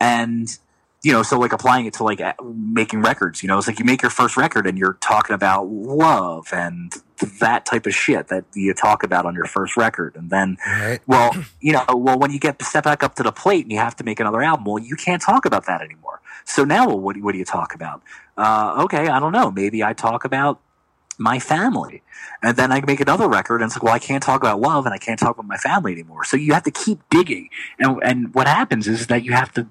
and 0.00 0.58
you 1.02 1.12
know 1.12 1.22
so 1.22 1.38
like 1.38 1.52
applying 1.52 1.86
it 1.86 1.94
to 1.94 2.04
like 2.04 2.20
making 2.44 3.00
records 3.00 3.42
you 3.42 3.46
know 3.48 3.56
it's 3.56 3.66
like 3.66 3.78
you 3.78 3.84
make 3.84 4.02
your 4.02 4.10
first 4.10 4.36
record 4.36 4.66
and 4.66 4.76
you're 4.76 4.94
talking 5.00 5.34
about 5.34 5.68
love 5.68 6.48
and 6.52 6.92
that 7.40 7.64
type 7.64 7.86
of 7.86 7.94
shit 7.94 8.28
that 8.28 8.44
you 8.54 8.74
talk 8.74 9.02
about 9.02 9.24
on 9.24 9.34
your 9.34 9.46
first 9.46 9.74
record. 9.78 10.14
And 10.16 10.28
then 10.28 10.58
Right. 10.66 11.00
well 11.06 11.34
you 11.60 11.72
know 11.72 11.84
well 11.90 12.18
when 12.18 12.30
you 12.30 12.38
get 12.38 12.60
step 12.62 12.84
back 12.84 13.02
up 13.02 13.14
to 13.14 13.22
the 13.22 13.32
plate 13.32 13.64
and 13.64 13.72
you 13.72 13.78
have 13.78 13.96
to 13.96 14.04
make 14.04 14.20
another 14.20 14.42
album 14.42 14.66
well 14.66 14.78
you 14.78 14.96
can't 14.96 15.22
talk 15.22 15.46
about 15.46 15.64
that 15.66 15.80
anymore. 15.80 16.20
So 16.44 16.64
now 16.64 16.88
what, 16.94 17.16
do- 17.16 17.22
what 17.22 17.32
do 17.32 17.38
you 17.38 17.44
talk 17.46 17.74
about? 17.74 18.02
Uh, 18.36 18.82
okay 18.84 19.08
i 19.08 19.18
don't 19.18 19.32
know. 19.32 19.50
Maybe 19.50 19.82
i 19.82 19.94
talk 19.94 20.24
about 20.26 20.60
my 21.18 21.38
family. 21.38 22.02
And 22.42 22.56
then 22.56 22.72
i 22.72 22.80
make 22.86 23.00
another 23.00 23.28
record 23.28 23.62
and 23.62 23.68
it's 23.68 23.76
like 23.76 23.82
well 23.82 23.94
i 23.94 23.98
can't 23.98 24.22
talk 24.22 24.42
about 24.42 24.60
love 24.60 24.84
and 24.86 24.94
i 24.94 24.98
can't 24.98 25.18
talk 25.18 25.36
about 25.38 25.46
my 25.46 25.56
family 25.56 25.92
anymore. 25.92 26.24
So 26.24 26.36
you 26.36 26.52
have 26.54 26.64
to 26.64 26.70
keep 26.70 27.00
digging. 27.10 27.48
And, 27.78 27.98
and 28.02 28.34
what 28.34 28.46
happens 28.46 28.86
is 28.88 29.06
that 29.08 29.24
you 29.24 29.32
have 29.32 29.52
to 29.54 29.68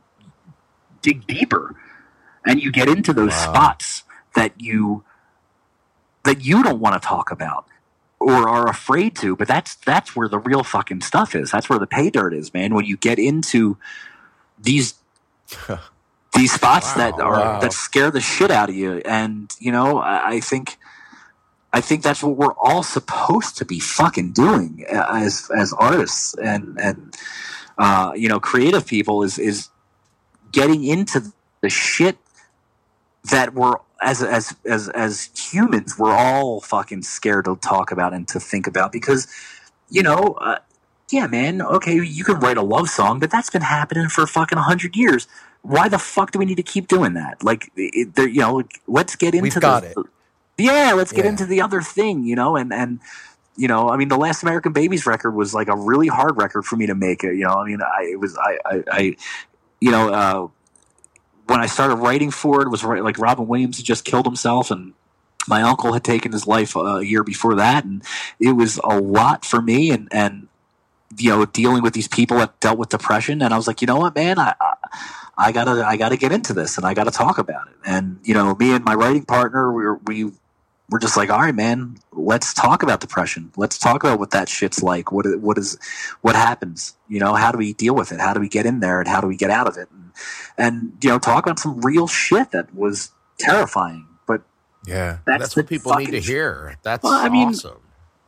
dig 1.01 1.27
deeper 1.27 1.75
and 2.45 2.61
you 2.61 2.71
get 2.71 2.87
into 2.89 3.13
those 3.13 3.33
Wow. 3.33 3.53
spots 3.53 4.03
that 4.35 4.53
you 4.59 5.03
that 6.23 6.43
you 6.43 6.63
don't 6.63 6.79
want 6.79 7.01
to 7.01 7.07
talk 7.07 7.31
about 7.31 7.65
or 8.19 8.49
are 8.49 8.67
afraid 8.67 9.15
to 9.17 9.35
but 9.35 9.47
that's 9.47 9.75
that's 9.75 10.15
where 10.15 10.27
the 10.29 10.39
real 10.39 10.63
fucking 10.63 11.01
stuff 11.01 11.35
is. 11.35 11.51
That's 11.51 11.69
where 11.69 11.79
the 11.79 11.87
pay 11.87 12.09
dirt 12.09 12.33
is 12.33 12.53
man 12.53 12.73
when 12.73 12.85
you 12.85 12.97
get 12.97 13.19
into 13.19 13.77
these 14.59 14.95
these 16.33 16.53
spots 16.53 16.93
that 16.95 17.19
are 17.19 17.49
Wow. 17.53 17.59
that 17.59 17.73
scare 17.73 18.11
the 18.11 18.21
shit 18.21 18.51
out 18.51 18.69
of 18.69 18.75
you. 18.75 18.97
And 19.05 19.51
you 19.59 19.71
know 19.71 19.99
I, 19.99 20.29
I 20.35 20.39
think 20.39 20.77
I 21.75 21.81
think 21.81 22.03
that's 22.03 22.23
what 22.23 22.37
we're 22.37 22.53
all 22.53 22.83
supposed 22.83 23.57
to 23.57 23.65
be 23.65 23.81
fucking 23.81 24.31
doing 24.31 24.85
uh, 24.89 25.07
as 25.11 25.51
as 25.53 25.73
artists 25.73 26.33
and 26.35 26.79
and 26.79 27.13
uh, 27.77 28.13
you 28.15 28.29
know 28.29 28.39
creative 28.39 28.87
people 28.87 29.23
is 29.23 29.37
is 29.37 29.67
getting 30.53 30.85
into 30.85 31.33
the 31.59 31.69
shit 31.69 32.17
that 33.29 33.53
we're 33.53 33.75
as 34.01 34.23
as 34.23 34.55
as 34.65 34.87
as 34.87 35.29
humans 35.37 35.99
we're 35.99 36.15
all 36.15 36.61
fucking 36.61 37.01
scared 37.01 37.43
to 37.43 37.57
talk 37.57 37.91
about 37.91 38.13
and 38.13 38.25
to 38.29 38.39
think 38.39 38.67
about 38.67 38.93
because 38.93 39.27
you 39.89 40.01
know 40.01 40.37
uh, 40.39 40.59
yeah 41.11 41.27
man 41.27 41.61
okay 41.61 41.95
you 42.01 42.23
can 42.23 42.39
write 42.39 42.55
a 42.57 42.61
love 42.61 42.89
song 42.89 43.19
but 43.19 43.29
that's 43.29 43.49
been 43.49 43.63
happening 43.63 44.07
for 44.07 44.25
fucking 44.25 44.57
100 44.57 44.95
years 44.95 45.27
why 45.61 45.89
the 45.89 45.99
fuck 45.99 46.31
do 46.31 46.39
we 46.39 46.45
need 46.45 46.55
to 46.55 46.63
keep 46.63 46.87
doing 46.87 47.15
that 47.15 47.43
like 47.43 47.69
it, 47.75 48.15
there- 48.15 48.29
you 48.29 48.39
know 48.39 48.63
let's 48.87 49.17
get 49.17 49.35
into 49.35 49.43
We've 49.43 49.53
the, 49.55 49.59
got 49.59 49.83
it. 49.83 49.99
Yeah 50.57 50.93
let's 50.95 51.11
get 51.11 51.25
Yeah. 51.25 51.31
into 51.31 51.45
the 51.45 51.61
other 51.61 51.81
thing 51.81 52.23
you 52.23 52.35
know 52.35 52.55
and 52.55 52.73
and 52.73 52.99
you 53.57 53.67
know 53.67 53.89
i 53.89 53.97
mean 53.97 54.07
the 54.09 54.17
last 54.17 54.43
american 54.43 54.73
babies 54.73 55.05
record 55.05 55.31
was 55.31 55.53
like 55.53 55.67
a 55.67 55.75
really 55.75 56.07
hard 56.07 56.37
record 56.37 56.63
for 56.65 56.75
me 56.75 56.85
to 56.87 56.95
make 56.95 57.23
it 57.23 57.35
you 57.35 57.45
know 57.45 57.53
i 57.53 57.65
mean 57.65 57.79
i 57.81 58.03
it 58.11 58.19
was 58.19 58.37
i 58.37 58.57
i, 58.65 58.83
I 58.91 59.15
you 59.81 59.91
know 59.91 60.09
uh 60.09 60.47
when 61.47 61.59
I 61.59 61.67
started 61.67 61.95
writing 61.97 62.31
for 62.31 62.61
it, 62.61 62.65
it 62.67 62.69
was 62.69 62.83
right, 62.83 63.03
like 63.03 63.19
Robin 63.19 63.47
Williams 63.47 63.77
had 63.77 63.85
just 63.85 64.03
killed 64.03 64.25
himself, 64.25 64.71
and 64.71 64.93
my 65.47 65.61
uncle 65.61 65.93
had 65.93 66.03
taken 66.03 66.31
his 66.31 66.47
life 66.47 66.75
uh, 66.75 66.97
a 66.97 67.03
year 67.03 67.23
before 67.23 67.55
that, 67.55 67.85
and 67.85 68.03
it 68.39 68.53
was 68.53 68.79
a 68.83 68.99
lot 68.99 69.45
for 69.45 69.61
me, 69.61 69.91
and 69.91 70.07
and 70.11 70.47
you 71.17 71.29
know 71.29 71.45
dealing 71.45 71.83
with 71.83 71.93
these 71.93 72.07
people 72.07 72.37
that 72.37 72.59
dealt 72.59 72.79
with 72.79 72.89
depression, 72.89 73.41
and 73.41 73.53
I 73.53 73.57
was 73.57 73.67
like, 73.67 73.81
you 73.81 73.87
know 73.87 73.97
what, 73.97 74.15
man, 74.15 74.39
I. 74.39 74.55
I 74.59 74.73
I 75.37 75.51
gotta, 75.51 75.85
I 75.85 75.97
gotta 75.97 76.15
get 76.15 76.31
into 76.31 76.53
this, 76.53 76.77
and 76.77 76.85
I 76.85 76.93
gotta 76.93 77.11
talk 77.11 77.37
about 77.39 77.67
it. 77.67 77.75
And 77.85 78.19
you 78.23 78.33
know, 78.33 78.55
me 78.55 78.71
and 78.71 78.85
my 78.85 78.95
writing 78.95 79.25
partner, 79.25 79.69
we 79.69 79.83
were, 79.83 79.95
we 80.05 80.31
were 80.89 80.99
just 80.99 81.17
like, 81.17 81.29
all 81.29 81.39
right, 81.39 81.55
man, 81.55 81.97
let's 82.11 82.53
talk 82.53 82.83
about 82.83 82.99
depression. 82.99 83.51
Let's 83.57 83.77
talk 83.79 84.03
about 84.03 84.19
what 84.19 84.31
that 84.31 84.47
shit's 84.49 84.83
like. 84.83 85.11
What, 85.11 85.25
what 85.39 85.57
is, 85.57 85.77
what 86.21 86.35
happens? 86.35 86.95
You 87.09 87.19
know, 87.19 87.33
how 87.33 87.51
do 87.51 87.57
we 87.57 87.73
deal 87.73 87.95
with 87.95 88.11
it? 88.11 88.19
How 88.19 88.33
do 88.33 88.39
we 88.39 88.49
get 88.49 88.65
in 88.65 88.79
there, 88.81 88.99
and 88.99 89.07
how 89.09 89.19
do 89.21 89.27
we 89.27 89.35
get 89.35 89.49
out 89.49 89.67
of 89.67 89.77
it? 89.77 89.89
And, 89.91 90.11
and 90.57 90.97
you 91.01 91.09
know, 91.09 91.19
talk 91.19 91.45
about 91.45 91.59
some 91.59 91.81
real 91.81 92.07
shit 92.07 92.51
that 92.51 92.73
was 92.75 93.11
terrifying. 93.39 94.05
But 94.27 94.43
Yeah. 94.85 95.17
that's, 95.25 95.39
That's 95.39 95.55
what 95.55 95.67
people 95.67 95.95
need 95.95 96.11
to 96.11 96.19
hear. 96.21 96.77
That's 96.83 97.03
Well, 97.03 97.13
I 97.13 97.29
mean- 97.29 97.49
awesome. 97.49 97.79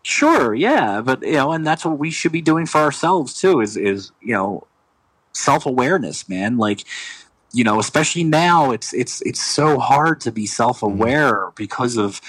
Sure, 0.04 0.54
yeah, 0.56 1.02
but 1.02 1.22
you 1.22 1.34
know, 1.34 1.52
and 1.52 1.68
that's 1.68 1.84
what 1.84 2.00
we 2.00 2.12
should 2.12 2.32
be 2.32 2.42
doing 2.42 2.66
for 2.66 2.78
ourselves 2.80 3.34
too. 3.42 3.60
Is 3.60 3.76
is 3.76 4.12
you 4.22 4.32
know, 4.34 4.66
self 5.34 5.66
awareness, 5.66 6.30
man. 6.30 6.58
Like, 6.58 6.86
you 7.54 7.64
know, 7.64 7.80
especially 7.80 8.24
now, 8.24 8.72
it's 8.72 8.94
it's 8.94 9.22
it's 9.22 9.42
so 9.42 9.80
hard 9.80 10.22
to 10.22 10.32
be 10.32 10.46
self 10.46 10.84
aware 10.84 11.52
because 11.56 11.98
of 11.98 12.22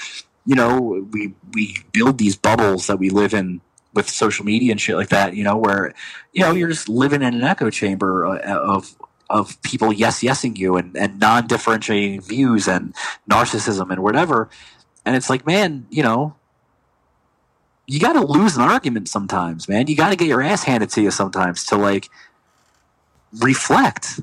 you 0.47 0.55
know 0.55 1.07
we 1.11 1.35
we 1.55 1.77
build 1.93 2.19
these 2.19 2.37
bubbles 2.37 2.87
that 2.87 2.99
we 2.99 3.11
live 3.11 3.35
in 3.35 3.61
with 3.95 4.09
social 4.09 4.45
media 4.45 4.71
and 4.71 4.81
shit 4.81 4.97
like 4.97 5.09
that. 5.09 5.35
You 5.35 5.45
know, 5.45 5.57
where 5.57 5.95
you 6.33 6.43
know 6.43 6.53
you're 6.53 6.69
just 6.69 6.89
living 6.89 7.23
in 7.23 7.35
an 7.35 7.43
echo 7.43 7.71
chamber 7.71 8.27
uh, 8.27 8.39
of 8.41 8.97
of 9.31 9.61
people 9.63 9.93
yes 9.93 10.23
yesing 10.23 10.57
you 10.57 10.77
and, 10.77 10.97
and 10.97 11.19
non 11.19 11.47
differentiating 11.47 12.21
views 12.21 12.69
and 12.69 12.95
narcissism 13.31 13.91
and 13.91 14.03
whatever. 14.03 14.49
And 15.05 15.17
it's 15.17 15.31
like, 15.31 15.47
man, 15.47 15.87
you 15.91 16.03
know, 16.03 16.35
you 17.87 17.99
got 17.99 18.13
to 18.13 18.21
lose 18.21 18.57
an 18.57 18.63
argument 18.63 19.09
sometimes, 19.09 19.69
man. 19.69 19.87
You 19.87 19.97
got 19.97 20.11
to 20.11 20.17
get 20.17 20.29
your 20.29 20.43
ass 20.43 20.65
handed 20.65 20.91
to 20.91 21.03
you 21.03 21.11
sometimes 21.11 21.65
to 21.67 21.77
like 21.77 22.09
reflect. 23.41 24.21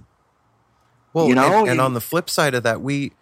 Well, 1.15 1.29
You 1.29 1.35
know, 1.35 1.61
and, 1.61 1.69
and 1.69 1.81
on 1.81 1.93
the 1.93 2.01
flip 2.01 2.29
side 2.29 2.53
of 2.53 2.63
that, 2.63 2.81
we 2.81 3.13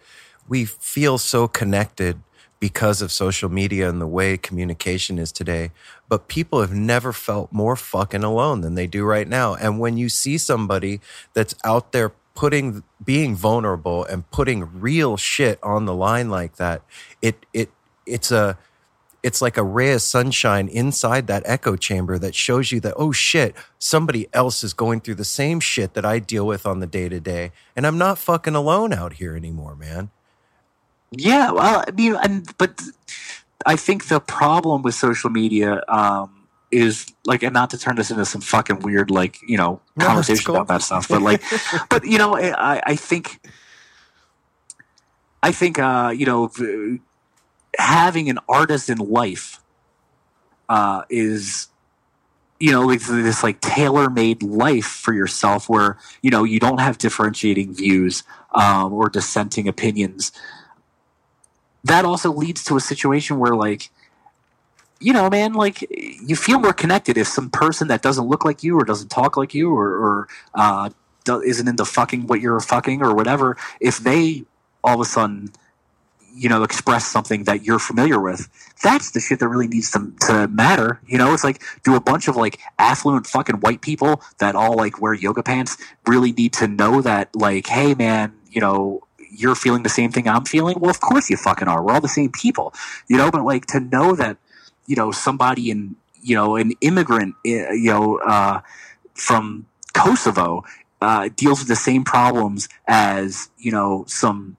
we 0.48 0.64
feel 0.64 1.16
so 1.16 1.46
connected 1.46 2.20
because 2.58 3.00
of 3.00 3.12
social 3.12 3.48
media 3.48 3.88
and 3.88 4.00
the 4.00 4.06
way 4.06 4.36
communication 4.36 5.18
is 5.18 5.30
today. 5.30 5.70
But 6.08 6.26
people 6.26 6.60
have 6.60 6.72
never 6.72 7.12
felt 7.12 7.52
more 7.52 7.76
fucking 7.76 8.24
alone 8.24 8.62
than 8.62 8.74
they 8.74 8.88
do 8.88 9.04
right 9.04 9.28
now. 9.28 9.54
And 9.54 9.78
when 9.78 9.96
you 9.96 10.08
see 10.08 10.38
somebody 10.38 11.00
that's 11.34 11.54
out 11.64 11.92
there 11.92 12.12
putting 12.34 12.82
being 13.04 13.36
vulnerable 13.36 14.04
and 14.04 14.28
putting 14.32 14.80
real 14.80 15.16
shit 15.16 15.60
on 15.62 15.84
the 15.84 15.94
line 15.94 16.30
like 16.30 16.56
that, 16.56 16.82
it 17.22 17.46
it 17.52 17.70
it's 18.06 18.32
a 18.32 18.58
it's 19.24 19.42
like 19.42 19.56
a 19.58 19.64
ray 19.64 19.92
of 19.92 20.02
sunshine 20.02 20.68
inside 20.68 21.26
that 21.26 21.42
echo 21.46 21.76
chamber 21.76 22.18
that 22.20 22.36
shows 22.36 22.70
you 22.72 22.80
that 22.80 22.94
oh 22.96 23.12
shit 23.12 23.56
somebody 23.80 24.28
else 24.34 24.62
is 24.64 24.74
going 24.74 25.00
through 25.00 25.16
the 25.16 25.24
same 25.24 25.60
shit 25.60 25.94
that 25.94 26.06
i 26.06 26.20
deal 26.20 26.46
with 26.46 26.66
on 26.66 26.80
the 26.80 26.86
day 26.86 27.08
to 27.08 27.20
day 27.20 27.52
and 27.76 27.86
i'm 27.86 27.98
not 27.98 28.18
fucking 28.18 28.54
alone 28.54 28.92
out 28.92 29.14
here 29.14 29.36
anymore 29.36 29.76
man 29.76 30.10
Yeah, 31.12 31.52
well, 31.52 31.84
I 31.86 31.90
mean, 31.92 32.16
and 32.16 32.56
but 32.58 32.82
I 33.66 33.76
think 33.76 34.08
the 34.08 34.20
problem 34.20 34.82
with 34.82 34.94
social 34.94 35.30
media 35.30 35.82
um, 35.88 36.48
is 36.72 37.06
like, 37.24 37.42
and 37.44 37.54
not 37.54 37.70
to 37.70 37.78
turn 37.78 37.96
this 37.96 38.10
into 38.10 38.24
some 38.24 38.40
fucking 38.42 38.80
weird 38.80 39.10
like 39.10 39.38
you 39.46 39.56
know 39.56 39.80
No, 39.96 40.06
conversation 40.06 40.46
cool. 40.46 40.56
about 40.56 40.68
that 40.68 40.82
stuff, 40.82 41.08
but 41.08 41.22
like, 41.22 41.42
but 41.90 42.04
you 42.04 42.18
know, 42.18 42.36
I, 42.36 42.82
I 42.86 42.96
think, 42.96 43.40
I 45.42 45.52
think, 45.52 45.78
uh, 45.78 46.12
you 46.16 46.26
know, 46.26 46.50
having 47.78 48.28
an 48.30 48.38
artist 48.48 48.88
in 48.88 48.98
life 48.98 49.60
uh, 50.68 51.02
is 51.08 51.68
you 52.60 52.70
know 52.70 52.94
this 52.94 53.42
like 53.42 53.60
tailor-made 53.60 54.42
life 54.42 54.86
for 54.86 55.12
yourself 55.12 55.68
where 55.68 55.98
you 56.22 56.30
know 56.30 56.44
you 56.44 56.60
don't 56.60 56.80
have 56.80 56.98
differentiating 56.98 57.74
views 57.74 58.22
um, 58.54 58.92
or 58.92 59.08
dissenting 59.08 59.68
opinions. 59.68 60.32
That 61.82 62.04
also 62.04 62.32
leads 62.32 62.64
to 62.64 62.76
a 62.76 62.80
situation 62.80 63.38
where 63.38 63.54
like 63.54 63.90
you 65.00 65.12
know 65.12 65.28
man 65.28 65.52
like 65.52 65.86
you 65.90 66.36
feel 66.36 66.58
more 66.58 66.72
connected 66.72 67.18
if 67.18 67.26
some 67.26 67.50
person 67.50 67.88
that 67.88 68.00
doesn't 68.00 68.26
look 68.26 68.44
like 68.44 68.62
you 68.62 68.78
or 68.78 68.84
doesn't 68.84 69.08
talk 69.08 69.36
like 69.36 69.52
you 69.52 69.74
or, 69.74 69.88
or 69.88 70.28
uh, 70.54 70.90
isn't 71.28 71.68
into 71.68 71.84
fucking 71.84 72.26
what 72.26 72.40
you're 72.40 72.60
fucking 72.60 73.02
or 73.02 73.14
whatever 73.14 73.56
if 73.80 73.98
they 73.98 74.44
all 74.82 74.94
of 74.94 75.00
a 75.00 75.04
sudden 75.04 75.50
you 76.34 76.48
know 76.48 76.62
express 76.62 77.06
something 77.06 77.44
that 77.44 77.62
you're 77.62 77.78
familiar 77.78 78.20
with 78.20 78.48
that's 78.82 79.12
the 79.12 79.20
shit 79.20 79.38
that 79.38 79.48
really 79.48 79.68
needs 79.68 79.90
to, 79.90 80.12
to 80.20 80.48
matter 80.48 81.00
you 81.06 81.16
know? 81.18 81.32
It's 81.32 81.44
like 81.44 81.62
do 81.82 81.94
a 81.94 82.00
bunch 82.00 82.28
of 82.28 82.36
like 82.36 82.60
affluent 82.78 83.26
fucking 83.26 83.56
white 83.56 83.80
people 83.80 84.22
that 84.38 84.54
all 84.54 84.76
like 84.76 85.00
wear 85.00 85.14
yoga 85.14 85.42
pants 85.42 85.76
really 86.06 86.32
need 86.32 86.52
to 86.54 86.66
know 86.66 87.00
that 87.00 87.34
like 87.34 87.66
hey 87.66 87.94
man 87.94 88.34
you 88.50 88.60
know 88.60 89.02
you're 89.30 89.54
feeling 89.54 89.82
the 89.82 89.88
same 89.88 90.10
thing 90.10 90.28
i'm 90.28 90.44
feeling? 90.44 90.78
Well 90.78 90.90
of 90.90 91.00
course 91.00 91.30
you 91.30 91.36
fucking 91.36 91.68
are. 91.68 91.82
We're 91.82 91.92
all 91.92 92.00
the 92.00 92.08
same 92.08 92.30
people 92.30 92.74
you 93.08 93.16
know? 93.16 93.30
But 93.30 93.44
like 93.44 93.66
to 93.66 93.80
know 93.80 94.14
that 94.16 94.36
you 94.86 94.96
know 94.96 95.12
somebody 95.12 95.70
in 95.70 95.96
you 96.20 96.34
know 96.34 96.56
an 96.56 96.72
immigrant 96.80 97.34
eh, 97.44 97.72
you 97.72 97.90
know 97.90 98.18
uh, 98.18 98.60
from 99.14 99.66
kosovo 99.92 100.64
uh, 101.00 101.28
deals 101.36 101.58
with 101.60 101.68
the 101.68 101.76
same 101.76 102.02
problems 102.02 102.68
as 102.88 103.50
you 103.58 103.70
know 103.70 104.04
some 104.08 104.56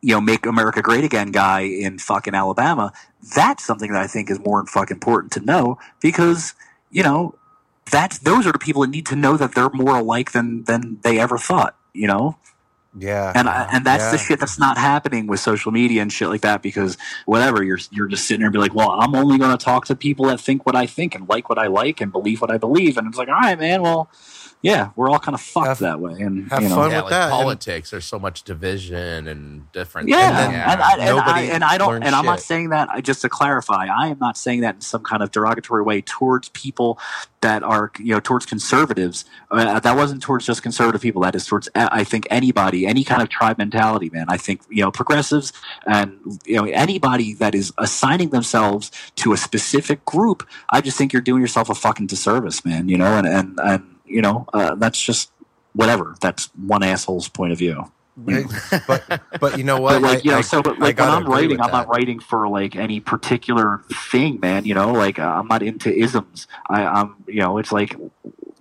you 0.00 0.14
know, 0.14 0.20
make 0.20 0.46
America 0.46 0.82
great 0.82 1.04
again 1.04 1.30
guy 1.32 1.60
in 1.60 1.98
fucking 1.98 2.34
Alabama, 2.34 2.92
that's 3.34 3.64
something 3.64 3.92
that 3.92 4.02
I 4.02 4.06
think 4.06 4.30
is 4.30 4.38
more 4.40 4.64
fucking 4.66 4.96
important 4.96 5.32
to 5.32 5.40
know 5.40 5.78
because, 6.00 6.54
you 6.90 7.02
know, 7.02 7.34
that's 7.90 8.18
those 8.18 8.46
are 8.46 8.52
the 8.52 8.58
people 8.58 8.82
that 8.82 8.90
need 8.90 9.06
to 9.06 9.16
know 9.16 9.36
that 9.36 9.54
they're 9.54 9.70
more 9.70 9.96
alike 9.96 10.32
than 10.32 10.64
than 10.64 10.98
they 11.02 11.18
ever 11.18 11.38
thought, 11.38 11.76
you 11.92 12.06
know? 12.06 12.36
yeah. 12.96 13.32
And 13.34 13.48
I, 13.48 13.68
and 13.72 13.84
that's 13.84 14.10
the 14.10 14.18
shit 14.18 14.40
that's 14.40 14.58
not 14.58 14.78
happening 14.78 15.26
with 15.26 15.40
social 15.40 15.72
media 15.72 16.02
and 16.02 16.12
shit 16.12 16.28
like 16.28 16.40
that 16.40 16.62
because 16.62 16.96
whatever 17.26 17.62
you're 17.62 17.78
you're 17.90 18.08
just 18.08 18.26
sitting 18.26 18.40
there 18.40 18.48
and 18.48 18.52
be 18.52 18.58
like, 18.58 18.74
well, 18.74 18.90
I'm 18.90 19.14
only 19.14 19.38
going 19.38 19.56
to 19.56 19.62
talk 19.62 19.86
to 19.86 19.96
people 19.96 20.26
that 20.26 20.40
think 20.40 20.66
what 20.66 20.74
I 20.74 20.86
think 20.86 21.14
and 21.14 21.28
like 21.28 21.48
what 21.48 21.58
I 21.58 21.66
like 21.66 22.00
and 22.00 22.10
believe 22.10 22.40
what 22.40 22.50
I 22.50 22.58
believe, 22.58 22.96
and 22.96 23.06
it's 23.06 23.18
like, 23.18 23.28
all 23.28 23.34
right, 23.34 23.58
man, 23.58 23.82
well, 23.82 24.10
yeah, 24.60 24.90
we're 24.96 25.08
all 25.08 25.20
kind 25.20 25.34
of 25.34 25.40
fucked 25.40 25.80
that 25.80 26.00
way, 26.00 26.14
and 26.20 26.50
have 26.50 26.62
you 26.62 26.68
know, 26.68 26.74
fun 26.74 26.90
yeah, 26.90 26.96
with 26.96 27.04
like 27.04 27.10
that, 27.10 27.22
and- 27.24 27.32
politics. 27.32 27.90
There's 27.90 28.04
so 28.04 28.18
much 28.18 28.42
division 28.42 29.28
and 29.28 29.70
different. 29.72 30.08
Yeah, 30.08 30.36
things. 30.36 30.54
and, 30.54 30.82
I, 30.82 30.92
and, 30.92 31.02
I, 31.02 31.06
Nobody 31.06 31.50
and 31.50 31.64
I 31.64 31.78
don't, 31.78 31.88
learns 31.88 32.06
and 32.06 32.14
I'm 32.14 32.24
not 32.24 32.40
saying 32.40 32.70
that. 32.70 32.88
I 32.90 33.00
just 33.00 33.22
to 33.22 33.28
clarify, 33.28 33.86
I 33.86 34.08
am 34.08 34.18
not 34.18 34.36
saying 34.36 34.62
that 34.62 34.74
in 34.74 34.80
some 34.80 35.04
kind 35.04 35.22
of 35.22 35.30
derogatory 35.30 35.82
way 35.82 36.00
towards 36.00 36.48
people 36.48 36.98
that 37.40 37.62
are, 37.62 37.92
you 38.00 38.12
know, 38.12 38.20
towards 38.20 38.46
conservatives. 38.46 39.24
Uh, 39.50 39.78
that 39.78 39.96
wasn't 39.96 40.22
towards 40.22 40.44
just 40.44 40.62
conservative 40.62 41.00
people. 41.00 41.22
That 41.22 41.36
is 41.36 41.46
towards, 41.46 41.68
uh, 41.76 41.88
I 41.92 42.02
think, 42.02 42.26
anybody, 42.28 42.84
any 42.84 43.04
kind 43.04 43.22
of 43.22 43.28
tribe 43.28 43.58
mentality, 43.58 44.10
man. 44.10 44.26
I 44.28 44.38
think 44.38 44.62
you 44.68 44.82
know, 44.82 44.90
progressives 44.90 45.52
and 45.86 46.18
you 46.44 46.56
know, 46.56 46.64
anybody 46.64 47.34
that 47.34 47.54
is 47.54 47.72
assigning 47.78 48.30
themselves 48.30 48.90
to 49.16 49.32
a 49.32 49.36
specific 49.36 50.04
group. 50.04 50.46
I 50.70 50.80
just 50.80 50.98
think 50.98 51.12
you're 51.12 51.22
doing 51.22 51.42
yourself 51.42 51.70
a 51.70 51.76
fucking 51.76 52.08
disservice, 52.08 52.64
man. 52.64 52.88
You 52.88 52.98
know, 52.98 53.16
and 53.18 53.26
and 53.26 53.60
and 53.62 53.97
you 54.08 54.22
know, 54.22 54.46
uh, 54.52 54.74
that's 54.74 55.00
just 55.00 55.30
whatever. 55.72 56.14
That's 56.20 56.46
one 56.54 56.82
asshole's 56.82 57.28
point 57.28 57.52
of 57.52 57.58
view. 57.58 57.90
but 58.88 59.22
but 59.40 59.58
you 59.58 59.62
know 59.62 59.80
what 59.80 59.92
But 59.92 60.02
like 60.02 60.24
you 60.24 60.32
know, 60.32 60.38
I, 60.38 60.40
so 60.40 60.60
but 60.60 60.80
like 60.80 60.98
when 60.98 61.08
I'm 61.08 61.24
writing, 61.24 61.60
I'm 61.60 61.70
not 61.70 61.86
writing 61.86 62.18
for 62.18 62.48
like 62.48 62.74
any 62.74 62.98
particular 62.98 63.82
thing, 64.10 64.40
man. 64.40 64.64
You 64.64 64.74
know, 64.74 64.92
like 64.92 65.20
uh, 65.20 65.22
I'm 65.22 65.46
not 65.46 65.62
into 65.62 65.94
isms. 65.96 66.48
I, 66.68 66.84
I'm, 66.84 67.14
you 67.28 67.40
know, 67.40 67.58
it's 67.58 67.70
like 67.70 67.94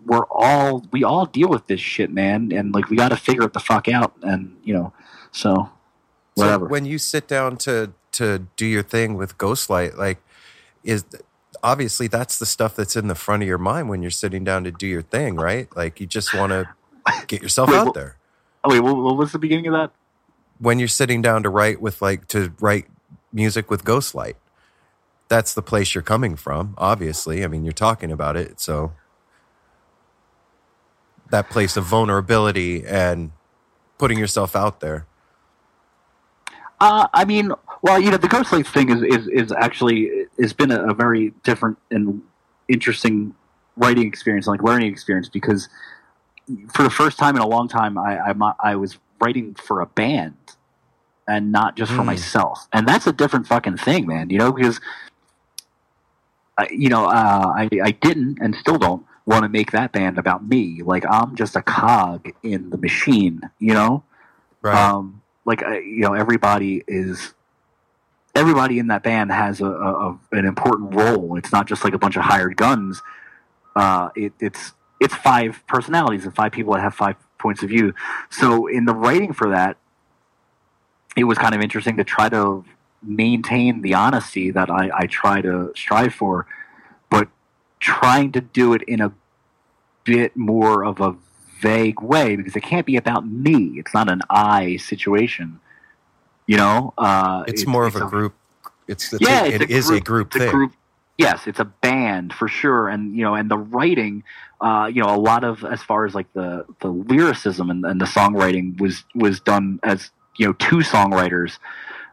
we're 0.05 0.27
all 0.27 0.85
we 0.91 1.03
all 1.03 1.25
deal 1.25 1.49
with 1.49 1.65
this 1.65 1.81
shit, 1.81 2.11
man, 2.11 2.51
and 2.51 2.73
like 2.73 2.89
we 2.89 2.97
got 2.97 3.09
to 3.09 3.17
figure 3.17 3.43
it 3.43 3.53
the 3.53 3.59
fuck 3.59 3.87
out, 3.87 4.13
and 4.21 4.55
you 4.63 4.75
know, 4.75 4.93
so 5.31 5.69
So 6.35 6.45
whatever. 6.45 6.67
when 6.67 6.85
you 6.85 6.99
sit 6.99 7.27
down 7.27 7.57
to 7.57 7.93
to 8.13 8.47
do 8.57 8.65
your 8.65 8.83
thing 8.83 9.15
with 9.15 9.39
Ghost 9.39 9.71
Light, 9.71 9.97
like 9.97 10.19
is 10.83 11.03
obviously 11.63 12.07
that's 12.07 12.39
the 12.39 12.45
stuff 12.47 12.75
that's 12.75 12.95
in 12.95 13.07
the 13.07 13.15
front 13.15 13.43
of 13.43 13.49
your 13.49 13.57
mind 13.59 13.89
when 13.89 14.01
you're 14.01 14.11
sitting 14.11 14.43
down 14.43 14.63
to 14.65 14.71
do 14.71 14.87
your 14.87 15.03
thing, 15.03 15.37
right? 15.37 15.67
Like 15.75 15.99
you 15.99 16.07
just 16.07 16.33
want 16.33 16.51
to 16.51 16.69
get 17.27 17.41
yourself 17.41 17.71
Wait, 17.71 17.75
out 17.75 17.93
there. 17.93 18.17
oh 18.63 18.71
wait, 18.71 18.81
what, 18.81 18.97
what 18.97 19.17
was 19.17 19.31
the 19.33 19.39
beginning 19.39 19.67
of 19.67 19.73
that? 19.73 19.91
when 20.59 20.79
you're 20.79 20.87
sitting 20.87 21.21
down 21.21 21.43
to 21.43 21.49
write 21.49 21.81
with 21.81 22.01
like 22.01 22.27
to 22.29 22.53
write 22.59 22.87
music 23.33 23.69
with 23.69 23.83
Ghost 23.83 24.15
Light. 24.15 24.37
That's 25.29 25.53
the 25.53 25.61
place 25.63 25.95
you're 25.95 26.03
coming 26.03 26.35
from, 26.35 26.75
obviously. 26.77 27.43
I 27.43 27.47
mean, 27.47 27.63
you're 27.65 27.73
talking 27.73 28.11
about 28.11 28.37
it, 28.37 28.59
so 28.59 28.93
that 31.31 31.49
place 31.49 31.77
of 31.77 31.85
vulnerability 31.85 32.85
and 32.85 33.31
putting 33.97 34.19
yourself 34.19 34.55
out 34.55 34.79
there. 34.81 35.07
Uh, 36.79 37.07
I 37.13 37.25
mean, 37.25 37.51
well, 37.87 38.01
you 38.01 38.11
know, 38.11 38.17
the 38.17 38.27
Ghost 38.27 38.51
Light 38.51 38.67
thing 38.67 38.89
is 38.89 39.01
is, 39.01 39.27
is 39.29 39.51
actually 39.53 40.25
has 40.39 40.53
been 40.53 40.71
a, 40.71 40.89
a 40.89 40.93
very 40.93 41.31
different 41.43 41.77
and 41.89 42.21
interesting 42.67 43.33
writing 43.77 44.07
experience, 44.07 44.45
like 44.47 44.61
learning 44.61 44.91
experience, 44.91 45.29
because 45.29 45.69
for 46.73 46.83
the 46.83 46.89
first 46.89 47.17
time 47.17 47.35
in 47.37 47.41
a 47.41 47.47
long 47.47 47.69
time, 47.69 47.97
I 47.97 48.19
I'm 48.19 48.43
I 48.43 48.75
was 48.75 48.97
writing 49.21 49.55
for 49.55 49.81
a 49.81 49.85
band 49.85 50.35
and 51.27 51.51
not 51.51 51.77
just 51.77 51.93
for 51.93 52.03
Mm. 52.03 52.07
myself, 52.07 52.67
and 52.73 52.87
that's 52.87 53.07
a 53.07 53.13
different 53.13 53.47
fucking 53.47 53.77
thing, 53.77 54.05
man. 54.05 54.29
You 54.29 54.39
know, 54.39 54.51
because 54.51 54.81
I, 56.57 56.67
you 56.71 56.89
know, 56.89 57.05
uh, 57.05 57.53
I 57.55 57.69
I 57.83 57.91
didn't 57.91 58.39
and 58.41 58.55
still 58.55 58.77
don't 58.77 59.05
want 59.25 59.43
to 59.43 59.49
make 59.49 59.71
that 59.71 59.93
band 59.93 60.17
about 60.17 60.47
me. 60.47 60.81
Like 60.83 61.05
I'm 61.09 61.35
just 61.37 61.55
a 61.55 61.61
cog 61.61 62.29
in 62.43 62.69
the 62.71 62.77
machine. 62.77 63.41
You 63.59 63.75
know, 63.75 64.03
Right. 64.61 64.75
um, 64.77 65.21
like 65.45 65.61
you 65.61 66.01
know, 66.01 66.13
everybody 66.15 66.83
is 66.87 67.33
everybody 68.37 68.77
in 68.77 68.87
that 68.87 69.03
band 69.03 69.31
has 69.31 69.59
a, 69.61 69.65
a, 69.65 70.09
a 70.09 70.19
an 70.31 70.45
important 70.45 70.93
role. 70.93 71.37
It's 71.37 71.51
not 71.51 71.67
just 71.67 71.83
like 71.83 71.93
a 71.93 71.97
bunch 71.97 72.15
of 72.15 72.23
hired 72.23 72.55
guns. 72.55 73.01
Uh, 73.75 74.09
it, 74.15 74.33
it's 74.39 74.73
it's 74.99 75.15
five 75.15 75.63
personalities 75.67 76.25
and 76.25 76.35
five 76.35 76.51
people 76.51 76.73
that 76.73 76.81
have 76.81 76.93
five 76.93 77.15
points 77.39 77.63
of 77.63 77.69
view. 77.69 77.93
So 78.29 78.67
in 78.67 78.85
the 78.85 78.93
writing 78.93 79.33
for 79.33 79.49
that, 79.49 79.77
it 81.15 81.23
was 81.25 81.37
kind 81.37 81.53
of 81.55 81.61
interesting 81.61 81.97
to 81.97 82.03
try 82.03 82.29
to 82.29 82.63
maintain 83.03 83.81
the 83.81 83.93
honesty 83.93 84.51
that 84.51 84.69
I, 84.69 84.89
I 84.93 85.07
try 85.07 85.41
to 85.41 85.71
strive 85.75 86.13
for, 86.13 86.47
but 87.09 87.27
trying 87.79 88.31
to 88.33 88.41
do 88.41 88.73
it 88.73 88.81
in 88.83 89.01
a 89.01 89.11
bit 90.03 90.35
more 90.35 90.83
of 90.83 90.99
a 90.99 91.15
vague 91.59 92.01
way 92.01 92.35
because 92.35 92.55
it 92.55 92.61
can't 92.61 92.85
be 92.85 92.97
about 92.97 93.27
me. 93.27 93.73
It's 93.77 93.93
not 93.93 94.09
an 94.09 94.21
I 94.29 94.77
situation. 94.77 95.59
You 96.47 96.57
know, 96.57 96.93
uh, 96.97 97.43
It's, 97.47 97.67
more 97.67 97.85
of 97.85 97.95
a 97.95 98.05
group. 98.05 98.33
It's, 98.87 99.13
it's 99.13 99.21
yeah, 99.21 99.43
a, 99.43 99.47
it's 99.47 99.63
it 99.65 99.69
is 99.69 99.89
a 99.89 99.99
group 99.99 100.33
it's 100.33 100.45
thing. 100.45 100.51
group- 100.51 100.73
yes, 101.17 101.45
it's 101.45 101.59
a 101.59 101.65
band 101.65 102.33
for 102.33 102.47
sure, 102.47 102.87
and 102.87 103.15
you 103.15 103.23
know, 103.23 103.35
and 103.35 103.51
the 103.51 103.57
writing, 103.57 104.23
uh, 104.61 104.89
you 104.91 105.03
know, 105.03 105.13
a 105.13 105.19
lot 105.19 105.43
of 105.43 105.63
as 105.65 105.83
far 105.83 106.05
as 106.05 106.15
like 106.15 106.31
the 106.33 106.65
the 106.79 106.87
lyricism 106.87 107.69
and, 107.69 107.85
and 107.85 107.99
the 107.99 108.05
songwriting 108.05 108.79
was 108.79 109.03
was 109.13 109.39
done 109.41 109.79
as 109.83 110.09
you 110.37 110.47
know 110.47 110.53
two 110.53 110.77
songwriters 110.77 111.57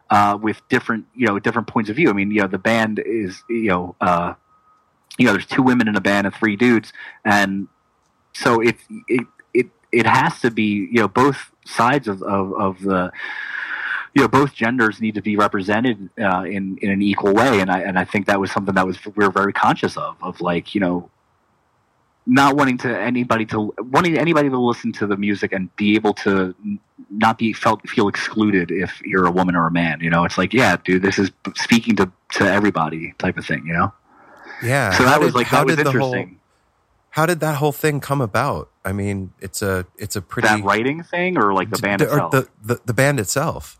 uh, 0.09 0.37
with 0.41 0.61
different 0.69 1.05
you 1.15 1.27
know 1.27 1.39
different 1.39 1.67
points 1.67 1.89
of 1.89 1.95
view. 1.95 2.09
I 2.09 2.13
mean, 2.13 2.31
you 2.31 2.41
know, 2.41 2.47
the 2.47 2.59
band 2.59 2.99
is 2.99 3.41
you 3.49 3.69
know. 3.69 3.95
Uh, 4.01 4.33
you 5.17 5.25
know, 5.25 5.31
there's 5.31 5.45
two 5.45 5.63
women 5.63 5.87
in 5.87 5.95
a 5.95 6.01
band 6.01 6.27
and 6.27 6.35
three 6.35 6.57
dudes, 6.57 6.91
and 7.23 7.69
so 8.33 8.59
it 8.59 8.75
it 9.07 9.25
it 9.53 9.67
it 9.91 10.05
has 10.05 10.41
to 10.41 10.51
be 10.51 10.89
you 10.91 10.99
know 10.99 11.07
both 11.07 11.51
sides 11.65 12.07
of 12.07 12.21
of, 12.21 12.53
of 12.53 12.81
the 12.81 13.11
you 14.15 14.21
know 14.21 14.27
both 14.27 14.53
genders 14.55 14.99
need 15.01 15.13
to 15.15 15.21
be 15.21 15.35
represented 15.35 16.09
uh, 16.19 16.43
in 16.43 16.77
in 16.81 16.89
an 16.89 17.01
equal 17.01 17.33
way, 17.33 17.59
and 17.59 17.69
I 17.69 17.81
and 17.81 17.99
I 17.99 18.05
think 18.05 18.25
that 18.27 18.39
was 18.39 18.51
something 18.51 18.73
that 18.75 18.87
was 18.87 18.97
we 19.05 19.25
were 19.25 19.31
very 19.31 19.53
conscious 19.53 19.97
of 19.97 20.15
of 20.21 20.41
like 20.41 20.73
you 20.73 20.81
know 20.81 21.09
not 22.27 22.55
wanting 22.55 22.77
to 22.79 22.99
anybody 22.99 23.45
to 23.45 23.71
wanting 23.77 24.17
anybody 24.17 24.49
to 24.49 24.57
listen 24.57 24.91
to 24.93 25.05
the 25.05 25.15
music 25.17 25.51
and 25.51 25.73
be 25.75 25.95
able 25.95 26.13
to 26.13 26.55
not 27.11 27.37
be 27.37 27.53
felt 27.53 27.87
feel 27.87 28.07
excluded 28.07 28.71
if 28.71 28.99
you're 29.03 29.25
a 29.27 29.31
woman 29.31 29.55
or 29.55 29.67
a 29.67 29.71
man. 29.71 29.99
You 29.99 30.09
know, 30.09 30.23
it's 30.23 30.37
like 30.37 30.53
yeah, 30.53 30.77
dude, 30.83 31.01
this 31.03 31.19
is 31.19 31.29
speaking 31.55 31.95
to 31.97 32.11
to 32.31 32.45
everybody 32.51 33.13
type 33.19 33.37
of 33.37 33.45
thing. 33.45 33.63
You 33.67 33.73
know. 33.73 33.93
Yeah. 34.63 34.91
So 34.91 35.03
how 35.03 35.11
that 35.11 35.19
was 35.19 35.33
did- 35.33 35.35
like 35.35 35.47
how 35.47 35.59
that 35.59 35.65
was 35.67 35.75
did 35.75 35.85
the 35.85 35.91
whole- 35.91 36.13
interesting. 36.13 36.39
How 37.11 37.25
did 37.25 37.39
that 37.39 37.55
whole 37.55 37.71
thing 37.71 38.01
come 38.01 38.19
about? 38.19 38.69
I 38.83 38.91
mean, 38.91 39.31
it's 39.39 39.61
a 39.61 39.85
it's 39.97 40.15
a 40.17 40.21
pretty 40.21 40.47
that 40.49 40.63
writing 40.63 41.01
thing 41.01 41.37
or 41.37 41.53
like 41.53 41.69
the 41.69 41.77
band 41.77 42.01
itself. 42.01 42.31
the, 42.31 42.49
the 42.61 42.81
the 42.85 42.93
band 42.93 43.19
itself. 43.21 43.79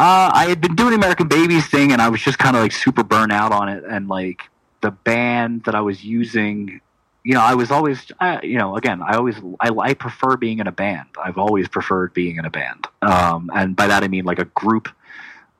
Uh, 0.00 0.30
I 0.32 0.46
had 0.46 0.62
been 0.62 0.74
doing 0.76 0.94
American 0.94 1.28
Babies 1.28 1.66
thing, 1.66 1.92
and 1.92 2.00
I 2.00 2.08
was 2.08 2.22
just 2.22 2.38
kind 2.38 2.56
of 2.56 2.62
like 2.62 2.72
super 2.72 3.04
burnt 3.04 3.32
out 3.32 3.52
on 3.52 3.68
it. 3.68 3.84
And 3.84 4.08
like 4.08 4.40
the 4.80 4.92
band 4.92 5.64
that 5.64 5.74
I 5.74 5.82
was 5.82 6.02
using, 6.02 6.80
you 7.22 7.34
know, 7.34 7.42
I 7.42 7.54
was 7.54 7.70
always, 7.70 8.10
I, 8.18 8.40
you 8.40 8.56
know, 8.56 8.78
again, 8.78 9.02
I 9.02 9.16
always, 9.16 9.36
I, 9.60 9.68
I 9.68 9.92
prefer 9.92 10.38
being 10.38 10.58
in 10.58 10.66
a 10.66 10.72
band. 10.72 11.08
I've 11.22 11.36
always 11.36 11.68
preferred 11.68 12.14
being 12.14 12.38
in 12.38 12.46
a 12.46 12.50
band, 12.50 12.86
um, 13.02 13.50
and 13.54 13.76
by 13.76 13.88
that 13.88 14.02
I 14.02 14.08
mean 14.08 14.24
like 14.24 14.38
a 14.38 14.46
group. 14.46 14.88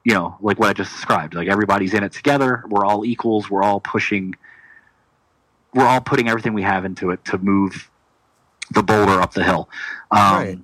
You 0.05 0.15
know, 0.15 0.39
like 0.41 0.59
what 0.59 0.71
I 0.71 0.73
just 0.73 0.93
described. 0.93 1.35
Like 1.35 1.49
everybody's 1.49 1.93
in 1.93 2.03
it 2.03 2.12
together. 2.12 2.65
We're 2.67 2.87
all 2.87 3.05
equals. 3.05 3.51
We're 3.51 3.62
all 3.62 3.81
pushing. 3.81 4.37
We're 5.75 5.85
all 5.87 6.01
putting 6.01 6.31
everything 6.31 6.55
we 6.55 6.62
have 6.62 6.87
into 6.87 7.11
it 7.11 7.23
to 7.27 7.37
move 7.37 7.91
the 8.71 8.83
boulder 8.83 9.21
up 9.21 9.35
the 9.35 9.45
hill. 9.45 9.69
Um, 10.11 10.35
Right. 10.35 10.59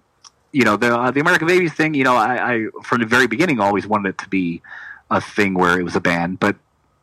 You 0.52 0.64
know, 0.64 0.76
the 0.76 0.96
uh, 0.96 1.10
the 1.10 1.20
American 1.20 1.46
Babies 1.46 1.74
thing. 1.74 1.94
You 1.94 2.04
know, 2.04 2.16
I, 2.16 2.54
I 2.54 2.66
from 2.82 3.00
the 3.00 3.06
very 3.06 3.26
beginning 3.26 3.60
always 3.60 3.86
wanted 3.86 4.10
it 4.10 4.18
to 4.18 4.28
be 4.28 4.62
a 5.10 5.20
thing 5.20 5.54
where 5.54 5.78
it 5.78 5.82
was 5.82 5.96
a 5.96 6.00
band, 6.00 6.40
but 6.40 6.56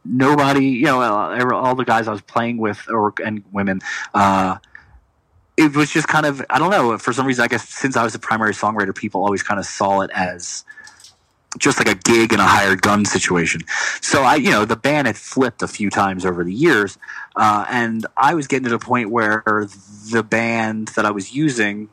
nobody, 0.06 0.65
you 0.65 0.86
know, 0.86 1.02
uh, 1.02 1.53
all 1.53 1.76
the 1.76 1.86
guys 1.86 2.07
I 2.07 2.11
was 2.11 2.22
playing 2.22 2.57
with 2.57 2.90
or 2.90 3.14
and 3.24 3.44
women, 3.52 3.82
uh, 4.14 4.57
it 5.56 5.76
was 5.76 5.91
just 5.91 6.07
kind 6.07 6.26
of 6.26 6.44
I 6.49 6.60
don't 6.60 6.72
know. 6.72 6.98
For 6.98 7.14
some 7.14 7.26
reason, 7.26 7.44
I 7.44 7.48
guess 7.48 7.68
since 7.68 7.95
I 7.95 8.03
was 8.03 8.14
the 8.14 8.20
primary 8.20 8.53
songwriter, 8.53 8.95
people 8.95 9.24
always 9.24 9.44
kind 9.44 9.60
of 9.60 9.65
saw 9.65 10.02
it 10.02 10.11
as 10.14 10.65
just 11.57 11.78
like 11.78 11.88
a 11.88 11.95
gig 11.95 12.32
and 12.34 12.41
a 12.41 12.45
hired 12.45 12.82
gun 12.82 13.06
situation. 13.06 13.61
So 14.02 14.24
I, 14.24 14.36
you 14.36 14.49
know, 14.49 14.65
the 14.65 14.76
band 14.76 15.07
had 15.07 15.18
flipped 15.18 15.61
a 15.61 15.68
few 15.68 15.90
times 15.90 16.26
over 16.26 16.44
the 16.44 16.53
years, 16.53 16.98
uh, 17.36 17.65
and 17.70 18.06
I 18.18 18.34
was 18.34 18.48
getting 18.48 18.64
to 18.65 18.70
the 18.72 18.80
point 18.80 19.11
where 19.11 19.44
the 20.11 20.24
band 20.24 20.90
that 20.90 21.06
I 21.06 21.11
was 21.11 21.34
using, 21.34 21.90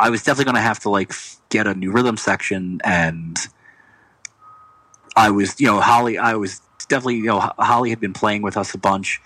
I 0.00 0.10
was 0.10 0.22
definitely 0.22 0.46
going 0.46 0.56
to 0.56 0.62
have 0.62 0.80
to 0.80 0.90
like 0.90 1.12
get 1.50 1.66
a 1.66 1.74
new 1.74 1.92
rhythm 1.92 2.16
section, 2.16 2.80
and 2.84 3.36
I 5.16 5.30
was, 5.30 5.60
you 5.60 5.66
know, 5.66 5.80
Holly. 5.80 6.18
I 6.18 6.34
was 6.34 6.60
definitely, 6.88 7.16
you 7.16 7.24
know, 7.26 7.40
Holly 7.58 7.90
had 7.90 8.00
been 8.00 8.12
playing 8.12 8.42
with 8.42 8.56
us 8.56 8.74
a 8.74 8.78
bunch, 8.78 9.20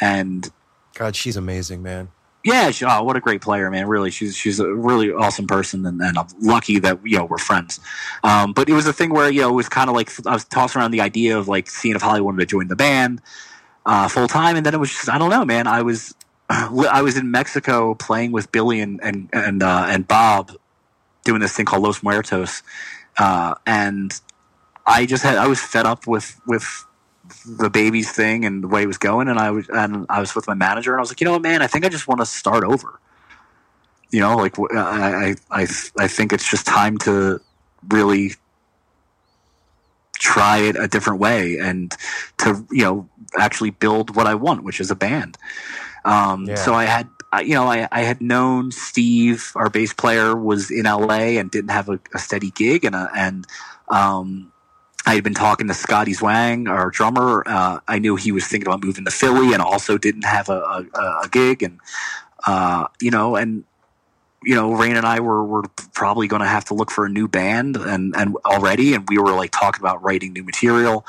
and 0.00 0.50
God, 0.94 1.14
she's 1.14 1.36
amazing, 1.36 1.82
man. 1.82 2.08
yeah, 2.44 2.70
she, 2.70 2.84
oh, 2.84 3.02
what 3.02 3.16
a 3.16 3.20
great 3.20 3.40
player, 3.40 3.70
man! 3.70 3.86
Really, 3.86 4.10
she's 4.10 4.36
she's 4.36 4.60
a 4.60 4.68
really 4.72 5.10
awesome 5.12 5.46
person, 5.46 5.86
and, 5.86 6.00
and 6.00 6.18
I'm 6.18 6.26
lucky 6.40 6.78
that 6.80 7.00
you 7.04 7.18
know 7.18 7.24
we're 7.24 7.38
friends. 7.38 7.80
Um, 8.22 8.52
but 8.52 8.68
it 8.68 8.74
was 8.74 8.86
a 8.86 8.92
thing 8.92 9.10
where 9.10 9.30
you 9.30 9.40
know 9.40 9.48
it 9.48 9.54
was 9.54 9.68
kind 9.68 9.88
of 9.88 9.96
like 9.96 10.10
I 10.26 10.34
was 10.34 10.44
tossing 10.44 10.80
around 10.80 10.90
the 10.90 11.00
idea 11.00 11.38
of 11.38 11.48
like 11.48 11.70
seeing 11.70 11.96
if 11.96 12.02
Holly 12.02 12.20
wanted 12.20 12.40
to 12.40 12.46
join 12.46 12.68
the 12.68 12.76
band 12.76 13.22
uh, 13.86 14.08
full 14.08 14.28
time, 14.28 14.56
and 14.56 14.64
then 14.64 14.74
it 14.74 14.80
was 14.80 14.90
just 14.90 15.08
I 15.08 15.18
don't 15.18 15.30
know, 15.30 15.44
man. 15.44 15.66
I 15.66 15.82
was 15.82 16.14
I 16.50 17.02
was 17.02 17.16
in 17.16 17.30
Mexico 17.30 17.94
playing 17.94 18.32
with 18.32 18.52
Billy 18.52 18.80
and 18.80 19.00
and 19.02 19.28
and, 19.32 19.62
uh, 19.62 19.86
and 19.88 20.06
Bob 20.06 20.52
doing 21.24 21.40
this 21.40 21.52
thing 21.52 21.64
called 21.64 21.82
Los 21.82 22.02
Muertos, 22.02 22.62
uh, 23.18 23.54
and 23.66 24.20
I 24.86 25.06
just 25.06 25.22
had 25.22 25.38
I 25.38 25.46
was 25.46 25.60
fed 25.60 25.86
up 25.86 26.06
with 26.06 26.40
with 26.46 26.84
the 27.46 27.70
babies 27.70 28.12
thing 28.12 28.44
and 28.44 28.62
the 28.62 28.68
way 28.68 28.82
it 28.82 28.86
was 28.86 28.98
going, 28.98 29.28
and 29.28 29.38
I 29.38 29.50
was 29.50 29.68
and 29.70 30.06
I 30.10 30.20
was 30.20 30.34
with 30.34 30.46
my 30.46 30.54
manager, 30.54 30.92
and 30.92 30.98
I 30.98 31.02
was 31.02 31.10
like, 31.10 31.20
you 31.20 31.24
know 31.24 31.32
what, 31.32 31.42
man, 31.42 31.62
I 31.62 31.66
think 31.66 31.84
I 31.84 31.88
just 31.88 32.06
want 32.06 32.20
to 32.20 32.26
start 32.26 32.64
over. 32.64 33.00
You 34.10 34.20
know, 34.20 34.36
like 34.36 34.58
I 34.58 35.34
I 35.50 35.62
I 35.62 35.66
I 35.98 36.08
think 36.08 36.32
it's 36.32 36.48
just 36.48 36.66
time 36.66 36.98
to 36.98 37.40
really 37.88 38.32
try 40.14 40.58
it 40.58 40.76
a 40.76 40.88
different 40.88 41.20
way 41.20 41.58
and 41.58 41.94
to 42.38 42.64
you 42.70 42.84
know 42.84 43.08
actually 43.38 43.70
build 43.70 44.14
what 44.14 44.26
I 44.26 44.34
want, 44.34 44.62
which 44.62 44.80
is 44.80 44.90
a 44.90 44.94
band. 44.94 45.38
Um, 46.04 46.44
Yeah. 46.44 46.54
So 46.56 46.74
I 46.74 46.84
had, 46.84 47.08
you 47.42 47.54
know, 47.54 47.66
I, 47.66 47.88
I 47.90 48.02
had 48.02 48.20
known 48.20 48.70
Steve, 48.70 49.52
our 49.56 49.70
bass 49.70 49.92
player, 49.92 50.36
was 50.36 50.70
in 50.70 50.84
LA 50.84 51.38
and 51.38 51.50
didn't 51.50 51.70
have 51.70 51.88
a, 51.88 51.98
a 52.14 52.18
steady 52.18 52.50
gig, 52.50 52.84
and 52.84 52.94
uh, 52.94 53.08
and 53.16 53.46
um, 53.88 54.52
I 55.06 55.14
had 55.14 55.24
been 55.24 55.34
talking 55.34 55.66
to 55.68 55.74
Scotty 55.74 56.12
Zwang, 56.14 56.68
our 56.68 56.90
drummer. 56.90 57.42
Uh, 57.46 57.80
I 57.88 57.98
knew 57.98 58.16
he 58.16 58.32
was 58.32 58.46
thinking 58.46 58.68
about 58.68 58.82
moving 58.84 59.04
to 59.04 59.10
Philly 59.10 59.52
and 59.52 59.60
also 59.60 59.98
didn't 59.98 60.24
have 60.24 60.48
a, 60.48 60.86
a, 60.94 61.00
a 61.24 61.28
gig, 61.30 61.62
and 61.62 61.80
uh, 62.46 62.86
you 63.00 63.10
know, 63.10 63.36
and 63.36 63.64
you 64.44 64.54
know, 64.54 64.72
Rain 64.74 64.96
and 64.96 65.06
I 65.06 65.20
were 65.20 65.44
were 65.44 65.62
probably 65.92 66.28
going 66.28 66.42
to 66.42 66.48
have 66.48 66.64
to 66.66 66.74
look 66.74 66.90
for 66.90 67.04
a 67.06 67.08
new 67.08 67.28
band, 67.28 67.76
and 67.76 68.14
and 68.16 68.36
already, 68.44 68.94
and 68.94 69.08
we 69.08 69.18
were 69.18 69.32
like 69.32 69.50
talking 69.50 69.80
about 69.80 70.02
writing 70.02 70.32
new 70.32 70.44
material, 70.44 71.06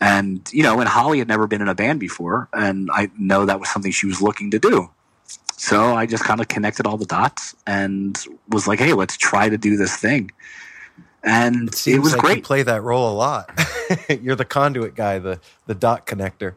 and 0.00 0.48
you 0.52 0.62
know, 0.62 0.80
and 0.80 0.88
Holly 0.88 1.18
had 1.18 1.28
never 1.28 1.46
been 1.46 1.62
in 1.62 1.68
a 1.68 1.74
band 1.74 2.00
before, 2.00 2.48
and 2.52 2.88
I 2.92 3.10
know 3.18 3.46
that 3.46 3.60
was 3.60 3.68
something 3.68 3.92
she 3.92 4.06
was 4.06 4.20
looking 4.22 4.50
to 4.52 4.58
do. 4.58 4.90
So 5.58 5.94
I 5.94 6.06
just 6.06 6.24
kind 6.24 6.40
of 6.40 6.48
connected 6.48 6.86
all 6.86 6.98
the 6.98 7.06
dots 7.06 7.54
and 7.66 8.16
was 8.48 8.66
like, 8.68 8.78
"Hey, 8.78 8.92
let's 8.92 9.16
try 9.16 9.48
to 9.48 9.58
do 9.58 9.76
this 9.76 9.96
thing." 9.96 10.30
And 11.22 11.68
It 11.68 11.74
seems 11.74 12.04
was 12.04 12.12
like 12.12 12.20
great. 12.22 12.44
play 12.44 12.62
that 12.62 12.82
role 12.82 13.10
a 13.10 13.16
lot. 13.16 13.50
You're 14.22 14.36
the 14.36 14.44
conduit 14.44 14.94
guy, 14.94 15.18
the 15.18 15.40
the 15.66 15.74
dot 15.74 16.06
connector. 16.06 16.54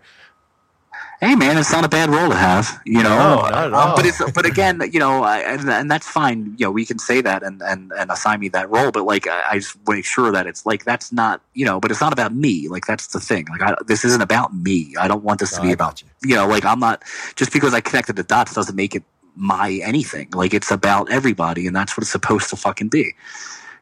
Hey 1.22 1.36
man, 1.36 1.58
it's 1.58 1.72
not 1.72 1.84
a 1.86 1.90
bad 1.90 2.10
role 2.10 2.30
to 2.30 2.36
have, 2.36 2.82
you 2.86 3.04
know. 3.04 3.18
No, 3.18 3.42
Um, 3.78 3.94
but 3.96 4.06
it's 4.06 4.22
but 4.32 4.46
again, 4.46 4.82
you 4.92 5.00
know, 5.00 5.24
I, 5.24 5.40
and, 5.40 5.70
and 5.70 5.92
that's 5.92 6.08
fine. 6.08 6.56
You 6.58 6.68
know, 6.68 6.72
we 6.72 6.86
can 6.86 7.00
say 7.00 7.22
that 7.22 7.44
and 7.44 7.62
and 7.62 7.92
and 7.94 8.10
assign 8.12 8.40
me 8.40 8.50
that 8.50 8.70
role, 8.70 8.92
but 8.92 9.04
like 9.04 9.28
I, 9.28 9.44
I 9.52 9.56
just 9.60 9.78
make 9.88 10.06
sure 10.06 10.32
that 10.32 10.48
it's 10.48 10.66
like 10.66 10.86
that's 10.86 11.12
not 11.12 11.42
you 11.54 11.66
know, 11.66 11.80
but 11.80 11.92
it's 11.92 12.02
not 12.02 12.14
about 12.14 12.34
me. 12.34 12.68
Like 12.70 12.86
that's 12.86 13.08
the 13.08 13.20
thing. 13.20 13.46
Like 13.50 13.62
I, 13.62 13.76
this 13.86 14.06
isn't 14.06 14.22
about 14.22 14.54
me. 14.56 14.94
I 15.00 15.08
don't 15.08 15.24
want 15.24 15.40
this 15.40 15.52
to 15.52 15.62
be 15.62 15.72
about 15.74 16.02
you. 16.02 16.08
you 16.24 16.36
know, 16.36 16.48
like 16.48 16.66
I'm 16.66 16.80
not 16.80 17.04
just 17.36 17.52
because 17.52 17.74
I 17.74 17.82
connected 17.82 18.16
the 18.16 18.24
dots 18.24 18.54
doesn't 18.54 18.76
make 18.76 18.96
it 18.96 19.04
my 19.36 19.80
anything. 19.84 20.30
Like 20.34 20.54
it's 20.54 20.72
about 20.72 21.12
everybody, 21.12 21.68
and 21.68 21.76
that's 21.76 21.96
what 21.98 22.02
it's 22.04 22.12
supposed 22.12 22.50
to 22.52 22.56
fucking 22.56 22.90
be. 22.90 23.14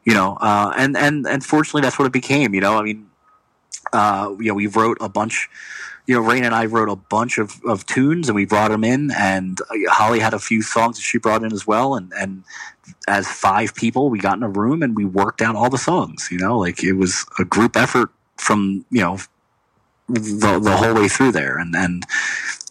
You 0.04 0.14
know, 0.14 0.38
uh, 0.40 0.72
and 0.76 0.96
and 0.96 1.26
and 1.26 1.44
fortunately, 1.44 1.82
that's 1.82 1.98
what 1.98 2.06
it 2.06 2.12
became. 2.12 2.54
You 2.54 2.60
know, 2.62 2.78
I 2.78 2.82
mean, 2.82 3.06
uh, 3.92 4.34
you 4.38 4.46
know, 4.48 4.54
we 4.54 4.66
wrote 4.66 4.98
a 5.00 5.08
bunch. 5.08 5.48
You 6.08 6.14
know, 6.14 6.22
Rain 6.22 6.42
and 6.42 6.54
I 6.54 6.64
wrote 6.64 6.88
a 6.88 6.96
bunch 6.96 7.36
of, 7.36 7.60
of 7.64 7.84
tunes, 7.84 8.28
and 8.28 8.34
we 8.34 8.46
brought 8.46 8.70
them 8.70 8.82
in. 8.82 9.10
And 9.10 9.60
uh, 9.60 9.74
Holly 9.90 10.20
had 10.20 10.32
a 10.32 10.38
few 10.38 10.62
songs 10.62 10.96
that 10.96 11.02
she 11.02 11.18
brought 11.18 11.44
in 11.44 11.52
as 11.52 11.66
well. 11.66 11.94
And 11.94 12.12
and 12.14 12.44
as 13.06 13.28
five 13.28 13.74
people, 13.74 14.08
we 14.08 14.18
got 14.18 14.38
in 14.38 14.42
a 14.42 14.48
room 14.48 14.82
and 14.82 14.96
we 14.96 15.04
worked 15.04 15.42
out 15.42 15.54
all 15.54 15.68
the 15.70 15.78
songs. 15.78 16.28
You 16.30 16.38
know, 16.38 16.58
like 16.58 16.82
it 16.82 16.94
was 16.94 17.26
a 17.38 17.44
group 17.44 17.76
effort 17.76 18.10
from 18.38 18.86
you 18.90 19.02
know 19.02 19.18
the 20.08 20.58
the 20.58 20.76
whole 20.76 20.94
way 20.94 21.08
through 21.08 21.32
there. 21.32 21.58
And 21.58 21.76
and 21.76 22.04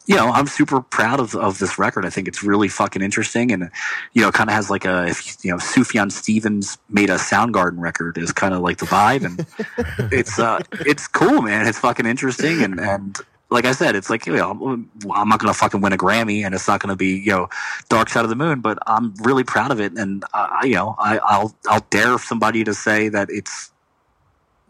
you 0.08 0.16
know, 0.16 0.30
I'm 0.32 0.48
super 0.48 0.82
proud 0.82 1.20
of, 1.20 1.36
of 1.36 1.60
this 1.60 1.78
record. 1.78 2.06
I 2.06 2.10
think 2.10 2.30
it's 2.30 2.42
really 2.42 2.70
fucking 2.70 3.02
interesting, 3.02 3.52
and 3.52 3.70
you 4.14 4.22
know, 4.22 4.32
kind 4.32 4.50
of 4.50 4.56
has 4.56 4.70
like 4.70 4.86
a 4.86 5.06
if 5.08 5.44
you 5.44 5.52
know, 5.52 5.58
Sufjan 5.58 6.12
Stevens 6.12 6.78
made 6.90 7.10
a 7.10 7.16
Soundgarden 7.16 7.80
record 7.80 8.18
is 8.18 8.32
kind 8.32 8.54
of 8.54 8.62
like 8.62 8.78
the 8.78 8.86
vibe, 8.86 9.26
and 9.26 10.12
it's 10.14 10.40
uh, 10.40 10.60
it's 10.72 11.08
cool, 11.08 11.42
man. 11.42 11.68
It's 11.68 11.80
fucking 11.80 12.06
interesting, 12.06 12.64
and 12.64 12.80
and 12.80 13.18
like 13.50 13.66
I 13.66 13.74
said, 13.74 13.98
it's 13.98 14.10
like 14.10 14.26
you 14.26 14.38
know, 14.38 14.88
I'm 15.14 15.28
not 15.28 15.40
gonna 15.40 15.54
fucking 15.54 15.82
win 15.82 15.92
a 15.92 15.98
Grammy, 15.98 16.46
and 16.46 16.56
it's 16.56 16.70
not 16.70 16.80
gonna 16.80 16.96
be 16.96 17.18
you 17.18 17.32
know, 17.32 17.50
Dark 17.90 18.08
Side 18.08 18.24
of 18.24 18.30
the 18.30 18.36
Moon, 18.38 18.62
but 18.62 18.80
I'm 18.88 19.14
really 19.24 19.44
proud 19.44 19.72
of 19.72 19.82
it, 19.82 19.92
and 19.98 20.24
I, 20.34 20.64
you 20.64 20.76
know, 20.76 20.96
I, 20.98 21.18
I'll 21.18 21.54
I'll 21.68 21.86
dare 21.90 22.18
somebody 22.18 22.64
to 22.64 22.74
say 22.74 23.10
that 23.10 23.30
it's 23.30 23.72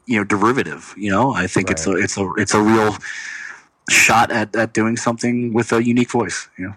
you 0.07 0.17
know 0.17 0.23
derivative. 0.23 0.95
You 0.97 1.11
know, 1.11 1.33
I 1.33 1.45
think 1.45 1.69
it's 1.69 1.85
a 1.85 1.91
it's 1.91 2.17
a 2.17 2.33
it's 2.37 2.55
a 2.55 2.61
real 2.61 2.95
shot 3.89 4.31
at, 4.31 4.55
at 4.55 4.73
doing 4.73 4.97
something 4.97 5.53
with 5.53 5.71
a 5.71 5.83
unique 5.83 6.11
voice. 6.11 6.49
You 6.57 6.67
know. 6.67 6.75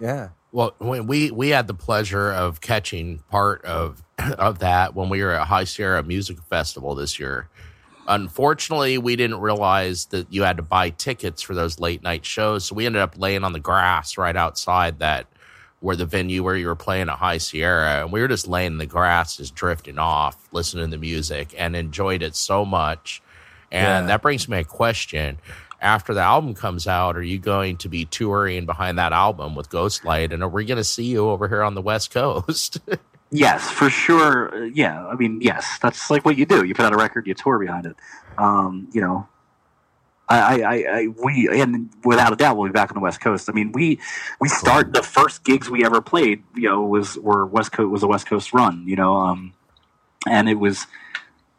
Yeah. 0.00 0.28
Well, 0.52 0.74
when 0.78 1.06
we 1.06 1.30
we 1.30 1.50
had 1.50 1.66
the 1.68 1.74
pleasure 1.74 2.32
of 2.32 2.60
catching 2.60 3.18
part 3.30 3.64
of 3.64 4.02
of 4.38 4.58
that 4.60 4.94
when 4.94 5.08
we 5.08 5.22
were 5.22 5.32
at 5.32 5.46
High 5.46 5.64
Sierra 5.64 6.02
Music 6.02 6.38
Festival 6.48 6.94
this 6.94 7.18
year. 7.18 7.48
Unfortunately, 8.08 8.98
we 8.98 9.14
didn't 9.14 9.38
realize 9.40 10.06
that 10.06 10.32
you 10.32 10.42
had 10.42 10.56
to 10.56 10.62
buy 10.64 10.90
tickets 10.90 11.42
for 11.42 11.54
those 11.54 11.78
late 11.78 12.02
night 12.02 12.24
shows, 12.24 12.64
so 12.64 12.74
we 12.74 12.86
ended 12.86 13.02
up 13.02 13.14
laying 13.16 13.44
on 13.44 13.52
the 13.52 13.60
grass 13.60 14.18
right 14.18 14.34
outside 14.34 14.98
that 14.98 15.26
where 15.78 15.94
the 15.94 16.06
venue 16.06 16.42
where 16.42 16.56
you 16.56 16.66
were 16.66 16.74
playing 16.74 17.08
at 17.08 17.16
High 17.18 17.38
Sierra, 17.38 18.02
and 18.02 18.10
we 18.12 18.20
were 18.20 18.26
just 18.28 18.48
laying 18.48 18.72
in 18.72 18.78
the 18.78 18.86
grass, 18.86 19.36
just 19.36 19.54
drifting 19.54 19.98
off, 19.98 20.36
listening 20.50 20.86
to 20.86 20.90
the 20.90 20.98
music, 20.98 21.54
and 21.56 21.76
enjoyed 21.76 22.22
it 22.22 22.34
so 22.34 22.64
much. 22.64 23.22
And 23.70 24.04
Yeah. 24.04 24.06
that 24.08 24.22
brings 24.22 24.48
me 24.48 24.58
a 24.58 24.64
question. 24.64 25.38
After 25.80 26.12
the 26.12 26.20
album 26.20 26.54
comes 26.54 26.86
out, 26.86 27.16
are 27.16 27.22
you 27.22 27.38
going 27.38 27.78
to 27.78 27.88
be 27.88 28.04
touring 28.04 28.66
behind 28.66 28.98
that 28.98 29.12
album 29.12 29.54
with 29.54 29.70
Ghost 29.70 30.04
Light? 30.04 30.32
And 30.32 30.42
are 30.42 30.48
we 30.48 30.64
going 30.66 30.76
to 30.76 30.84
see 30.84 31.04
you 31.04 31.30
over 31.30 31.48
here 31.48 31.62
on 31.62 31.74
the 31.74 31.82
West 31.82 32.10
Coast? 32.10 32.80
Yes, 33.32 33.70
for 33.70 33.88
sure. 33.88 34.66
Yeah, 34.66 35.06
I 35.06 35.14
mean, 35.14 35.40
yes, 35.40 35.78
that's 35.80 36.10
like 36.10 36.24
what 36.24 36.36
you 36.36 36.46
do. 36.46 36.64
You 36.64 36.74
put 36.74 36.84
out 36.84 36.92
a 36.92 36.96
record, 36.96 37.28
you 37.28 37.34
tour 37.34 37.60
behind 37.60 37.86
it. 37.86 37.96
Um, 38.36 38.88
you 38.92 39.00
know, 39.00 39.28
I, 40.28 40.62
I, 40.62 40.74
I, 40.74 41.06
we, 41.06 41.48
and 41.60 41.90
without 42.04 42.32
a 42.32 42.36
doubt, 42.36 42.56
we'll 42.56 42.68
be 42.68 42.72
back 42.72 42.90
on 42.90 42.94
the 42.94 43.00
West 43.00 43.20
Coast. 43.20 43.48
I 43.48 43.52
mean, 43.52 43.72
we, 43.72 44.00
we 44.40 44.48
start 44.48 44.92
the 44.92 45.02
first 45.02 45.44
gigs 45.44 45.70
we 45.70 45.84
ever 45.84 46.00
played. 46.00 46.42
You 46.56 46.70
know, 46.70 46.82
was 46.82 47.18
were 47.18 47.46
West 47.46 47.70
Coast 47.72 47.90
was 47.90 48.02
a 48.02 48.08
West 48.08 48.26
Coast 48.26 48.52
run. 48.52 48.84
You 48.86 48.96
know, 48.96 49.16
um, 49.16 49.54
and 50.28 50.48
it 50.48 50.56
was 50.56 50.86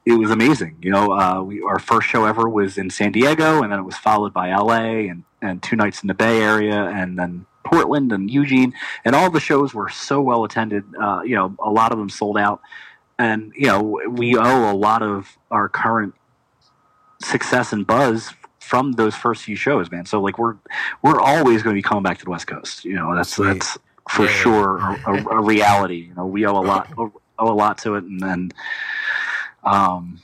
it 0.06 0.14
was 0.14 0.32
amazing. 0.32 0.78
You 0.82 0.92
know, 0.92 1.14
uh, 1.14 1.42
we 1.44 1.62
our 1.62 1.80
first 1.80 2.08
show 2.08 2.26
ever 2.26 2.50
was 2.50 2.78
in 2.78 2.90
San 2.90 3.12
Diego, 3.12 3.62
and 3.64 3.72
then 3.72 3.80
it 3.80 3.84
was 3.84 3.98
followed 3.98 4.34
by 4.34 4.52
L.A. 4.52 5.08
and 5.10 5.24
and 5.42 5.62
two 5.62 5.76
nights 5.76 6.04
in 6.04 6.08
the 6.08 6.14
Bay 6.14 6.42
Area, 6.42 6.86
and 6.86 7.18
then 7.20 7.46
Portland 7.64 8.12
and 8.12 8.30
Eugene, 8.30 8.74
and 9.06 9.16
all 9.16 9.30
the 9.32 9.40
shows 9.40 9.74
were 9.74 9.90
so 9.90 10.22
well 10.22 10.44
attended. 10.44 10.84
Uh, 11.00 11.22
you 11.24 11.36
know, 11.36 11.56
a 11.60 11.70
lot 11.70 11.92
of 11.92 12.00
them 12.00 12.10
sold 12.10 12.38
out, 12.38 12.62
and 13.20 13.52
you 13.56 13.68
know, 13.68 14.02
we 14.10 14.38
owe 14.38 14.72
a 14.72 14.76
lot 14.76 15.04
of 15.04 15.38
our 15.52 15.70
current 15.70 16.16
success 17.22 17.72
and 17.74 17.86
buzz 17.86 18.34
from 18.60 18.94
those 18.94 19.16
first 19.16 19.44
few 19.44 19.56
shows, 19.56 19.92
man. 19.92 20.06
So 20.06 20.22
like 20.22 20.38
we're 20.40 20.56
we're 21.04 21.20
always 21.22 21.64
going 21.64 21.76
to 21.76 21.78
be 21.78 21.84
coming 21.84 22.04
back 22.04 22.18
to 22.20 22.26
the 22.26 22.32
West 22.32 22.48
Coast. 22.48 22.86
You 22.86 22.96
know, 22.96 23.16
that's 23.16 23.36
Sweet. 23.36 23.46
that's 23.46 23.78
for 24.10 24.26
Yeah, 24.26 24.28
sure 24.28 24.78
a, 24.80 25.00
a, 25.06 25.40
a 25.40 25.42
reality. 25.42 26.08
You 26.10 26.16
know, 26.16 26.26
we 26.26 26.46
owe 26.46 26.58
a 26.58 26.62
lot 26.66 26.90
owe 26.98 27.14
a 27.40 27.54
lot 27.54 27.78
to 27.80 27.96
it, 27.96 28.04
and 28.04 28.20
then 28.20 28.52
um, 29.64 30.22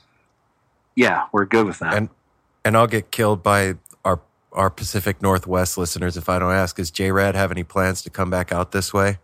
yeah, 0.94 1.26
we're 1.32 1.44
good 1.44 1.66
with 1.66 1.78
that. 1.78 1.94
And 1.94 2.08
and 2.64 2.76
I'll 2.76 2.86
get 2.86 3.10
killed 3.10 3.42
by 3.42 3.74
our 4.04 4.20
our 4.52 4.70
Pacific 4.70 5.22
Northwest 5.22 5.78
listeners 5.78 6.16
if 6.16 6.28
I 6.28 6.38
don't 6.38 6.52
ask. 6.52 6.76
Does 6.76 6.90
JRAD 6.90 7.34
have 7.34 7.50
any 7.50 7.64
plans 7.64 8.02
to 8.02 8.10
come 8.10 8.30
back 8.30 8.52
out 8.52 8.72
this 8.72 8.92
way? 8.92 9.18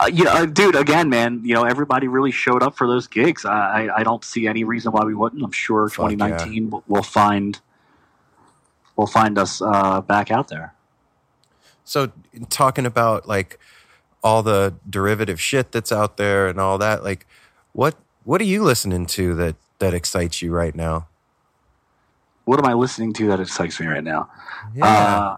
Uh, 0.00 0.06
you 0.12 0.24
know, 0.24 0.30
uh, 0.30 0.46
dude, 0.46 0.74
again, 0.74 1.10
man, 1.10 1.42
you 1.44 1.54
know, 1.54 1.64
everybody 1.64 2.08
really 2.08 2.30
showed 2.30 2.62
up 2.62 2.76
for 2.76 2.86
those 2.86 3.06
gigs. 3.06 3.44
I, 3.44 3.84
I, 3.86 3.98
I 3.98 4.02
don't 4.02 4.24
see 4.24 4.46
any 4.46 4.64
reason 4.64 4.92
why 4.92 5.04
we 5.04 5.14
wouldn't. 5.14 5.42
I'm 5.42 5.52
sure 5.52 5.88
Fuck 5.88 6.10
2019 6.10 6.70
will 6.70 6.84
will 6.88 7.02
find 7.02 7.60
will 8.96 9.06
find 9.06 9.38
us 9.38 9.60
uh, 9.60 10.00
back 10.00 10.30
out 10.30 10.48
there. 10.48 10.74
So 11.84 12.12
talking 12.48 12.86
about 12.86 13.28
like 13.28 13.58
all 14.22 14.42
the 14.42 14.74
derivative 14.88 15.40
shit 15.40 15.72
that's 15.72 15.92
out 15.92 16.16
there 16.16 16.46
and 16.46 16.58
all 16.58 16.78
that, 16.78 17.02
like 17.04 17.26
what 17.72 17.96
what 18.24 18.40
are 18.40 18.44
you 18.44 18.62
listening 18.62 19.06
to 19.06 19.34
that 19.36 19.56
that 19.78 19.94
excites 19.94 20.42
you 20.42 20.52
right 20.52 20.74
now? 20.74 21.08
What 22.44 22.58
am 22.58 22.66
I 22.66 22.74
listening 22.74 23.12
to 23.14 23.28
that 23.28 23.40
excites 23.40 23.78
me 23.80 23.86
right 23.86 24.02
now? 24.02 24.28
Yeah. 24.74 25.36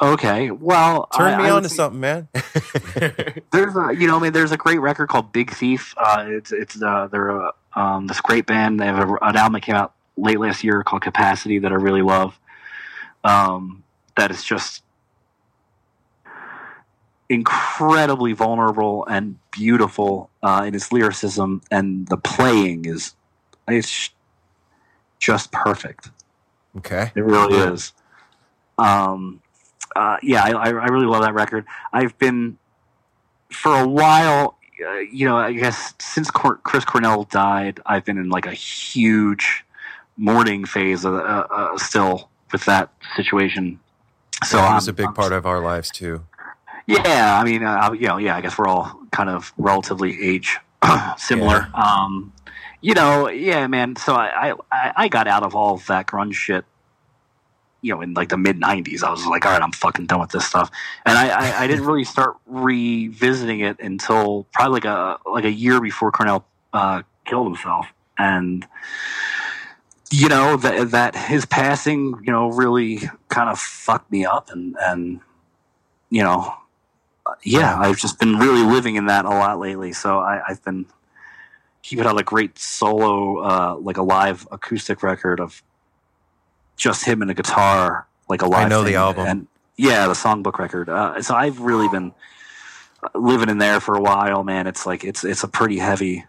Uh, 0.00 0.12
okay, 0.12 0.50
well, 0.50 1.06
Turn 1.16 1.34
I- 1.34 1.38
me 1.38 1.44
I 1.44 1.50
on 1.50 1.62
to 1.62 1.68
something, 1.68 2.00
man. 2.00 2.28
There's 3.52 3.76
a, 3.76 3.94
you 3.96 4.06
know, 4.06 4.16
I 4.16 4.20
mean, 4.20 4.32
there's 4.32 4.52
a 4.52 4.56
great 4.56 4.78
record 4.78 5.08
called 5.08 5.32
Big 5.32 5.52
Thief. 5.52 5.94
Uh, 5.96 6.24
it's 6.28 6.52
it's 6.52 6.82
uh, 6.82 7.08
they're 7.10 7.28
a, 7.30 7.52
um, 7.74 8.06
this 8.06 8.20
great 8.20 8.46
band. 8.46 8.80
They 8.80 8.86
have 8.86 9.08
a, 9.08 9.14
an 9.22 9.36
album 9.36 9.52
that 9.54 9.62
came 9.62 9.74
out 9.74 9.92
late 10.16 10.40
last 10.40 10.64
year 10.64 10.82
called 10.82 11.02
Capacity 11.02 11.58
that 11.60 11.70
I 11.72 11.76
really 11.76 12.02
love. 12.02 12.38
Um, 13.24 13.82
that 14.16 14.30
is 14.30 14.42
just 14.44 14.82
incredibly 17.28 18.32
vulnerable 18.32 19.04
and 19.06 19.36
beautiful 19.50 20.30
uh, 20.42 20.64
in 20.66 20.74
its 20.74 20.90
lyricism, 20.92 21.62
and 21.70 22.06
the 22.08 22.16
playing 22.16 22.84
is 22.84 23.14
it's 23.66 24.10
just 25.18 25.52
perfect. 25.52 26.10
Okay. 26.78 27.10
It 27.14 27.22
really 27.24 27.56
is. 27.74 27.92
Um, 28.78 29.40
uh, 29.96 30.16
yeah, 30.22 30.44
I, 30.44 30.68
I 30.70 30.86
really 30.86 31.06
love 31.06 31.22
that 31.22 31.34
record. 31.34 31.64
I've 31.92 32.16
been 32.18 32.56
for 33.50 33.74
a 33.80 33.86
while. 33.86 34.56
Uh, 34.86 34.98
you 34.98 35.26
know, 35.26 35.36
I 35.36 35.52
guess 35.52 35.92
since 35.98 36.30
Cor- 36.30 36.58
Chris 36.58 36.84
Cornell 36.84 37.24
died, 37.24 37.80
I've 37.84 38.04
been 38.04 38.16
in 38.16 38.28
like 38.28 38.46
a 38.46 38.52
huge 38.54 39.64
mourning 40.16 40.64
phase. 40.64 41.04
Uh, 41.04 41.12
uh, 41.14 41.46
uh, 41.50 41.78
still 41.78 42.30
with 42.52 42.64
that 42.66 42.90
situation. 43.16 43.80
So 44.44 44.56
So 44.56 44.58
it 44.58 44.72
was 44.74 44.88
I'm- 44.88 44.92
a 44.94 44.96
big 44.96 45.06
I'm- 45.06 45.14
part 45.14 45.32
of 45.32 45.44
our 45.46 45.60
lives 45.60 45.90
too. 45.90 46.24
Yeah, 46.88 47.38
I 47.38 47.44
mean, 47.44 47.62
uh, 47.62 47.92
you 47.92 48.08
know, 48.08 48.16
yeah, 48.16 48.34
I 48.34 48.40
guess 48.40 48.56
we're 48.56 48.66
all 48.66 48.98
kind 49.12 49.28
of 49.28 49.52
relatively 49.58 50.20
age 50.22 50.56
similar. 51.18 51.68
Um, 51.74 52.32
you 52.80 52.94
know, 52.94 53.28
yeah, 53.28 53.66
man. 53.66 53.94
So 53.96 54.14
I, 54.14 54.54
I, 54.72 54.92
I 54.96 55.08
got 55.08 55.28
out 55.28 55.42
of 55.42 55.54
all 55.54 55.74
of 55.74 55.86
that 55.86 56.06
grunge 56.06 56.32
shit. 56.32 56.64
You 57.82 57.94
know, 57.94 58.00
in 58.00 58.14
like 58.14 58.30
the 58.30 58.38
mid 58.38 58.58
'90s, 58.58 59.02
I 59.02 59.10
was 59.10 59.26
like, 59.26 59.44
all 59.44 59.52
right, 59.52 59.60
I'm 59.60 59.70
fucking 59.70 60.06
done 60.06 60.18
with 60.18 60.30
this 60.30 60.46
stuff, 60.46 60.70
and 61.04 61.16
I, 61.16 61.28
I, 61.28 61.64
I 61.64 61.66
didn't 61.66 61.84
really 61.84 62.04
start 62.04 62.36
revisiting 62.46 63.60
it 63.60 63.78
until 63.80 64.46
probably 64.54 64.80
like 64.80 64.84
a 64.86 65.18
like 65.26 65.44
a 65.44 65.52
year 65.52 65.80
before 65.80 66.10
Cornell 66.10 66.46
uh, 66.72 67.02
killed 67.26 67.46
himself, 67.48 67.86
and 68.18 68.66
you 70.10 70.28
know 70.28 70.56
that 70.56 70.90
that 70.92 71.14
his 71.14 71.44
passing, 71.44 72.14
you 72.24 72.32
know, 72.32 72.48
really 72.50 73.02
kind 73.28 73.50
of 73.50 73.60
fucked 73.60 74.10
me 74.10 74.24
up, 74.24 74.50
and 74.50 74.74
and 74.80 75.20
you 76.10 76.22
know, 76.22 76.52
yeah, 77.42 77.78
I've 77.78 77.98
just 77.98 78.18
been 78.18 78.36
really 78.36 78.62
living 78.62 78.96
in 78.96 79.06
that 79.06 79.24
a 79.24 79.30
lot 79.30 79.58
lately. 79.58 79.92
So 79.92 80.18
I, 80.18 80.42
I've 80.48 80.64
been 80.64 80.86
he 81.82 81.96
put 81.96 82.06
out 82.06 82.20
a 82.20 82.22
great 82.22 82.58
solo, 82.58 83.38
uh, 83.38 83.76
like 83.76 83.96
a 83.96 84.02
live 84.02 84.46
acoustic 84.50 85.02
record 85.02 85.40
of 85.40 85.62
just 86.76 87.04
him 87.04 87.22
and 87.22 87.30
a 87.30 87.34
guitar, 87.34 88.06
like 88.28 88.42
a 88.42 88.46
live. 88.46 88.66
I 88.66 88.68
know 88.68 88.82
the 88.82 88.96
album. 88.96 89.26
and 89.26 89.46
yeah, 89.76 90.06
the 90.06 90.12
songbook 90.12 90.58
record. 90.58 90.88
Uh, 90.88 91.22
so 91.22 91.34
I've 91.34 91.60
really 91.60 91.88
been 91.88 92.12
living 93.14 93.48
in 93.48 93.58
there 93.58 93.80
for 93.80 93.94
a 93.94 94.00
while, 94.00 94.44
man. 94.44 94.66
It's 94.66 94.86
like 94.86 95.04
it's 95.04 95.24
it's 95.24 95.44
a 95.44 95.48
pretty 95.48 95.78
heavy, 95.78 96.24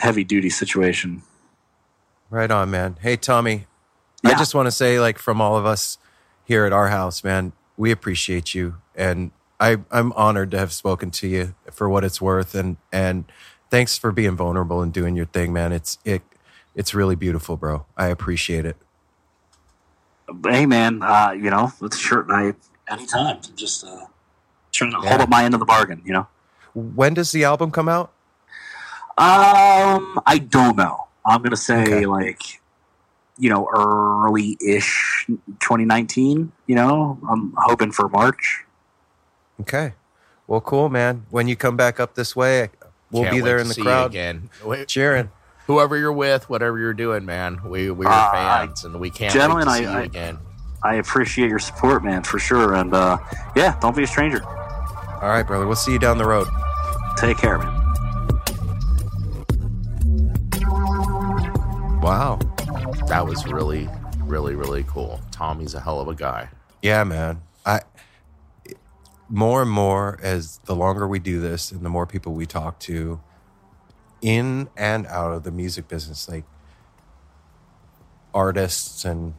heavy 0.00 0.24
duty 0.24 0.50
situation. 0.50 1.22
Right 2.30 2.50
on, 2.50 2.70
man. 2.70 2.96
Hey, 3.00 3.16
Tommy, 3.16 3.66
I 4.22 4.34
just 4.34 4.54
want 4.54 4.66
to 4.66 4.70
say, 4.70 5.00
like, 5.00 5.18
from 5.18 5.40
all 5.40 5.56
of 5.56 5.64
us 5.64 5.96
here 6.44 6.66
at 6.66 6.72
our 6.72 6.88
house, 6.88 7.24
man. 7.24 7.52
We 7.78 7.90
appreciate 7.90 8.54
you, 8.54 8.76
and 8.94 9.30
I 9.60 9.78
I'm 9.90 10.12
honored 10.12 10.50
to 10.52 10.58
have 10.58 10.72
spoken 10.72 11.10
to 11.12 11.28
you 11.28 11.54
for 11.72 11.88
what 11.88 12.04
it's 12.04 12.20
worth, 12.20 12.54
and 12.54 12.76
and 12.92 13.24
thanks 13.70 13.98
for 13.98 14.12
being 14.12 14.36
vulnerable 14.36 14.82
and 14.82 14.92
doing 14.92 15.16
your 15.16 15.26
thing, 15.26 15.52
man. 15.52 15.72
It's 15.72 15.98
it 16.04 16.22
it's 16.74 16.94
really 16.94 17.16
beautiful, 17.16 17.56
bro. 17.56 17.86
I 17.96 18.06
appreciate 18.08 18.64
it. 18.64 18.76
Hey, 20.44 20.66
man, 20.66 21.02
uh, 21.02 21.30
you 21.32 21.50
know, 21.50 21.72
it's 21.82 21.98
sure 21.98 22.26
I 22.30 22.54
anytime. 22.88 23.36
I'm 23.48 23.56
just 23.56 23.84
uh, 23.84 24.06
trying 24.72 24.92
to 24.92 24.98
Yeah. 25.02 25.08
hold 25.10 25.22
up 25.22 25.28
my 25.28 25.44
end 25.44 25.54
of 25.54 25.60
the 25.60 25.66
bargain. 25.66 26.02
You 26.04 26.12
know. 26.12 26.26
When 26.74 27.14
does 27.14 27.32
the 27.32 27.44
album 27.44 27.70
come 27.70 27.88
out? 27.88 28.12
Um, 29.16 30.20
I 30.26 30.38
don't 30.38 30.76
know. 30.76 31.06
I'm 31.26 31.42
gonna 31.42 31.56
say 31.56 32.06
like, 32.06 32.40
you 33.38 33.50
know, 33.50 33.68
early-ish 33.74 35.26
2019. 35.28 36.52
You 36.66 36.74
know, 36.76 37.18
I'm 37.28 37.52
hoping 37.56 37.90
for 37.90 38.08
March. 38.08 38.64
Okay. 39.60 39.94
Well, 40.46 40.60
cool, 40.60 40.88
man. 40.88 41.26
When 41.30 41.48
you 41.48 41.56
come 41.56 41.76
back 41.76 42.00
up 42.00 42.14
this 42.14 42.34
way, 42.34 42.70
we'll 43.10 43.24
Can't 43.24 43.34
be 43.36 43.40
there 43.40 43.58
in 43.58 43.68
the 43.68 43.74
see 43.74 43.80
you 43.82 43.86
crowd 43.86 44.10
again. 44.10 44.50
Wait. 44.64 44.88
cheering. 44.88 45.30
Whoever 45.66 45.98
you're 45.98 46.12
with, 46.12 46.48
whatever 46.48 46.78
you're 46.78 46.94
doing, 46.94 47.26
man, 47.26 47.60
we 47.64 47.90
we're 47.90 48.08
Uh, 48.08 48.30
fans, 48.32 48.84
and 48.84 48.98
we 48.98 49.10
can't 49.10 49.32
gentlemen, 49.34 49.66
wait 49.68 49.72
to 49.74 49.78
see 49.80 49.86
I- 49.86 49.92
you 49.92 49.98
I- 49.98 50.02
again. 50.04 50.38
I 50.82 50.94
appreciate 50.94 51.50
your 51.50 51.58
support, 51.58 52.04
man, 52.04 52.22
for 52.22 52.38
sure. 52.38 52.74
And 52.74 52.94
uh, 52.94 53.18
yeah, 53.56 53.76
don't 53.80 53.96
be 53.96 54.04
a 54.04 54.06
stranger. 54.06 54.42
All 54.44 55.28
right, 55.28 55.42
brother. 55.42 55.66
We'll 55.66 55.74
see 55.76 55.92
you 55.92 55.98
down 55.98 56.18
the 56.18 56.24
road. 56.24 56.46
Take 57.16 57.36
care, 57.36 57.58
man. 57.58 57.74
Wow. 62.00 62.38
That 63.08 63.26
was 63.26 63.44
really, 63.46 63.88
really, 64.20 64.54
really 64.54 64.84
cool. 64.88 65.20
Tommy's 65.32 65.74
a 65.74 65.80
hell 65.80 66.00
of 66.00 66.08
a 66.08 66.14
guy. 66.14 66.48
Yeah, 66.82 67.02
man. 67.04 67.42
I 67.66 67.80
more 69.28 69.62
and 69.62 69.70
more 69.70 70.18
as 70.22 70.58
the 70.64 70.74
longer 70.74 71.06
we 71.06 71.18
do 71.18 71.40
this 71.40 71.70
and 71.70 71.82
the 71.82 71.90
more 71.90 72.06
people 72.06 72.32
we 72.32 72.46
talk 72.46 72.78
to 72.80 73.20
in 74.22 74.68
and 74.76 75.06
out 75.06 75.32
of 75.32 75.42
the 75.44 75.50
music 75.50 75.86
business, 75.88 76.28
like 76.28 76.44
artists 78.34 79.04
and 79.04 79.34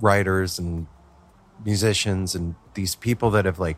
writers 0.00 0.58
and 0.58 0.86
musicians 1.64 2.34
and 2.34 2.54
these 2.74 2.94
people 2.94 3.30
that 3.30 3.44
have 3.44 3.58
like 3.58 3.76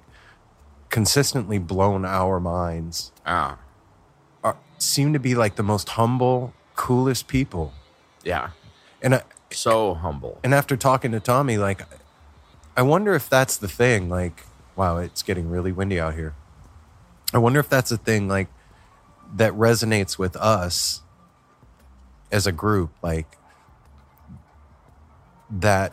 consistently 0.90 1.58
blown 1.58 2.04
our 2.04 2.40
minds 2.40 3.12
Ah, 3.24 3.58
are, 4.42 4.56
seem 4.78 5.12
to 5.12 5.18
be 5.18 5.34
like 5.34 5.56
the 5.56 5.62
most 5.62 5.90
humble, 5.90 6.52
coolest 6.74 7.28
people. 7.28 7.72
yeah. 8.24 8.50
And 9.00 9.14
I, 9.16 9.22
So 9.52 9.94
humble. 9.94 10.40
and 10.42 10.52
after 10.52 10.76
talking 10.76 11.12
to 11.12 11.20
Tommy, 11.20 11.56
like, 11.56 11.82
I 12.76 12.82
wonder 12.82 13.14
if 13.14 13.28
that's 13.28 13.56
the 13.56 13.68
thing. 13.68 14.08
Like, 14.08 14.44
wow, 14.78 14.96
it's 14.98 15.22
getting 15.22 15.50
really 15.50 15.72
windy 15.72 15.98
out 16.00 16.14
here. 16.14 16.34
I 17.34 17.38
wonder 17.38 17.58
if 17.60 17.68
that's 17.68 17.90
a 17.90 17.96
thing, 17.98 18.28
like, 18.28 18.48
that 19.36 19.52
resonates 19.52 20.16
with 20.18 20.36
us 20.36 21.02
as 22.32 22.46
a 22.46 22.52
group. 22.52 22.90
Like, 23.02 23.36
that 25.50 25.92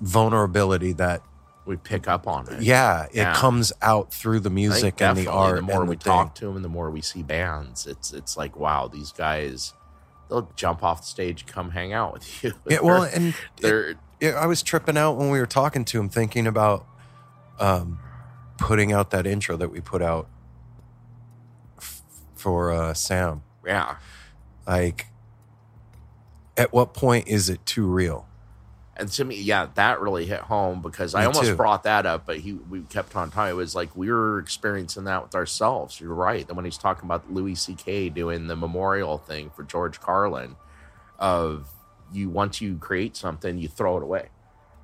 vulnerability, 0.00 0.92
that, 0.94 1.22
We 1.64 1.76
pick 1.76 2.06
up 2.06 2.26
on 2.28 2.46
it. 2.52 2.62
yeah, 2.62 3.04
it 3.06 3.14
Yeah. 3.16 3.34
comes 3.34 3.72
out 3.82 4.12
through 4.14 4.40
the 4.40 4.50
music 4.50 5.02
and 5.02 5.18
the 5.18 5.26
art. 5.26 5.56
The 5.56 5.62
more 5.62 5.84
we 5.84 5.96
the 5.96 6.04
thing. 6.04 6.12
talk 6.12 6.34
to 6.36 6.46
them, 6.46 6.56
and 6.56 6.64
the 6.64 6.68
more 6.68 6.90
we 6.90 7.00
see 7.00 7.22
bands, 7.22 7.86
it's 7.86 8.12
it's 8.12 8.36
like 8.36 8.56
wow, 8.56 8.86
these 8.88 9.10
guys, 9.12 9.74
they'll 10.28 10.48
jump 10.56 10.84
off 10.84 11.00
the 11.00 11.06
stage, 11.08 11.44
come 11.46 11.70
hang 11.70 11.92
out 11.92 12.12
with 12.12 12.44
you. 12.44 12.52
Yeah, 12.68 12.78
well, 12.82 13.02
and 13.02 13.34
they're 13.60 13.94
Yeah, 14.20 14.30
I 14.40 14.46
was 14.46 14.62
tripping 14.62 14.96
out 14.96 15.16
when 15.16 15.30
we 15.30 15.40
were 15.40 15.46
talking 15.46 15.84
to 15.86 15.98
him, 16.00 16.08
thinking 16.08 16.46
about 16.46 16.86
um, 17.58 17.98
putting 18.58 18.92
out 18.92 19.10
that 19.10 19.26
intro 19.26 19.56
that 19.56 19.70
we 19.70 19.80
put 19.80 20.02
out 20.02 20.28
f- 21.78 22.02
for 22.34 22.70
uh, 22.70 22.94
Sam. 22.94 23.42
yeah. 23.66 23.96
Like, 24.66 25.06
at 26.56 26.72
what 26.72 26.92
point 26.92 27.28
is 27.28 27.48
it 27.48 27.64
too 27.66 27.86
real? 27.86 28.26
And 28.96 29.10
to 29.12 29.24
me, 29.24 29.36
yeah, 29.36 29.68
that 29.74 30.00
really 30.00 30.24
hit 30.26 30.40
home 30.40 30.80
because 30.80 31.14
I 31.14 31.26
almost 31.26 31.50
too. 31.50 31.54
brought 31.56 31.82
that 31.82 32.06
up, 32.06 32.24
but 32.26 32.38
he 32.38 32.54
we 32.54 32.80
kept 32.80 33.14
on 33.14 33.30
talking. 33.30 33.50
It 33.50 33.56
was 33.56 33.74
like 33.74 33.94
we 33.94 34.10
were 34.10 34.38
experiencing 34.38 35.04
that 35.04 35.22
with 35.22 35.34
ourselves. 35.34 36.00
You're 36.00 36.14
right. 36.14 36.46
Then 36.46 36.56
when 36.56 36.64
he's 36.64 36.78
talking 36.78 37.04
about 37.04 37.30
Louis 37.30 37.54
C.K. 37.54 38.08
doing 38.08 38.46
the 38.46 38.56
memorial 38.56 39.18
thing 39.18 39.50
for 39.50 39.64
George 39.64 40.00
Carlin, 40.00 40.56
of 41.18 41.68
you 42.12 42.30
once 42.30 42.60
you 42.60 42.78
create 42.78 43.16
something, 43.16 43.58
you 43.58 43.68
throw 43.68 43.98
it 43.98 44.02
away, 44.02 44.30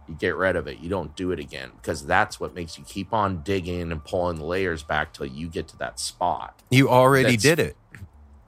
you 0.08 0.14
get 0.14 0.36
rid 0.36 0.56
of 0.56 0.66
it, 0.66 0.78
you 0.80 0.88
don't 0.88 1.14
do 1.16 1.30
it 1.32 1.38
again 1.38 1.70
because 1.76 2.04
that's 2.06 2.40
what 2.40 2.54
makes 2.54 2.76
you 2.78 2.84
keep 2.84 3.12
on 3.12 3.42
digging 3.42 3.92
and 3.92 4.04
pulling 4.04 4.36
the 4.38 4.44
layers 4.44 4.82
back 4.82 5.12
till 5.12 5.26
you 5.26 5.48
get 5.48 5.68
to 5.68 5.78
that 5.78 5.98
spot. 5.98 6.60
You 6.70 6.88
already 6.88 7.36
That's- 7.36 7.42
did 7.42 7.58
it. 7.60 7.76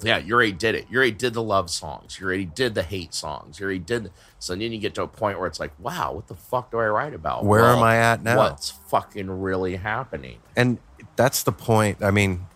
Yeah, 0.03 0.19
you 0.19 0.35
already 0.35 0.53
did 0.53 0.75
it. 0.75 0.87
You 0.91 0.99
already 0.99 1.13
did 1.13 1.33
the 1.33 1.43
love 1.43 1.71
songs. 1.71 2.19
You 2.21 2.27
already 2.27 2.45
did 2.45 2.75
the 2.75 2.83
hate 2.83 3.15
songs. 3.15 3.59
You 3.59 3.65
already 3.65 3.79
did. 3.79 4.11
So 4.39 4.55
then 4.55 4.73
you 4.73 4.79
get 4.79 4.95
to 4.97 5.03
a 5.03 5.09
point 5.09 5.39
where 5.39 5.47
it's 5.47 5.61
like, 5.61 5.73
wow, 5.79 6.13
what 6.13 6.27
the 6.27 6.35
fuck 6.35 6.71
do 6.71 6.79
I 6.79 6.89
write 6.89 7.15
about? 7.15 7.45
Where 7.45 7.65
am 7.65 7.83
I 7.83 7.97
at 7.97 8.23
now? 8.23 8.37
What's 8.37 8.71
fucking 8.71 9.31
really 9.31 9.77
happening? 9.77 10.41
And 10.57 10.79
that's 11.17 11.43
the 11.45 11.53
point. 11.53 12.03
I 12.03 12.11
mean, 12.11 12.47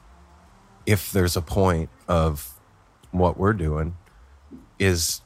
if 0.84 1.10
there's 1.10 1.36
a 1.36 1.40
point 1.40 1.88
of 2.06 2.52
what 3.12 3.38
we're 3.38 3.54
doing, 3.54 3.96
is 4.78 5.22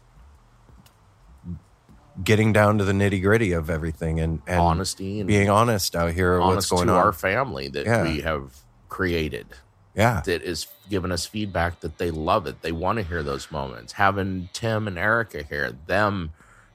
getting 2.23 2.53
down 2.53 2.79
to 2.79 2.85
the 2.85 2.93
nitty 2.93 3.23
gritty 3.23 3.53
of 3.53 3.71
everything 3.71 4.21
and, 4.21 4.43
and 4.47 4.61
Honesty 4.61 5.21
and 5.21 5.27
being 5.27 5.49
honest 5.49 5.97
out 5.97 6.13
here. 6.13 6.41
Honest 6.41 6.71
what's 6.71 6.81
going 6.83 6.89
to 6.89 6.95
on? 6.95 6.99
our 6.99 7.13
family 7.13 7.69
that 7.69 7.87
Yeah. 7.87 8.03
we 8.03 8.21
have 8.21 8.59
created. 8.89 9.47
Yeah. 9.95 10.21
That 10.25 10.43
is 10.43 10.67
giving 10.89 11.13
us 11.13 11.27
feedback 11.27 11.81
that 11.81 11.99
they 11.99 12.11
love 12.11 12.47
it. 12.47 12.63
They 12.63 12.73
want 12.73 12.97
to 12.99 13.05
hear 13.05 13.23
those 13.23 13.51
moments. 13.51 13.95
Having 13.95 14.49
Tim 14.53 14.87
and 14.89 14.99
Erica 14.99 15.43
here, 15.43 15.73
them 15.87 16.31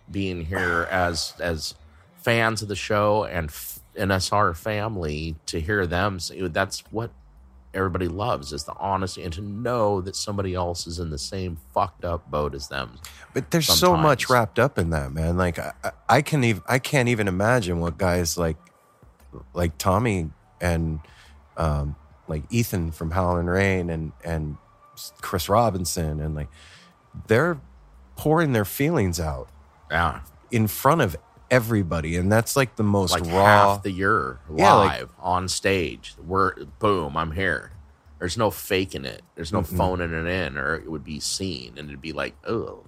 being 0.09 0.45
here 0.45 0.88
as 0.91 1.34
as 1.39 1.76
fans 2.18 2.61
of 2.61 2.68
the 2.68 2.76
show 2.76 3.23
and 3.26 3.49
f- 3.49 3.80
NSR 3.97 4.55
family 4.55 5.35
to 5.47 5.59
hear 5.59 5.88
them 5.88 6.19
say 6.19 6.45
that's 6.47 6.80
what 6.91 7.09
everybody 7.77 8.07
loves 8.07 8.51
is 8.51 8.63
the 8.65 8.73
honesty 8.79 9.23
and 9.23 9.31
to 9.33 9.41
know 9.41 10.01
that 10.01 10.15
somebody 10.15 10.53
else 10.55 10.87
is 10.87 10.99
in 10.99 11.09
the 11.11 11.17
same 11.17 11.57
fucked 11.73 12.03
up 12.03 12.29
boat 12.29 12.53
as 12.55 12.67
them. 12.67 12.97
But 13.33 13.51
there's 13.51 13.67
so 13.67 13.95
much 13.95 14.29
wrapped 14.29 14.57
up 14.59 14.77
in 14.79 14.89
that, 14.89 15.11
man. 15.13 15.37
Like 15.37 15.59
I, 15.59 15.73
I- 15.83 15.91
I 16.09 16.21
can 16.21 16.43
even 16.43 16.63
I 16.67 16.79
can't 16.79 17.07
even 17.09 17.27
imagine 17.27 17.79
what 17.79 17.97
guys 17.97 18.37
like 18.37 18.57
like 19.53 19.77
Tommy 19.77 20.31
and 20.59 20.99
um, 21.57 21.95
like 22.27 22.43
Ethan 22.49 22.91
from 22.91 23.11
Howlin' 23.11 23.47
Rain 23.47 23.89
and 23.89 24.11
and 24.23 24.57
Chris 25.21 25.47
Robinson 25.49 26.19
and 26.19 26.33
like 26.33 26.47
they're 27.27 27.59
pouring 28.15 28.53
their 28.53 28.65
feelings 28.65 29.19
out 29.19 29.49
Yeah. 29.91 30.21
in 30.49 30.67
front 30.67 31.01
of 31.01 31.15
everybody, 31.49 32.15
and 32.17 32.31
that's 32.31 32.55
like 32.55 32.75
the 32.75 32.83
most 32.83 33.11
like 33.11 33.23
raw. 33.25 33.45
half 33.73 33.83
the 33.83 33.91
year 33.91 34.39
live 34.49 34.59
Yeah, 34.59 34.73
like- 34.73 35.07
on 35.19 35.47
stage. 35.47 36.15
We're 36.23 36.53
boom, 36.79 37.15
I'm 37.17 37.31
here. 37.31 37.71
There's 38.19 38.37
no 38.37 38.49
faking 38.49 39.05
it. 39.05 39.21
There's 39.35 39.53
no 39.53 39.61
Mm-mm. 39.61 39.77
phoning 39.77 40.11
it 40.11 40.25
in, 40.27 40.57
or 40.57 40.75
it 40.75 40.89
would 40.89 41.03
be 41.03 41.19
seen, 41.19 41.77
and 41.77 41.87
it'd 41.89 42.01
be 42.01 42.13
like, 42.13 42.35
oh, 42.47 42.83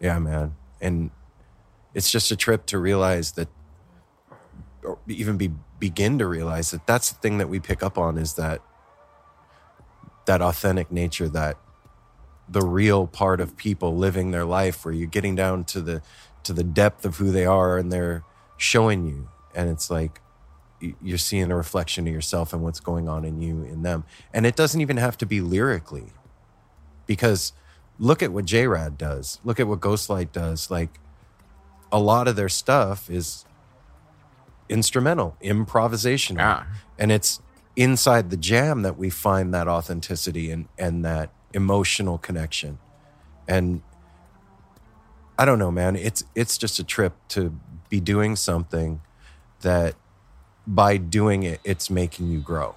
Yeah, 0.00 0.18
man. 0.18 0.54
And 0.80 1.10
it's 1.94 2.10
just 2.10 2.30
a 2.30 2.36
trip 2.36 2.66
to 2.66 2.78
realize 2.78 3.32
that, 3.32 3.48
or 4.84 4.98
even 5.08 5.36
be 5.36 5.50
begin 5.80 6.18
to 6.18 6.26
realize 6.26 6.70
that 6.72 6.86
that's 6.86 7.10
the 7.12 7.18
thing 7.20 7.38
that 7.38 7.48
we 7.48 7.60
pick 7.60 7.82
up 7.82 7.96
on 7.96 8.18
is 8.18 8.34
that 8.34 8.60
that 10.26 10.42
authentic 10.42 10.90
nature, 10.92 11.28
that 11.28 11.56
the 12.48 12.62
real 12.62 13.06
part 13.06 13.40
of 13.40 13.56
people 13.56 13.96
living 13.96 14.30
their 14.30 14.44
life, 14.44 14.84
where 14.84 14.92
you're 14.92 15.06
getting 15.06 15.34
down 15.34 15.64
to 15.64 15.80
the 15.80 16.02
to 16.48 16.52
the 16.52 16.64
depth 16.64 17.04
of 17.04 17.16
who 17.16 17.30
they 17.30 17.46
are, 17.46 17.78
and 17.78 17.92
they're 17.92 18.24
showing 18.56 19.06
you, 19.06 19.28
and 19.54 19.70
it's 19.70 19.90
like 19.90 20.20
you're 21.02 21.18
seeing 21.18 21.50
a 21.50 21.56
reflection 21.56 22.06
of 22.06 22.12
yourself 22.12 22.52
and 22.52 22.62
what's 22.62 22.80
going 22.80 23.08
on 23.08 23.24
in 23.24 23.40
you 23.40 23.62
in 23.62 23.82
them, 23.82 24.04
and 24.34 24.44
it 24.44 24.56
doesn't 24.56 24.80
even 24.80 24.96
have 24.96 25.16
to 25.18 25.26
be 25.26 25.40
lyrically 25.40 26.12
because 27.06 27.52
look 27.98 28.22
at 28.22 28.32
what 28.32 28.44
JRAD 28.44 28.96
does. 28.96 29.40
Look 29.44 29.58
at 29.58 29.66
what 29.66 29.80
Ghost 29.80 30.08
Light 30.08 30.32
does. 30.32 30.70
Like 30.70 31.00
a 31.90 31.98
lot 31.98 32.28
of 32.28 32.36
their 32.36 32.48
stuff 32.48 33.10
is 33.10 33.44
instrumental, 34.68 35.36
improvisational. 35.42 36.38
Yeah. 36.38 36.64
And 36.98 37.10
it's 37.10 37.40
inside 37.76 38.30
the 38.30 38.36
jam 38.36 38.82
that 38.82 38.96
we 38.96 39.10
find 39.10 39.52
that 39.54 39.68
authenticity 39.68 40.50
and, 40.50 40.68
and 40.78 41.04
that 41.04 41.30
emotional 41.52 42.18
connection. 42.18 42.78
And 43.46 43.82
I 45.38 45.44
don't 45.44 45.60
know, 45.60 45.70
man. 45.70 45.94
It's 45.94 46.24
it's 46.34 46.58
just 46.58 46.80
a 46.80 46.84
trip 46.84 47.14
to 47.28 47.54
be 47.88 48.00
doing 48.00 48.34
something 48.34 49.00
that 49.60 49.94
by 50.66 50.96
doing 50.96 51.44
it, 51.44 51.60
it's 51.64 51.88
making 51.88 52.28
you 52.28 52.40
grow. 52.40 52.74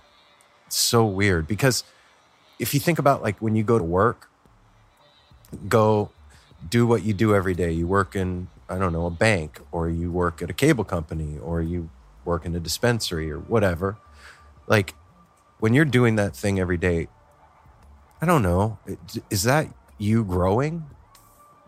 It's 0.67 0.77
so 0.77 1.05
weird 1.05 1.47
because 1.47 1.83
if 2.59 2.73
you 2.73 2.79
think 2.79 2.99
about 2.99 3.23
like 3.23 3.39
when 3.39 3.55
you 3.55 3.63
go 3.63 3.79
to 3.79 3.83
work, 3.83 4.29
go 5.67 6.11
do 6.69 6.85
what 6.85 7.03
you 7.03 7.13
do 7.13 7.33
every 7.35 7.55
day. 7.55 7.71
You 7.71 7.87
work 7.87 8.15
in 8.15 8.47
I 8.69 8.77
don't 8.77 8.93
know, 8.93 9.05
a 9.05 9.11
bank 9.11 9.59
or 9.71 9.89
you 9.89 10.11
work 10.11 10.41
at 10.41 10.49
a 10.49 10.53
cable 10.53 10.85
company 10.85 11.37
or 11.39 11.61
you 11.61 11.89
work 12.23 12.45
in 12.45 12.55
a 12.55 12.59
dispensary 12.59 13.29
or 13.29 13.39
whatever. 13.39 13.97
Like 14.67 14.93
when 15.59 15.73
you're 15.73 15.83
doing 15.83 16.15
that 16.15 16.35
thing 16.35 16.59
every 16.59 16.77
day, 16.77 17.07
I 18.21 18.25
don't 18.25 18.43
know, 18.43 18.77
is 19.29 19.43
that 19.43 19.67
you 19.97 20.23
growing? 20.23 20.85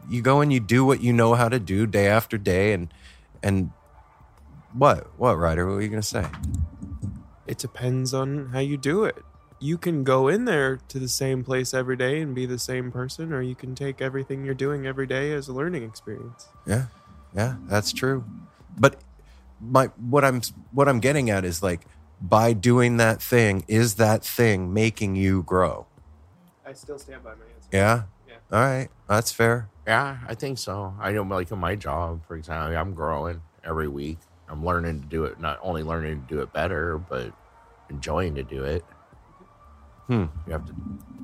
You 0.10 0.22
go 0.22 0.42
and 0.42 0.52
you 0.52 0.60
do 0.60 0.86
what 0.86 1.02
you 1.02 1.14
know 1.14 1.34
how 1.34 1.50
to 1.50 1.60
do 1.60 1.86
day 1.86 2.08
after 2.08 2.38
day 2.38 2.74
and 2.74 2.94
and 3.42 3.72
what? 4.74 5.08
What, 5.20 5.38
Ryder? 5.38 5.68
What 5.68 5.76
were 5.76 5.82
you 5.82 5.90
going 5.90 6.02
to 6.02 6.08
say? 6.08 6.26
It 7.46 7.58
depends 7.58 8.14
on 8.14 8.48
how 8.48 8.60
you 8.60 8.78
do 8.78 9.04
it. 9.04 9.18
You 9.60 9.78
can 9.78 10.04
go 10.04 10.28
in 10.28 10.46
there 10.46 10.78
to 10.90 11.00
the 11.00 11.08
same 11.08 11.44
place 11.44 11.74
every 11.74 11.96
day 11.96 12.22
and 12.22 12.36
be 12.36 12.46
the 12.46 12.60
same 12.60 12.92
person, 12.92 13.32
or 13.32 13.42
you 13.42 13.56
can 13.56 13.76
take 13.76 14.02
everything 14.02 14.44
you're 14.44 14.54
doing 14.54 14.86
every 14.86 15.08
day 15.08 15.32
as 15.32 15.48
a 15.48 15.54
learning 15.54 15.84
experience. 15.84 16.48
Yeah, 16.66 16.88
yeah, 17.36 17.56
that's 17.68 17.94
true. 17.94 18.26
But 18.78 19.00
my 19.62 19.88
what 20.10 20.26
I'm 20.26 20.42
what 20.72 20.90
I'm 20.90 21.00
getting 21.00 21.30
at 21.30 21.46
is 21.46 21.64
like 21.64 21.82
by 22.20 22.54
doing 22.54 22.98
that 22.98 23.22
thing, 23.22 23.64
is 23.68 23.96
that 23.96 24.24
thing 24.24 24.74
making 24.74 25.16
you 25.16 25.44
grow? 25.44 25.86
I 26.66 26.74
still 26.74 27.00
stand 27.00 27.24
by 27.24 27.32
my 27.32 27.46
answer. 27.56 27.70
Yeah. 27.72 28.04
All 28.52 28.60
right, 28.60 28.90
that's 29.08 29.32
fair. 29.32 29.70
Yeah, 29.86 30.18
I 30.28 30.36
think 30.36 30.58
so. 30.58 30.94
I 31.00 31.12
know, 31.12 31.24
like 31.24 31.52
in 31.52 31.60
my 31.60 31.76
job, 31.76 32.26
for 32.26 32.36
example, 32.36 32.78
I'm 32.78 32.94
growing 32.94 33.42
every 33.64 33.88
week. 33.88 34.20
I'm 34.50 34.66
learning 34.66 35.02
to 35.02 35.08
do 35.08 35.26
it, 35.26 35.40
not 35.40 35.60
only 35.62 35.84
learning 35.84 36.22
to 36.22 36.36
do 36.36 36.42
it 36.42 36.54
better, 36.54 36.98
but 36.98 37.34
enjoying 37.90 38.36
to 38.36 38.44
do 38.44 38.64
it. 38.64 38.86
Hmm. 40.08 40.26
You 40.46 40.54
have 40.54 40.66
to. 40.66 40.74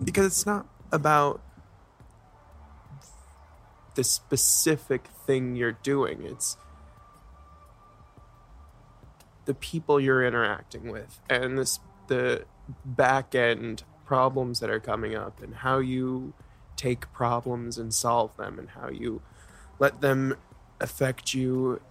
Because 0.03 0.25
it's 0.25 0.45
not 0.45 0.65
about 0.91 1.41
the 3.95 4.03
specific 4.03 5.07
thing 5.25 5.55
you're 5.55 5.71
doing, 5.71 6.23
it's 6.23 6.57
the 9.45 9.53
people 9.53 9.99
you're 9.99 10.23
interacting 10.23 10.89
with 10.89 11.19
and 11.27 11.57
this 11.57 11.79
the 12.07 12.45
back 12.85 13.33
end 13.33 13.83
problems 14.05 14.59
that 14.59 14.69
are 14.69 14.79
coming 14.79 15.15
up 15.15 15.41
and 15.41 15.55
how 15.55 15.79
you 15.79 16.33
take 16.79 17.11
problems 17.11 17.77
and 17.77 17.93
solve 17.93 18.35
them 18.37 18.57
and 18.57 18.69
how 18.69 18.89
you 18.89 19.21
let 19.79 19.99
them 19.99 20.33
affect 20.79 21.33
you 21.33 21.81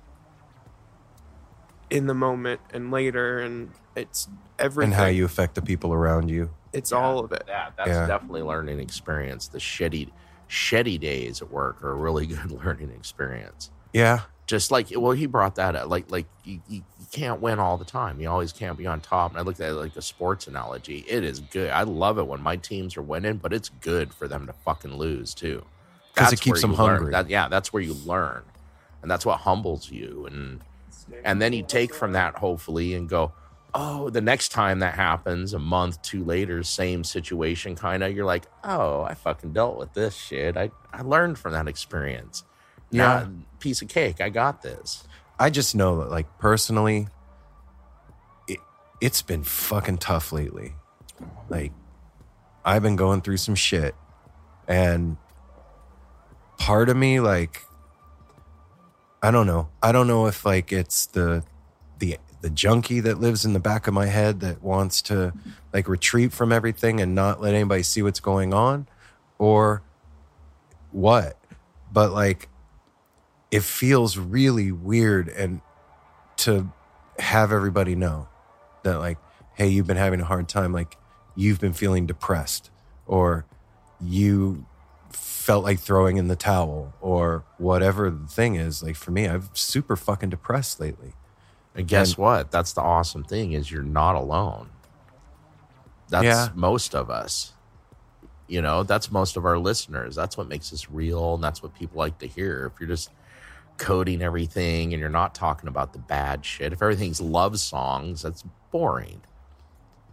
in 1.90 2.06
the 2.06 2.15
moment 2.15 2.60
and 2.73 2.90
later 2.90 3.39
and 3.39 3.70
it's 3.94 4.28
everything 4.59 4.93
And 4.93 5.01
how 5.01 5.06
you 5.06 5.24
affect 5.27 5.55
the 5.55 5.62
people 5.62 5.93
around 5.93 6.31
you. 6.31 6.51
it's 6.73 6.90
all 6.93 7.19
of 7.19 7.32
it 7.32 7.44
That 7.47 7.74
that's 7.77 7.90
Yeah. 7.90 8.06
definitely 8.06 8.43
learning 8.43 8.78
experience. 8.81 9.48
The 9.48 9.59
shitty, 9.59 10.10
shitty 10.48 10.98
days 11.01 11.43
at 11.43 11.51
work 11.51 11.82
are 11.85 11.90
a 11.90 11.94
really 11.94 12.27
good 12.35 12.51
learning 12.51 12.90
experience. 12.93 13.70
Yeah. 13.93 14.20
Just 14.47 14.70
like 14.70 14.89
well, 14.94 15.12
he 15.12 15.27
brought 15.27 15.56
that 15.56 15.77
up. 15.77 15.89
Like 15.90 16.10
like 16.10 16.27
you, 16.44 16.60
you, 16.69 16.82
you 16.98 16.98
can't 17.13 17.41
win 17.41 17.59
all 17.59 17.77
the 17.77 17.85
time. 17.85 18.21
You 18.21 18.29
always 18.29 18.53
can't 18.53 18.77
be 18.77 18.87
on 18.87 19.01
top. 19.01 19.31
And 19.31 19.39
I 19.39 19.43
looked 19.43 19.61
at 19.61 19.71
it 19.71 19.75
like 19.75 19.97
a 19.97 20.03
sports 20.03 20.47
analogy. 20.47 21.05
It 21.09 21.25
is 21.25 21.41
good. 21.41 21.71
I 21.71 21.83
love 21.83 22.19
it 22.19 22.27
when 22.27 22.41
my 22.41 22.57
teams 22.57 22.97
are 22.97 23.03
winning, 23.03 23.37
but 23.37 23.53
it's 23.53 23.69
good 23.69 24.13
for 24.13 24.29
them 24.29 24.47
to 24.47 24.53
fucking 24.53 24.95
lose 24.95 25.35
too. 25.35 25.65
Because 26.15 26.33
it 26.33 26.41
keeps 26.41 26.61
them 26.61 26.75
hungry. 26.75 27.13
That, 27.13 27.31
yeah, 27.31 27.49
that's 27.49 27.73
where 27.73 27.83
you 27.83 27.95
learn, 27.95 28.43
and 29.03 29.11
that's 29.11 29.25
what 29.25 29.39
humbles 29.39 29.91
you. 29.91 30.27
And 30.27 30.61
and 31.25 31.41
then 31.41 31.53
you 31.53 31.63
take 31.63 31.95
from 31.95 32.13
that 32.13 32.37
hopefully 32.37 32.95
and 32.95 33.09
go, 33.09 33.33
oh, 33.75 34.11
the 34.11 34.21
next 34.21 34.49
time 34.51 34.81
that 34.81 34.95
happens, 34.95 35.55
a 35.55 35.59
month, 35.59 36.03
two 36.03 36.25
later, 36.25 36.63
same 36.63 37.05
situation, 37.05 37.77
kind 37.77 38.03
of. 38.03 38.15
You're 38.17 38.25
like, 38.27 38.47
oh, 38.65 39.03
I 39.03 39.15
fucking 39.15 39.53
dealt 39.53 39.79
with 39.79 39.93
this 39.95 40.17
shit. 40.17 40.57
I 40.57 40.71
I 40.93 41.03
learned 41.03 41.39
from 41.39 41.53
that 41.53 41.69
experience. 41.69 42.45
Yeah. 42.91 43.27
Piece 43.61 43.83
of 43.83 43.89
cake. 43.89 44.21
I 44.21 44.29
got 44.29 44.63
this. 44.63 45.05
I 45.39 45.51
just 45.51 45.74
know 45.74 45.98
that, 45.98 46.10
like, 46.10 46.39
personally, 46.39 47.09
it, 48.48 48.59
it's 49.01 49.23
been 49.23 49.44
fucking 49.44 49.98
tough 49.98 50.32
lately. 50.32 50.74
Like, 51.48 51.73
I've 52.65 52.82
been 52.82 52.97
going 52.97 53.20
through 53.20 53.36
some 53.36 53.55
shit. 53.55 53.94
And 54.66 55.16
part 56.59 56.89
of 56.89 56.97
me, 56.97 57.20
like, 57.20 57.62
I 59.23 59.31
don't 59.31 59.47
know. 59.47 59.69
I 59.82 59.93
don't 59.93 60.06
know 60.06 60.27
if, 60.27 60.44
like, 60.44 60.73
it's 60.73 61.06
the, 61.06 61.44
the, 61.98 62.19
the 62.40 62.51
junkie 62.51 63.01
that 63.01 63.20
lives 63.20 63.44
in 63.44 63.52
the 63.52 63.60
back 63.60 63.86
of 63.86 63.94
my 63.94 64.06
head 64.06 64.40
that 64.40 64.62
wants 64.62 65.02
to, 65.02 65.32
like, 65.73 65.89
retreat 65.89 66.32
from 66.32 66.52
everything 66.52 67.01
and 67.01 67.15
not 67.15 67.40
let 67.40 67.55
anybody 67.55 67.82
see 67.82 68.02
what's 68.02 68.20
going 68.20 68.52
on 68.52 68.89
or 69.39 69.82
what. 70.90 71.39
But, 71.93 72.12
like, 72.12 72.48
it 73.51 73.62
feels 73.62 74.19
really 74.19 74.70
weird 74.73 75.29
and 75.29 75.61
to 76.37 76.70
have 77.19 77.51
everybody 77.53 77.95
know 77.95 78.29
that 78.85 78.99
like 78.99 79.19
hey 79.55 79.66
you've 79.69 79.87
been 79.87 79.97
having 79.97 80.20
a 80.20 80.25
hard 80.25 80.49
time 80.49 80.73
like 80.73 80.97
you've 81.35 81.59
been 81.61 81.73
feeling 81.73 82.07
depressed 82.07 82.70
or 83.07 83.45
you 84.01 84.65
felt 85.11 85.65
like 85.65 85.81
throwing 85.81 86.16
in 86.16 86.29
the 86.29 86.37
towel 86.37 86.93
or 87.01 87.45
whatever 87.57 88.11
the 88.11 88.27
thing 88.29 88.55
is 88.55 88.83
like 88.83 88.95
for 88.95 89.11
me 89.11 89.25
i'm 89.27 89.49
super 89.55 89.97
fucking 89.97 90.29
depressed 90.31 90.79
lately 90.79 91.12
And 91.75 91.87
guess 91.89 92.11
And- 92.11 92.19
what? 92.19 92.51
That's 92.51 92.73
the 92.73 92.81
awesome 92.83 93.23
thing 93.25 93.53
is 93.53 93.70
you're 93.70 93.83
not 93.85 94.15
alone. 94.16 94.70
That's 96.09 96.25
Yeah. 96.25 96.49
most 96.55 96.95
of 96.95 97.09
us. 97.11 97.53
You 98.49 98.62
know, 98.62 98.83
that's 98.83 99.12
most 99.12 99.37
of 99.37 99.45
our 99.45 99.59
listeners. 99.59 100.16
That's 100.16 100.37
what 100.37 100.49
makes 100.49 100.73
us 100.73 100.89
real, 100.91 101.35
and 101.35 101.45
that's 101.45 101.62
what 101.62 101.75
people 101.75 101.99
like 101.99 102.19
to 102.19 102.27
hear. 102.27 102.66
If 102.66 102.81
you're 102.81 102.89
just 102.89 103.11
coding 103.79 104.21
everything 104.23 104.93
and 104.93 105.01
you're 105.01 105.09
not 105.09 105.35
talking 105.35 105.69
about 105.69 105.93
the 105.95 105.99
bad 105.99 106.45
shit, 106.45 106.73
if 106.73 106.83
everything's 106.83 107.21
love 107.21 107.59
songs, 107.59 108.23
that's 108.23 108.45
boring. 108.71 109.23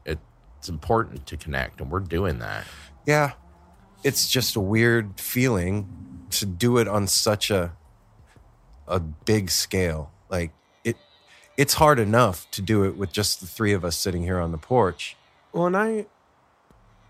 It, 0.06 0.20
it's 0.60 0.70
important 0.70 1.26
to 1.28 1.36
connect, 1.38 1.82
and 1.82 1.92
we're 1.92 2.00
doing 2.00 2.40
that. 2.40 2.66
yeah 3.06 3.34
it's 4.04 4.30
just 4.30 4.56
a 4.56 4.60
weird 4.60 5.20
feeling 5.20 5.88
to 6.30 6.46
do 6.46 6.78
it 6.78 6.88
on 6.88 7.08
such 7.08 7.50
a 7.50 7.74
a 8.88 9.00
big 9.00 9.50
scale 9.50 10.12
like 10.30 10.52
it 10.84 10.96
it's 11.58 11.74
hard 11.76 11.98
enough 11.98 12.50
to 12.52 12.62
do 12.62 12.84
it 12.84 12.96
with 12.96 13.12
just 13.12 13.40
the 13.42 13.48
three 13.48 13.74
of 13.74 13.84
us 13.84 13.98
sitting 13.98 14.22
here 14.22 14.40
on 14.40 14.52
the 14.52 14.60
porch 14.60 15.16
Well, 15.54 15.66
and 15.66 15.76
I, 15.76 16.06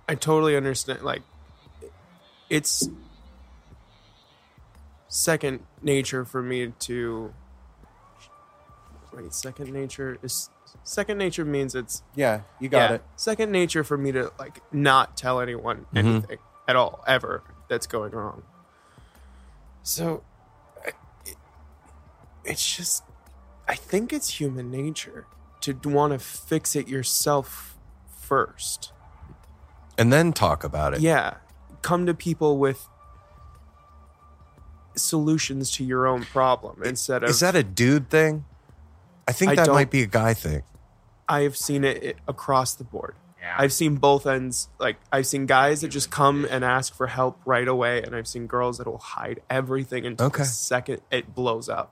I 0.07 0.15
totally 0.15 0.55
understand. 0.55 1.01
Like, 1.01 1.21
it's 2.49 2.87
second 5.09 5.59
nature 5.85 6.25
for 6.25 6.41
me 6.41 6.73
to. 6.79 7.33
Wait, 9.13 9.33
second 9.33 9.71
nature 9.71 10.17
is 10.21 10.49
second 10.83 11.17
nature 11.17 11.45
means 11.45 11.73
it's 11.73 12.03
yeah 12.15 12.41
you 12.59 12.67
got 12.67 12.91
it 12.91 13.01
Second 13.15 13.49
nature 13.51 13.81
for 13.83 13.97
me 13.97 14.11
to 14.11 14.29
like 14.37 14.59
not 14.73 15.15
tell 15.15 15.39
anyone 15.39 15.85
Mhm. 15.93 15.97
anything 15.97 16.37
at 16.67 16.75
all 16.75 17.01
ever 17.07 17.43
that's 17.69 17.87
going 17.87 18.11
wrong. 18.11 18.43
So, 19.83 20.23
it, 20.85 20.95
it's 22.43 22.75
just, 22.75 23.03
I 23.67 23.75
think 23.75 24.11
it's 24.11 24.39
human 24.39 24.69
nature 24.71 25.27
to 25.61 25.73
want 25.85 26.11
to 26.13 26.19
fix 26.19 26.75
it 26.75 26.87
yourself 26.87 27.77
first. 28.19 28.91
and 29.97 30.11
then 30.11 30.33
talk 30.33 30.63
about 30.63 30.93
it 30.95 30.99
Yeah. 31.01 31.35
Come 31.83 32.05
to 32.07 32.13
people 32.13 32.57
with 32.57 32.87
solutions 34.95 35.71
to 35.71 35.83
your 35.83 36.07
own 36.07 36.23
problem 36.23 36.81
instead 36.83 37.23
of. 37.23 37.29
Is 37.29 37.39
that 37.41 37.55
a 37.55 37.63
dude 37.63 38.09
thing? 38.09 38.45
I 39.27 39.31
think 39.31 39.51
I 39.51 39.55
that 39.55 39.67
might 39.69 39.89
be 39.91 40.01
a 40.03 40.07
guy 40.07 40.33
thing. 40.33 40.63
I 41.27 41.41
have 41.41 41.57
seen 41.57 41.83
it 41.83 42.03
it 42.03 42.17
across 42.27 42.73
the 42.75 42.83
board. 42.83 43.15
I've 43.57 43.73
seen 43.73 43.97
both 43.97 44.25
ends. 44.25 44.69
Like 44.79 44.97
I've 45.11 45.27
seen 45.27 45.45
guys 45.45 45.81
that 45.81 45.89
just 45.89 46.09
come 46.09 46.47
and 46.49 46.65
ask 46.65 46.95
for 46.95 47.07
help 47.07 47.39
right 47.45 47.67
away, 47.67 48.01
and 48.01 48.15
I've 48.15 48.27
seen 48.27 48.47
girls 48.47 48.79
that 48.79 48.87
will 48.87 48.97
hide 48.97 49.39
everything 49.51 50.05
until 50.05 50.27
Okay. 50.27 50.39
the 50.43 50.45
second 50.45 51.01
it 51.11 51.35
blows 51.35 51.69
up. 51.69 51.91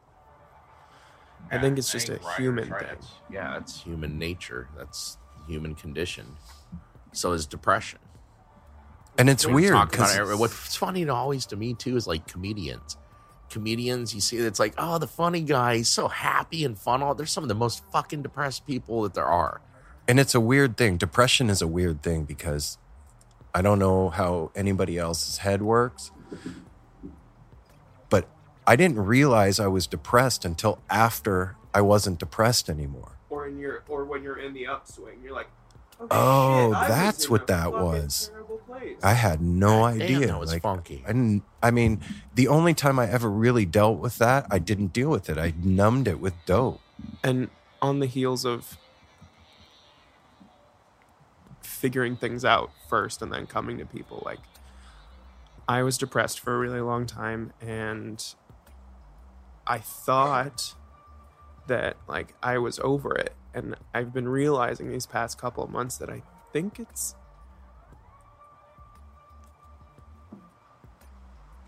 I 1.51 1.59
think 1.59 1.77
it's 1.77 1.91
just 1.91 2.09
a 2.09 2.19
human 2.37 2.69
thing. 2.69 2.97
Yeah, 3.29 3.57
it's 3.57 3.81
human 3.83 4.17
nature. 4.17 4.67
That's 4.75 5.17
human 5.47 5.75
condition. 5.75 6.37
So 7.11 7.33
is 7.33 7.45
depression. 7.45 7.99
And 9.17 9.29
it's 9.29 9.45
We 9.45 9.53
weird 9.53 9.73
talk 9.73 9.93
about 9.95 10.09
'cause- 10.15 10.29
it. 10.31 10.37
What's 10.39 10.75
funny 10.75 11.05
to 11.05 11.13
always 11.13 11.45
to 11.47 11.55
me 11.55 11.73
too 11.73 11.95
is 11.97 12.07
like 12.07 12.27
comedians. 12.27 12.97
Comedians, 13.49 14.15
you 14.15 14.21
see, 14.21 14.37
it's 14.37 14.59
like, 14.59 14.73
oh, 14.79 14.97
the 14.97 15.07
funny 15.07 15.41
guy, 15.41 15.77
he's 15.77 15.89
so 15.89 16.07
happy 16.07 16.65
and 16.65 16.77
fun. 16.77 17.03
All 17.03 17.13
they're 17.13 17.27
some 17.27 17.43
of 17.43 17.47
the 17.49 17.53
most 17.55 17.83
fucking 17.91 18.23
depressed 18.23 18.65
people 18.65 19.03
that 19.03 19.13
there 19.13 19.27
are. 19.27 19.61
And 20.07 20.19
it's 20.19 20.33
a 20.33 20.39
weird 20.39 20.75
thing. 20.75 20.97
Depression 20.97 21.49
is 21.51 21.61
a 21.61 21.67
weird 21.67 22.01
thing 22.01 22.23
because 22.23 22.79
I 23.53 23.61
don't 23.61 23.77
know 23.77 24.09
how 24.09 24.49
anybody 24.55 24.97
else's 24.97 25.37
head 25.37 25.61
works. 25.61 26.09
But 28.09 28.27
I 28.65 28.75
didn't 28.75 28.97
realize 29.05 29.59
I 29.59 29.67
was 29.67 29.85
depressed 29.85 30.45
until 30.45 30.79
after 30.89 31.55
I 31.73 31.81
wasn't 31.81 32.17
depressed 32.19 32.69
anymore. 32.69 33.11
Or 33.29 33.47
in 33.47 33.59
your, 33.59 33.83
or 33.87 34.03
when 34.05 34.23
you're 34.23 34.39
in 34.39 34.53
the 34.53 34.65
upswing, 34.67 35.19
you're 35.23 35.33
like, 35.33 35.49
Oh, 36.11 36.71
that's 36.71 37.29
what 37.29 37.47
that 37.47 37.71
was. 37.71 38.29
place. 38.33 38.42
I 39.01 39.13
had 39.13 39.41
no 39.41 39.81
God 39.81 39.99
damn, 39.99 40.01
idea. 40.03 40.27
that 40.27 40.39
was 40.39 40.51
like, 40.53 40.61
funky. 40.61 41.03
I 41.05 41.07
didn't. 41.07 41.43
I 41.61 41.71
mean, 41.71 42.01
the 42.35 42.47
only 42.47 42.73
time 42.73 42.99
I 42.99 43.09
ever 43.09 43.29
really 43.29 43.65
dealt 43.65 43.99
with 43.99 44.17
that, 44.19 44.45
I 44.51 44.59
didn't 44.59 44.93
deal 44.93 45.09
with 45.09 45.29
it. 45.29 45.37
I 45.37 45.53
numbed 45.63 46.07
it 46.07 46.19
with 46.19 46.33
dope. 46.45 46.79
and 47.23 47.49
on 47.81 47.99
the 47.99 48.05
heels 48.05 48.45
of 48.45 48.77
figuring 51.61 52.15
things 52.15 52.45
out 52.45 52.71
first 52.89 53.21
and 53.21 53.31
then 53.33 53.45
coming 53.45 53.77
to 53.77 53.85
people 53.85 54.21
like 54.25 54.39
i 55.67 55.81
was 55.83 55.97
depressed 55.97 56.39
for 56.39 56.55
a 56.55 56.57
really 56.57 56.79
long 56.79 57.05
time 57.05 57.51
and 57.61 58.35
i 59.67 59.77
thought 59.77 60.75
that 61.67 61.97
like 62.07 62.33
i 62.41 62.57
was 62.57 62.79
over 62.79 63.13
it 63.15 63.33
and 63.53 63.75
i've 63.93 64.13
been 64.13 64.27
realizing 64.27 64.89
these 64.89 65.05
past 65.05 65.37
couple 65.37 65.63
of 65.63 65.69
months 65.69 65.97
that 65.97 66.09
i 66.09 66.21
think 66.53 66.79
it's 66.79 67.15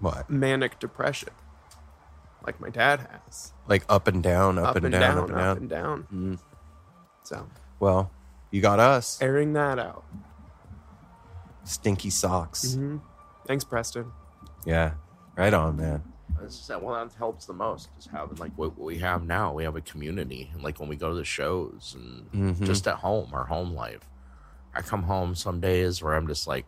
What? 0.06 0.30
manic 0.30 0.80
depression 0.80 1.30
like 2.46 2.60
my 2.62 2.70
dad 2.70 3.08
has 3.26 3.54
Like 3.68 3.84
up 3.90 4.08
and 4.08 4.22
down, 4.22 4.60
up, 4.60 4.76
and, 4.76 4.92
down, 4.92 5.18
up 5.18 5.28
and 5.30 5.36
down. 5.36 5.48
up 5.50 5.58
and 5.58 5.70
down 5.70 6.08
Mm. 6.14 6.40
so 7.24 7.48
Well, 7.80 8.12
you 8.52 8.62
got 8.62 8.80
us. 8.80 9.20
airing 9.22 9.54
that 9.54 9.80
out 9.80 10.04
Stinky 11.64 12.10
socks. 12.12 12.76
hmm 12.76 12.98
thanks 13.48 13.64
preston 13.64 14.12
Yeah. 14.66 14.94
Right 15.38 15.54
on, 15.54 15.76
man. 15.78 16.04
This 16.42 16.54
is, 16.62 16.70
well, 16.70 16.94
that 17.04 17.14
helps 17.16 17.46
the 17.46 17.54
most 17.54 17.90
is 18.00 18.08
having 18.08 18.38
like 18.38 18.52
what 18.58 18.78
we 18.78 18.98
have 19.00 19.24
now. 19.24 19.54
We 19.54 19.64
have 19.64 19.76
a 19.76 19.82
community, 19.82 20.50
and 20.54 20.64
like 20.64 20.80
when 20.80 20.88
we 20.90 20.96
go 20.96 21.10
to 21.10 21.16
the 21.16 21.26
shows 21.26 21.96
and 21.98 22.32
Mhm. 22.58 22.66
just 22.66 22.88
at 22.88 22.96
home, 22.98 23.34
our 23.34 23.46
home 23.46 23.74
life. 23.74 24.08
I 24.74 24.82
come 24.82 25.04
home 25.04 25.36
some 25.36 25.60
days 25.60 26.02
where 26.02 26.14
I'm 26.16 26.28
just 26.28 26.48
like, 26.48 26.66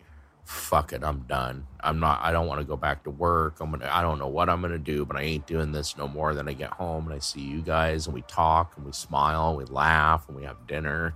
"Fuck 0.47 0.93
it, 0.93 1.03
I'm 1.03 1.19
done. 1.27 1.67
I'm 1.81 1.99
not. 1.99 2.21
I 2.23 2.31
don't 2.31 2.47
want 2.47 2.61
to 2.61 2.65
go 2.65 2.77
back 2.77 3.03
to 3.03 3.11
work. 3.11 3.59
I'm 3.59 3.71
gonna. 3.71 3.89
I 3.91 4.01
don't 4.01 4.17
know 4.17 4.29
what 4.29 4.49
I'm 4.49 4.61
gonna 4.61 4.77
do, 4.77 5.05
but 5.05 5.17
I 5.17 5.23
ain't 5.23 5.45
doing 5.45 5.73
this 5.73 5.97
no 5.97 6.07
more." 6.07 6.33
Then 6.33 6.47
I 6.47 6.53
get 6.53 6.71
home 6.71 7.05
and 7.05 7.13
I 7.13 7.19
see 7.19 7.41
you 7.41 7.61
guys, 7.61 8.07
and 8.07 8.13
we 8.13 8.21
talk 8.23 8.77
and 8.77 8.85
we 8.85 8.93
smile, 8.93 9.57
we 9.57 9.65
laugh, 9.65 10.27
and 10.29 10.37
we 10.37 10.45
have 10.45 10.65
dinner, 10.65 11.15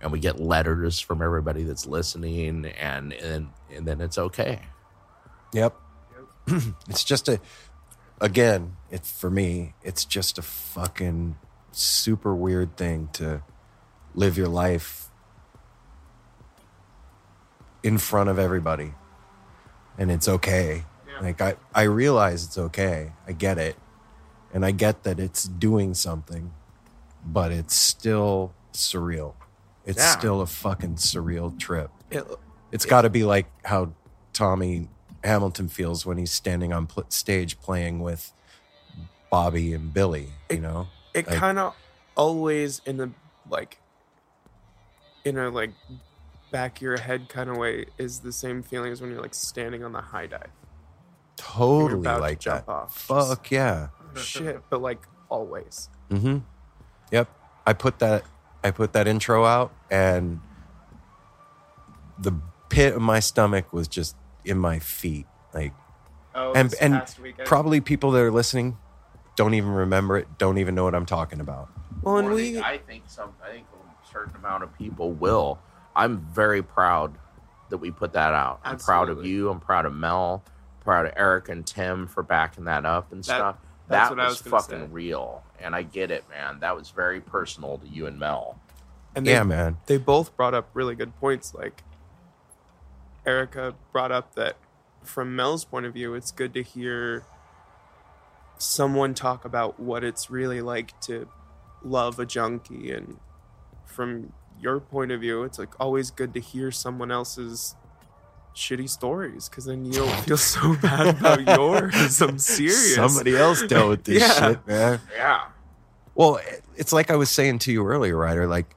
and 0.00 0.12
we 0.12 0.20
get 0.20 0.38
letters 0.38 1.00
from 1.00 1.22
everybody 1.22 1.64
that's 1.64 1.86
listening, 1.86 2.66
and 2.66 3.12
and 3.14 3.48
and 3.74 3.86
then 3.86 4.00
it's 4.00 4.16
okay. 4.16 4.60
Yep. 5.52 5.74
it's 6.88 7.02
just 7.02 7.28
a 7.28 7.40
again, 8.20 8.76
it's 8.92 9.10
for 9.10 9.30
me, 9.30 9.74
it's 9.82 10.04
just 10.04 10.38
a 10.38 10.42
fucking 10.42 11.36
super 11.72 12.34
weird 12.34 12.76
thing 12.76 13.08
to 13.14 13.42
live 14.14 14.38
your 14.38 14.48
life 14.48 15.05
in 17.86 17.98
front 17.98 18.28
of 18.28 18.38
everybody. 18.38 18.92
And 19.98 20.10
it's 20.10 20.28
okay. 20.28 20.84
Like 21.22 21.40
I 21.40 21.56
I 21.74 21.82
realize 21.82 22.44
it's 22.44 22.58
okay. 22.58 23.12
I 23.26 23.32
get 23.32 23.56
it. 23.58 23.76
And 24.52 24.64
I 24.66 24.70
get 24.72 25.02
that 25.04 25.18
it's 25.18 25.44
doing 25.44 25.94
something, 25.94 26.52
but 27.24 27.52
it's 27.52 27.74
still 27.74 28.52
surreal. 28.72 29.34
It's 29.84 29.98
Yeah. 29.98 30.18
still 30.18 30.40
a 30.40 30.46
fucking 30.46 30.96
surreal 30.96 31.58
trip. 31.58 31.90
It- 32.10 32.26
It's 32.72 32.84
got 32.84 33.02
to 33.02 33.10
be 33.10 33.24
like 33.24 33.46
how 33.64 33.92
Tommy 34.32 34.88
Hamilton 35.24 35.68
feels 35.68 36.04
when 36.04 36.18
he's 36.18 36.32
standing 36.32 36.72
on 36.72 36.86
pl- 36.88 37.06
stage 37.08 37.58
playing 37.60 38.00
with 38.00 38.32
Bobby 39.30 39.72
and 39.72 39.94
Billy. 39.94 40.32
You 40.50 40.60
know, 40.60 40.88
it 41.14 41.26
Like, 41.28 41.38
kind 41.38 41.58
of 41.58 41.74
always 42.16 42.82
in 42.84 42.96
the 42.98 43.10
like 43.48 43.78
in 45.24 45.38
a 45.38 45.48
like 45.50 45.70
back 46.50 46.76
of 46.76 46.82
your 46.82 46.98
head 46.98 47.28
kind 47.28 47.50
of 47.50 47.56
way 47.56 47.86
is 47.98 48.20
the 48.20 48.32
same 48.32 48.62
feeling 48.62 48.92
as 48.92 49.00
when 49.00 49.10
you're 49.10 49.22
like 49.22 49.34
standing 49.34 49.82
on 49.84 49.92
the 49.92 50.00
high 50.00 50.26
dive 50.26 50.50
totally 51.36 52.00
about 52.00 52.16
to 52.16 52.22
like 52.22 52.38
jump 52.40 52.66
that. 52.66 52.72
off. 52.72 52.96
Fuck 52.96 53.50
yeah. 53.50 53.88
shit 54.14 54.62
but 54.70 54.80
like 54.80 55.02
always 55.28 55.90
Mm-hmm. 56.10 56.38
Yep. 57.12 57.28
I 57.66 57.72
put 57.72 57.98
that. 57.98 58.24
I 58.62 58.70
put 58.70 58.92
that 58.94 59.06
intro 59.06 59.44
out, 59.44 59.72
and 59.90 60.40
the 62.18 62.32
pit 62.68 62.94
of 62.94 63.02
my 63.02 63.20
stomach 63.20 63.72
was 63.72 63.88
just 63.88 64.16
in 64.44 64.58
my 64.58 64.78
feet, 64.78 65.26
like. 65.54 65.72
Oh, 66.34 66.52
and 66.52 66.74
and 66.80 67.02
probably 67.44 67.80
people 67.80 68.10
that 68.12 68.22
are 68.22 68.30
listening 68.30 68.76
don't 69.36 69.54
even 69.54 69.70
remember 69.70 70.18
it. 70.18 70.38
Don't 70.38 70.58
even 70.58 70.74
know 70.74 70.84
what 70.84 70.94
I'm 70.94 71.06
talking 71.06 71.40
about. 71.40 71.68
well 72.02 72.18
and 72.18 72.30
we 72.30 72.60
I 72.60 72.78
think 72.78 73.04
some. 73.06 73.32
I 73.42 73.50
think 73.50 73.66
a 73.72 74.12
certain 74.12 74.36
amount 74.36 74.62
of 74.62 74.76
people 74.76 75.12
will. 75.12 75.58
I'm 75.96 76.18
very 76.20 76.62
proud 76.62 77.16
that 77.70 77.78
we 77.78 77.90
put 77.90 78.12
that 78.12 78.32
out. 78.34 78.60
I'm 78.62 78.78
proud 78.78 79.08
of 79.08 79.24
you. 79.26 79.48
I'm 79.50 79.58
proud 79.60 79.86
of 79.86 79.94
Mel. 79.94 80.44
Proud 80.80 81.06
of 81.06 81.12
Eric 81.16 81.48
and 81.48 81.66
Tim 81.66 82.06
for 82.06 82.22
backing 82.22 82.64
that 82.66 82.84
up 82.86 83.10
and 83.10 83.22
That- 83.24 83.24
stuff. 83.24 83.56
that's 83.88 84.10
that 84.10 84.16
what 84.16 84.20
I 84.24 84.28
was, 84.28 84.44
was 84.44 84.50
fucking 84.52 84.86
say. 84.86 84.92
real, 84.92 85.42
and 85.58 85.74
I 85.74 85.82
get 85.82 86.10
it, 86.12 86.28
man. 86.28 86.60
That 86.60 86.76
was 86.76 86.90
very 86.90 87.20
personal 87.20 87.78
to 87.78 87.88
you 87.88 88.06
and 88.06 88.18
Mel. 88.20 88.60
and 89.16 89.26
Yeah, 89.26 89.42
man. 89.42 89.78
they 89.86 89.96
both 89.98 90.36
brought 90.36 90.52
up 90.54 90.68
really 90.74 90.94
good 90.94 91.16
points 91.18 91.54
like 91.54 91.82
erica 93.24 93.74
brought 93.90 94.12
up 94.12 94.34
that 94.36 94.56
from 95.02 95.34
mel's 95.34 95.64
point 95.64 95.86
of 95.86 95.92
view 95.94 96.14
it's 96.14 96.30
good 96.30 96.52
to 96.54 96.62
hear 96.62 97.24
someone 98.58 99.14
talk 99.14 99.44
about 99.44 99.80
what 99.80 100.04
it's 100.04 100.30
really 100.30 100.60
like 100.60 100.98
to 101.00 101.28
love 101.82 102.18
a 102.20 102.26
junkie 102.26 102.90
and 102.92 103.18
from 103.84 104.32
your 104.60 104.80
point 104.80 105.12
of 105.12 105.20
view 105.20 105.42
it's 105.42 105.58
like 105.58 105.78
always 105.80 106.10
good 106.10 106.32
to 106.34 106.40
hear 106.40 106.70
someone 106.70 107.10
else's 107.10 107.74
shitty 108.54 108.88
stories 108.88 109.48
because 109.48 109.66
then 109.66 109.84
you 109.84 109.92
don't 109.92 110.20
feel 110.24 110.36
so 110.38 110.74
bad 110.76 111.08
about 111.18 111.46
yours 111.58 112.20
i'm 112.22 112.38
serious 112.38 112.94
Somebody 112.94 113.36
else 113.36 113.62
dealt 113.66 113.88
with 113.90 114.04
this 114.04 114.22
Yeah. 114.22 114.48
shit, 114.48 114.66
man. 114.66 115.00
Yeah. 115.14 115.44
Well, 116.14 116.40
it's 116.76 116.92
like 116.94 117.10
I 117.10 117.16
was 117.16 117.28
saying 117.28 117.58
to 117.60 117.72
you 117.72 117.86
earlier, 117.86 118.16
Ryder. 118.16 118.46
Like, 118.46 118.74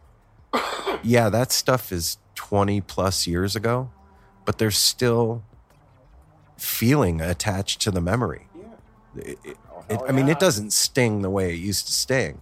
yeah, 1.03 1.29
that 1.29 1.53
stuff 1.53 1.93
is 1.93 2.17
20 2.35 2.81
plus 2.81 3.25
years 3.27 3.55
ago, 3.55 3.89
but 4.43 4.57
there's 4.57 4.75
still 4.77 5.43
feeling 6.57 7.21
attached 7.21 7.79
to 7.83 7.91
the 7.91 8.01
memory. 8.01 8.47
It- 9.15 9.39
it- 9.45 9.57
oh, 9.71 9.85
it- 9.89 10.01
I 10.07 10.11
mean, 10.11 10.27
it 10.27 10.39
doesn't 10.39 10.71
sting 10.73 11.21
the 11.21 11.29
way 11.29 11.53
it 11.53 11.59
used 11.59 11.87
to 11.87 11.93
sting, 11.93 12.41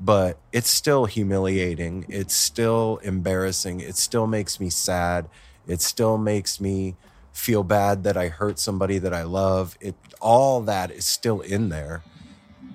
but 0.00 0.38
it's 0.52 0.70
still 0.70 1.06
humiliating. 1.06 2.06
It's 2.08 2.34
still 2.34 2.98
embarrassing. 3.02 3.80
It 3.80 3.96
still 3.96 4.26
makes 4.26 4.60
me 4.60 4.70
sad. 4.70 5.28
It 5.66 5.80
still 5.80 6.18
makes 6.18 6.60
me 6.60 6.96
feel 7.32 7.62
bad 7.62 8.04
that 8.04 8.16
I 8.16 8.28
hurt 8.28 8.58
somebody 8.58 8.98
that 8.98 9.12
I 9.12 9.22
love. 9.22 9.76
It 9.80 9.94
all 10.20 10.60
that 10.62 10.90
is 10.90 11.04
still 11.04 11.40
in 11.40 11.68
there, 11.68 12.02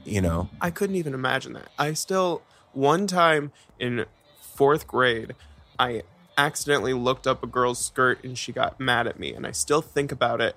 you 0.04 0.22
know. 0.22 0.50
I 0.60 0.70
couldn't 0.70 0.96
even 0.96 1.14
imagine 1.14 1.54
that. 1.54 1.70
I 1.78 1.94
still 1.94 2.42
one 2.74 3.08
time 3.08 3.52
in 3.80 4.06
fourth 4.40 4.88
grade, 4.88 5.36
I 5.80 6.04
accidentally 6.38 6.94
looked 6.94 7.28
up 7.28 7.44
a 7.44 7.48
girl's 7.48 7.84
skirt 7.84 8.24
and 8.24 8.38
she 8.38 8.52
got 8.52 8.80
mad 8.80 9.08
at 9.08 9.20
me, 9.20 9.34
and 9.34 9.46
I 9.46 9.52
still 9.52 9.82
think 9.82 10.12
about 10.12 10.42
it 10.42 10.56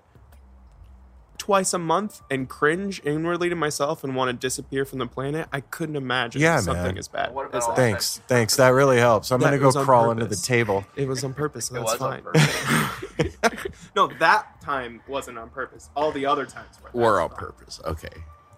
twice 1.45 1.75
a 1.75 1.79
month 1.79 2.23
and 2.31 2.49
cringe 2.49 3.03
inwardly 3.05 3.51
to 3.51 3.55
myself 3.55 4.03
and 4.03 4.17
want 4.17 4.31
to 4.31 4.33
disappear 4.33 4.87
from 4.87 4.99
the 4.99 5.07
planet. 5.07 5.47
I 5.53 5.61
couldn't 5.61 5.95
imagine 5.95 6.41
Yeah, 6.41 6.59
something 6.61 6.83
man. 6.83 6.97
as 6.97 7.07
bad 7.07 7.35
What 7.35 7.55
as 7.55 7.67
that. 7.67 7.77
Thanks, 7.77 8.23
thanks. 8.27 8.57
That 8.57 8.69
really 8.71 8.97
helps. 8.97 9.31
I'm 9.31 9.41
That 9.41 9.49
gonna 9.49 9.59
go 9.59 9.67
was 9.67 9.77
on 9.77 9.85
crawl 9.85 10.09
under 10.09 10.25
the 10.25 10.37
table. 10.37 10.87
It 10.97 11.07
was 11.07 11.23
on 11.23 11.35
purpose. 11.35 11.67
So 11.67 11.75
It 11.77 11.81
that's 11.81 11.93
was 11.93 12.01
on 12.01 12.23
fine. 12.23 13.31
no, 13.95 14.07
that 14.21 14.59
time 14.63 15.03
wasn't 15.07 15.37
on 15.37 15.51
purpose. 15.51 15.91
All 15.95 16.13
the 16.13 16.25
other 16.25 16.47
times 16.47 16.79
were. 16.83 16.99
We're 16.99 17.21
on 17.23 17.29
fine. 17.29 17.39
purpose. 17.39 17.79
Okay. 17.85 18.09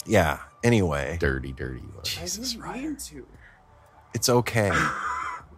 Yeah. 0.06 0.38
Anyway, 0.62 1.16
Dirty, 1.18 1.50
dirty. 1.50 1.82
I 1.98 2.24
didn't 2.24 2.72
mean 2.72 2.96
to. 2.96 3.26
it's 4.14 4.28
okay. 4.28 4.70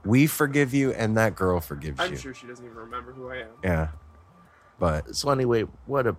We 0.02 0.26
forgive 0.26 0.72
you, 0.72 0.92
and 0.92 1.18
that 1.18 1.36
girl 1.36 1.60
forgives 1.60 1.98
you. 1.98 2.06
I'm 2.06 2.16
sure 2.16 2.32
she 2.32 2.46
doesn't 2.46 2.64
even 2.64 2.78
remember 2.78 3.12
who 3.12 3.28
I 3.30 3.36
am. 3.40 3.48
Yeah. 3.62 3.88
But 4.78 5.14
So 5.14 5.28
anyway, 5.28 5.64
what 5.84 6.06
a 6.06 6.16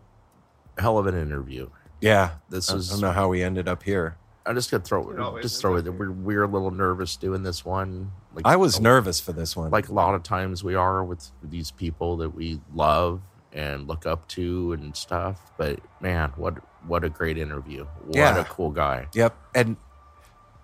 hell 0.80 0.98
of 0.98 1.08
an 1.08 1.16
interview. 1.16 1.70
yeah, 2.02 2.32
This 2.50 2.66
is 2.66 2.72
I 2.72 2.76
was- 2.76 2.90
don't 2.90 3.02
know 3.02 3.12
how 3.12 3.28
we 3.28 3.44
ended 3.44 3.68
up 3.68 3.84
here. 3.84 4.16
I'm 4.46 4.56
just 4.56 4.72
gonna 4.72 4.82
throw 4.84 5.10
It 5.38 5.42
just 5.44 5.56
is 5.56 5.62
throw 5.62 5.76
it. 5.76 5.86
We're 5.86 6.10
we're 6.12 6.44
a 6.44 6.48
little 6.48 6.72
nervous 6.72 7.16
doing 7.18 7.44
this 7.44 7.64
one. 7.64 8.12
Like 8.34 8.48
I 8.48 8.56
was 8.56 8.80
a- 8.80 8.82
nervous 8.82 9.20
for 9.20 9.32
this 9.34 9.56
one. 9.56 9.70
like 9.70 9.90
a 9.90 9.94
lot 9.94 10.16
of 10.16 10.24
times 10.24 10.64
we 10.64 10.76
are 10.76 11.04
with 11.04 11.30
these 11.44 11.70
people 11.72 12.18
that 12.18 12.32
we 12.32 12.60
love 12.74 13.22
and 13.54 13.88
look 13.88 14.06
up 14.08 14.28
to 14.30 14.74
and 14.74 14.96
stuff. 14.96 15.52
But 15.58 15.80
man, 16.02 16.32
what 16.36 16.56
what 16.88 17.04
a 17.04 17.10
great 17.10 17.38
interview! 17.38 17.86
What 18.06 18.16
Yeah. 18.16 18.38
a 18.40 18.46
cool 18.46 18.72
guy. 18.72 19.08
Yep. 19.14 19.36
And 19.54 19.76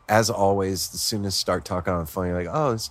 as 0.08 0.30
always, 0.30 0.94
as 0.94 1.02
soon 1.02 1.26
as 1.26 1.36
start 1.36 1.66
talking 1.66 1.92
on 1.94 2.00
the 2.00 2.06
phone, 2.06 2.28
you're 2.28 2.38
like, 2.38 2.48
oh, 2.52 2.72
it's 2.72 2.90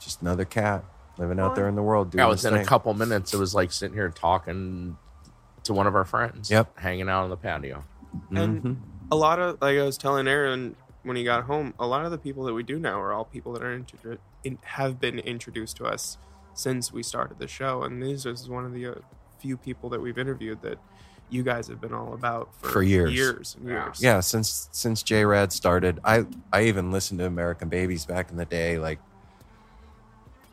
just 0.00 0.22
another 0.22 0.44
cat 0.46 0.84
living 1.18 1.38
out 1.38 1.54
there 1.54 1.68
in 1.68 1.74
the 1.74 1.82
world 1.82 2.10
doing 2.10 2.24
Yeah, 2.24 2.30
his 2.32 2.42
within 2.44 2.58
a 2.60 2.64
couple 2.64 2.92
minutes, 2.94 3.32
it 3.34 3.38
was 3.38 3.54
like 3.54 3.70
sitting 3.72 3.94
here 3.94 4.08
talking 4.10 4.96
to 5.66 5.72
one 5.74 5.86
of 5.86 5.94
our 5.94 6.04
friends. 6.04 6.50
Yep. 6.50 6.78
hanging 6.78 7.08
out 7.08 7.24
on 7.24 7.30
the 7.30 7.36
patio. 7.36 7.84
And 8.30 8.62
Mhm. 8.62 8.76
a 9.10 9.16
lot 9.16 9.38
of 9.38 9.58
like 9.60 9.78
I 9.78 9.82
was 9.82 9.98
telling 9.98 10.26
Aaron 10.26 10.74
when 11.02 11.16
he 11.16 11.22
got 11.24 11.44
home, 11.44 11.74
a 11.78 11.86
lot 11.86 12.04
of 12.04 12.10
the 12.10 12.18
people 12.18 12.44
that 12.44 12.54
we 12.54 12.62
do 12.64 12.78
now 12.78 13.00
are 13.00 13.12
all 13.12 13.24
people 13.24 13.52
that 13.52 13.62
are 13.62 13.72
intro- 13.72 14.18
in, 14.42 14.58
have 14.62 14.98
been 15.00 15.18
introduced 15.20 15.76
to 15.76 15.84
us 15.84 16.18
since 16.54 16.92
we 16.92 17.02
started 17.02 17.38
the 17.38 17.46
show, 17.46 17.82
and 17.82 18.02
this 18.02 18.24
is 18.26 18.48
one 18.48 18.64
of 18.64 18.72
the 18.72 18.86
uh, 18.86 18.94
few 19.38 19.56
people 19.56 19.88
that 19.90 20.00
we've 20.00 20.18
interviewed 20.18 20.62
that 20.62 20.78
you 21.28 21.42
guys 21.42 21.68
have 21.68 21.80
been 21.80 21.92
all 21.92 22.14
about 22.14 22.48
for, 22.54 22.68
For 22.70 22.82
years. 22.82 23.12
years 23.12 23.56
and 23.58 23.68
years. 23.68 24.00
Yeah, 24.02 24.20
since 24.20 24.68
since 24.72 25.02
JRAD 25.02 25.52
started, 25.52 26.00
I 26.04 26.24
I 26.52 26.62
even 26.62 26.90
listened 26.90 27.20
to 27.20 27.26
American 27.26 27.68
Babies 27.68 28.06
back 28.06 28.30
in 28.30 28.36
the 28.36 28.44
day. 28.46 28.78
Like, 28.78 28.98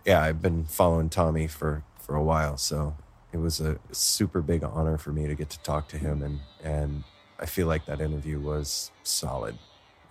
yeah, 0.05 0.21
I've 0.21 0.41
been 0.41 0.65
following 0.65 1.09
Tommy 1.09 1.47
for 1.47 1.83
for 1.97 2.15
a 2.15 2.23
while, 2.23 2.57
so 2.57 2.95
it 3.33 3.37
was 3.37 3.59
a 3.59 3.77
super 3.91 4.41
big 4.41 4.63
honor 4.63 4.97
for 4.97 5.11
me 5.11 5.27
to 5.27 5.35
get 5.35 5.49
to 5.49 5.59
talk 5.59 5.87
to 5.89 5.97
him, 5.97 6.21
and 6.23 6.39
and 6.63 7.03
I 7.39 7.45
feel 7.45 7.67
like 7.67 7.85
that 7.87 7.99
interview 7.99 8.39
was 8.39 8.91
solid, 9.03 9.57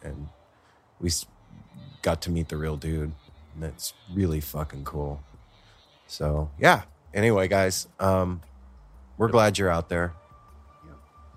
and 0.03 0.29
we 1.01 1.11
got 2.03 2.21
to 2.23 2.31
meet 2.31 2.49
the 2.49 2.57
real 2.57 2.77
dude, 2.77 3.13
and 3.55 3.63
that's 3.63 3.95
really 4.13 4.41
fucking 4.41 4.85
cool. 4.85 5.23
So 6.07 6.51
yeah. 6.59 6.83
Anyway, 7.15 7.47
guys, 7.47 7.89
um, 8.01 8.41
we're 9.19 9.29
glad 9.29 9.59
you're 9.59 9.71
out 9.71 9.89
there. 9.89 10.15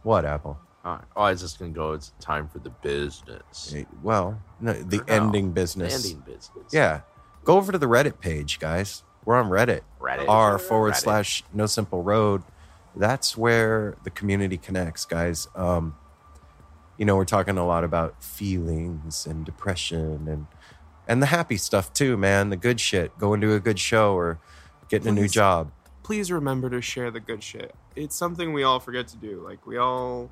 What 0.04 0.24
Apple? 0.26 0.58
All 0.86 0.94
right. 0.96 1.04
Oh, 1.16 1.22
I 1.24 1.32
was 1.32 1.42
just 1.42 1.60
gonna 1.60 1.72
go. 1.72 1.94
It's 1.94 2.12
time 2.20 2.48
for 2.48 2.60
the 2.60 2.70
business. 2.70 3.76
Well, 4.04 4.42
no, 4.60 4.74
the 4.74 4.98
No, 4.98 5.04
ending 5.08 5.52
business. 5.52 5.94
ending 6.06 6.22
business. 6.22 6.72
Yeah. 6.72 7.02
Go 7.44 7.58
over 7.58 7.72
to 7.72 7.78
the 7.78 7.88
Reddit 7.88 8.20
page, 8.20 8.60
guys. 8.60 9.04
We're 9.26 9.36
on 9.36 9.50
Reddit. 9.50 9.82
Reddit. 10.00 10.28
R 10.28 10.58
forward 10.58 10.94
Reddit. 10.94 11.02
slash 11.02 11.44
no 11.54 11.66
simple 11.66 12.04
road. 12.04 12.44
That's 12.96 13.36
where 13.36 13.98
the 14.04 14.10
community 14.10 14.58
connects, 14.58 15.06
guys. 15.06 15.48
Um, 15.56 15.96
you 16.98 17.06
know, 17.06 17.16
we're 17.16 17.26
talking 17.26 17.58
a 17.58 17.66
lot 17.66 17.84
about 17.84 18.24
feelings 18.24 19.26
and 19.26 19.46
depression 19.46 20.28
and 20.28 20.48
and 21.08 21.22
the 21.22 21.28
happy 21.28 21.58
stuff 21.58 21.94
too, 21.94 22.18
man. 22.18 22.50
The 22.50 22.56
good 22.56 22.80
shit. 22.80 23.18
Going 23.18 23.42
to 23.42 23.54
a 23.54 23.60
good 23.60 23.80
show 23.80 24.16
or 24.16 24.40
getting 24.90 25.08
a 25.10 25.12
new 25.12 25.28
job. 25.28 25.72
Please 26.04 26.32
remember 26.32 26.70
to 26.70 26.82
share 26.82 27.12
the 27.12 27.20
good 27.20 27.44
shit. 27.44 27.76
It's 27.96 28.16
something 28.16 28.54
we 28.54 28.64
all 28.64 28.80
forget 28.80 29.08
to 29.10 29.18
do. 29.18 29.42
Like 29.44 29.66
we 29.66 29.78
all, 29.78 30.32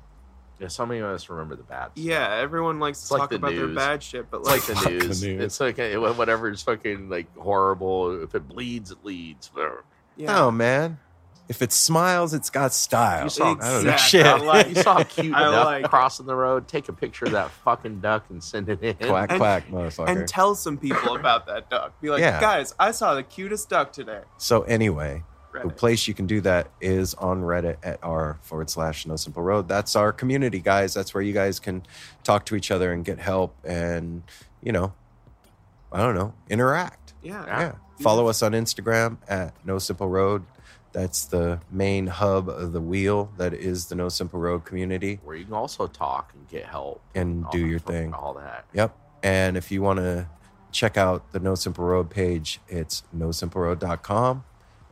Yeah, 0.60 0.68
so 0.68 0.86
many 0.86 1.00
of 1.00 1.06
us 1.06 1.28
remember 1.28 1.56
the 1.56 1.62
bad. 1.64 1.86
stuff. 1.92 1.92
yeah, 1.96 2.36
everyone 2.36 2.78
likes 2.80 2.98
It's 3.00 3.08
to 3.08 3.14
like 3.14 3.20
talk 3.22 3.30
the 3.30 3.36
about 3.36 3.54
their 3.54 3.66
bad 3.68 4.02
shit, 4.02 4.30
but 4.30 4.42
like, 4.44 4.68
like 4.68 4.84
the 4.84 4.90
news. 4.90 5.22
It's 5.24 5.60
like 5.60 5.78
eh, 5.78 5.96
whatever's 5.96 6.62
fucking 6.62 7.08
like 7.08 7.34
horrible. 7.36 8.22
If 8.22 8.34
it 8.34 8.46
bleeds, 8.48 8.90
it 8.90 8.98
leads. 9.04 9.48
Whatever. 9.54 9.84
No, 10.16 10.50
man. 10.50 10.98
If 11.46 11.60
it 11.60 11.72
smiles, 11.72 12.32
it's 12.32 12.48
got 12.48 12.72
style. 12.72 13.24
You 13.24 13.28
saw, 13.28 13.54
I 13.60 13.68
don't 13.70 13.84
know 13.84 13.96
shit. 13.98 14.24
I 14.24 14.36
like- 14.38 14.68
you 14.68 14.76
saw 14.76 14.98
a 15.00 15.04
cute 15.04 15.34
I 15.34 15.40
duck 15.50 15.66
like 15.66 15.90
crossing 15.90 16.24
the 16.24 16.34
road. 16.34 16.68
Take 16.68 16.88
a 16.88 16.92
picture 16.94 17.26
of 17.26 17.32
that 17.32 17.50
fucking 17.50 18.00
duck 18.00 18.24
and 18.30 18.42
send 18.42 18.70
it 18.70 18.82
in. 18.82 18.94
quack 18.94 19.30
And- 19.30 19.38
quack, 19.38 19.68
motherfucker. 19.68 20.08
and 20.08 20.26
tell 20.26 20.54
some 20.54 20.78
people 20.78 21.16
about 21.16 21.46
that 21.48 21.68
duck. 21.68 22.00
Be 22.00 22.08
like, 22.08 22.20
Yeah. 22.20 22.40
guys, 22.40 22.74
I 22.78 22.92
saw 22.92 23.14
the 23.14 23.22
cutest 23.22 23.68
duck 23.68 23.92
today. 23.92 24.20
So 24.38 24.62
anyway, 24.62 25.24
the 25.62 25.68
place 25.70 26.08
you 26.08 26.14
can 26.14 26.26
do 26.26 26.40
that 26.42 26.70
is 26.80 27.14
on 27.14 27.42
Reddit 27.42 27.76
at 27.82 27.98
r 28.02 28.38
forward 28.42 28.70
slash 28.70 29.06
no 29.06 29.16
simple 29.16 29.42
road. 29.42 29.68
That's 29.68 29.96
our 29.96 30.12
community, 30.12 30.60
guys. 30.60 30.94
That's 30.94 31.14
where 31.14 31.22
you 31.22 31.32
guys 31.32 31.60
can 31.60 31.84
talk 32.22 32.46
to 32.46 32.56
each 32.56 32.70
other 32.70 32.92
and 32.92 33.04
get 33.04 33.18
help 33.18 33.56
and 33.64 34.22
you 34.62 34.72
know, 34.72 34.92
I 35.92 35.98
don't 35.98 36.14
know, 36.14 36.34
interact. 36.48 37.12
Yeah. 37.22 37.44
Yeah. 37.46 37.72
Follow 38.00 38.26
us 38.28 38.42
on 38.42 38.52
Instagram 38.52 39.18
at 39.28 39.54
no 39.64 39.78
simple 39.78 40.08
road. 40.08 40.44
That's 40.92 41.24
the 41.24 41.60
main 41.70 42.06
hub 42.06 42.48
of 42.48 42.72
the 42.72 42.80
wheel 42.80 43.32
that 43.36 43.52
is 43.52 43.86
the 43.86 43.94
no 43.94 44.08
simple 44.08 44.38
road 44.38 44.64
community. 44.64 45.20
Where 45.24 45.36
you 45.36 45.44
can 45.44 45.54
also 45.54 45.86
talk 45.86 46.32
and 46.34 46.48
get 46.48 46.66
help 46.66 47.02
And 47.14 47.44
all 47.44 47.50
do 47.50 47.66
your 47.66 47.80
thing. 47.80 48.12
All 48.14 48.34
that. 48.34 48.64
Yep. 48.72 48.96
And 49.24 49.56
if 49.56 49.72
you 49.72 49.82
want 49.82 49.98
to 49.98 50.28
check 50.70 50.96
out 50.96 51.32
the 51.32 51.40
No 51.40 51.54
Simple 51.54 51.84
Road 51.84 52.10
page, 52.10 52.60
it's 52.68 53.02
nosimpleroad.com. 53.16 54.44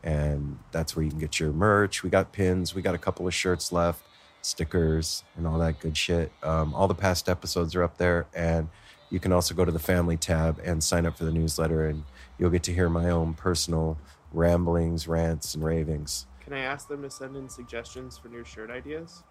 And 0.03 0.59
that's 0.71 0.95
where 0.95 1.03
you 1.03 1.09
can 1.11 1.19
get 1.19 1.39
your 1.39 1.51
merch. 1.53 2.03
We 2.03 2.09
got 2.09 2.31
pins. 2.33 2.75
We 2.75 2.81
got 2.81 2.93
a 2.95 2.97
couple 2.97 3.25
of 3.27 3.33
shirts 3.33 3.71
left, 3.71 4.01
stickers, 4.41 5.23
and 5.37 5.47
all 5.47 5.57
that 5.59 5.79
good 5.79 5.95
shit. 5.95 6.31
Um, 6.43 6.73
all 6.73 6.87
the 6.87 6.95
past 6.95 7.29
episodes 7.29 7.73
are 7.75 7.83
up 7.83 7.97
there. 7.97 8.25
And 8.35 8.67
you 9.09 9.19
can 9.19 9.31
also 9.31 9.53
go 9.55 9.63
to 9.63 9.71
the 9.71 9.79
family 9.79 10.17
tab 10.17 10.59
and 10.63 10.83
sign 10.83 11.05
up 11.05 11.17
for 11.17 11.23
the 11.25 11.31
newsletter. 11.31 11.87
And 11.87 12.03
you'll 12.37 12.49
get 12.49 12.63
to 12.63 12.73
hear 12.73 12.89
my 12.89 13.09
own 13.09 13.33
personal 13.33 13.97
ramblings, 14.33 15.07
rants, 15.07 15.55
and 15.55 15.63
ravings. 15.63 16.25
Can 16.41 16.51
I 16.53 16.59
ask 16.59 16.89
them 16.89 17.01
to 17.03 17.09
send 17.09 17.37
in 17.37 17.47
suggestions 17.47 18.17
for 18.17 18.27
new 18.27 18.43
shirt 18.43 18.69
ideas? 18.69 19.23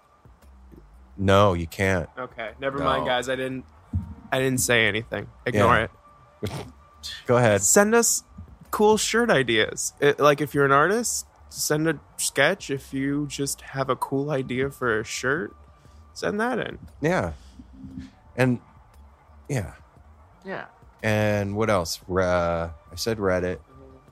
No, 1.19 1.53
you 1.53 1.66
can't. 1.66 2.09
Okay, 2.19 2.53
never 2.59 2.78
No. 2.78 2.85
mind, 2.85 3.07
guys. 3.07 3.28
I 3.28 3.36
didn't. 3.36 3.66
I 4.32 4.39
didn't 4.39 4.61
say 4.61 4.86
anything. 4.86 5.27
Ignore 5.44 5.77
Yeah. 5.77 5.89
it. 6.43 6.51
Go 7.27 7.36
ahead. 7.36 7.61
Send 7.61 7.94
us 7.94 8.24
cool 8.73 8.97
shirt 8.97 9.31
ideas. 9.31 9.93
It, 10.01 10.19
like 10.19 10.40
if 10.40 10.53
you're 10.55 10.65
an 10.65 10.73
artist, 10.73 11.27
send 11.49 11.89
a 11.89 12.01
sketch. 12.16 12.70
If 12.70 12.93
you 12.93 13.28
just 13.28 13.61
have 13.61 13.89
a 13.89 13.94
cool 13.94 14.32
idea 14.32 14.70
for 14.70 14.99
a 14.99 15.05
shirt, 15.05 15.55
send 16.12 16.40
that 16.40 16.59
in. 16.59 16.81
Yeah. 17.01 17.35
And 18.36 18.59
yeah. 19.49 19.74
Yeah. 20.44 20.66
And 21.05 21.55
what 21.55 21.70
else? 21.70 22.01
Uh, 22.09 22.70
I 22.90 22.97
said 22.97 23.19
Reddit, 23.19 23.59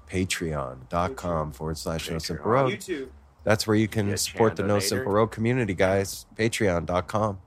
patreon.com 0.08 1.52
forward 1.52 1.78
slash 1.78 2.10
no 2.10 2.18
simple 2.18 2.50
road. 2.50 2.72
YouTube. 2.72 3.08
That's 3.42 3.66
where 3.66 3.76
you 3.76 3.88
can 3.88 4.10
Get 4.10 4.20
support 4.20 4.56
the 4.56 4.62
No 4.64 4.76
Chandonator. 4.76 4.82
Simple 4.82 5.12
Road 5.12 5.28
community, 5.28 5.74
guys. 5.74 6.26
Patreon.com. 6.36 7.40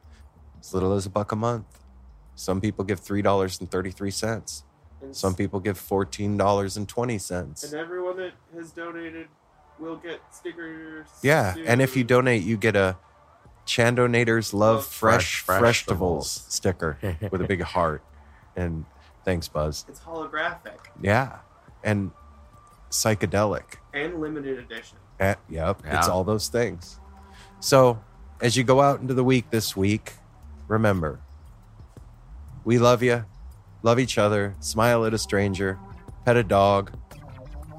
As 0.60 0.74
little 0.74 0.94
as 0.94 1.06
a 1.06 1.10
buck 1.10 1.32
a 1.32 1.36
month. 1.36 1.66
Some 2.36 2.62
people 2.62 2.84
give 2.84 3.00
$3.33. 3.00 4.64
And, 5.04 5.16
Some 5.16 5.36
people 5.36 5.60
give 5.60 5.78
$14.20. 5.80 7.64
and 7.64 7.74
everyone 7.74 8.18
that 8.18 8.32
has 8.56 8.72
donated 8.72 9.28
will 9.80 9.98
get 9.98 10.22
stickers. 10.32 11.08
Yeah. 11.22 11.56
And 11.66 11.82
if 11.82 11.96
you 11.98 12.04
donate, 12.04 12.44
you 12.44 12.58
get 12.58 12.76
a 12.76 12.98
Chandonators 13.66 14.54
Love 14.54 14.76
Love 14.78 14.86
Fresh 14.88 15.40
Fresh 15.42 15.86
Freshtivals 15.86 16.50
sticker 16.52 16.98
with 17.32 17.42
a 17.42 17.46
big 17.46 17.62
heart. 17.76 18.04
And 18.56 18.86
thanks, 19.26 19.48
Buzz. 19.48 19.86
it's 19.88 20.00
holographic 20.02 20.78
Yeah. 21.02 21.40
And 21.84 22.12
psychedelic. 22.90 23.76
and 23.94 24.20
limited 24.22 24.60
edition. 24.60 24.98
Eh, 25.20 25.36
yep. 25.50 25.82
It's 25.86 26.08
all 26.08 26.24
those 26.24 26.48
things. 26.48 27.00
So 27.60 28.02
as 28.42 28.56
you 28.58 28.64
go 28.64 28.82
out 28.82 29.00
into 29.02 29.14
the 29.14 29.24
week 29.24 29.50
this 29.50 29.76
week, 29.76 30.14
remember, 30.68 31.20
we 32.66 32.78
love 32.78 33.02
you, 33.04 33.26
love 33.84 34.00
each 34.00 34.18
other, 34.18 34.56
smile 34.60 35.06
at 35.06 35.14
a 35.14 35.18
stranger, 35.18 35.78
pet 36.26 36.36
a 36.38 36.44
dog, 36.44 36.92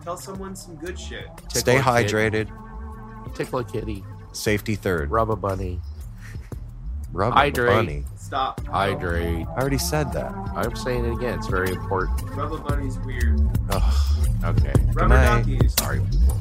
Tell 0.04 0.16
someone 0.18 0.54
some 0.54 0.76
good 0.76 0.98
shit. 0.98 1.26
stay 1.48 1.76
a 1.78 1.82
kid. 1.82 1.84
hydrated, 1.84 2.48
Tickle 3.34 3.60
a 3.60 3.64
kitty. 3.64 4.04
safety 4.32 4.74
third. 4.76 5.10
Rub 5.10 5.30
a 5.30 5.36
bunny. 5.36 5.80
Rub 7.12 7.32
a 7.32 7.36
Hydrate. 7.36 7.70
bunny. 7.70 8.04
Stop. 8.18 8.64
Hydrate. 8.66 9.46
I 9.46 9.60
already 9.60 9.78
said 9.78 10.12
that. 10.12 10.32
I'm 10.54 10.76
saying 10.76 11.04
it 11.06 11.12
again. 11.14 11.38
It's 11.38 11.46
very 11.46 11.70
important. 11.70 12.20
Rubber 12.36 12.58
bunny's 12.58 12.98
weird. 13.00 13.40
Ugh. 13.70 13.94
Okay. 14.44 14.72
Rubber 14.92 15.08
night. 15.08 15.46
duckies. 15.46 15.74
Sorry, 15.78 16.00
people. 16.10 16.40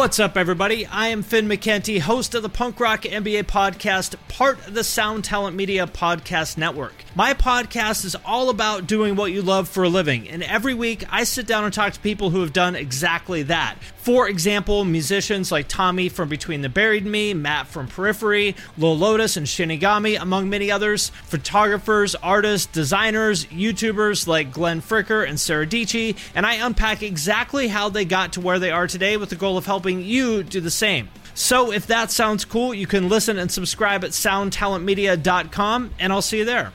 What's 0.00 0.18
up, 0.18 0.38
everybody? 0.38 0.86
I 0.86 1.08
am 1.08 1.22
Finn 1.22 1.46
McKenty, 1.46 2.00
host 2.00 2.34
of 2.34 2.42
the 2.42 2.48
Punk 2.48 2.80
Rock 2.80 3.02
MBA 3.02 3.42
podcast, 3.42 4.16
part 4.28 4.66
of 4.66 4.72
the 4.72 4.82
Sound 4.82 5.24
Talent 5.24 5.54
Media 5.54 5.86
Podcast 5.86 6.56
Network. 6.56 7.04
My 7.16 7.34
podcast 7.34 8.04
is 8.04 8.14
all 8.24 8.50
about 8.50 8.86
doing 8.86 9.16
what 9.16 9.32
you 9.32 9.42
love 9.42 9.68
for 9.68 9.82
a 9.82 9.88
living, 9.88 10.28
and 10.28 10.44
every 10.44 10.74
week 10.74 11.04
I 11.10 11.24
sit 11.24 11.44
down 11.44 11.64
and 11.64 11.74
talk 11.74 11.92
to 11.94 12.00
people 12.00 12.30
who 12.30 12.40
have 12.40 12.52
done 12.52 12.76
exactly 12.76 13.42
that. 13.42 13.74
For 13.96 14.28
example, 14.28 14.84
musicians 14.84 15.50
like 15.50 15.66
Tommy 15.66 16.08
from 16.08 16.28
Between 16.28 16.62
the 16.62 16.68
Buried 16.68 17.04
Me, 17.04 17.34
Matt 17.34 17.66
from 17.66 17.88
Periphery, 17.88 18.54
Lil 18.78 18.96
Lotus 18.96 19.36
and 19.36 19.48
Shinigami, 19.48 20.22
among 20.22 20.48
many 20.48 20.70
others, 20.70 21.08
photographers, 21.24 22.14
artists, 22.14 22.70
designers, 22.70 23.44
YouTubers 23.46 24.28
like 24.28 24.52
Glenn 24.52 24.80
Fricker 24.80 25.28
and 25.28 25.40
Sarah 25.40 25.66
Dici, 25.66 26.14
and 26.36 26.46
I 26.46 26.64
unpack 26.64 27.02
exactly 27.02 27.66
how 27.66 27.88
they 27.88 28.04
got 28.04 28.34
to 28.34 28.40
where 28.40 28.60
they 28.60 28.70
are 28.70 28.86
today 28.86 29.16
with 29.16 29.30
the 29.30 29.36
goal 29.36 29.58
of 29.58 29.66
helping 29.66 30.00
you 30.00 30.44
do 30.44 30.60
the 30.60 30.70
same. 30.70 31.08
So 31.34 31.72
if 31.72 31.88
that 31.88 32.12
sounds 32.12 32.44
cool, 32.44 32.72
you 32.72 32.86
can 32.86 33.08
listen 33.08 33.36
and 33.36 33.50
subscribe 33.50 34.04
at 34.04 34.10
soundtalentmedia.com, 34.10 35.90
and 35.98 36.12
I'll 36.12 36.22
see 36.22 36.38
you 36.38 36.44
there. 36.44 36.72